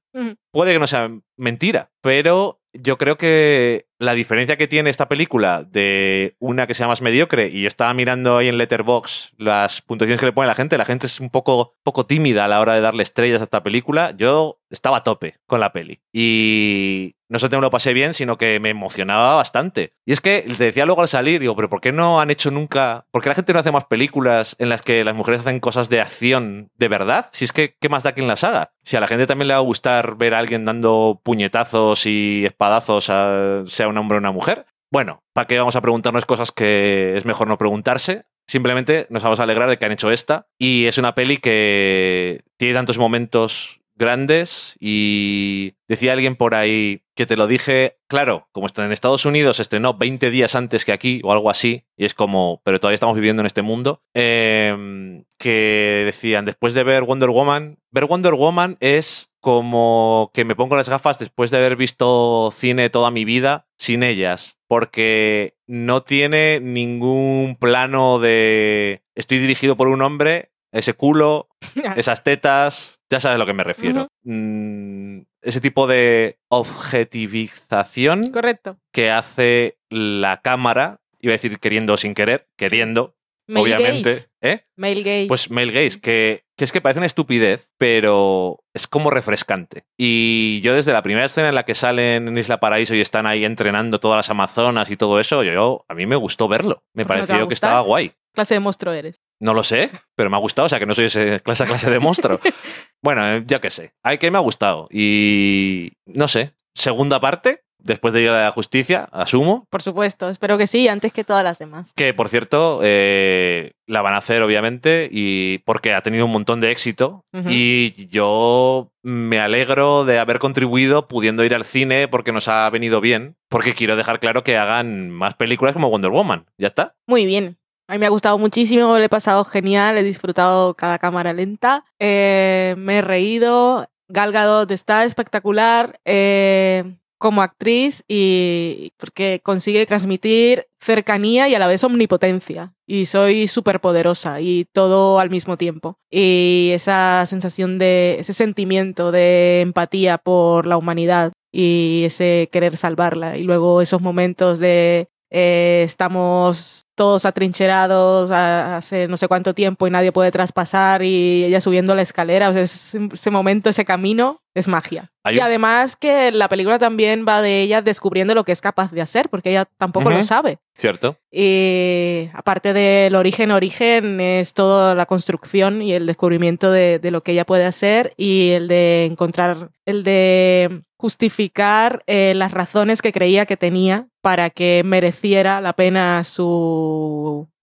Puede 0.51 0.71
que 0.71 0.79
no 0.79 0.87
sea 0.87 1.11
mentira, 1.35 1.91
pero 2.01 2.61
yo 2.71 2.97
creo 2.97 3.17
que 3.17 3.87
la 3.99 4.13
diferencia 4.13 4.57
que 4.57 4.67
tiene 4.67 4.89
esta 4.89 5.07
película 5.07 5.63
de 5.63 6.35
una 6.39 6.67
que 6.67 6.73
sea 6.73 6.87
más 6.87 7.01
mediocre, 7.01 7.49
y 7.49 7.65
estaba 7.65 7.93
mirando 7.93 8.37
ahí 8.37 8.47
en 8.47 8.57
Letterbox 8.57 9.33
las 9.37 9.81
puntuaciones 9.81 10.19
que 10.19 10.27
le 10.27 10.33
pone 10.33 10.47
la 10.47 10.55
gente, 10.55 10.77
la 10.77 10.85
gente 10.85 11.05
es 11.07 11.19
un 11.19 11.29
poco, 11.29 11.75
poco 11.83 12.05
tímida 12.05 12.45
a 12.45 12.47
la 12.47 12.59
hora 12.59 12.73
de 12.73 12.81
darle 12.81 13.03
estrellas 13.03 13.41
a 13.41 13.45
esta 13.45 13.63
película. 13.63 14.13
Yo 14.17 14.59
estaba 14.69 14.97
a 14.97 15.03
tope 15.03 15.35
con 15.45 15.59
la 15.59 15.71
peli. 15.71 16.01
Y 16.11 17.15
no 17.27 17.39
solo 17.39 17.57
me 17.57 17.61
lo 17.61 17.71
pasé 17.71 17.93
bien, 17.93 18.13
sino 18.13 18.37
que 18.37 18.59
me 18.59 18.69
emocionaba 18.69 19.35
bastante. 19.35 19.93
Y 20.05 20.11
es 20.11 20.21
que 20.21 20.45
te 20.57 20.65
decía 20.65 20.85
luego 20.85 21.01
al 21.01 21.07
salir, 21.07 21.39
digo, 21.39 21.55
pero 21.55 21.69
¿por 21.69 21.81
qué 21.81 21.91
no 21.91 22.21
han 22.21 22.29
hecho 22.29 22.51
nunca? 22.51 23.07
¿Por 23.11 23.21
qué 23.21 23.29
la 23.29 23.35
gente 23.35 23.53
no 23.53 23.59
hace 23.59 23.71
más 23.71 23.85
películas 23.85 24.55
en 24.59 24.69
las 24.69 24.81
que 24.81 25.03
las 25.03 25.15
mujeres 25.15 25.41
hacen 25.41 25.59
cosas 25.59 25.89
de 25.89 26.01
acción 26.01 26.69
de 26.75 26.87
verdad? 26.87 27.27
Si 27.31 27.45
es 27.45 27.51
que, 27.51 27.75
¿qué 27.79 27.89
más 27.89 28.03
da 28.03 28.13
quien 28.13 28.27
las 28.27 28.43
haga? 28.43 28.73
Si 28.83 28.95
a 28.95 28.99
la 28.99 29.07
gente 29.07 29.25
también 29.25 29.47
le 29.47 29.53
va 29.55 29.59
a 29.59 29.63
gustar 29.63 30.17
ver 30.17 30.33
a 30.35 30.39
alguien 30.39 30.65
dando 30.65 31.21
puñetazos 31.23 32.05
y 32.05 32.45
espadazos, 32.45 33.09
a, 33.09 33.63
sea 33.67 33.84
un 33.87 33.97
hombre 33.97 34.17
o 34.17 34.19
una 34.19 34.31
mujer. 34.31 34.65
Bueno, 34.91 35.23
¿para 35.33 35.47
qué 35.47 35.57
vamos 35.57 35.75
a 35.75 35.81
preguntarnos 35.81 36.25
cosas 36.25 36.51
que 36.51 37.17
es 37.17 37.25
mejor 37.25 37.47
no 37.47 37.57
preguntarse? 37.57 38.25
Simplemente 38.47 39.07
nos 39.09 39.23
vamos 39.23 39.39
a 39.39 39.43
alegrar 39.43 39.69
de 39.69 39.77
que 39.77 39.85
han 39.85 39.91
hecho 39.91 40.11
esta. 40.11 40.47
Y 40.59 40.85
es 40.85 40.97
una 40.97 41.15
peli 41.15 41.37
que 41.37 42.43
tiene 42.57 42.75
tantos 42.75 42.97
momentos 42.97 43.81
grandes 43.95 44.75
y 44.79 45.73
decía 45.87 46.13
alguien 46.13 46.35
por 46.35 46.53
ahí 46.53 47.04
que 47.15 47.25
te 47.25 47.37
lo 47.37 47.47
dije, 47.47 47.97
claro, 48.07 48.49
como 48.51 48.67
está 48.67 48.85
en 48.85 48.91
Estados 48.91 49.25
Unidos, 49.25 49.59
estrenó 49.59 49.93
20 49.93 50.29
días 50.29 50.53
antes 50.53 50.83
que 50.83 50.91
aquí 50.91 51.21
o 51.23 51.31
algo 51.31 51.49
así, 51.49 51.85
y 51.97 52.05
es 52.05 52.13
como, 52.13 52.61
pero 52.63 52.79
todavía 52.79 52.95
estamos 52.95 53.15
viviendo 53.15 53.41
en 53.41 53.45
este 53.45 53.61
mundo, 53.61 54.03
eh, 54.13 55.23
que 55.39 56.03
decían, 56.05 56.45
después 56.45 56.73
de 56.73 56.83
ver 56.83 57.03
Wonder 57.03 57.29
Woman, 57.29 57.79
ver 57.91 58.05
Wonder 58.05 58.33
Woman 58.33 58.77
es 58.81 59.31
como 59.39 60.31
que 60.33 60.43
me 60.43 60.55
pongo 60.55 60.75
las 60.75 60.89
gafas 60.89 61.19
después 61.19 61.51
de 61.51 61.57
haber 61.57 61.75
visto 61.75 62.49
cine 62.51 62.89
toda 62.89 63.11
mi 63.11 63.23
vida 63.23 63.67
sin 63.77 64.03
ellas, 64.03 64.57
porque 64.67 65.55
no 65.67 66.03
tiene 66.03 66.59
ningún 66.59 67.55
plano 67.59 68.19
de 68.19 69.03
estoy 69.15 69.37
dirigido 69.39 69.77
por 69.77 69.87
un 69.87 70.01
hombre, 70.01 70.51
ese 70.71 70.93
culo, 70.93 71.47
esas 71.95 72.23
tetas, 72.23 72.99
ya 73.09 73.19
sabes 73.19 73.35
a 73.35 73.39
lo 73.39 73.45
que 73.45 73.53
me 73.53 73.63
refiero. 73.63 74.07
Mm, 74.23 75.21
ese 75.45 75.61
tipo 75.61 75.87
de 75.87 76.37
objetivización 76.49 78.31
Correcto. 78.31 78.77
que 78.91 79.11
hace 79.11 79.77
la 79.89 80.41
cámara, 80.41 81.01
iba 81.19 81.31
a 81.31 81.37
decir 81.37 81.59
queriendo 81.59 81.97
sin 81.97 82.13
querer, 82.13 82.47
queriendo, 82.57 83.15
Male 83.47 83.61
obviamente. 83.75 84.09
gaze. 84.09 84.27
¿eh? 84.41 84.65
Male 84.75 85.03
gaze. 85.03 85.25
Pues 85.27 85.51
male 85.51 85.71
gaze, 85.71 85.99
que, 86.01 86.45
que 86.57 86.63
es 86.65 86.71
que 86.71 86.81
parece 86.81 86.99
una 86.99 87.05
estupidez, 87.05 87.71
pero 87.77 88.59
es 88.73 88.87
como 88.87 89.11
refrescante. 89.11 89.83
Y 89.97 90.61
yo 90.61 90.73
desde 90.73 90.93
la 90.93 91.03
primera 91.03 91.25
escena 91.27 91.49
en 91.49 91.55
la 91.55 91.63
que 91.63 91.75
salen 91.75 92.27
en 92.27 92.37
Isla 92.37 92.59
Paraíso 92.59 92.95
y 92.95 93.01
están 93.01 93.27
ahí 93.27 93.45
entrenando 93.45 93.99
todas 93.99 94.17
las 94.17 94.29
amazonas 94.31 94.89
y 94.89 94.97
todo 94.97 95.19
eso, 95.19 95.43
yo, 95.43 95.53
yo- 95.53 95.85
a 95.87 95.93
mí 95.93 96.05
me 96.07 96.15
gustó 96.15 96.47
verlo. 96.47 96.83
Me 96.93 97.05
¿Por 97.05 97.15
qué 97.17 97.21
no 97.21 97.27
te 97.27 97.33
va 97.33 97.35
a 97.35 97.39
pareció 97.39 97.47
que 97.47 97.53
estaba 97.53 97.79
guay. 97.81 98.13
clase 98.33 98.55
de 98.55 98.59
monstruo 98.61 98.93
eres. 98.93 99.21
No 99.39 99.53
lo 99.53 99.63
sé, 99.63 99.89
pero 100.15 100.29
me 100.29 100.37
ha 100.37 100.39
gustado, 100.39 100.67
o 100.67 100.69
sea 100.69 100.79
que 100.79 100.85
no 100.85 100.95
soy 100.95 101.05
ese 101.05 101.39
clase 101.41 101.65
clase 101.65 101.89
de 101.89 101.99
monstruo. 101.99 102.39
bueno, 103.03 103.27
eh, 103.33 103.43
ya 103.45 103.59
que 103.59 103.69
sé. 103.69 103.93
Hay 104.03 104.17
que 104.17 104.31
me 104.31 104.37
ha 104.37 104.41
gustado. 104.41 104.87
Y 104.91 105.93
no 106.05 106.27
sé, 106.27 106.53
segunda 106.73 107.19
parte, 107.19 107.65
después 107.85 108.13
de 108.13 108.23
ir 108.23 108.29
a 108.29 108.43
la 108.43 108.51
justicia, 108.51 109.07
asumo. 109.11 109.67
Por 109.69 109.81
supuesto, 109.81 110.29
espero 110.29 110.57
que 110.57 110.67
sí, 110.67 110.87
antes 110.87 111.13
que 111.13 111.23
todas 111.23 111.43
las 111.43 111.59
demás. 111.59 111.91
Que 111.95 112.13
por 112.13 112.27
cierto, 112.27 112.81
eh, 112.83 113.73
la 113.87 114.01
van 114.01 114.15
a 114.15 114.17
hacer, 114.17 114.41
obviamente, 114.41 115.07
y 115.11 115.59
porque 115.59 115.93
ha 115.93 116.01
tenido 116.01 116.25
un 116.25 116.31
montón 116.31 116.59
de 116.59 116.71
éxito. 116.71 117.23
Y 117.47 118.07
yo 118.07 118.91
me 119.03 119.39
alegro 119.39 120.05
de 120.05 120.19
haber 120.19 120.39
contribuido 120.39 121.07
pudiendo 121.07 121.43
ir 121.43 121.53
al 121.53 121.65
cine 121.65 122.07
porque 122.07 122.31
nos 122.31 122.47
ha 122.47 122.69
venido 122.69 123.01
bien. 123.01 123.35
Porque 123.49 123.73
quiero 123.73 123.95
dejar 123.95 124.19
claro 124.19 124.43
que 124.43 124.57
hagan 124.57 125.11
más 125.11 125.35
películas 125.35 125.73
como 125.73 125.89
Wonder 125.89 126.11
Woman. 126.11 126.45
¿Ya 126.57 126.67
está? 126.67 126.95
Muy 127.05 127.25
bien. 127.25 127.57
A 127.87 127.93
mí 127.93 127.99
me 127.99 128.07
ha 128.07 128.09
gustado 128.09 128.37
muchísimo, 128.39 128.97
le 128.97 129.05
he 129.05 129.09
pasado 129.09 129.45
genial, 129.45 129.97
he 129.97 130.03
disfrutado 130.03 130.73
cada 130.73 130.97
cámara 130.97 131.33
lenta, 131.33 131.85
eh, 131.99 132.73
me 132.77 132.97
he 132.97 133.01
reído. 133.01 133.87
Gal 134.07 134.31
Gadot 134.31 134.69
está 134.71 135.03
espectacular 135.03 135.99
eh, 136.05 136.95
como 137.17 137.41
actriz 137.41 138.03
y 138.07 138.91
porque 138.97 139.39
consigue 139.43 139.85
transmitir 139.85 140.67
cercanía 140.79 141.47
y 141.47 141.55
a 141.55 141.59
la 141.59 141.67
vez 141.67 141.83
omnipotencia. 141.83 142.73
Y 142.87 143.05
soy 143.05 143.47
súper 143.47 143.81
poderosa 143.81 144.41
y 144.41 144.65
todo 144.71 145.19
al 145.19 145.29
mismo 145.29 145.57
tiempo. 145.57 145.97
Y 146.09 146.71
esa 146.73 147.25
sensación 147.27 147.77
de, 147.77 148.17
ese 148.19 148.33
sentimiento 148.33 149.11
de 149.11 149.61
empatía 149.61 150.17
por 150.17 150.65
la 150.65 150.77
humanidad 150.77 151.33
y 151.51 152.03
ese 152.05 152.49
querer 152.51 152.77
salvarla. 152.77 153.37
Y 153.37 153.43
luego 153.43 153.81
esos 153.81 154.01
momentos 154.01 154.59
de 154.59 155.07
eh, 155.31 155.83
estamos 155.85 156.84
todos 156.95 157.25
atrincherados 157.25 158.31
hace 158.31 159.07
no 159.07 159.17
sé 159.17 159.27
cuánto 159.27 159.53
tiempo 159.53 159.85
y 159.85 159.91
nadie 159.91 160.11
puede 160.11 160.31
traspasar 160.31 161.03
y 161.03 161.43
ella 161.43 161.59
subiendo 161.61 161.93
la 161.95 162.01
escalera, 162.01 162.49
o 162.49 162.53
sea, 162.53 162.61
ese, 162.63 163.09
ese 163.13 163.31
momento, 163.31 163.69
ese 163.69 163.85
camino 163.85 164.41
es 164.53 164.67
magia. 164.69 165.11
Hay 165.23 165.35
y 165.35 165.39
un- 165.39 165.43
además 165.43 165.95
que 165.97 166.31
la 166.31 166.47
película 166.47 166.79
también 166.79 167.25
va 167.27 167.41
de 167.41 167.61
ella 167.61 167.81
descubriendo 167.81 168.33
lo 168.33 168.45
que 168.45 168.53
es 168.53 168.61
capaz 168.61 168.91
de 168.91 169.01
hacer, 169.01 169.27
porque 169.29 169.49
ella 169.49 169.65
tampoco 169.77 170.09
lo 170.09 170.23
sabe. 170.23 170.57
¿Cierto? 170.77 171.17
Y 171.31 172.29
aparte 172.33 172.73
del 172.73 173.15
origen, 173.15 173.51
origen 173.51 174.19
es 174.21 174.53
toda 174.53 174.95
la 174.95 175.05
construcción 175.05 175.81
y 175.81 175.93
el 175.93 176.05
descubrimiento 176.05 176.71
de, 176.71 176.99
de 176.99 177.11
lo 177.11 177.21
que 177.21 177.33
ella 177.33 177.45
puede 177.45 177.65
hacer 177.65 178.13
y 178.17 178.51
el 178.51 178.67
de 178.67 179.05
encontrar, 179.05 179.69
el 179.85 180.03
de 180.03 180.81
justificar 180.97 182.03
eh, 182.07 182.33
las 182.35 182.51
razones 182.51 183.01
que 183.01 183.11
creía 183.11 183.45
que 183.45 183.57
tenía 183.57 184.07
para 184.21 184.49
que 184.49 184.81
mereciera 184.85 185.61
la 185.61 185.73
pena 185.73 186.23
su, 186.23 186.43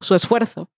su 0.00 0.14
esfuerzo. 0.14 0.68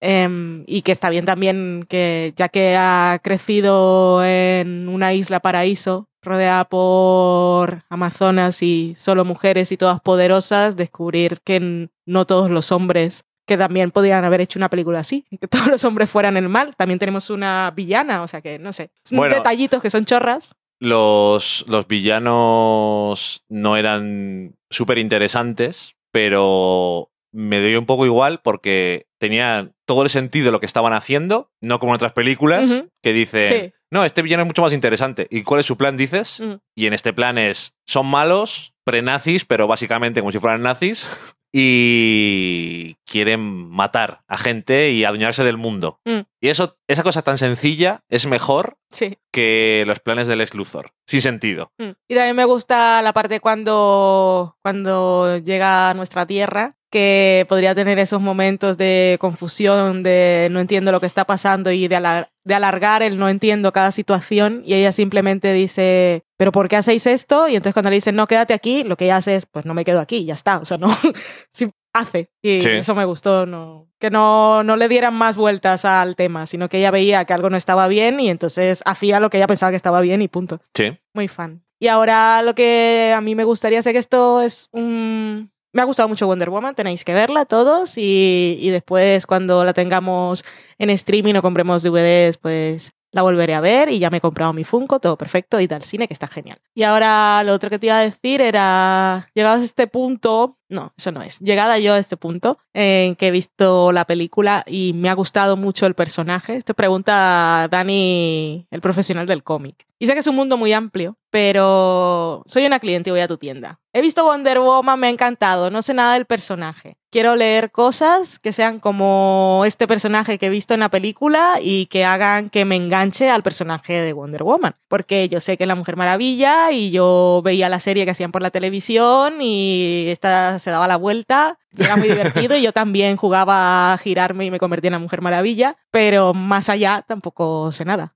Em, 0.00 0.64
y 0.66 0.82
que 0.82 0.92
está 0.92 1.10
bien 1.10 1.24
también 1.24 1.84
que 1.88 2.32
ya 2.36 2.48
que 2.48 2.76
ha 2.76 3.20
crecido 3.22 4.24
en 4.24 4.88
una 4.88 5.14
isla 5.14 5.40
paraíso 5.40 6.08
rodeada 6.22 6.64
por 6.64 7.82
amazonas 7.88 8.62
y 8.62 8.96
solo 8.98 9.24
mujeres 9.24 9.72
y 9.72 9.76
todas 9.76 10.00
poderosas, 10.00 10.76
descubrir 10.76 11.40
que 11.44 11.88
no 12.06 12.26
todos 12.26 12.50
los 12.50 12.70
hombres 12.72 13.24
que 13.46 13.56
también 13.56 13.90
podrían 13.90 14.24
haber 14.24 14.40
hecho 14.40 14.58
una 14.58 14.68
película 14.70 15.00
así, 15.00 15.24
que 15.40 15.48
todos 15.48 15.66
los 15.66 15.84
hombres 15.84 16.08
fueran 16.10 16.36
el 16.36 16.48
mal. 16.48 16.74
También 16.76 16.98
tenemos 16.98 17.28
una 17.30 17.70
villana, 17.74 18.22
o 18.22 18.28
sea 18.28 18.40
que 18.40 18.58
no 18.58 18.72
sé, 18.72 18.90
Bueno. 19.10 19.34
detallitos 19.34 19.82
que 19.82 19.90
son 19.90 20.04
chorras. 20.04 20.54
Los, 20.80 21.64
los 21.68 21.86
villanos 21.86 23.44
no 23.48 23.76
eran 23.76 24.56
súper 24.68 24.98
interesantes, 24.98 25.94
pero 26.10 27.11
me 27.32 27.60
dio 27.60 27.78
un 27.78 27.86
poco 27.86 28.04
igual 28.06 28.40
porque 28.42 29.06
tenía 29.18 29.70
todo 29.86 30.02
el 30.02 30.10
sentido 30.10 30.50
lo 30.50 30.60
que 30.60 30.66
estaban 30.66 30.92
haciendo, 30.92 31.50
no 31.60 31.78
como 31.78 31.92
en 31.92 31.96
otras 31.96 32.12
películas 32.12 32.84
que 33.02 33.12
dicen, 33.12 33.46
Sí. 33.46 33.72
no, 33.90 34.04
este 34.04 34.22
villano 34.22 34.42
es 34.42 34.46
mucho 34.48 34.62
más 34.62 34.72
interesante. 34.72 35.26
¿Y 35.30 35.42
cuál 35.42 35.60
es 35.60 35.66
su 35.66 35.76
plan, 35.76 35.96
dices? 35.96 36.42
Y 36.76 36.86
en 36.86 36.92
este 36.92 37.12
plan 37.12 37.38
es, 37.38 37.72
son 37.86 38.06
malos, 38.06 38.74
pre-nazis, 38.84 39.44
pero 39.44 39.66
básicamente 39.66 40.20
como 40.20 40.32
si 40.32 40.38
fueran 40.38 40.62
nazis, 40.62 41.06
y 41.54 42.94
quieren 43.06 43.40
matar 43.68 44.22
a 44.26 44.36
gente 44.38 44.90
y 44.90 45.04
adueñarse 45.04 45.44
del 45.44 45.58
mundo. 45.58 46.00
Mm. 46.04 46.20
Y 46.40 46.48
eso, 46.48 46.76
esa 46.88 47.02
cosa 47.02 47.22
tan 47.22 47.38
sencilla 47.38 48.00
es 48.08 48.26
mejor 48.26 48.78
Sí. 48.90 49.18
que 49.32 49.84
los 49.86 50.00
planes 50.00 50.26
del 50.26 50.40
ex 50.40 50.54
Luthor. 50.54 50.92
Sin 51.06 51.22
sentido. 51.22 51.72
Mm. 51.78 51.90
Y 52.08 52.14
también 52.14 52.36
me 52.36 52.44
gusta 52.44 53.00
la 53.02 53.12
parte 53.12 53.40
cuando, 53.40 54.56
cuando 54.62 55.38
llega 55.38 55.90
a 55.90 55.94
nuestra 55.94 56.26
tierra, 56.26 56.76
que 56.92 57.44
podría 57.48 57.74
tener 57.74 57.98
esos 57.98 58.20
momentos 58.20 58.76
de 58.76 59.16
confusión, 59.18 60.04
de 60.04 60.46
no 60.52 60.60
entiendo 60.60 60.92
lo 60.92 61.00
que 61.00 61.06
está 61.06 61.24
pasando 61.24 61.72
y 61.72 61.88
de, 61.88 61.96
alar- 61.96 62.28
de 62.44 62.54
alargar 62.54 63.02
el 63.02 63.18
no 63.18 63.28
entiendo 63.28 63.72
cada 63.72 63.90
situación 63.90 64.62
y 64.64 64.74
ella 64.74 64.92
simplemente 64.92 65.52
dice, 65.52 66.22
pero 66.36 66.52
¿por 66.52 66.68
qué 66.68 66.76
hacéis 66.76 67.06
esto? 67.06 67.48
Y 67.48 67.56
entonces 67.56 67.72
cuando 67.74 67.90
le 67.90 67.96
dicen, 67.96 68.14
no, 68.14 68.26
quédate 68.28 68.54
aquí, 68.54 68.84
lo 68.84 68.96
que 68.96 69.06
ella 69.06 69.16
hace 69.16 69.34
es, 69.34 69.46
pues 69.46 69.64
no 69.64 69.74
me 69.74 69.84
quedo 69.84 69.98
aquí, 70.00 70.24
ya 70.24 70.34
está. 70.34 70.58
O 70.58 70.64
sea, 70.64 70.76
no, 70.78 70.88
sí, 71.52 71.70
hace. 71.94 72.28
Y 72.42 72.60
Sí. 72.60 72.68
eso 72.68 72.94
me 72.94 73.04
gustó, 73.06 73.46
no, 73.46 73.88
que 73.98 74.10
no, 74.10 74.62
no 74.62 74.76
le 74.76 74.88
dieran 74.88 75.14
más 75.14 75.36
vueltas 75.36 75.84
al 75.86 76.14
tema, 76.16 76.46
sino 76.46 76.68
que 76.68 76.78
ella 76.78 76.90
veía 76.90 77.24
que 77.24 77.32
algo 77.32 77.48
no 77.50 77.56
estaba 77.56 77.88
bien 77.88 78.20
y 78.20 78.28
entonces 78.28 78.82
hacía 78.84 79.18
lo 79.18 79.30
que 79.30 79.38
ella 79.38 79.46
pensaba 79.46 79.70
que 79.70 79.76
estaba 79.76 80.00
bien 80.02 80.20
y 80.22 80.28
punto. 80.28 80.60
Sí. 80.74 80.98
Muy 81.14 81.28
fan. 81.28 81.64
Y 81.80 81.88
ahora 81.88 82.42
lo 82.42 82.54
que 82.54 83.12
a 83.16 83.20
mí 83.20 83.34
me 83.34 83.44
gustaría, 83.44 83.82
sé 83.82 83.92
que 83.92 83.98
esto 83.98 84.40
es 84.42 84.68
un... 84.72 85.50
Me 85.72 85.82
ha 85.82 85.84
gustado 85.84 86.08
mucho 86.08 86.26
Wonder 86.26 86.50
Woman, 86.50 86.74
tenéis 86.74 87.04
que 87.04 87.14
verla 87.14 87.46
todos 87.46 87.96
y, 87.96 88.58
y 88.60 88.70
después 88.70 89.26
cuando 89.26 89.64
la 89.64 89.72
tengamos 89.72 90.44
en 90.78 90.90
streaming 90.90 91.34
o 91.34 91.42
compremos 91.42 91.82
DVDs, 91.82 92.36
pues 92.36 92.92
la 93.12 93.22
volveré 93.22 93.54
a 93.54 93.60
ver 93.60 93.90
y 93.90 93.98
ya 93.98 94.10
me 94.10 94.16
he 94.16 94.20
comprado 94.20 94.52
mi 94.52 94.64
Funko, 94.64 94.98
todo 94.98 95.16
perfecto, 95.16 95.60
y 95.60 95.68
al 95.70 95.84
cine, 95.84 96.08
que 96.08 96.14
está 96.14 96.26
genial. 96.26 96.58
Y 96.74 96.82
ahora 96.82 97.42
lo 97.44 97.52
otro 97.52 97.70
que 97.70 97.78
te 97.78 97.86
iba 97.86 97.98
a 97.98 98.02
decir 98.02 98.40
era, 98.40 99.28
llegados 99.34 99.60
a 99.60 99.64
este 99.64 99.86
punto, 99.86 100.56
no, 100.72 100.92
eso 100.96 101.12
no 101.12 101.22
es, 101.22 101.38
llegada 101.40 101.78
yo 101.78 101.92
a 101.94 101.98
este 101.98 102.16
punto 102.16 102.58
en 102.72 103.14
que 103.14 103.28
he 103.28 103.30
visto 103.30 103.92
la 103.92 104.06
película 104.06 104.64
y 104.66 104.92
me 104.94 105.08
ha 105.08 105.14
gustado 105.14 105.56
mucho 105.56 105.86
el 105.86 105.94
personaje, 105.94 106.62
te 106.62 106.74
pregunta 106.74 107.68
Dani, 107.70 108.66
el 108.70 108.80
profesional 108.80 109.26
del 109.26 109.42
cómic. 109.44 109.86
Y 109.98 110.06
sé 110.08 110.14
que 110.14 110.18
es 110.18 110.26
un 110.26 110.34
mundo 110.34 110.56
muy 110.56 110.72
amplio, 110.72 111.16
pero 111.30 112.42
soy 112.46 112.66
una 112.66 112.80
cliente 112.80 113.10
y 113.10 113.12
voy 113.12 113.20
a 113.20 113.28
tu 113.28 113.38
tienda. 113.38 113.78
He 113.92 114.00
visto 114.00 114.24
Wonder 114.24 114.58
Woman, 114.58 114.98
me 114.98 115.06
ha 115.06 115.10
encantado, 115.10 115.70
no 115.70 115.80
sé 115.80 115.94
nada 115.94 116.14
del 116.14 116.24
personaje. 116.24 116.96
Quiero 117.10 117.36
leer 117.36 117.70
cosas 117.70 118.38
que 118.38 118.52
sean 118.52 118.80
como 118.80 119.62
este 119.64 119.86
personaje 119.86 120.38
que 120.38 120.46
he 120.46 120.50
visto 120.50 120.74
en 120.74 120.80
la 120.80 120.88
película 120.88 121.58
y 121.62 121.86
que 121.86 122.04
hagan 122.04 122.50
que 122.50 122.64
me 122.64 122.74
enganche 122.74 123.30
al 123.30 123.42
personaje 123.42 123.92
de 123.92 124.12
Wonder 124.12 124.42
Woman. 124.42 124.74
Porque 124.88 125.28
yo 125.28 125.38
sé 125.38 125.56
que 125.56 125.64
es 125.64 125.68
la 125.68 125.74
Mujer 125.74 125.96
Maravilla 125.96 126.72
y 126.72 126.90
yo 126.90 127.42
veía 127.44 127.68
la 127.68 127.80
serie 127.80 128.04
que 128.04 128.10
hacían 128.10 128.32
por 128.32 128.42
la 128.42 128.50
televisión 128.50 129.40
y 129.40 130.06
esta 130.08 130.58
se 130.62 130.70
daba 130.70 130.88
la 130.88 130.96
vuelta. 130.96 131.58
Era 131.76 131.96
muy 131.96 132.08
divertido 132.08 132.56
y 132.56 132.62
yo 132.62 132.72
también 132.72 133.16
jugaba 133.16 133.92
a 133.92 133.98
girarme 133.98 134.46
y 134.46 134.50
me 134.50 134.58
convertía 134.58 134.88
en 134.88 134.92
la 134.92 134.98
Mujer 134.98 135.20
Maravilla, 135.20 135.76
pero 135.90 136.34
más 136.34 136.68
allá 136.68 137.04
tampoco 137.06 137.72
sé 137.72 137.84
nada. 137.84 138.14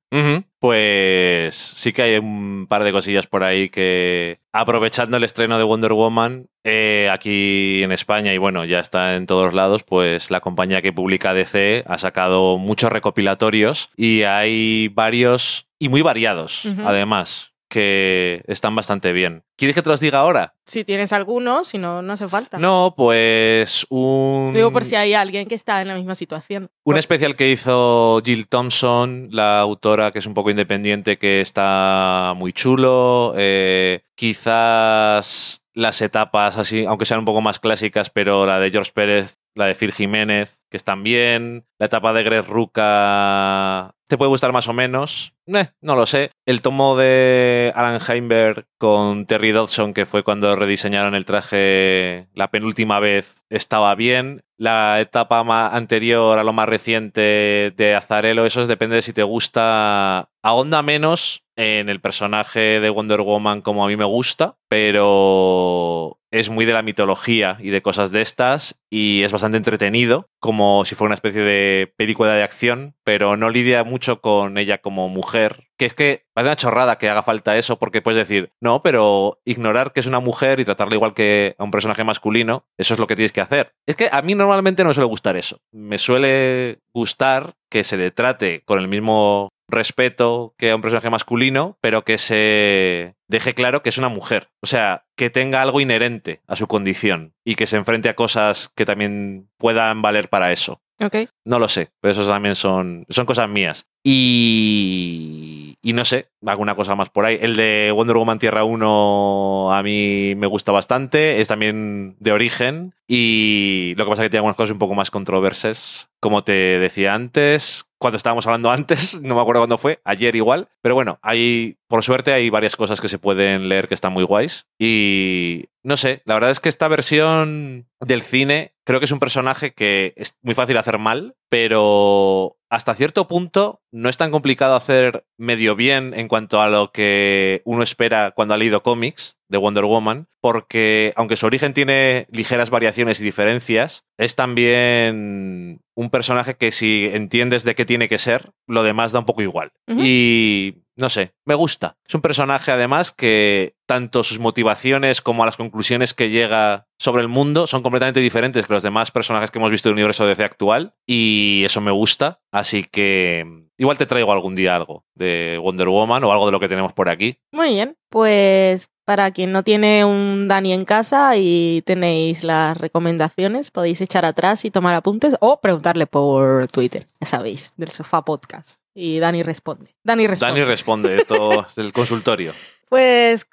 Pues 0.58 1.54
sí 1.54 1.92
que 1.92 2.02
hay 2.02 2.16
un 2.16 2.66
par 2.68 2.84
de 2.84 2.92
cosillas 2.92 3.26
por 3.26 3.44
ahí 3.44 3.68
que, 3.68 4.40
aprovechando 4.52 5.16
el 5.16 5.24
estreno 5.24 5.58
de 5.58 5.64
Wonder 5.64 5.92
Woman 5.92 6.48
eh, 6.64 7.08
aquí 7.12 7.82
en 7.82 7.92
España 7.92 8.32
y 8.32 8.38
bueno, 8.38 8.64
ya 8.64 8.80
está 8.80 9.16
en 9.16 9.26
todos 9.26 9.52
lados, 9.52 9.82
pues 9.82 10.30
la 10.30 10.40
compañía 10.40 10.82
que 10.82 10.92
publica 10.92 11.34
DC 11.34 11.84
ha 11.86 11.98
sacado 11.98 12.58
muchos 12.58 12.90
recopilatorios 12.90 13.90
y 13.96 14.22
hay 14.22 14.88
varios 14.88 15.68
y 15.78 15.88
muy 15.88 16.02
variados, 16.02 16.62
además, 16.84 17.52
que 17.68 18.42
están 18.46 18.74
bastante 18.74 19.12
bien. 19.12 19.44
¿Quieres 19.56 19.74
que 19.74 19.82
te 19.82 19.88
los 19.88 20.00
diga 20.00 20.20
ahora? 20.20 20.54
Si 20.64 20.84
tienes 20.84 21.12
alguno, 21.12 21.64
si 21.64 21.78
no, 21.78 22.02
no 22.02 22.12
hace 22.12 22.28
falta. 22.28 22.58
No, 22.58 22.94
pues 22.96 23.86
un... 23.88 24.52
Digo 24.54 24.72
por 24.72 24.84
si 24.84 24.96
hay 24.96 25.14
alguien 25.14 25.48
que 25.48 25.54
está 25.54 25.80
en 25.82 25.88
la 25.88 25.94
misma 25.94 26.14
situación. 26.14 26.68
Un 26.84 26.96
especial 26.96 27.36
que 27.36 27.50
hizo 27.50 28.20
Jill 28.24 28.48
Thompson, 28.48 29.28
la 29.32 29.60
autora 29.60 30.10
que 30.10 30.18
es 30.18 30.26
un 30.26 30.34
poco 30.34 30.50
independiente, 30.50 31.18
que 31.18 31.40
está 31.40 32.34
muy 32.36 32.52
chulo. 32.52 33.34
Eh, 33.36 34.02
quizás 34.14 35.62
las 35.76 36.00
etapas 36.00 36.56
así, 36.56 36.86
aunque 36.86 37.04
sean 37.04 37.20
un 37.20 37.26
poco 37.26 37.42
más 37.42 37.60
clásicas, 37.60 38.08
pero 38.10 38.46
la 38.46 38.58
de 38.58 38.70
George 38.70 38.92
Pérez, 38.94 39.38
la 39.54 39.66
de 39.66 39.74
Phil 39.74 39.92
Jiménez, 39.92 40.62
que 40.70 40.76
están 40.78 41.02
bien. 41.02 41.66
La 41.78 41.86
etapa 41.86 42.12
de 42.14 42.22
Greg 42.22 42.46
Ruca 42.46 43.92
te 44.08 44.16
puede 44.16 44.28
gustar 44.30 44.52
más 44.52 44.68
o 44.68 44.72
menos. 44.72 45.34
Eh, 45.46 45.68
no 45.80 45.96
lo 45.96 46.06
sé. 46.06 46.30
El 46.46 46.60
tomo 46.62 46.96
de 46.96 47.72
Alan 47.74 48.00
Heimberg 48.06 48.66
con 48.78 49.26
Terry 49.26 49.52
Dodson, 49.52 49.92
que 49.94 50.06
fue 50.06 50.22
cuando 50.22 50.54
rediseñaron 50.56 51.14
el 51.14 51.24
traje 51.24 52.28
la 52.34 52.50
penúltima 52.50 53.00
vez, 53.00 53.44
estaba 53.50 53.94
bien. 53.94 54.40
La 54.58 55.00
etapa 55.00 55.44
ma- 55.44 55.68
anterior 55.68 56.38
a 56.38 56.44
lo 56.44 56.52
más 56.52 56.68
reciente 56.68 57.72
de 57.76 57.94
Azarelo, 57.94 58.46
eso 58.46 58.62
es- 58.62 58.68
depende 58.68 58.96
de 58.96 59.02
si 59.02 59.12
te 59.12 59.22
gusta. 59.24 60.30
Ahonda 60.42 60.82
menos 60.82 61.42
en 61.56 61.88
el 61.88 62.00
personaje 62.00 62.80
de 62.80 62.90
Wonder 62.90 63.22
Woman 63.22 63.62
como 63.62 63.84
a 63.84 63.88
mí 63.88 63.96
me 63.96 64.04
gusta, 64.04 64.56
pero 64.68 66.18
es 66.30 66.50
muy 66.50 66.66
de 66.66 66.72
la 66.72 66.82
mitología 66.82 67.56
y 67.60 67.70
de 67.70 67.82
cosas 67.82 68.12
de 68.12 68.20
estas 68.20 68.78
y 68.90 69.22
es 69.22 69.32
bastante 69.32 69.56
entretenido, 69.56 70.28
como 70.38 70.84
si 70.84 70.94
fuera 70.94 71.08
una 71.08 71.14
especie 71.14 71.42
de 71.42 71.92
película 71.96 72.34
de 72.34 72.42
acción, 72.42 72.94
pero 73.04 73.36
no 73.36 73.50
lidia 73.50 73.84
mucho 73.84 74.20
con 74.20 74.58
ella 74.58 74.78
como 74.78 75.08
mujer. 75.08 75.68
Que 75.78 75.86
es 75.86 75.94
que 75.94 76.26
parece 76.34 76.48
una 76.48 76.56
chorrada 76.56 76.98
que 76.98 77.08
haga 77.08 77.22
falta 77.22 77.56
eso 77.56 77.78
porque 77.78 78.02
puedes 78.02 78.26
decir, 78.26 78.52
no, 78.60 78.82
pero 78.82 79.40
ignorar 79.44 79.92
que 79.92 80.00
es 80.00 80.06
una 80.06 80.20
mujer 80.20 80.60
y 80.60 80.64
tratarla 80.64 80.94
igual 80.94 81.14
que 81.14 81.54
a 81.58 81.64
un 81.64 81.70
personaje 81.70 82.04
masculino, 82.04 82.66
eso 82.76 82.94
es 82.94 83.00
lo 83.00 83.06
que 83.06 83.16
tienes 83.16 83.32
que 83.32 83.40
hacer. 83.40 83.72
Es 83.86 83.96
que 83.96 84.08
a 84.12 84.22
mí 84.22 84.34
normalmente 84.34 84.82
no 84.82 84.88
me 84.88 84.94
suele 84.94 85.08
gustar 85.08 85.36
eso. 85.36 85.58
Me 85.72 85.98
suele 85.98 86.80
gustar 86.92 87.54
que 87.70 87.84
se 87.84 87.96
le 87.96 88.10
trate 88.10 88.62
con 88.64 88.78
el 88.78 88.88
mismo 88.88 89.48
respeto 89.68 90.54
que 90.58 90.70
a 90.70 90.76
un 90.76 90.82
personaje 90.82 91.10
masculino, 91.10 91.78
pero 91.80 92.04
que 92.04 92.18
se 92.18 93.16
deje 93.28 93.54
claro 93.54 93.82
que 93.82 93.88
es 93.88 93.98
una 93.98 94.08
mujer. 94.08 94.48
O 94.60 94.66
sea, 94.66 95.06
que 95.16 95.30
tenga 95.30 95.62
algo 95.62 95.80
inherente 95.80 96.42
a 96.46 96.56
su 96.56 96.66
condición 96.66 97.34
y 97.44 97.56
que 97.56 97.66
se 97.66 97.76
enfrente 97.76 98.08
a 98.08 98.16
cosas 98.16 98.70
que 98.74 98.86
también 98.86 99.48
puedan 99.58 100.02
valer 100.02 100.28
para 100.28 100.52
eso. 100.52 100.82
Ok. 101.02 101.16
No 101.44 101.58
lo 101.58 101.68
sé, 101.68 101.90
pero 102.00 102.12
eso 102.12 102.26
también 102.26 102.54
son, 102.54 103.04
son 103.08 103.26
cosas 103.26 103.48
mías. 103.48 103.86
Y, 104.08 105.76
no 105.82 106.04
sé, 106.04 106.28
alguna 106.44 106.76
cosa 106.76 106.94
más 106.94 107.08
por 107.08 107.24
ahí. 107.24 107.38
El 107.40 107.56
de 107.56 107.90
Wonder 107.92 108.16
Woman 108.16 108.38
Tierra 108.38 108.62
1 108.62 109.74
a 109.74 109.82
mí 109.82 110.34
me 110.36 110.46
gusta 110.46 110.70
bastante, 110.70 111.40
es 111.40 111.48
también 111.48 112.16
de 112.20 112.32
origen 112.32 112.94
y 113.08 113.94
lo 113.96 114.04
que 114.04 114.10
pasa 114.10 114.22
es 114.22 114.26
que 114.26 114.30
tiene 114.30 114.38
algunas 114.40 114.56
cosas 114.56 114.72
un 114.72 114.78
poco 114.78 114.94
más 114.94 115.10
controversas, 115.10 116.08
como 116.20 116.44
te 116.44 116.52
decía 116.52 117.14
antes, 117.14 117.86
cuando 117.98 118.16
estábamos 118.16 118.46
hablando 118.46 118.70
antes, 118.70 119.20
no 119.22 119.34
me 119.34 119.40
acuerdo 119.40 119.62
cuándo 119.62 119.78
fue, 119.78 120.00
ayer 120.04 120.36
igual, 120.36 120.68
pero 120.82 120.94
bueno, 120.94 121.18
hay, 121.22 121.78
por 121.88 122.04
suerte 122.04 122.32
hay 122.32 122.48
varias 122.50 122.76
cosas 122.76 123.00
que 123.00 123.08
se 123.08 123.18
pueden 123.18 123.68
leer 123.68 123.88
que 123.88 123.94
están 123.94 124.12
muy 124.12 124.24
guays 124.24 124.66
y 124.78 125.64
no 125.82 125.96
sé, 125.96 126.22
la 126.26 126.34
verdad 126.34 126.50
es 126.50 126.60
que 126.60 126.68
esta 126.68 126.88
versión 126.88 127.88
del 128.00 128.22
cine 128.22 128.75
creo 128.86 129.00
que 129.00 129.06
es 129.06 129.12
un 129.12 129.18
personaje 129.18 129.74
que 129.74 130.14
es 130.16 130.38
muy 130.42 130.54
fácil 130.54 130.76
hacer 130.76 130.98
mal, 130.98 131.34
pero 131.50 132.56
hasta 132.70 132.94
cierto 132.94 133.26
punto 133.26 133.82
no 133.90 134.08
es 134.08 134.16
tan 134.16 134.30
complicado 134.30 134.76
hacer 134.76 135.26
medio 135.36 135.74
bien 135.74 136.14
en 136.14 136.28
cuanto 136.28 136.60
a 136.60 136.68
lo 136.68 136.92
que 136.92 137.62
uno 137.64 137.82
espera 137.82 138.30
cuando 138.30 138.54
ha 138.54 138.56
leído 138.56 138.82
cómics 138.82 139.38
de 139.48 139.58
Wonder 139.58 139.84
Woman, 139.84 140.28
porque 140.40 141.12
aunque 141.16 141.36
su 141.36 141.46
origen 141.46 141.74
tiene 141.74 142.26
ligeras 142.30 142.70
variaciones 142.70 143.20
y 143.20 143.24
diferencias, 143.24 144.04
es 144.18 144.36
también 144.36 145.80
un 145.94 146.10
personaje 146.10 146.54
que 146.54 146.70
si 146.70 147.10
entiendes 147.12 147.64
de 147.64 147.74
qué 147.74 147.84
tiene 147.84 148.08
que 148.08 148.18
ser, 148.18 148.52
lo 148.68 148.84
demás 148.84 149.10
da 149.10 149.18
un 149.18 149.26
poco 149.26 149.42
igual. 149.42 149.72
Y 149.88 150.85
no 150.96 151.08
sé, 151.10 151.34
me 151.44 151.54
gusta. 151.54 151.98
Es 152.06 152.14
un 152.14 152.22
personaje 152.22 152.72
además 152.72 153.12
que 153.12 153.76
tanto 153.86 154.24
sus 154.24 154.38
motivaciones 154.38 155.20
como 155.20 155.44
las 155.44 155.56
conclusiones 155.56 156.14
que 156.14 156.30
llega 156.30 156.88
sobre 156.98 157.22
el 157.22 157.28
mundo 157.28 157.66
son 157.66 157.82
completamente 157.82 158.20
diferentes 158.20 158.66
que 158.66 158.72
los 158.72 158.82
demás 158.82 159.10
personajes 159.10 159.50
que 159.50 159.58
hemos 159.58 159.70
visto 159.70 159.88
en 159.88 159.92
el 159.92 159.96
universo 159.96 160.26
DC 160.26 160.42
actual 160.42 160.94
y 161.06 161.62
eso 161.64 161.80
me 161.80 161.90
gusta. 161.90 162.40
Así 162.50 162.84
que 162.84 163.44
igual 163.76 163.98
te 163.98 164.06
traigo 164.06 164.32
algún 164.32 164.54
día 164.54 164.74
algo 164.74 165.04
de 165.14 165.60
Wonder 165.62 165.88
Woman 165.88 166.24
o 166.24 166.32
algo 166.32 166.46
de 166.46 166.52
lo 166.52 166.60
que 166.60 166.68
tenemos 166.68 166.94
por 166.94 167.08
aquí. 167.08 167.38
Muy 167.52 167.74
bien. 167.74 167.96
Pues 168.08 168.88
para 169.04 169.30
quien 169.30 169.52
no 169.52 169.62
tiene 169.62 170.04
un 170.04 170.48
Dani 170.48 170.72
en 170.72 170.84
casa 170.84 171.36
y 171.36 171.82
tenéis 171.84 172.42
las 172.42 172.76
recomendaciones, 172.76 173.70
podéis 173.70 174.00
echar 174.00 174.24
atrás 174.24 174.64
y 174.64 174.70
tomar 174.70 174.94
apuntes 174.94 175.36
o 175.40 175.60
preguntarle 175.60 176.06
por 176.06 176.66
Twitter, 176.68 177.06
ya 177.20 177.26
sabéis, 177.26 177.72
del 177.76 177.90
sofá 177.90 178.24
podcast. 178.24 178.80
Y 178.98 179.18
Dani 179.18 179.42
responde. 179.42 179.94
Dani 180.02 180.26
responde. 180.26 180.60
Dani 180.60 180.66
responde, 180.66 181.18
esto 181.18 181.66
es 181.68 181.76
el 181.76 181.92
consultorio. 181.92 182.54
Pues 182.88 183.46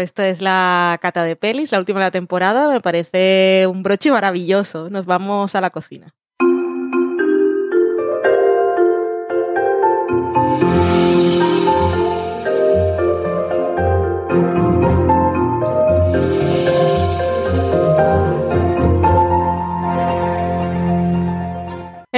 esto 0.00 0.22
es 0.22 0.42
la 0.42 0.98
cata 1.00 1.24
de 1.24 1.34
pelis, 1.34 1.72
la 1.72 1.78
última 1.78 2.00
de 2.00 2.06
la 2.06 2.10
temporada. 2.10 2.68
Me 2.68 2.80
parece 2.80 3.66
un 3.70 3.82
broche 3.82 4.10
maravilloso. 4.10 4.90
Nos 4.90 5.06
vamos 5.06 5.54
a 5.54 5.62
la 5.62 5.70
cocina. 5.70 6.14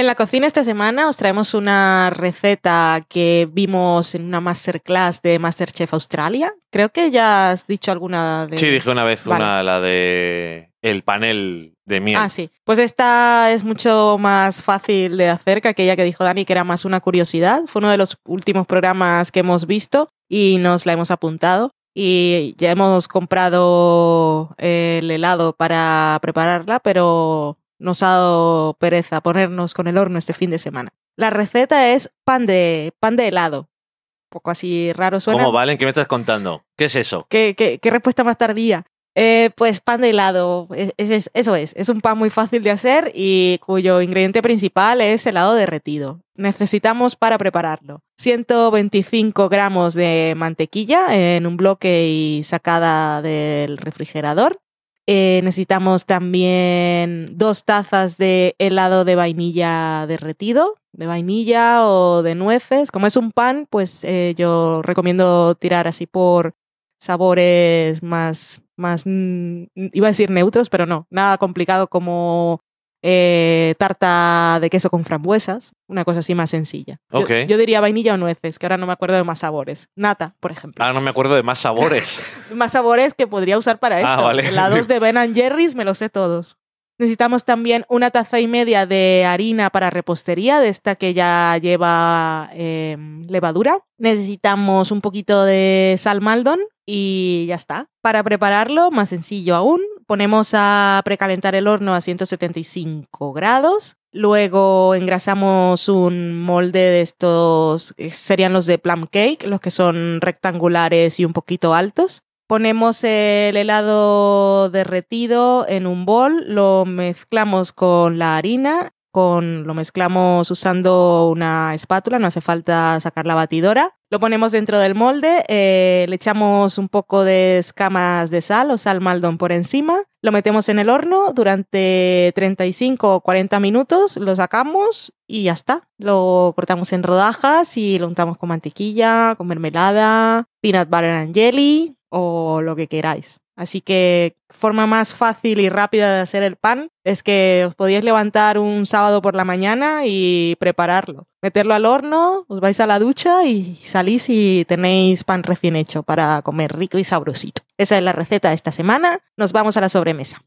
En 0.05 0.07
la 0.07 0.13
cocina 0.13 0.45
esta 0.45 0.63
semana 0.63 1.09
os 1.09 1.17
traemos 1.17 1.55
una 1.55 2.11
receta 2.11 3.03
que 3.09 3.49
vimos 3.51 4.13
en 4.13 4.23
una 4.25 4.39
masterclass 4.39 5.19
de 5.23 5.39
Masterchef 5.39 5.91
Australia. 5.95 6.53
Creo 6.69 6.89
que 6.89 7.09
ya 7.09 7.49
has 7.49 7.65
dicho 7.65 7.91
alguna 7.91 8.45
de... 8.45 8.55
Sí, 8.59 8.67
dije 8.67 8.87
una 8.91 9.03
vez 9.03 9.25
Vale. 9.25 9.43
una, 9.43 9.63
la 9.63 9.79
de 9.79 10.69
el 10.83 11.01
panel 11.01 11.73
de 11.85 12.01
miel. 12.01 12.17
Ah, 12.17 12.29
sí. 12.29 12.51
Pues 12.65 12.77
esta 12.77 13.51
es 13.51 13.63
mucho 13.63 14.17
más 14.19 14.61
fácil 14.61 15.17
de 15.17 15.29
hacer 15.29 15.59
que 15.59 15.69
aquella 15.69 15.95
que 15.95 16.03
dijo 16.03 16.23
Dani, 16.23 16.45
que 16.45 16.53
era 16.53 16.63
más 16.63 16.85
una 16.85 16.99
curiosidad. 16.99 17.63
Fue 17.65 17.79
uno 17.79 17.89
de 17.89 17.97
los 17.97 18.19
últimos 18.25 18.67
programas 18.67 19.31
que 19.31 19.39
hemos 19.39 19.65
visto 19.65 20.09
y 20.29 20.57
nos 20.59 20.85
la 20.85 20.93
hemos 20.93 21.09
apuntado. 21.09 21.71
y 21.95 22.53
ya 22.59 22.69
hemos 22.69 23.07
comprado 23.07 24.53
el 24.59 25.09
helado 25.09 25.53
para 25.53 26.19
prepararla, 26.21 26.79
pero 26.79 27.57
nos 27.79 28.03
ha 28.03 28.07
dado 28.07 28.75
pereza 28.79 29.21
ponernos 29.21 29.73
con 29.73 29.87
el 29.87 29.97
horno 29.97 30.17
este 30.17 30.33
fin 30.33 30.49
de 30.49 30.59
semana. 30.59 30.91
La 31.17 31.29
receta 31.29 31.91
es 31.91 32.11
pan 32.23 32.45
de, 32.45 32.93
pan 32.99 33.15
de 33.15 33.27
helado. 33.27 33.59
Un 33.61 34.29
poco 34.39 34.51
así 34.51 34.91
raro 34.93 35.19
suena. 35.19 35.39
¿Cómo 35.43 35.51
valen? 35.53 35.77
¿Qué 35.77 35.85
me 35.85 35.89
estás 35.91 36.07
contando? 36.07 36.63
¿Qué 36.77 36.85
es 36.85 36.95
eso? 36.95 37.25
¿Qué, 37.29 37.55
qué, 37.57 37.79
qué 37.79 37.89
respuesta 37.89 38.23
más 38.23 38.37
tardía? 38.37 38.85
Eh, 39.17 39.51
pues 39.55 39.79
pan 39.79 40.01
de 40.01 40.09
helado, 40.09 40.67
es- 40.75 40.93
es- 40.97 41.09
es- 41.09 41.31
eso 41.33 41.55
es, 41.55 41.73
es 41.77 41.87
un 41.87 42.01
pan 42.01 42.17
muy 42.17 42.29
fácil 42.29 42.63
de 42.63 42.71
hacer 42.71 43.13
y 43.15 43.59
cuyo 43.59 44.01
ingrediente 44.01 44.41
principal 44.41 44.99
es 44.99 45.25
helado 45.25 45.53
derretido. 45.53 46.19
Necesitamos 46.35 47.15
para 47.15 47.37
prepararlo 47.37 48.01
125 48.17 49.47
gramos 49.49 49.93
de 49.93 50.33
mantequilla 50.35 51.15
en 51.15 51.45
un 51.47 51.55
bloque 51.57 52.07
y 52.09 52.43
sacada 52.43 53.21
del 53.21 53.77
refrigerador. 53.77 54.59
Eh, 55.07 55.41
necesitamos 55.43 56.05
también 56.05 57.27
dos 57.31 57.63
tazas 57.63 58.17
de 58.17 58.55
helado 58.57 59.05
de 59.05 59.15
vainilla 59.15 60.07
derretido, 60.07 60.75
de 60.93 61.05
vainilla 61.05 61.87
o 61.87 62.23
de 62.23 62.33
nueces. 62.33 62.89
Como 62.91 63.05
es 63.05 63.15
un 63.15 63.31
pan, 63.31 63.67
pues 63.69 64.03
eh, 64.03 64.33
yo 64.35 64.81
recomiendo 64.81 65.53
tirar 65.55 65.87
así 65.87 66.07
por 66.07 66.55
sabores 66.99 68.01
más, 68.01 68.61
más, 68.77 69.03
mm, 69.05 69.65
iba 69.93 70.07
a 70.07 70.11
decir 70.11 70.31
neutros, 70.31 70.69
pero 70.71 70.87
no, 70.87 71.05
nada 71.11 71.37
complicado 71.37 71.87
como 71.87 72.61
eh, 73.07 73.75
tarta 73.77 74.57
de 74.59 74.71
queso 74.71 74.89
con 74.89 75.05
frambuesas, 75.05 75.73
una 75.87 76.03
cosa 76.03 76.19
así 76.19 76.33
más 76.33 76.49
sencilla. 76.49 76.97
Yo- 77.11 77.57
diría 77.59 77.79
vainilla 77.79 78.15
o 78.15 78.17
nueces, 78.17 78.57
que 78.57 78.65
ahora 78.65 78.77
no 78.77 78.87
me 78.87 78.93
acuerdo 78.93 79.15
de 79.15 79.23
más 79.23 79.39
sabores. 79.39 79.89
Nata, 79.95 80.33
por 80.39 80.51
ejemplo. 80.51 80.83
Ahora 80.83 80.95
no 80.95 81.01
me 81.01 81.11
acuerdo 81.11 81.35
de 81.35 81.43
más 81.43 81.59
sabores. 81.59 82.23
Más 82.53 82.71
sabores 82.71 83.13
que 83.13 83.27
podría 83.27 83.57
usar 83.59 83.77
para 83.79 83.99
esto. 83.99 84.09
Ah, 84.09 84.21
vale. 84.21 84.47
Helados 84.47 84.87
de 84.87 84.99
Ben 84.99 85.35
Jerry's 85.35 85.75
me 85.75 85.85
los 85.85 85.99
sé 85.99 86.09
todos. 86.09 86.57
Necesitamos 86.97 87.43
también 87.45 87.85
una 87.89 88.09
taza 88.09 88.39
y 88.39 88.47
media 88.47 88.85
de 88.85 89.25
harina 89.27 89.69
para 89.69 89.89
repostería, 89.89 90.59
de 90.59 90.69
esta 90.69 90.95
que 90.95 91.13
ya 91.13 91.57
lleva 91.61 92.49
eh, 92.53 92.97
levadura. 93.27 93.79
Necesitamos 93.97 94.91
un 94.91 95.01
poquito 95.01 95.43
de 95.43 95.95
sal 95.99 96.21
maldon 96.21 96.59
y 96.85 97.45
ya 97.49 97.55
está. 97.55 97.89
Para 98.01 98.23
prepararlo, 98.23 98.91
más 98.91 99.09
sencillo 99.09 99.55
aún, 99.55 99.81
ponemos 100.05 100.51
a 100.53 101.01
precalentar 101.03 101.55
el 101.55 101.67
horno 101.67 101.93
a 101.93 102.01
175 102.01 103.33
grados. 103.33 103.97
Luego 104.11 104.95
engrasamos 104.95 105.89
un 105.89 106.41
molde 106.41 106.79
de 106.79 107.01
estos, 107.01 107.93
eh, 107.97 108.11
serían 108.11 108.53
los 108.53 108.65
de 108.65 108.77
plum 108.77 109.07
cake, 109.11 109.45
los 109.45 109.59
que 109.59 109.71
son 109.71 110.21
rectangulares 110.21 111.19
y 111.19 111.25
un 111.25 111.33
poquito 111.33 111.73
altos. 111.73 112.23
Ponemos 112.47 113.03
el 113.03 113.57
helado 113.57 114.69
derretido 114.69 115.65
en 115.67 115.87
un 115.87 116.05
bol, 116.05 116.45
lo 116.47 116.85
mezclamos 116.85 117.73
con 117.73 118.19
la 118.19 118.37
harina, 118.37 118.91
con, 119.15 119.65
lo 119.65 119.73
mezclamos 119.73 120.51
usando 120.51 121.29
una 121.29 121.73
espátula, 121.73 122.19
no 122.19 122.27
hace 122.27 122.41
falta 122.41 122.99
sacar 122.99 123.25
la 123.25 123.33
batidora. 123.33 123.95
Lo 124.09 124.19
ponemos 124.19 124.51
dentro 124.51 124.77
del 124.77 124.93
molde, 124.93 125.45
eh, 125.47 126.05
le 126.09 126.15
echamos 126.15 126.77
un 126.77 126.89
poco 126.89 127.23
de 127.23 127.57
escamas 127.59 128.29
de 128.29 128.41
sal 128.41 128.71
o 128.71 128.77
sal 128.77 128.99
maldon 128.99 129.37
por 129.37 129.53
encima, 129.53 130.03
lo 130.21 130.33
metemos 130.33 130.67
en 130.67 130.79
el 130.79 130.89
horno 130.89 131.31
durante 131.31 132.33
35 132.35 133.15
o 133.15 133.21
40 133.21 133.57
minutos, 133.61 134.17
lo 134.17 134.35
sacamos 134.35 135.13
y 135.25 135.43
ya 135.43 135.53
está. 135.53 135.87
Lo 135.97 136.51
cortamos 136.53 136.91
en 136.91 137.01
rodajas 137.01 137.77
y 137.77 137.97
lo 137.99 138.07
untamos 138.07 138.37
con 138.37 138.49
mantequilla, 138.49 139.35
con 139.37 139.47
mermelada, 139.47 140.49
peanut 140.59 140.89
butter 140.89 141.11
and 141.11 141.33
jelly 141.33 141.95
o 142.09 142.59
lo 142.61 142.75
que 142.75 142.87
queráis. 142.87 143.44
Así 143.55 143.81
que 143.81 144.35
forma 144.49 144.85
más 144.85 145.13
fácil 145.13 145.59
y 145.59 145.69
rápida 145.69 146.13
de 146.13 146.21
hacer 146.21 146.43
el 146.43 146.57
pan 146.57 146.89
es 147.03 147.23
que 147.23 147.65
os 147.67 147.75
podíais 147.75 148.03
levantar 148.03 148.59
un 148.59 148.85
sábado 148.85 149.21
por 149.21 149.35
la 149.35 149.45
mañana 149.45 150.01
y 150.05 150.55
prepararlo. 150.59 151.27
Meterlo 151.41 151.73
al 151.73 151.85
horno, 151.85 152.45
os 152.47 152.59
vais 152.59 152.79
a 152.79 152.87
la 152.87 152.99
ducha 152.99 153.45
y 153.45 153.77
salís 153.83 154.29
y 154.29 154.65
tenéis 154.65 155.23
pan 155.23 155.43
recién 155.43 155.75
hecho 155.75 156.03
para 156.03 156.41
comer 156.41 156.75
rico 156.75 156.97
y 156.97 157.03
sabrosito. 157.03 157.61
Esa 157.77 157.97
es 157.97 158.03
la 158.03 158.13
receta 158.13 158.49
de 158.49 158.55
esta 158.55 158.71
semana. 158.71 159.19
Nos 159.37 159.53
vamos 159.53 159.77
a 159.77 159.81
la 159.81 159.89
sobremesa. 159.89 160.41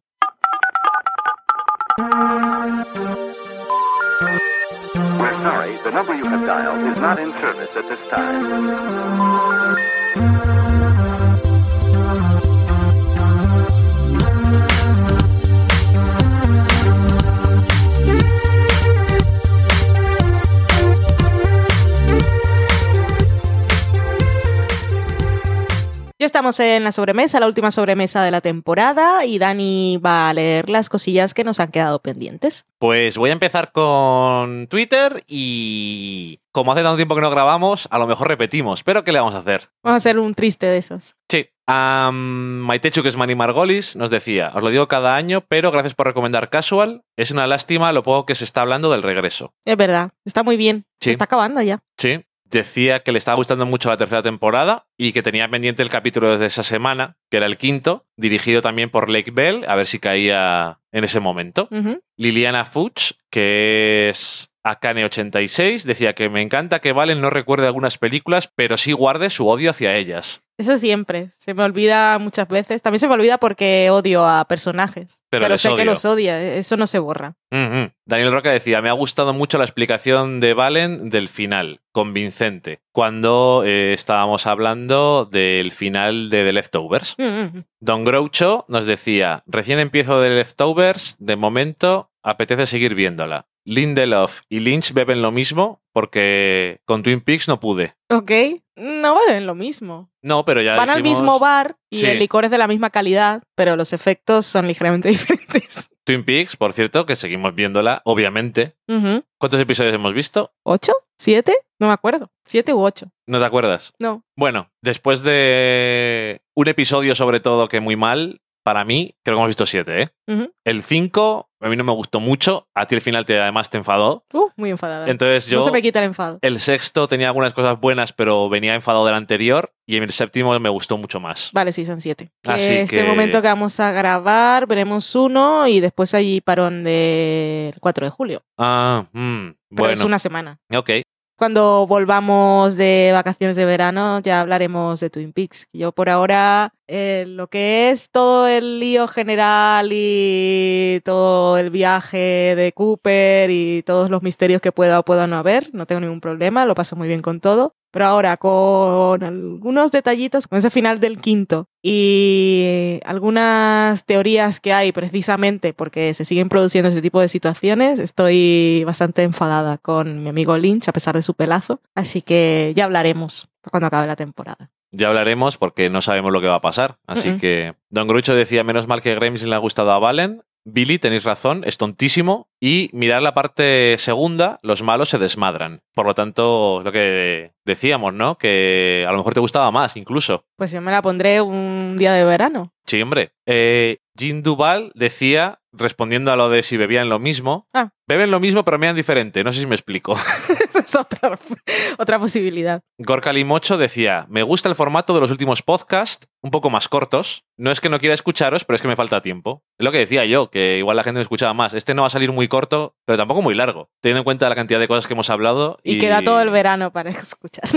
Ya 26.20 26.26
estamos 26.26 26.58
en 26.58 26.82
la 26.82 26.90
sobremesa, 26.90 27.38
la 27.38 27.46
última 27.46 27.70
sobremesa 27.70 28.24
de 28.24 28.32
la 28.32 28.40
temporada, 28.40 29.24
y 29.24 29.38
Dani 29.38 29.98
va 29.98 30.28
a 30.28 30.34
leer 30.34 30.68
las 30.68 30.88
cosillas 30.88 31.32
que 31.32 31.44
nos 31.44 31.60
han 31.60 31.70
quedado 31.70 32.00
pendientes. 32.00 32.66
Pues 32.80 33.16
voy 33.16 33.30
a 33.30 33.34
empezar 33.34 33.70
con 33.70 34.66
Twitter 34.66 35.22
y 35.28 36.40
como 36.50 36.72
hace 36.72 36.82
tanto 36.82 36.96
tiempo 36.96 37.14
que 37.14 37.20
no 37.20 37.30
grabamos, 37.30 37.86
a 37.92 38.00
lo 38.00 38.08
mejor 38.08 38.26
repetimos, 38.26 38.82
pero 38.82 39.04
¿qué 39.04 39.12
le 39.12 39.20
vamos 39.20 39.36
a 39.36 39.38
hacer? 39.38 39.70
Vamos 39.84 39.94
a 39.94 39.96
hacer 39.98 40.18
un 40.18 40.34
triste 40.34 40.66
de 40.66 40.78
esos. 40.78 41.14
Sí. 41.30 41.50
Um, 41.68 42.14
Maitechu, 42.14 43.02
que 43.02 43.10
es 43.10 43.16
Mani 43.16 43.36
Margolis, 43.36 43.94
nos 43.94 44.10
decía, 44.10 44.50
os 44.54 44.62
lo 44.62 44.70
digo 44.70 44.88
cada 44.88 45.14
año, 45.14 45.44
pero 45.46 45.70
gracias 45.70 45.94
por 45.94 46.06
recomendar 46.06 46.50
Casual. 46.50 47.02
Es 47.16 47.30
una 47.30 47.46
lástima 47.46 47.92
lo 47.92 48.02
poco 48.02 48.26
que 48.26 48.34
se 48.34 48.42
está 48.42 48.62
hablando 48.62 48.90
del 48.90 49.04
regreso. 49.04 49.52
Es 49.64 49.76
verdad, 49.76 50.10
está 50.24 50.42
muy 50.42 50.56
bien. 50.56 50.86
Sí. 51.00 51.10
Se 51.10 51.12
está 51.12 51.26
acabando 51.26 51.62
ya. 51.62 51.78
Sí. 51.96 52.24
Decía 52.50 53.00
que 53.00 53.12
le 53.12 53.18
estaba 53.18 53.36
gustando 53.36 53.66
mucho 53.66 53.90
la 53.90 53.96
tercera 53.96 54.22
temporada 54.22 54.86
y 54.96 55.12
que 55.12 55.22
tenía 55.22 55.48
pendiente 55.50 55.82
el 55.82 55.90
capítulo 55.90 56.38
de 56.38 56.46
esa 56.46 56.62
semana, 56.62 57.16
que 57.30 57.36
era 57.36 57.46
el 57.46 57.58
quinto, 57.58 58.06
dirigido 58.16 58.62
también 58.62 58.90
por 58.90 59.10
Lake 59.10 59.30
Bell, 59.30 59.64
a 59.68 59.74
ver 59.74 59.86
si 59.86 59.98
caía 59.98 60.80
en 60.92 61.04
ese 61.04 61.20
momento. 61.20 61.68
Liliana 62.16 62.64
Fuchs, 62.64 63.18
que 63.30 64.08
es 64.08 64.50
Akane86, 64.64 65.82
decía 65.82 66.14
que 66.14 66.30
me 66.30 66.40
encanta 66.40 66.80
que 66.80 66.92
Valen 66.92 67.20
no 67.20 67.30
recuerde 67.30 67.66
algunas 67.66 67.98
películas, 67.98 68.50
pero 68.54 68.78
sí 68.78 68.92
guarde 68.92 69.30
su 69.30 69.46
odio 69.46 69.70
hacia 69.70 69.94
ellas. 69.94 70.42
Eso 70.58 70.76
siempre. 70.76 71.30
Se 71.38 71.54
me 71.54 71.62
olvida 71.62 72.18
muchas 72.18 72.48
veces. 72.48 72.82
También 72.82 72.98
se 72.98 73.06
me 73.06 73.14
olvida 73.14 73.38
porque 73.38 73.88
odio 73.90 74.26
a 74.26 74.44
personajes. 74.46 75.22
Pero 75.30 75.56
sé 75.56 75.68
odio. 75.68 75.76
que 75.76 75.84
los 75.84 76.04
odia. 76.04 76.56
Eso 76.56 76.76
no 76.76 76.88
se 76.88 76.98
borra. 76.98 77.36
Ujú. 77.52 77.92
Daniel 78.04 78.32
Roca 78.32 78.50
decía, 78.50 78.82
me 78.82 78.88
ha 78.88 78.92
gustado 78.92 79.32
mucho 79.32 79.56
la 79.56 79.64
explicación 79.64 80.40
de 80.40 80.54
Valen 80.54 81.10
del 81.10 81.28
final, 81.28 81.80
convincente, 81.92 82.80
cuando 82.92 83.62
eh, 83.64 83.92
estábamos 83.92 84.46
hablando 84.46 85.26
del 85.30 85.70
final 85.70 86.28
de 86.28 86.44
The 86.44 86.52
Leftovers. 86.52 87.14
Mm, 87.18 87.22
mm. 87.22 87.64
Don 87.80 88.04
Groucho 88.04 88.64
nos 88.66 88.84
decía, 88.84 89.44
recién 89.46 89.78
empiezo 89.78 90.20
The 90.20 90.30
Leftovers, 90.30 91.16
de 91.20 91.36
momento 91.36 92.10
apetece 92.22 92.66
seguir 92.66 92.94
viéndola. 92.94 93.46
Lindelof 93.64 94.40
y 94.48 94.60
Lynch 94.60 94.94
beben 94.94 95.20
lo 95.20 95.30
mismo 95.30 95.82
porque 95.98 96.80
con 96.84 97.02
Twin 97.02 97.20
Peaks 97.20 97.48
no 97.48 97.58
pude. 97.58 97.96
Ok. 98.08 98.30
No 98.76 99.18
beben 99.26 99.46
lo 99.46 99.56
mismo. 99.56 100.12
No, 100.22 100.44
pero 100.44 100.62
ya 100.62 100.76
Van 100.76 100.90
al 100.90 101.02
mismo 101.02 101.40
bar 101.40 101.76
y 101.90 101.96
Sí. 101.98 102.06
el 102.06 102.20
licor 102.20 102.44
es 102.44 102.52
de 102.52 102.58
la 102.58 102.68
misma 102.68 102.90
calidad, 102.90 103.42
pero 103.56 103.74
los 103.74 103.92
efectos 103.92 104.46
son 104.46 104.68
ligeramente 104.68 105.08
diferentes. 105.48 105.88
Twin 106.04 106.24
Peaks, 106.24 106.56
por 106.56 106.72
cierto, 106.72 107.04
que 107.04 107.16
seguimos 107.16 107.52
viéndola, 107.56 108.00
obviamente. 108.04 108.76
¿Cuántos 108.86 109.58
episodios 109.60 109.92
hemos 109.92 110.14
visto? 110.14 110.52
¿Ocho? 110.62 110.92
¿Siete? 111.18 111.52
No 111.80 111.88
me 111.88 111.92
acuerdo. 111.94 112.30
¿Siete 112.46 112.72
u 112.72 112.80
ocho? 112.80 113.10
¿No 113.26 113.40
te 113.40 113.44
acuerdas? 113.44 113.92
No. 113.98 114.22
Bueno, 114.36 114.70
después 114.80 115.24
de 115.24 116.42
un 116.54 116.68
episodio 116.68 117.16
sobre 117.16 117.40
todo 117.40 117.66
que 117.66 117.80
muy 117.80 117.96
mal, 117.96 118.40
para 118.64 118.84
mí, 118.84 119.16
creo 119.24 119.34
que 119.36 119.40
hemos 119.40 119.48
visto 119.48 119.66
siete, 119.66 120.02
¿eh? 120.02 120.48
El 120.64 120.84
5 120.84 121.47
a 121.60 121.68
mí 121.68 121.76
no 121.76 121.84
me 121.84 121.92
gustó 121.92 122.20
mucho, 122.20 122.68
a 122.74 122.86
ti 122.86 122.94
al 122.94 123.00
final 123.00 123.24
te, 123.24 123.40
además 123.40 123.70
te 123.70 123.78
enfadó. 123.78 124.24
Uh, 124.32 124.48
muy 124.56 124.70
enfadada. 124.70 125.08
Entonces 125.08 125.46
yo... 125.46 125.58
No 125.58 125.64
se 125.64 125.70
me 125.70 125.82
quita 125.82 125.98
el 125.98 126.06
enfado. 126.06 126.38
El 126.42 126.60
sexto 126.60 127.08
tenía 127.08 127.28
algunas 127.28 127.52
cosas 127.52 127.78
buenas, 127.80 128.12
pero 128.12 128.48
venía 128.48 128.74
enfadado 128.74 129.04
del 129.06 129.14
anterior. 129.14 129.72
Y 129.86 129.96
en 129.96 130.02
el 130.02 130.12
séptimo 130.12 130.58
me 130.60 130.68
gustó 130.68 130.98
mucho 130.98 131.18
más. 131.18 131.50
Vale, 131.54 131.72
sí, 131.72 131.86
son 131.86 132.00
siete. 132.00 132.30
Que 132.42 132.50
Así 132.50 132.72
este 132.74 132.98
que- 132.98 133.04
momento 133.04 133.40
que 133.40 133.48
vamos 133.48 133.80
a 133.80 133.90
grabar, 133.90 134.66
veremos 134.66 135.14
uno 135.14 135.66
y 135.66 135.80
después 135.80 136.12
hay 136.14 136.40
parón 136.42 136.84
del 136.84 137.74
4 137.80 138.04
de 138.06 138.10
julio. 138.10 138.42
Ah, 138.58 139.06
mm, 139.12 139.46
Pero 139.48 139.54
bueno. 139.70 139.92
es 139.94 140.04
una 140.04 140.18
semana. 140.18 140.60
Ok. 140.74 140.90
Cuando 141.38 141.86
volvamos 141.86 142.76
de 142.76 143.10
vacaciones 143.12 143.54
de 143.54 143.64
verano 143.64 144.18
ya 144.18 144.40
hablaremos 144.40 144.98
de 144.98 145.08
Twin 145.08 145.32
Peaks. 145.32 145.68
Yo 145.72 145.92
por 145.92 146.08
ahora 146.08 146.74
eh, 146.88 147.26
lo 147.28 147.46
que 147.46 147.90
es 147.90 148.10
todo 148.10 148.48
el 148.48 148.80
lío 148.80 149.06
general 149.06 149.90
y 149.92 151.00
todo 151.04 151.56
el 151.56 151.70
viaje 151.70 152.56
de 152.56 152.72
Cooper 152.72 153.52
y 153.52 153.84
todos 153.84 154.10
los 154.10 154.24
misterios 154.24 154.60
que 154.60 154.72
pueda 154.72 154.98
o 154.98 155.04
pueda 155.04 155.28
no 155.28 155.36
haber, 155.36 155.72
no 155.72 155.86
tengo 155.86 156.00
ningún 156.00 156.20
problema, 156.20 156.66
lo 156.66 156.74
paso 156.74 156.96
muy 156.96 157.06
bien 157.06 157.22
con 157.22 157.38
todo. 157.38 157.76
Pero 157.90 158.06
ahora 158.06 158.36
con 158.36 159.22
algunos 159.22 159.90
detallitos, 159.90 160.46
con 160.46 160.58
ese 160.58 160.70
final 160.70 161.00
del 161.00 161.18
quinto 161.18 161.68
y 161.82 163.00
algunas 163.04 164.04
teorías 164.04 164.60
que 164.60 164.72
hay 164.72 164.92
precisamente 164.92 165.72
porque 165.72 166.12
se 166.14 166.24
siguen 166.24 166.48
produciendo 166.48 166.90
ese 166.90 167.02
tipo 167.02 167.20
de 167.20 167.28
situaciones, 167.28 167.98
estoy 167.98 168.84
bastante 168.84 169.22
enfadada 169.22 169.78
con 169.78 170.22
mi 170.22 170.28
amigo 170.28 170.58
Lynch 170.58 170.88
a 170.88 170.92
pesar 170.92 171.14
de 171.14 171.22
su 171.22 171.34
pelazo. 171.34 171.80
Así 171.94 172.20
que 172.20 172.72
ya 172.76 172.84
hablaremos 172.84 173.48
cuando 173.70 173.86
acabe 173.86 174.06
la 174.06 174.16
temporada. 174.16 174.70
Ya 174.90 175.08
hablaremos 175.08 175.58
porque 175.58 175.90
no 175.90 176.00
sabemos 176.00 176.32
lo 176.32 176.40
que 176.40 176.46
va 176.46 176.56
a 176.56 176.60
pasar. 176.60 176.98
Así 177.06 177.36
que 177.38 177.74
Don 177.90 178.08
Grucho 178.08 178.34
decía, 178.34 178.64
menos 178.64 178.86
mal 178.86 179.02
que 179.02 179.14
Gremlins 179.14 179.46
le 179.46 179.54
ha 179.54 179.58
gustado 179.58 179.92
a 179.92 179.98
Valen. 179.98 180.42
Billy, 180.70 180.98
tenéis 180.98 181.24
razón, 181.24 181.62
es 181.64 181.78
tontísimo. 181.78 182.48
Y 182.60 182.90
mirar 182.92 183.22
la 183.22 183.34
parte 183.34 183.96
segunda, 183.98 184.58
los 184.62 184.82
malos 184.82 185.08
se 185.08 185.18
desmadran. 185.18 185.82
Por 185.94 186.06
lo 186.06 186.14
tanto, 186.14 186.82
lo 186.84 186.92
que 186.92 187.52
decíamos, 187.64 188.14
¿no? 188.14 188.36
Que 188.36 189.04
a 189.08 189.12
lo 189.12 189.18
mejor 189.18 189.34
te 189.34 189.40
gustaba 189.40 189.70
más, 189.70 189.96
incluso. 189.96 190.44
Pues 190.56 190.72
yo 190.72 190.80
me 190.80 190.90
la 190.90 191.02
pondré 191.02 191.40
un 191.40 191.96
día 191.96 192.12
de 192.12 192.24
verano. 192.24 192.72
Sí, 192.84 193.00
hombre. 193.00 193.32
Eh, 193.46 193.98
Jean 194.18 194.42
Duval 194.42 194.90
decía, 194.94 195.60
respondiendo 195.72 196.32
a 196.32 196.36
lo 196.36 196.48
de 196.50 196.62
si 196.62 196.76
bebían 196.76 197.08
lo 197.08 197.18
mismo, 197.18 197.68
Ah. 197.72 197.90
beben 198.08 198.30
lo 198.30 198.40
mismo 198.40 198.64
pero 198.64 198.78
mean 198.78 198.96
diferente. 198.96 199.44
No 199.44 199.52
sé 199.52 199.60
si 199.60 199.66
me 199.66 199.74
explico. 199.76 200.12
Esa 200.68 200.80
es 200.80 200.94
otra, 200.96 201.38
otra 201.98 202.18
posibilidad. 202.18 202.82
Gorka 202.98 203.32
Limocho 203.32 203.78
decía, 203.78 204.26
me 204.28 204.42
gusta 204.42 204.68
el 204.68 204.74
formato 204.74 205.14
de 205.14 205.20
los 205.20 205.30
últimos 205.30 205.62
podcasts, 205.62 206.26
un 206.42 206.50
poco 206.50 206.68
más 206.68 206.88
cortos. 206.88 207.44
No 207.56 207.70
es 207.70 207.80
que 207.80 207.88
no 207.88 207.98
quiera 208.00 208.14
escucharos, 208.14 208.64
pero 208.64 208.74
es 208.76 208.82
que 208.82 208.88
me 208.88 208.96
falta 208.96 209.22
tiempo. 209.22 209.62
Es 209.78 209.84
lo 209.84 209.92
que 209.92 209.98
decía 209.98 210.24
yo, 210.24 210.50
que 210.50 210.78
igual 210.78 210.96
la 210.96 211.04
gente 211.04 211.18
me 211.18 211.22
escuchaba 211.22 211.54
más. 211.54 211.72
Este 211.74 211.94
no 211.94 212.02
va 212.02 212.08
a 212.08 212.10
salir 212.10 212.32
muy 212.32 212.48
corto, 212.48 212.96
pero 213.04 213.16
tampoco 213.16 213.40
muy 213.42 213.54
largo, 213.54 213.88
teniendo 214.00 214.20
en 214.20 214.24
cuenta 214.24 214.48
la 214.48 214.54
cantidad 214.56 214.80
de 214.80 214.88
cosas 214.88 215.06
que 215.06 215.14
hemos 215.14 215.30
hablado. 215.30 215.78
Y, 215.84 215.98
queda 215.98 216.22
todo 216.22 216.40
el 216.40 216.50
verano 216.50 216.92
para 216.92 217.10
escuchar. 217.10 217.68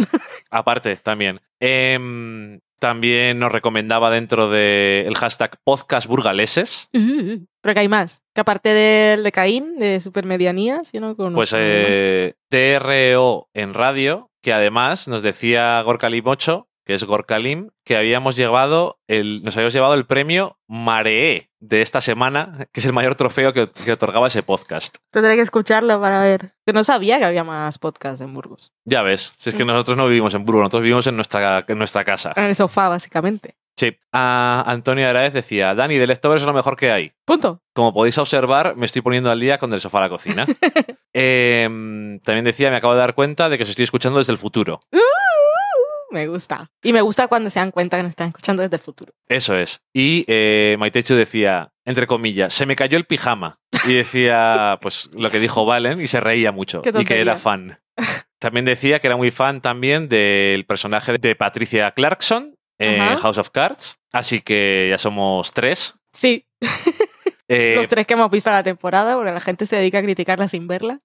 Aparte, 0.49 0.95
también. 0.97 1.39
Em, 1.59 2.59
también 2.81 3.37
nos 3.37 3.51
recomendaba 3.51 4.09
dentro 4.09 4.49
del 4.49 5.15
hashtag 5.15 5.55
podcast 5.63 6.07
burgaleses. 6.07 6.89
Pero 6.91 7.73
que 7.75 7.79
hay 7.79 7.87
más. 7.87 8.23
Que 8.33 8.41
aparte 8.41 8.69
del 8.69 9.23
de 9.23 9.31
Caín, 9.31 9.77
de 9.77 9.99
Supermedianías, 9.99 10.91
yo 10.91 10.99
no 10.99 11.15
conozco. 11.15 11.35
Pues 11.35 11.53
eh, 11.55 12.33
TRO 12.49 13.49
en 13.53 13.75
radio, 13.75 14.31
que 14.41 14.51
además 14.51 15.07
nos 15.07 15.21
decía 15.21 15.79
Gorka 15.83 16.09
Limocho, 16.09 16.69
que 16.91 16.95
es 16.95 17.05
Gorkalim, 17.05 17.69
que 17.85 17.95
habíamos 17.95 18.35
llevado 18.35 18.99
el, 19.07 19.43
nos 19.43 19.55
habíamos 19.55 19.73
llevado 19.73 19.93
el 19.93 20.05
premio 20.05 20.57
Maree 20.67 21.49
de 21.61 21.81
esta 21.81 22.01
semana, 22.01 22.51
que 22.73 22.81
es 22.81 22.85
el 22.85 22.91
mayor 22.91 23.15
trofeo 23.15 23.53
que, 23.53 23.69
que 23.69 23.93
otorgaba 23.93 24.27
ese 24.27 24.43
podcast. 24.43 24.97
Tendré 25.09 25.35
que 25.35 25.41
escucharlo 25.41 26.01
para 26.01 26.19
ver. 26.19 26.53
Que 26.65 26.73
no 26.73 26.83
sabía 26.83 27.17
que 27.17 27.23
había 27.23 27.45
más 27.45 27.77
podcasts 27.77 28.19
en 28.19 28.33
Burgos. 28.33 28.73
Ya 28.83 29.03
ves, 29.03 29.33
si 29.37 29.51
es 29.51 29.55
que 29.55 29.63
nosotros 29.63 29.95
no 29.95 30.05
vivimos 30.07 30.33
en 30.33 30.43
Burgos, 30.43 30.63
nosotros 30.63 30.81
vivimos 30.81 31.07
en 31.07 31.15
nuestra, 31.15 31.63
en 31.65 31.77
nuestra 31.77 32.03
casa. 32.03 32.33
En 32.35 32.43
el 32.43 32.55
sofá, 32.55 32.89
básicamente. 32.89 33.55
Sí. 33.77 33.97
A 34.11 34.63
Antonio 34.67 35.07
Araez 35.07 35.31
decía, 35.31 35.73
Dani, 35.73 35.95
de 35.95 36.07
Leftovers 36.07 36.41
es 36.41 36.45
lo 36.45 36.53
mejor 36.53 36.75
que 36.75 36.91
hay. 36.91 37.13
Punto. 37.25 37.61
Como 37.73 37.93
podéis 37.93 38.17
observar, 38.17 38.75
me 38.75 38.85
estoy 38.85 39.01
poniendo 39.01 39.31
al 39.31 39.39
día 39.39 39.59
con 39.59 39.71
del 39.71 39.79
sofá 39.79 39.99
a 39.99 40.01
la 40.01 40.09
cocina. 40.09 40.45
Em, 41.13 42.19
también 42.21 42.45
decía, 42.45 42.69
me 42.69 42.77
acabo 42.77 42.93
de 42.93 42.99
dar 42.99 43.15
cuenta 43.15 43.49
de 43.49 43.57
que 43.57 43.63
os 43.63 43.69
estoy 43.69 43.83
escuchando 43.83 44.19
desde 44.19 44.31
el 44.31 44.37
futuro. 44.37 44.79
Me 46.11 46.27
gusta. 46.27 46.69
Y 46.83 46.93
me 46.93 47.01
gusta 47.01 47.27
cuando 47.27 47.49
se 47.49 47.59
dan 47.59 47.71
cuenta 47.71 47.97
que 47.97 48.03
nos 48.03 48.09
están 48.11 48.27
escuchando 48.27 48.61
desde 48.63 48.75
el 48.75 48.81
futuro. 48.81 49.13
Eso 49.27 49.55
es. 49.57 49.81
Y 49.93 50.25
eh, 50.27 50.75
Maitechu 50.77 51.15
decía, 51.15 51.71
entre 51.85 52.05
comillas, 52.07 52.53
se 52.53 52.65
me 52.65 52.75
cayó 52.75 52.97
el 52.97 53.05
pijama. 53.05 53.59
Y 53.87 53.93
decía, 53.93 54.77
pues 54.81 55.09
lo 55.13 55.29
que 55.31 55.39
dijo 55.39 55.65
Valen 55.65 55.99
y 56.01 56.07
se 56.07 56.19
reía 56.19 56.51
mucho. 56.51 56.81
Y 56.99 57.05
que 57.05 57.19
era 57.21 57.37
fan. 57.37 57.77
También 58.39 58.65
decía 58.65 58.99
que 58.99 59.07
era 59.07 59.17
muy 59.17 59.31
fan 59.31 59.61
también 59.61 60.09
del 60.09 60.65
personaje 60.65 61.17
de 61.17 61.35
Patricia 61.35 61.91
Clarkson 61.91 62.55
en 62.79 63.01
Ajá. 63.01 63.17
House 63.17 63.37
of 63.37 63.49
Cards. 63.51 63.97
Así 64.11 64.41
que 64.41 64.87
ya 64.89 64.97
somos 64.97 65.51
tres. 65.51 65.95
Sí, 66.13 66.45
Eh, 67.53 67.73
los 67.75 67.89
tres 67.89 68.07
que 68.07 68.13
hemos 68.13 68.31
visto 68.31 68.49
la 68.49 68.63
temporada, 68.63 69.15
porque 69.15 69.31
la 69.33 69.41
gente 69.41 69.65
se 69.65 69.75
dedica 69.75 69.97
a 69.97 70.01
criticarla 70.01 70.47
sin 70.47 70.67
verla. 70.67 71.01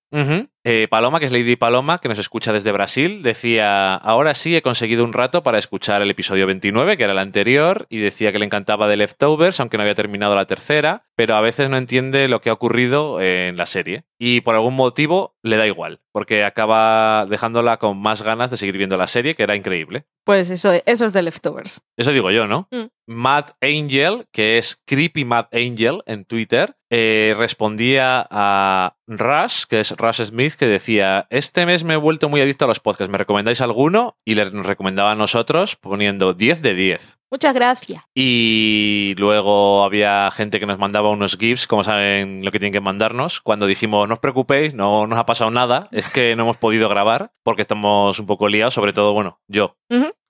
Eh, 0.68 0.88
Paloma, 0.90 1.20
que 1.20 1.26
es 1.26 1.32
Lady 1.32 1.54
Paloma, 1.54 2.00
que 2.00 2.08
nos 2.08 2.18
escucha 2.18 2.52
desde 2.52 2.72
Brasil, 2.72 3.22
decía, 3.22 3.94
ahora 3.94 4.34
sí 4.34 4.56
he 4.56 4.62
conseguido 4.62 5.04
un 5.04 5.12
rato 5.12 5.44
para 5.44 5.58
escuchar 5.60 6.02
el 6.02 6.10
episodio 6.10 6.44
29, 6.48 6.96
que 6.96 7.04
era 7.04 7.12
el 7.12 7.20
anterior, 7.20 7.86
y 7.88 7.98
decía 7.98 8.32
que 8.32 8.40
le 8.40 8.46
encantaba 8.46 8.88
de 8.88 8.96
Leftovers, 8.96 9.60
aunque 9.60 9.76
no 9.76 9.84
había 9.84 9.94
terminado 9.94 10.34
la 10.34 10.46
tercera, 10.46 11.06
pero 11.14 11.36
a 11.36 11.40
veces 11.40 11.70
no 11.70 11.76
entiende 11.76 12.26
lo 12.26 12.40
que 12.40 12.50
ha 12.50 12.52
ocurrido 12.52 13.20
en 13.20 13.56
la 13.56 13.66
serie. 13.66 14.06
Y 14.18 14.40
por 14.40 14.56
algún 14.56 14.74
motivo 14.74 15.36
le 15.40 15.56
da 15.56 15.68
igual, 15.68 16.00
porque 16.10 16.44
acaba 16.44 17.26
dejándola 17.26 17.76
con 17.76 17.98
más 17.98 18.22
ganas 18.22 18.50
de 18.50 18.56
seguir 18.56 18.76
viendo 18.76 18.96
la 18.96 19.06
serie, 19.06 19.36
que 19.36 19.44
era 19.44 19.54
increíble. 19.54 20.06
Pues 20.24 20.50
eso, 20.50 20.72
eso 20.84 21.06
es 21.06 21.12
de 21.12 21.22
Leftovers. 21.22 21.82
Eso 21.96 22.10
digo 22.10 22.32
yo, 22.32 22.48
¿no? 22.48 22.66
Mm. 22.72 22.86
Mad 23.06 23.50
Angel, 23.60 24.26
que 24.32 24.58
es 24.58 24.82
Creepy 24.84 25.24
Mad 25.24 25.46
Angel 25.52 26.02
en 26.06 26.24
Twitter, 26.24 26.76
eh, 26.90 27.34
respondía 27.36 28.26
a 28.30 28.96
Rush, 29.06 29.64
que 29.68 29.80
es 29.80 29.96
Rush 29.96 30.22
Smith, 30.22 30.54
que 30.54 30.66
decía, 30.66 31.26
este 31.30 31.66
mes 31.66 31.84
me 31.84 31.94
he 31.94 31.96
vuelto 31.96 32.28
muy 32.28 32.40
adicto 32.40 32.64
a 32.64 32.68
los 32.68 32.80
podcasts, 32.80 33.10
¿me 33.10 33.18
recomendáis 33.18 33.60
alguno? 33.60 34.16
Y 34.24 34.34
le 34.34 34.44
recomendaba 34.44 35.12
a 35.12 35.16
nosotros 35.16 35.76
poniendo 35.76 36.34
10 36.34 36.62
de 36.62 36.74
10. 36.74 37.18
Muchas 37.28 37.54
gracias. 37.54 38.04
Y 38.14 39.14
luego 39.18 39.82
había 39.82 40.30
gente 40.30 40.60
que 40.60 40.66
nos 40.66 40.78
mandaba 40.78 41.08
unos 41.08 41.36
GIFs, 41.36 41.66
como 41.66 41.82
saben 41.82 42.44
lo 42.44 42.52
que 42.52 42.60
tienen 42.60 42.72
que 42.72 42.80
mandarnos. 42.80 43.40
Cuando 43.40 43.66
dijimos, 43.66 44.06
no 44.06 44.14
os 44.14 44.20
preocupéis, 44.20 44.74
no 44.74 45.08
nos 45.08 45.18
ha 45.18 45.26
pasado 45.26 45.50
nada, 45.50 45.88
es 45.90 46.08
que 46.08 46.36
no 46.36 46.44
hemos 46.44 46.56
podido 46.56 46.88
grabar 46.88 47.32
porque 47.42 47.62
estamos 47.62 48.20
un 48.20 48.26
poco 48.26 48.48
liados, 48.48 48.74
sobre 48.74 48.92
todo, 48.92 49.12
bueno, 49.12 49.40
yo, 49.48 49.76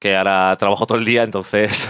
que 0.01 0.17
ahora 0.17 0.57
trabajo 0.59 0.87
todo 0.87 0.97
el 0.97 1.05
día, 1.05 1.23
entonces 1.23 1.89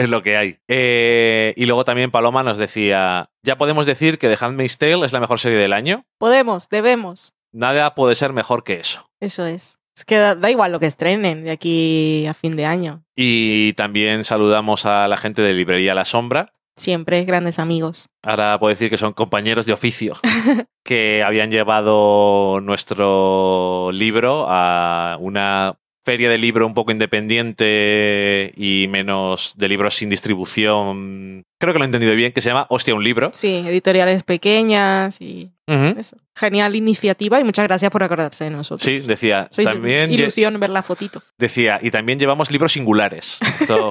es 0.00 0.08
lo 0.08 0.22
que 0.22 0.36
hay. 0.36 0.58
Eh, 0.66 1.52
y 1.56 1.66
luego 1.66 1.84
también 1.84 2.10
Paloma 2.10 2.42
nos 2.42 2.56
decía, 2.56 3.30
ya 3.42 3.58
podemos 3.58 3.86
decir 3.86 4.18
que 4.18 4.28
The 4.28 4.44
Handmaid's 4.44 4.78
Tale 4.78 5.04
es 5.04 5.12
la 5.12 5.20
mejor 5.20 5.38
serie 5.38 5.58
del 5.58 5.72
año. 5.72 6.06
Podemos, 6.18 6.68
debemos. 6.68 7.34
Nada 7.52 7.94
puede 7.94 8.14
ser 8.14 8.32
mejor 8.32 8.64
que 8.64 8.80
eso. 8.80 9.10
Eso 9.20 9.44
es. 9.44 9.78
Es 9.94 10.04
que 10.06 10.16
da, 10.16 10.34
da 10.34 10.50
igual 10.50 10.72
lo 10.72 10.80
que 10.80 10.86
estrenen 10.86 11.44
de 11.44 11.50
aquí 11.50 12.26
a 12.26 12.32
fin 12.32 12.56
de 12.56 12.64
año. 12.64 13.04
Y 13.14 13.74
también 13.74 14.24
saludamos 14.24 14.86
a 14.86 15.06
la 15.06 15.18
gente 15.18 15.42
de 15.42 15.52
Librería 15.52 15.94
La 15.94 16.06
Sombra, 16.06 16.52
Siempre 16.80 17.22
grandes 17.24 17.58
amigos. 17.58 18.08
Ahora 18.22 18.58
puedo 18.58 18.70
decir 18.70 18.88
que 18.88 18.96
son 18.96 19.12
compañeros 19.12 19.66
de 19.66 19.74
oficio 19.74 20.16
que 20.82 21.22
habían 21.22 21.50
llevado 21.50 22.60
nuestro 22.62 23.90
libro 23.92 24.46
a 24.48 25.18
una 25.20 25.78
feria 26.04 26.30
de 26.30 26.38
libro 26.38 26.66
un 26.66 26.74
poco 26.74 26.92
independiente 26.92 28.52
y 28.56 28.86
menos 28.88 29.54
de 29.56 29.68
libros 29.68 29.94
sin 29.96 30.08
distribución. 30.10 31.44
Creo 31.58 31.72
que 31.72 31.78
lo 31.78 31.84
he 31.84 31.86
entendido 31.86 32.14
bien, 32.14 32.32
que 32.32 32.40
se 32.40 32.48
llama 32.48 32.66
Hostia, 32.70 32.94
un 32.94 33.04
libro. 33.04 33.30
Sí, 33.34 33.62
editoriales 33.66 34.22
pequeñas 34.22 35.20
y 35.20 35.50
eso. 35.98 36.16
Genial 36.36 36.74
iniciativa 36.74 37.38
y 37.38 37.44
muchas 37.44 37.66
gracias 37.68 37.90
por 37.90 38.02
acordarse 38.02 38.44
de 38.44 38.50
nosotros. 38.50 38.82
Sí, 38.82 39.00
decía. 39.00 39.48
Sois 39.52 39.68
también 39.68 40.10
ilusión 40.12 40.58
ver 40.58 40.70
la 40.70 40.82
fotito. 40.82 41.22
decía, 41.38 41.78
y 41.82 41.90
también 41.90 42.18
llevamos 42.18 42.50
libros 42.50 42.72
singulares. 42.72 43.38
Esto- 43.60 43.90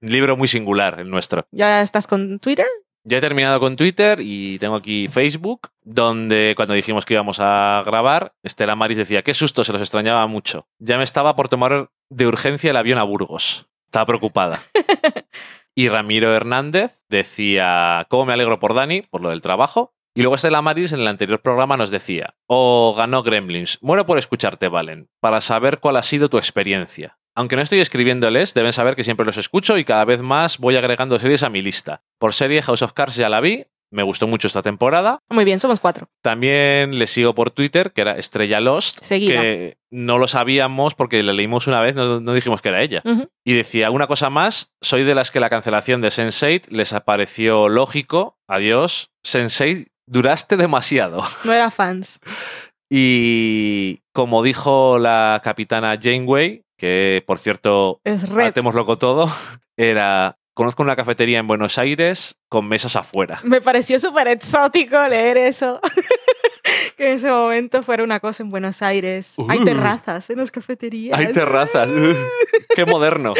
libro 0.00 0.36
muy 0.36 0.48
singular 0.48 0.98
el 0.98 1.08
nuestro. 1.08 1.46
¿Ya 1.52 1.82
estás 1.82 2.06
con 2.08 2.38
Twitter? 2.40 2.66
Ya 3.04 3.18
he 3.18 3.20
terminado 3.20 3.58
con 3.58 3.76
Twitter 3.76 4.20
y 4.20 4.58
tengo 4.58 4.76
aquí 4.76 5.08
Facebook, 5.08 5.70
donde 5.82 6.54
cuando 6.56 6.74
dijimos 6.74 7.04
que 7.04 7.14
íbamos 7.14 7.38
a 7.40 7.82
grabar, 7.84 8.34
Estela 8.42 8.76
Maris 8.76 8.98
decía, 8.98 9.22
qué 9.22 9.34
susto, 9.34 9.64
se 9.64 9.72
los 9.72 9.82
extrañaba 9.82 10.26
mucho. 10.26 10.68
Ya 10.78 10.98
me 10.98 11.04
estaba 11.04 11.34
por 11.34 11.48
tomar 11.48 11.90
de 12.10 12.26
urgencia 12.26 12.70
el 12.70 12.76
avión 12.76 12.98
a 12.98 13.02
Burgos. 13.02 13.66
Estaba 13.86 14.06
preocupada. 14.06 14.62
Y 15.74 15.88
Ramiro 15.88 16.34
Hernández 16.34 17.02
decía, 17.08 18.06
¿cómo 18.10 18.26
me 18.26 18.34
alegro 18.34 18.58
por 18.58 18.74
Dani? 18.74 19.02
Por 19.10 19.22
lo 19.22 19.30
del 19.30 19.40
trabajo. 19.40 19.94
Y 20.14 20.20
luego 20.20 20.34
Estela 20.34 20.60
Maris 20.60 20.92
en 20.92 21.00
el 21.00 21.08
anterior 21.08 21.40
programa 21.40 21.78
nos 21.78 21.90
decía, 21.90 22.34
oh, 22.46 22.94
ganó 22.94 23.22
Gremlins, 23.22 23.78
muero 23.80 24.04
por 24.04 24.18
escucharte, 24.18 24.68
Valen, 24.68 25.08
para 25.20 25.40
saber 25.40 25.78
cuál 25.80 25.96
ha 25.96 26.02
sido 26.02 26.28
tu 26.28 26.36
experiencia. 26.36 27.18
Aunque 27.34 27.56
no 27.56 27.62
estoy 27.62 27.80
escribiéndoles, 27.80 28.54
deben 28.54 28.72
saber 28.72 28.94
que 28.94 29.04
siempre 29.04 29.24
los 29.26 29.38
escucho 29.38 29.78
y 29.78 29.84
cada 29.84 30.04
vez 30.04 30.20
más 30.22 30.58
voy 30.58 30.76
agregando 30.76 31.18
series 31.18 31.42
a 31.42 31.48
mi 31.48 31.62
lista. 31.62 32.02
Por 32.18 32.34
serie 32.34 32.62
House 32.62 32.82
of 32.82 32.92
Cards 32.92 33.16
ya 33.16 33.28
la 33.28 33.40
vi, 33.40 33.64
me 33.90 34.02
gustó 34.02 34.26
mucho 34.26 34.46
esta 34.46 34.62
temporada. 34.62 35.18
Muy 35.30 35.44
bien, 35.44 35.60
somos 35.60 35.78
cuatro. 35.80 36.08
También 36.22 36.98
le 36.98 37.06
sigo 37.06 37.34
por 37.34 37.50
Twitter, 37.50 37.92
que 37.92 38.00
era 38.00 38.12
Estrella 38.12 38.60
Lost, 38.60 39.02
Seguida. 39.02 39.40
que 39.40 39.76
no 39.90 40.18
lo 40.18 40.28
sabíamos 40.28 40.94
porque 40.94 41.22
la 41.22 41.32
leímos 41.34 41.66
una 41.66 41.80
vez, 41.80 41.94
no, 41.94 42.20
no 42.20 42.32
dijimos 42.34 42.62
que 42.62 42.70
era 42.70 42.80
ella. 42.82 43.02
Y 43.44 43.52
decía, 43.52 43.90
una 43.90 44.06
cosa 44.06 44.30
más, 44.30 44.72
soy 44.80 45.04
de 45.04 45.14
las 45.14 45.30
que 45.30 45.40
la 45.40 45.50
cancelación 45.50 46.00
de 46.00 46.08
Sense8 46.08 46.68
les 46.68 46.92
pareció 47.04 47.68
lógico. 47.68 48.38
Adiós, 48.48 49.10
Sense8, 49.26 49.86
duraste 50.06 50.56
demasiado. 50.56 51.22
No 51.44 51.52
era 51.52 51.70
fans. 51.70 52.18
Y 52.94 54.00
como 54.12 54.42
dijo 54.42 54.98
la 54.98 55.40
capitana 55.42 55.98
Janeway, 56.00 56.62
que 56.82 57.22
por 57.24 57.38
cierto, 57.38 58.00
loco 58.04 58.98
todo, 58.98 59.32
era, 59.76 60.36
conozco 60.52 60.82
una 60.82 60.96
cafetería 60.96 61.38
en 61.38 61.46
Buenos 61.46 61.78
Aires 61.78 62.36
con 62.48 62.66
mesas 62.66 62.96
afuera. 62.96 63.38
Me 63.44 63.60
pareció 63.60 64.00
súper 64.00 64.26
exótico 64.26 65.06
leer 65.06 65.36
eso. 65.36 65.80
que 66.96 67.06
en 67.06 67.12
ese 67.18 67.30
momento 67.30 67.84
fuera 67.84 68.02
una 68.02 68.18
cosa 68.18 68.42
en 68.42 68.50
Buenos 68.50 68.82
Aires. 68.82 69.36
Hay 69.48 69.60
terrazas 69.62 70.28
en 70.30 70.38
las 70.38 70.50
cafeterías. 70.50 71.16
Hay 71.16 71.28
terrazas. 71.28 71.88
Qué 72.74 72.84
moderno. 72.84 73.34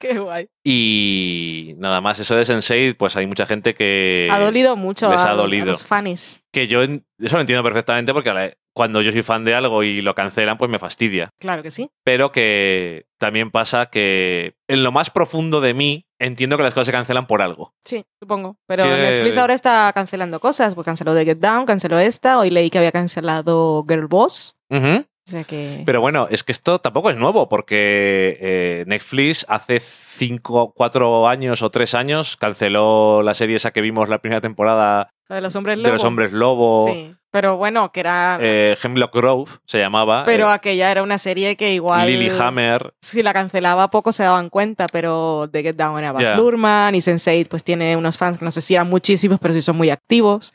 Qué 0.00 0.18
guay. 0.18 0.48
Y 0.64 1.74
nada 1.78 2.00
más, 2.00 2.18
eso 2.18 2.34
de 2.34 2.44
Sensei, 2.44 2.94
pues 2.94 3.14
hay 3.14 3.28
mucha 3.28 3.46
gente 3.46 3.74
que... 3.74 4.28
ha 4.28 4.40
dolido 4.40 4.74
mucho 4.74 5.08
les 5.08 5.20
a, 5.20 5.28
ha 5.28 5.30
a 5.30 5.34
dolido. 5.34 5.66
los 5.66 5.84
fans. 5.84 6.42
Que 6.50 6.66
yo 6.66 6.82
eso 6.82 6.98
lo 7.36 7.40
entiendo 7.40 7.62
perfectamente 7.62 8.12
porque 8.12 8.56
cuando 8.78 9.02
yo 9.02 9.12
soy 9.12 9.20
fan 9.22 9.44
de 9.44 9.54
algo 9.54 9.82
y 9.82 10.00
lo 10.00 10.14
cancelan, 10.14 10.56
pues 10.56 10.70
me 10.70 10.78
fastidia. 10.78 11.28
Claro 11.38 11.62
que 11.62 11.70
sí. 11.70 11.90
Pero 12.04 12.32
que 12.32 13.04
también 13.18 13.50
pasa 13.50 13.86
que 13.86 14.54
en 14.68 14.82
lo 14.84 14.92
más 14.92 15.10
profundo 15.10 15.60
de 15.60 15.74
mí 15.74 16.06
entiendo 16.18 16.56
que 16.56 16.62
las 16.62 16.72
cosas 16.72 16.86
se 16.86 16.92
cancelan 16.92 17.26
por 17.26 17.42
algo. 17.42 17.74
Sí, 17.84 18.04
supongo. 18.20 18.56
Pero 18.66 18.84
Que- 18.84 18.90
Netflix 18.90 19.36
ahora 19.36 19.54
está 19.54 19.92
cancelando 19.94 20.40
cosas. 20.40 20.74
Pues 20.74 20.84
canceló 20.84 21.14
The 21.14 21.24
Get 21.24 21.38
Down, 21.38 21.66
canceló 21.66 21.98
esta. 21.98 22.38
Hoy 22.38 22.50
leí 22.50 22.70
que 22.70 22.78
había 22.78 22.92
cancelado 22.92 23.84
Girl 23.88 24.06
Boss. 24.06 24.56
Ujú. 24.70 25.04
O 25.04 25.30
sea 25.30 25.44
que... 25.44 25.82
Pero 25.84 26.00
bueno, 26.00 26.26
es 26.30 26.42
que 26.42 26.52
esto 26.52 26.78
tampoco 26.78 27.10
es 27.10 27.16
nuevo, 27.16 27.50
porque 27.50 28.38
eh, 28.40 28.84
Netflix 28.86 29.44
hace 29.48 29.78
cinco, 29.80 30.72
cuatro 30.74 31.28
años 31.28 31.60
o 31.60 31.70
tres 31.70 31.94
años 31.94 32.36
canceló 32.38 33.22
la 33.22 33.34
serie 33.34 33.56
esa 33.56 33.70
que 33.72 33.82
vimos 33.82 34.08
la 34.08 34.18
primera 34.20 34.40
temporada 34.40 35.10
de 35.28 35.40
los 35.42 35.54
hombres 35.54 35.76
de 35.76 35.82
lobo. 35.82 35.92
los 35.92 36.04
hombres 36.04 36.32
lobo. 36.32 36.88
Sí. 36.90 37.14
Pero 37.30 37.56
bueno, 37.58 37.92
que 37.92 38.00
era... 38.00 38.38
eh, 38.40 38.76
Hemlock 38.82 39.14
Grove 39.14 39.50
se 39.66 39.78
llamaba. 39.78 40.24
pero 40.24 40.48
eh, 40.48 40.52
aquella 40.54 40.90
era 40.90 41.02
una 41.02 41.18
serie 41.18 41.56
que 41.56 41.74
igual... 41.74 42.06
Lilyhammer. 42.08 42.94
Si 43.02 43.22
la 43.22 43.32
cancelaba 43.34 43.90
pocos 43.90 44.16
se 44.16 44.22
daban 44.22 44.48
cuenta, 44.48 44.86
pero 44.90 45.48
The 45.52 45.62
Get 45.62 45.76
Down 45.76 45.98
era 45.98 46.12
Baz 46.12 46.22
Ya. 46.22 46.36
Luhrmann 46.36 46.94
y 46.94 46.98
Sense8 47.00 47.48
pues 47.48 47.62
tiene 47.62 47.96
unos 47.96 48.16
fans 48.16 48.38
que 48.38 48.44
no 48.44 48.50
sé 48.50 48.60
si 48.62 48.74
eran 48.74 48.88
muchísimos, 48.88 49.38
pero 49.40 49.52
sí 49.52 49.60
son 49.60 49.76
muy 49.76 49.90
activos. 49.90 50.52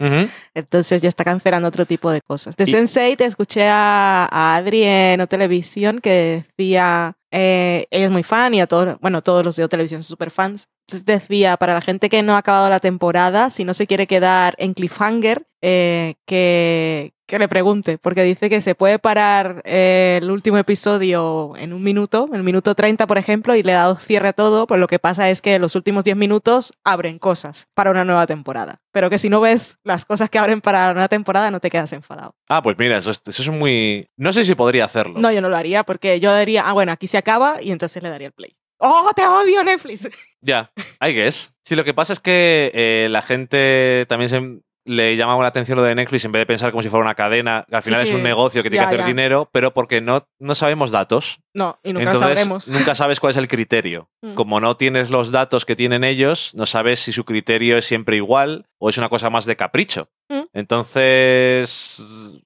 Entonces 0.56 1.02
ya 1.02 1.10
está 1.10 1.24
cancelando 1.24 1.68
otro 1.68 1.86
tipo 1.86 2.10
de 2.12 2.22
cosas. 2.22 2.56
De 2.56 2.64
Y- 2.64 2.68
Sense8 2.74 3.22
escuché 3.22 3.68
a, 3.70 4.28
a 4.32 4.56
Adri 4.56 4.84
en 4.84 5.22
O 5.22 5.28
Televisión 5.28 6.00
que 6.00 6.46
decía, 6.58 7.16
eh, 7.36 7.88
ella 7.90 8.06
es 8.06 8.12
muy 8.12 8.22
fan 8.22 8.54
y 8.54 8.62
a 8.62 8.68
todos, 8.68 9.00
bueno, 9.02 9.24
todos 9.24 9.44
los 9.44 9.56
de 9.56 9.68
Televisión 9.68 10.04
son 10.04 10.10
súper 10.10 10.30
fans. 10.30 10.68
Entonces 10.88 11.04
decía, 11.04 11.58
para 11.58 11.74
la 11.74 11.82
gente 11.82 12.08
que 12.08 12.22
no 12.22 12.36
ha 12.36 12.38
acabado 12.38 12.70
la 12.70 12.80
temporada, 12.80 13.50
si 13.50 13.66
no 13.66 13.74
se 13.74 13.88
quiere 13.88 14.06
quedar 14.06 14.54
en 14.60 14.76
cliffhanger, 14.76 15.48
eh, 15.64 16.14
que, 16.28 17.14
que 17.34 17.40
le 17.40 17.48
pregunte, 17.48 17.98
porque 17.98 18.22
dice 18.22 18.48
que 18.48 18.62
se 18.62 18.76
puede 18.76 19.00
parar 19.00 19.64
eh, 19.66 20.20
el 20.22 20.30
último 20.30 20.60
episodio 20.60 21.54
en 21.58 21.74
un 21.74 21.82
minuto, 21.82 22.28
en 22.30 22.36
el 22.36 22.44
minuto 22.44 22.76
30, 22.76 23.08
por 23.08 23.18
ejemplo, 23.18 23.56
y 23.56 23.64
le 23.64 23.72
dado 23.72 23.96
cierre 23.96 24.28
a 24.28 24.34
todo, 24.34 24.68
pues 24.68 24.80
lo 24.80 24.86
que 24.86 25.00
pasa 25.00 25.32
es 25.32 25.42
que 25.42 25.58
los 25.58 25.74
últimos 25.74 26.04
10 26.04 26.16
minutos 26.16 26.74
abren 26.84 27.18
cosas 27.18 27.70
para 27.74 27.90
una 27.90 28.06
nueva 28.06 28.28
temporada. 28.28 28.82
Pero 28.92 29.10
que 29.10 29.18
si 29.18 29.30
no 29.30 29.42
ves 29.42 29.80
las 29.84 30.06
cosas 30.06 30.30
que 30.30 30.38
abren 30.38 30.62
para 30.62 30.94
nueva 30.94 31.08
temporada, 31.08 31.50
no 31.50 31.60
te 31.60 31.72
quedas 31.72 31.92
enfadado. 31.94 32.36
Ah, 32.50 32.62
pues 32.62 32.78
mira, 32.78 33.00
eso 33.00 33.10
es, 33.10 33.20
eso 33.26 33.42
es 33.42 33.50
muy... 33.50 34.06
No 34.16 34.32
sé 34.32 34.46
si 34.46 34.54
podría 34.54 34.86
hacerlo. 34.86 35.20
No, 35.20 35.32
yo 35.32 35.42
no 35.42 35.50
lo 35.50 35.58
haría, 35.58 35.84
porque 35.84 36.20
yo 36.20 36.38
diría, 36.38 36.70
ah, 36.70 36.74
bueno, 36.74 36.92
aquí 36.92 37.08
se 37.08 37.18
acaba, 37.18 37.64
y 37.64 37.72
entonces 37.72 38.04
le 38.04 38.10
daría 38.10 38.28
el 38.28 38.34
play. 38.34 38.56
¡Oh, 38.78 39.10
te 39.16 39.26
odio, 39.26 39.64
Netflix! 39.64 40.08
Ya, 40.40 40.72
I 41.02 41.14
guess. 41.14 41.52
Sí, 41.66 41.76
lo 41.76 41.84
que 41.84 41.96
pasa 41.96 42.14
es 42.14 42.20
que 42.20 42.70
eh, 42.76 43.08
la 43.10 43.24
gente 43.24 44.06
también 44.08 44.30
se 44.30 44.62
le 44.86 45.16
llama 45.16 45.38
la 45.42 45.48
atención 45.48 45.78
lo 45.78 45.84
de 45.84 45.96
Netflix 45.96 46.26
en 46.26 46.32
vez 46.32 46.42
de 46.42 46.46
pensar 46.46 46.72
como 46.72 46.84
si 46.84 46.90
fuera 46.90 47.04
una 47.04 47.16
cadena, 47.16 47.66
que 47.70 47.76
al 47.76 47.84
Sí 47.84 47.90
final 47.90 48.02
es 48.02 48.12
un 48.12 48.24
negocio 48.24 48.64
que 48.64 48.70
tiene 48.70 48.84
que 48.86 48.88
hacer 48.88 49.00
ya. 49.02 49.06
dinero, 49.06 49.50
pero 49.52 49.74
porque 49.74 50.02
no, 50.02 50.28
no 50.40 50.56
sabemos 50.56 50.92
datos. 50.92 51.40
No, 51.54 51.80
y 51.84 51.94
nunca 51.94 52.12
Entonces, 52.12 52.30
sabremos. 52.30 52.68
nunca 52.68 52.96
sabes 52.96 53.20
cuál 53.20 53.32
es 53.32 53.38
el 53.38 53.48
criterio. 53.48 54.10
Mm. 54.22 54.34
Como 54.34 54.60
no 54.60 54.76
tienes 54.76 55.10
los 55.10 55.32
datos 55.32 55.66
que 55.66 55.76
tienen 55.76 56.04
ellos, 56.04 56.52
no 56.56 56.66
sabes 56.66 57.00
si 57.00 57.12
su 57.12 57.26
criterio 57.26 57.78
es 57.78 57.86
siempre 57.86 58.16
igual 58.16 58.66
o 58.80 58.90
es 58.90 58.98
una 58.98 59.10
cosa 59.10 59.30
más 59.30 59.46
de 59.46 59.56
capricho. 59.56 60.10
Mm. 60.30 60.42
Entonces, 60.54 62.04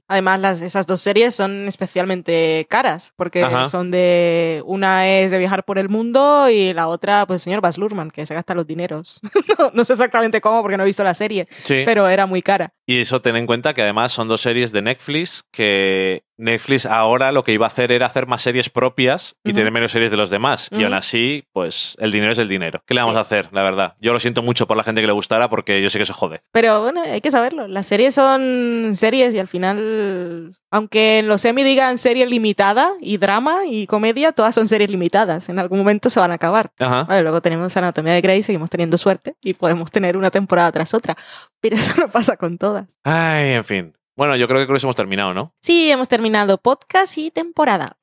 Además, 0.09 0.39
las, 0.39 0.61
esas 0.61 0.85
dos 0.88 1.01
series 1.01 1.35
son 1.35 1.67
especialmente 1.67 2.65
caras, 2.69 3.13
porque 3.15 3.43
Ajá. 3.43 3.69
son 3.69 3.91
de. 3.91 4.61
Una 4.65 5.09
es 5.09 5.31
de 5.31 5.38
viajar 5.38 5.65
por 5.65 5.77
el 5.77 5.89
mundo 5.89 6.49
y 6.49 6.73
la 6.73 6.88
otra, 6.88 7.25
pues 7.25 7.41
el 7.41 7.43
señor 7.43 7.61
Baz 7.61 7.77
Luhrmann, 7.77 8.11
que 8.11 8.25
se 8.25 8.34
gasta 8.34 8.53
los 8.55 8.65
dineros. 8.67 9.19
no, 9.59 9.71
no 9.73 9.85
sé 9.85 9.93
exactamente 9.93 10.39
cómo, 10.39 10.61
porque 10.61 10.77
no 10.77 10.84
he 10.84 10.85
visto 10.85 11.03
la 11.03 11.13
serie, 11.13 11.47
sí. 11.63 11.84
pero 11.85 12.07
era 12.07 12.25
muy 12.25 12.41
cara. 12.41 12.73
Y 12.85 13.01
eso 13.01 13.21
ten 13.21 13.35
en 13.35 13.45
cuenta 13.45 13.73
que 13.73 13.81
además 13.81 14.13
son 14.13 14.27
dos 14.27 14.41
series 14.41 14.71
de 14.71 14.81
Netflix 14.81 15.43
que 15.51 16.23
Netflix 16.38 16.85
ahora 16.85 17.31
lo 17.31 17.43
que 17.43 17.51
iba 17.51 17.65
a 17.65 17.69
hacer 17.69 17.91
era 17.91 18.05
hacer 18.05 18.27
más 18.27 18.41
series 18.41 18.69
propias 18.69 19.35
y 19.43 19.53
tener 19.53 19.72
menos 19.72 19.91
series 19.91 20.11
de 20.11 20.18
los 20.18 20.30
demás. 20.30 20.69
Y 20.72 20.84
aún 20.84 20.93
así, 20.93 21.45
pues 21.51 21.95
el 21.99 22.11
dinero 22.11 22.31
es 22.31 22.38
el 22.38 22.47
dinero. 22.47 22.81
¿Qué 22.85 22.93
le 22.93 23.01
vamos 23.01 23.14
Sí. 23.15 23.18
a 23.18 23.22
hacer, 23.22 23.49
la 23.51 23.64
verdad? 23.64 23.95
Yo 23.99 24.14
lo 24.14 24.19
siento 24.19 24.43
mucho 24.43 24.68
por 24.68 24.77
la 24.77 24.84
gente 24.84 25.01
que 25.01 25.07
le 25.07 25.14
gustara 25.14 25.49
porque 25.49 25.81
yo 25.81 25.89
sé 25.89 25.97
que 25.99 26.03
eso 26.03 26.14
jode. 26.14 26.41
Pero 26.51 26.81
bueno, 26.81 27.01
hay 27.01 27.22
que 27.22 27.31
saberlo. 27.31 27.68
Las 27.68 27.88
series 27.88 28.14
son 28.15 28.91
series 28.95 29.34
y 29.34 29.39
al 29.39 29.47
final, 29.47 30.55
aunque 30.72 31.19
en 31.19 31.27
los 31.27 31.41
semi 31.41 31.64
digan 31.64 31.97
serie 31.97 32.26
limitada 32.27 32.93
y 33.01 33.18
drama 33.18 33.65
y 33.65 33.88
comedia, 33.88 34.31
todas 34.31 34.53
son 34.53 34.68
series 34.68 34.89
limitadas. 34.91 35.49
En 35.49 35.59
algún 35.59 35.80
momento 35.80 36.09
se 36.09 36.19
van 36.19 36.31
a 36.31 36.35
acabar. 36.35 36.72
Ajá. 36.80 37.03
Vale, 37.03 37.23
luego 37.23 37.41
tenemos 37.41 37.76
Anatomía 37.77 38.14
de 38.14 38.22
Grey, 38.22 38.43
seguimos 38.43 38.69
teniendo 38.69 38.97
suerte 38.97 39.35
y 39.41 39.53
podemos 39.55 39.89
tener 39.91 40.15
una 40.18 40.30
temporada 40.30 40.72
tras 40.72 40.93
otra. 40.93 41.15
Pero 41.59 41.76
eso 41.77 41.95
no 41.99 42.07
pasa 42.09 42.38
con 42.38 42.57
todas. 42.57 42.85
Ay, 43.03 43.53
en 43.53 43.64
fin. 43.65 43.97
Bueno, 44.18 44.35
yo 44.35 44.48
creo 44.48 44.60
que 44.60 44.65
con 44.65 44.76
eso 44.76 44.88
hemos 44.88 44.95
terminado, 44.95 45.35
¿no? 45.35 45.53
Sí, 45.61 45.91
hemos 45.91 46.07
terminado 46.07 46.57
podcast 46.57 47.15
y 47.19 47.30
temporada. 47.30 47.98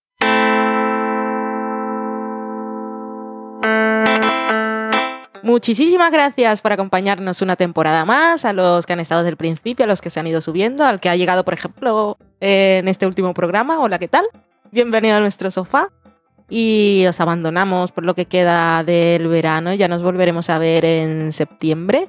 Muchísimas 5.42 6.12
gracias 6.12 6.62
por 6.62 6.72
acompañarnos 6.72 7.42
una 7.42 7.56
temporada 7.56 8.04
más, 8.04 8.44
a 8.44 8.52
los 8.52 8.86
que 8.86 8.92
han 8.92 9.00
estado 9.00 9.22
desde 9.22 9.30
el 9.30 9.36
principio, 9.36 9.86
a 9.86 9.88
los 9.88 10.00
que 10.00 10.08
se 10.08 10.20
han 10.20 10.28
ido 10.28 10.40
subiendo, 10.40 10.84
al 10.84 11.00
que 11.00 11.08
ha 11.08 11.16
llegado, 11.16 11.44
por 11.44 11.54
ejemplo, 11.54 12.16
en 12.38 12.86
este 12.86 13.06
último 13.06 13.34
programa. 13.34 13.80
Hola, 13.80 13.98
¿qué 13.98 14.06
tal? 14.06 14.24
Bienvenido 14.70 15.16
a 15.16 15.20
nuestro 15.20 15.50
sofá. 15.50 15.90
Y 16.48 17.04
os 17.08 17.20
abandonamos 17.20 17.90
por 17.90 18.04
lo 18.04 18.14
que 18.14 18.26
queda 18.26 18.84
del 18.84 19.26
verano. 19.26 19.74
Ya 19.74 19.88
nos 19.88 20.04
volveremos 20.04 20.48
a 20.48 20.58
ver 20.58 20.84
en 20.84 21.32
septiembre. 21.32 22.08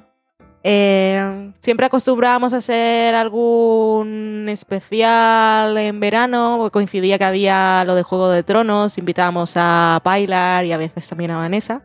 Eh, 0.68 1.52
siempre 1.60 1.86
acostumbramos 1.86 2.52
a 2.52 2.58
hacer 2.58 3.14
algún 3.14 4.48
especial 4.50 5.78
en 5.78 6.00
verano, 6.00 6.56
porque 6.58 6.74
coincidía 6.74 7.20
que 7.20 7.24
había 7.24 7.84
lo 7.86 7.94
de 7.94 8.02
Juego 8.02 8.30
de 8.30 8.42
Tronos, 8.42 8.98
invitábamos 8.98 9.54
a 9.58 10.02
Pilar 10.04 10.66
y 10.66 10.72
a 10.72 10.78
veces 10.78 11.08
también 11.08 11.30
a 11.30 11.38
Vanessa. 11.38 11.84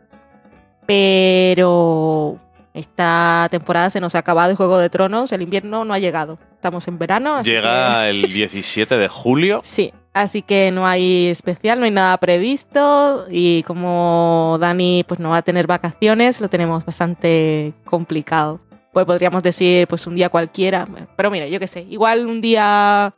Pero 0.87 2.39
esta 2.73 3.47
temporada 3.51 3.91
se 3.91 3.99
nos 3.99 4.15
ha 4.15 4.19
acabado 4.19 4.49
el 4.49 4.57
Juego 4.57 4.79
de 4.79 4.89
Tronos, 4.89 5.31
el 5.31 5.43
invierno 5.43 5.85
no 5.85 5.93
ha 5.93 5.99
llegado. 5.99 6.39
Estamos 6.55 6.87
en 6.87 6.97
verano. 6.97 7.35
así 7.35 7.49
que- 7.51 7.57
Llega 7.57 8.09
el 8.09 8.23
17 8.33 8.97
de 8.97 9.07
julio. 9.07 9.61
Sí, 9.63 9.93
así 10.13 10.41
que 10.41 10.71
no 10.71 10.87
hay 10.87 11.27
especial, 11.27 11.77
no 11.79 11.85
hay 11.85 11.91
nada 11.91 12.17
previsto 12.17 13.27
y 13.29 13.61
como 13.63 14.57
Dani 14.59 15.03
pues 15.07 15.19
no 15.19 15.29
va 15.29 15.37
a 15.37 15.41
tener 15.43 15.67
vacaciones, 15.67 16.41
lo 16.41 16.49
tenemos 16.49 16.83
bastante 16.83 17.73
complicado. 17.85 18.59
Pues 18.93 19.05
podríamos 19.05 19.41
decir 19.41 19.87
pues 19.87 20.05
un 20.05 20.15
día 20.15 20.29
cualquiera, 20.29 20.87
pero 21.15 21.31
mira, 21.31 21.47
yo 21.47 21.59
qué 21.59 21.67
sé, 21.67 21.85
igual 21.89 22.27
un 22.27 22.41
día 22.41 23.15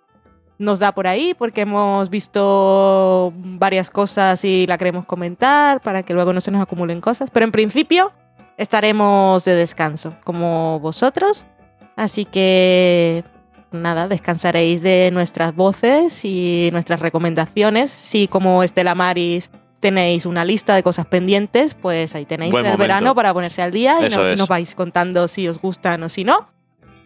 nos 0.60 0.80
da 0.80 0.92
por 0.92 1.08
ahí 1.08 1.34
porque 1.34 1.62
hemos 1.62 2.10
visto 2.10 3.34
varias 3.36 3.90
cosas 3.90 4.44
y 4.46 4.68
la 4.68 4.78
queremos 4.78 5.06
comentar 5.06 5.82
para 5.82 6.04
que 6.04 6.14
luego 6.14 6.32
no 6.32 6.42
se 6.42 6.52
nos 6.52 6.62
acumulen 6.62 7.02
cosas, 7.02 7.30
pero 7.32 7.44
en 7.46 7.52
principio 7.52 8.12
estaremos 8.58 9.44
de 9.46 9.56
descanso 9.56 10.16
como 10.24 10.80
vosotros, 10.80 11.48
así 11.96 12.26
que 12.26 13.24
nada, 13.72 14.08
descansaréis 14.08 14.82
de 14.82 15.10
nuestras 15.12 15.56
voces 15.56 16.24
y 16.24 16.70
nuestras 16.72 17.00
recomendaciones. 17.00 17.90
Si 17.90 18.28
como 18.28 18.64
Estela 18.64 18.96
Maris 18.96 19.50
tenéis 19.84 20.26
una 20.26 20.46
lista 20.46 20.76
de 20.76 20.82
cosas 20.82 21.06
pendientes, 21.06 21.74
pues 21.74 22.16
ahí 22.16 22.26
tenéis 22.26 22.54
Buen 22.54 22.66
el 22.66 22.72
momento. 22.72 22.82
verano 22.82 23.16
para 23.16 23.34
ponerse 23.34 23.62
al 23.62 23.74
día 23.74 23.98
y, 24.00 24.38
nos 24.38 24.48
vais 24.48 24.74
contando 24.76 25.28
si 25.28 25.46
os 25.50 25.60
gustan 25.60 26.02
o 26.04 26.08
si 26.08 26.24
no. 26.24 26.48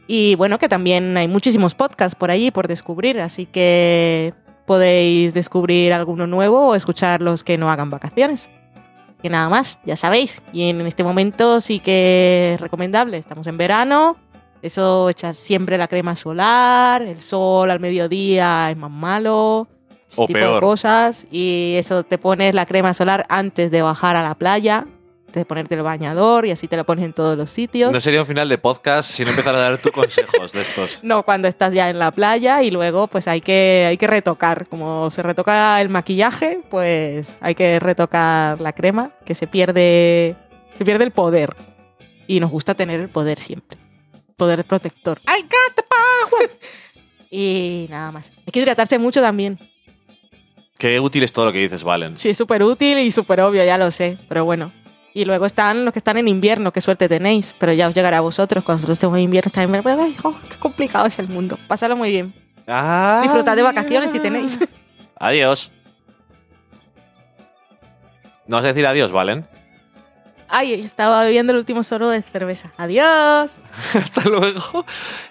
Y 0.05 0.35
bueno, 0.35 0.59
que 0.59 0.69
también 0.69 1.17
hay 1.17 1.27
muchísimos 1.27 1.73
podcasts 1.73 2.13
por 2.13 2.29
allí 2.29 2.51
por 2.51 2.67
descubrir, 2.67 3.19
así 3.19 3.47
que 3.47 4.35
podéis 4.67 5.33
descubrir 5.33 5.91
alguno 5.91 6.27
nuevo 6.27 6.67
o 6.67 6.75
escuchar 6.75 7.23
los 7.23 7.43
que 7.43 7.57
no 7.57 7.71
hagan 7.71 7.89
vacaciones. 7.89 8.51
Que 9.23 9.31
nada 9.31 9.49
más, 9.49 9.79
ya 9.83 9.95
sabéis. 9.95 10.43
Y 10.53 10.69
en 10.69 10.79
este 10.85 11.03
momento 11.03 11.59
sí 11.61 11.79
que 11.79 12.51
es 12.53 12.61
recomendable. 12.61 13.17
Estamos 13.17 13.47
en 13.47 13.57
verano, 13.57 14.17
eso 14.61 15.09
echar 15.09 15.33
siempre 15.33 15.79
la 15.79 15.87
crema 15.87 16.15
solar, 16.15 17.01
el 17.01 17.21
sol 17.21 17.71
al 17.71 17.79
mediodía 17.79 18.69
es 18.69 18.77
más 18.77 18.91
malo, 18.91 19.67
O 20.15 20.25
tipo 20.25 20.39
de 20.39 20.45
peor. 20.45 20.61
cosas. 20.61 21.27
Y 21.31 21.75
eso 21.77 22.03
te 22.03 22.17
pones 22.17 22.53
la 22.53 22.65
crema 22.65 22.93
solar 22.93 23.25
antes 23.29 23.71
de 23.71 23.81
bajar 23.81 24.15
a 24.15 24.23
la 24.23 24.35
playa, 24.35 24.85
de 25.33 25.45
ponerte 25.45 25.75
el 25.75 25.83
bañador 25.83 26.45
y 26.45 26.51
así 26.51 26.67
te 26.67 26.75
lo 26.77 26.85
pones 26.85 27.05
en 27.05 27.13
todos 27.13 27.37
los 27.37 27.51
sitios. 27.51 27.91
No 27.91 27.99
sería 27.99 28.21
un 28.21 28.27
final 28.27 28.49
de 28.49 28.57
podcast 28.57 29.11
si 29.11 29.23
no 29.23 29.29
empezaras 29.31 29.59
a 29.59 29.63
dar 29.63 29.77
tú 29.77 29.91
consejos 29.91 30.51
de 30.53 30.61
estos. 30.61 30.99
No, 31.03 31.23
cuando 31.23 31.47
estás 31.47 31.73
ya 31.73 31.89
en 31.89 31.99
la 31.99 32.11
playa 32.11 32.63
y 32.63 32.71
luego 32.71 33.07
pues 33.07 33.27
hay 33.27 33.41
que, 33.41 33.85
hay 33.87 33.97
que 33.97 34.07
retocar. 34.07 34.67
Como 34.67 35.11
se 35.11 35.21
retoca 35.21 35.79
el 35.81 35.89
maquillaje, 35.89 36.61
pues 36.69 37.37
hay 37.41 37.53
que 37.55 37.79
retocar 37.79 38.59
la 38.61 38.73
crema, 38.73 39.11
que 39.25 39.35
se 39.35 39.47
pierde, 39.47 40.35
se 40.77 40.85
pierde 40.85 41.03
el 41.03 41.11
poder. 41.11 41.55
Y 42.25 42.39
nos 42.39 42.49
gusta 42.51 42.73
tener 42.73 42.99
el 42.99 43.09
poder 43.09 43.39
siempre. 43.39 43.77
Poder 44.35 44.63
protector. 44.65 45.19
I 45.27 45.41
got 45.43 45.75
the 45.75 45.83
power. 45.83 46.59
Y 47.29 47.87
nada 47.89 48.11
más. 48.11 48.31
Hay 48.39 48.51
que 48.51 48.59
hidratarse 48.59 48.97
mucho 48.99 49.21
también. 49.21 49.57
Qué 50.77 50.99
útil 50.99 51.23
es 51.23 51.33
todo 51.33 51.45
lo 51.45 51.53
que 51.53 51.59
dices, 51.59 51.83
Valen. 51.83 52.17
Sí, 52.17 52.29
es 52.29 52.37
súper 52.37 52.63
útil 52.63 52.99
y 52.99 53.11
súper 53.11 53.41
obvio, 53.41 53.63
ya 53.63 53.77
lo 53.77 53.89
sé, 53.91 54.17
pero 54.29 54.45
bueno. 54.45 54.71
Y 55.13 55.25
luego 55.25 55.47
están 55.47 55.83
los 55.83 55.91
que 55.91 55.99
están 55.99 56.17
en 56.17 56.27
invierno, 56.27 56.71
qué 56.71 56.79
suerte 56.79 57.09
tenéis, 57.09 57.55
pero 57.57 57.73
ya 57.73 57.87
os 57.87 57.95
llegará 57.95 58.19
a 58.19 58.21
vosotros 58.21 58.63
cuando 58.63 58.81
nosotros 58.81 58.97
estemos 58.97 59.17
en 59.17 59.23
invierno. 59.23 59.47
Está 59.47 59.63
en 59.63 59.73
invierno. 59.73 60.05
Oh, 60.23 60.35
qué 60.47 60.57
complicado 60.57 61.07
es 61.07 61.17
el 61.17 61.27
mundo. 61.27 61.57
Pásalo 61.67 61.95
muy 61.95 62.11
bien. 62.11 62.33
Disfrutad 63.23 63.55
de 63.55 63.63
vacaciones 63.63 64.11
si 64.11 64.19
tenéis. 64.19 64.59
Adiós. 65.19 65.71
No 68.45 68.57
vas 68.57 68.65
a 68.65 68.67
decir 68.67 68.85
adiós, 68.85 69.11
Valen. 69.11 69.47
Ay, 70.47 70.73
estaba 70.73 71.23
bebiendo 71.23 71.51
el 71.51 71.59
último 71.59 71.83
sorbo 71.83 72.09
de 72.09 72.21
cerveza. 72.21 72.71
Adiós. 72.77 73.59
Hasta 73.93 74.29
luego. 74.29 74.85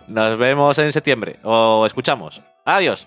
Nos 0.09 0.37
vemos 0.37 0.77
en 0.79 0.93
septiembre. 0.93 1.39
O 1.43 1.85
escuchamos. 1.87 2.43
Adiós. 2.65 3.07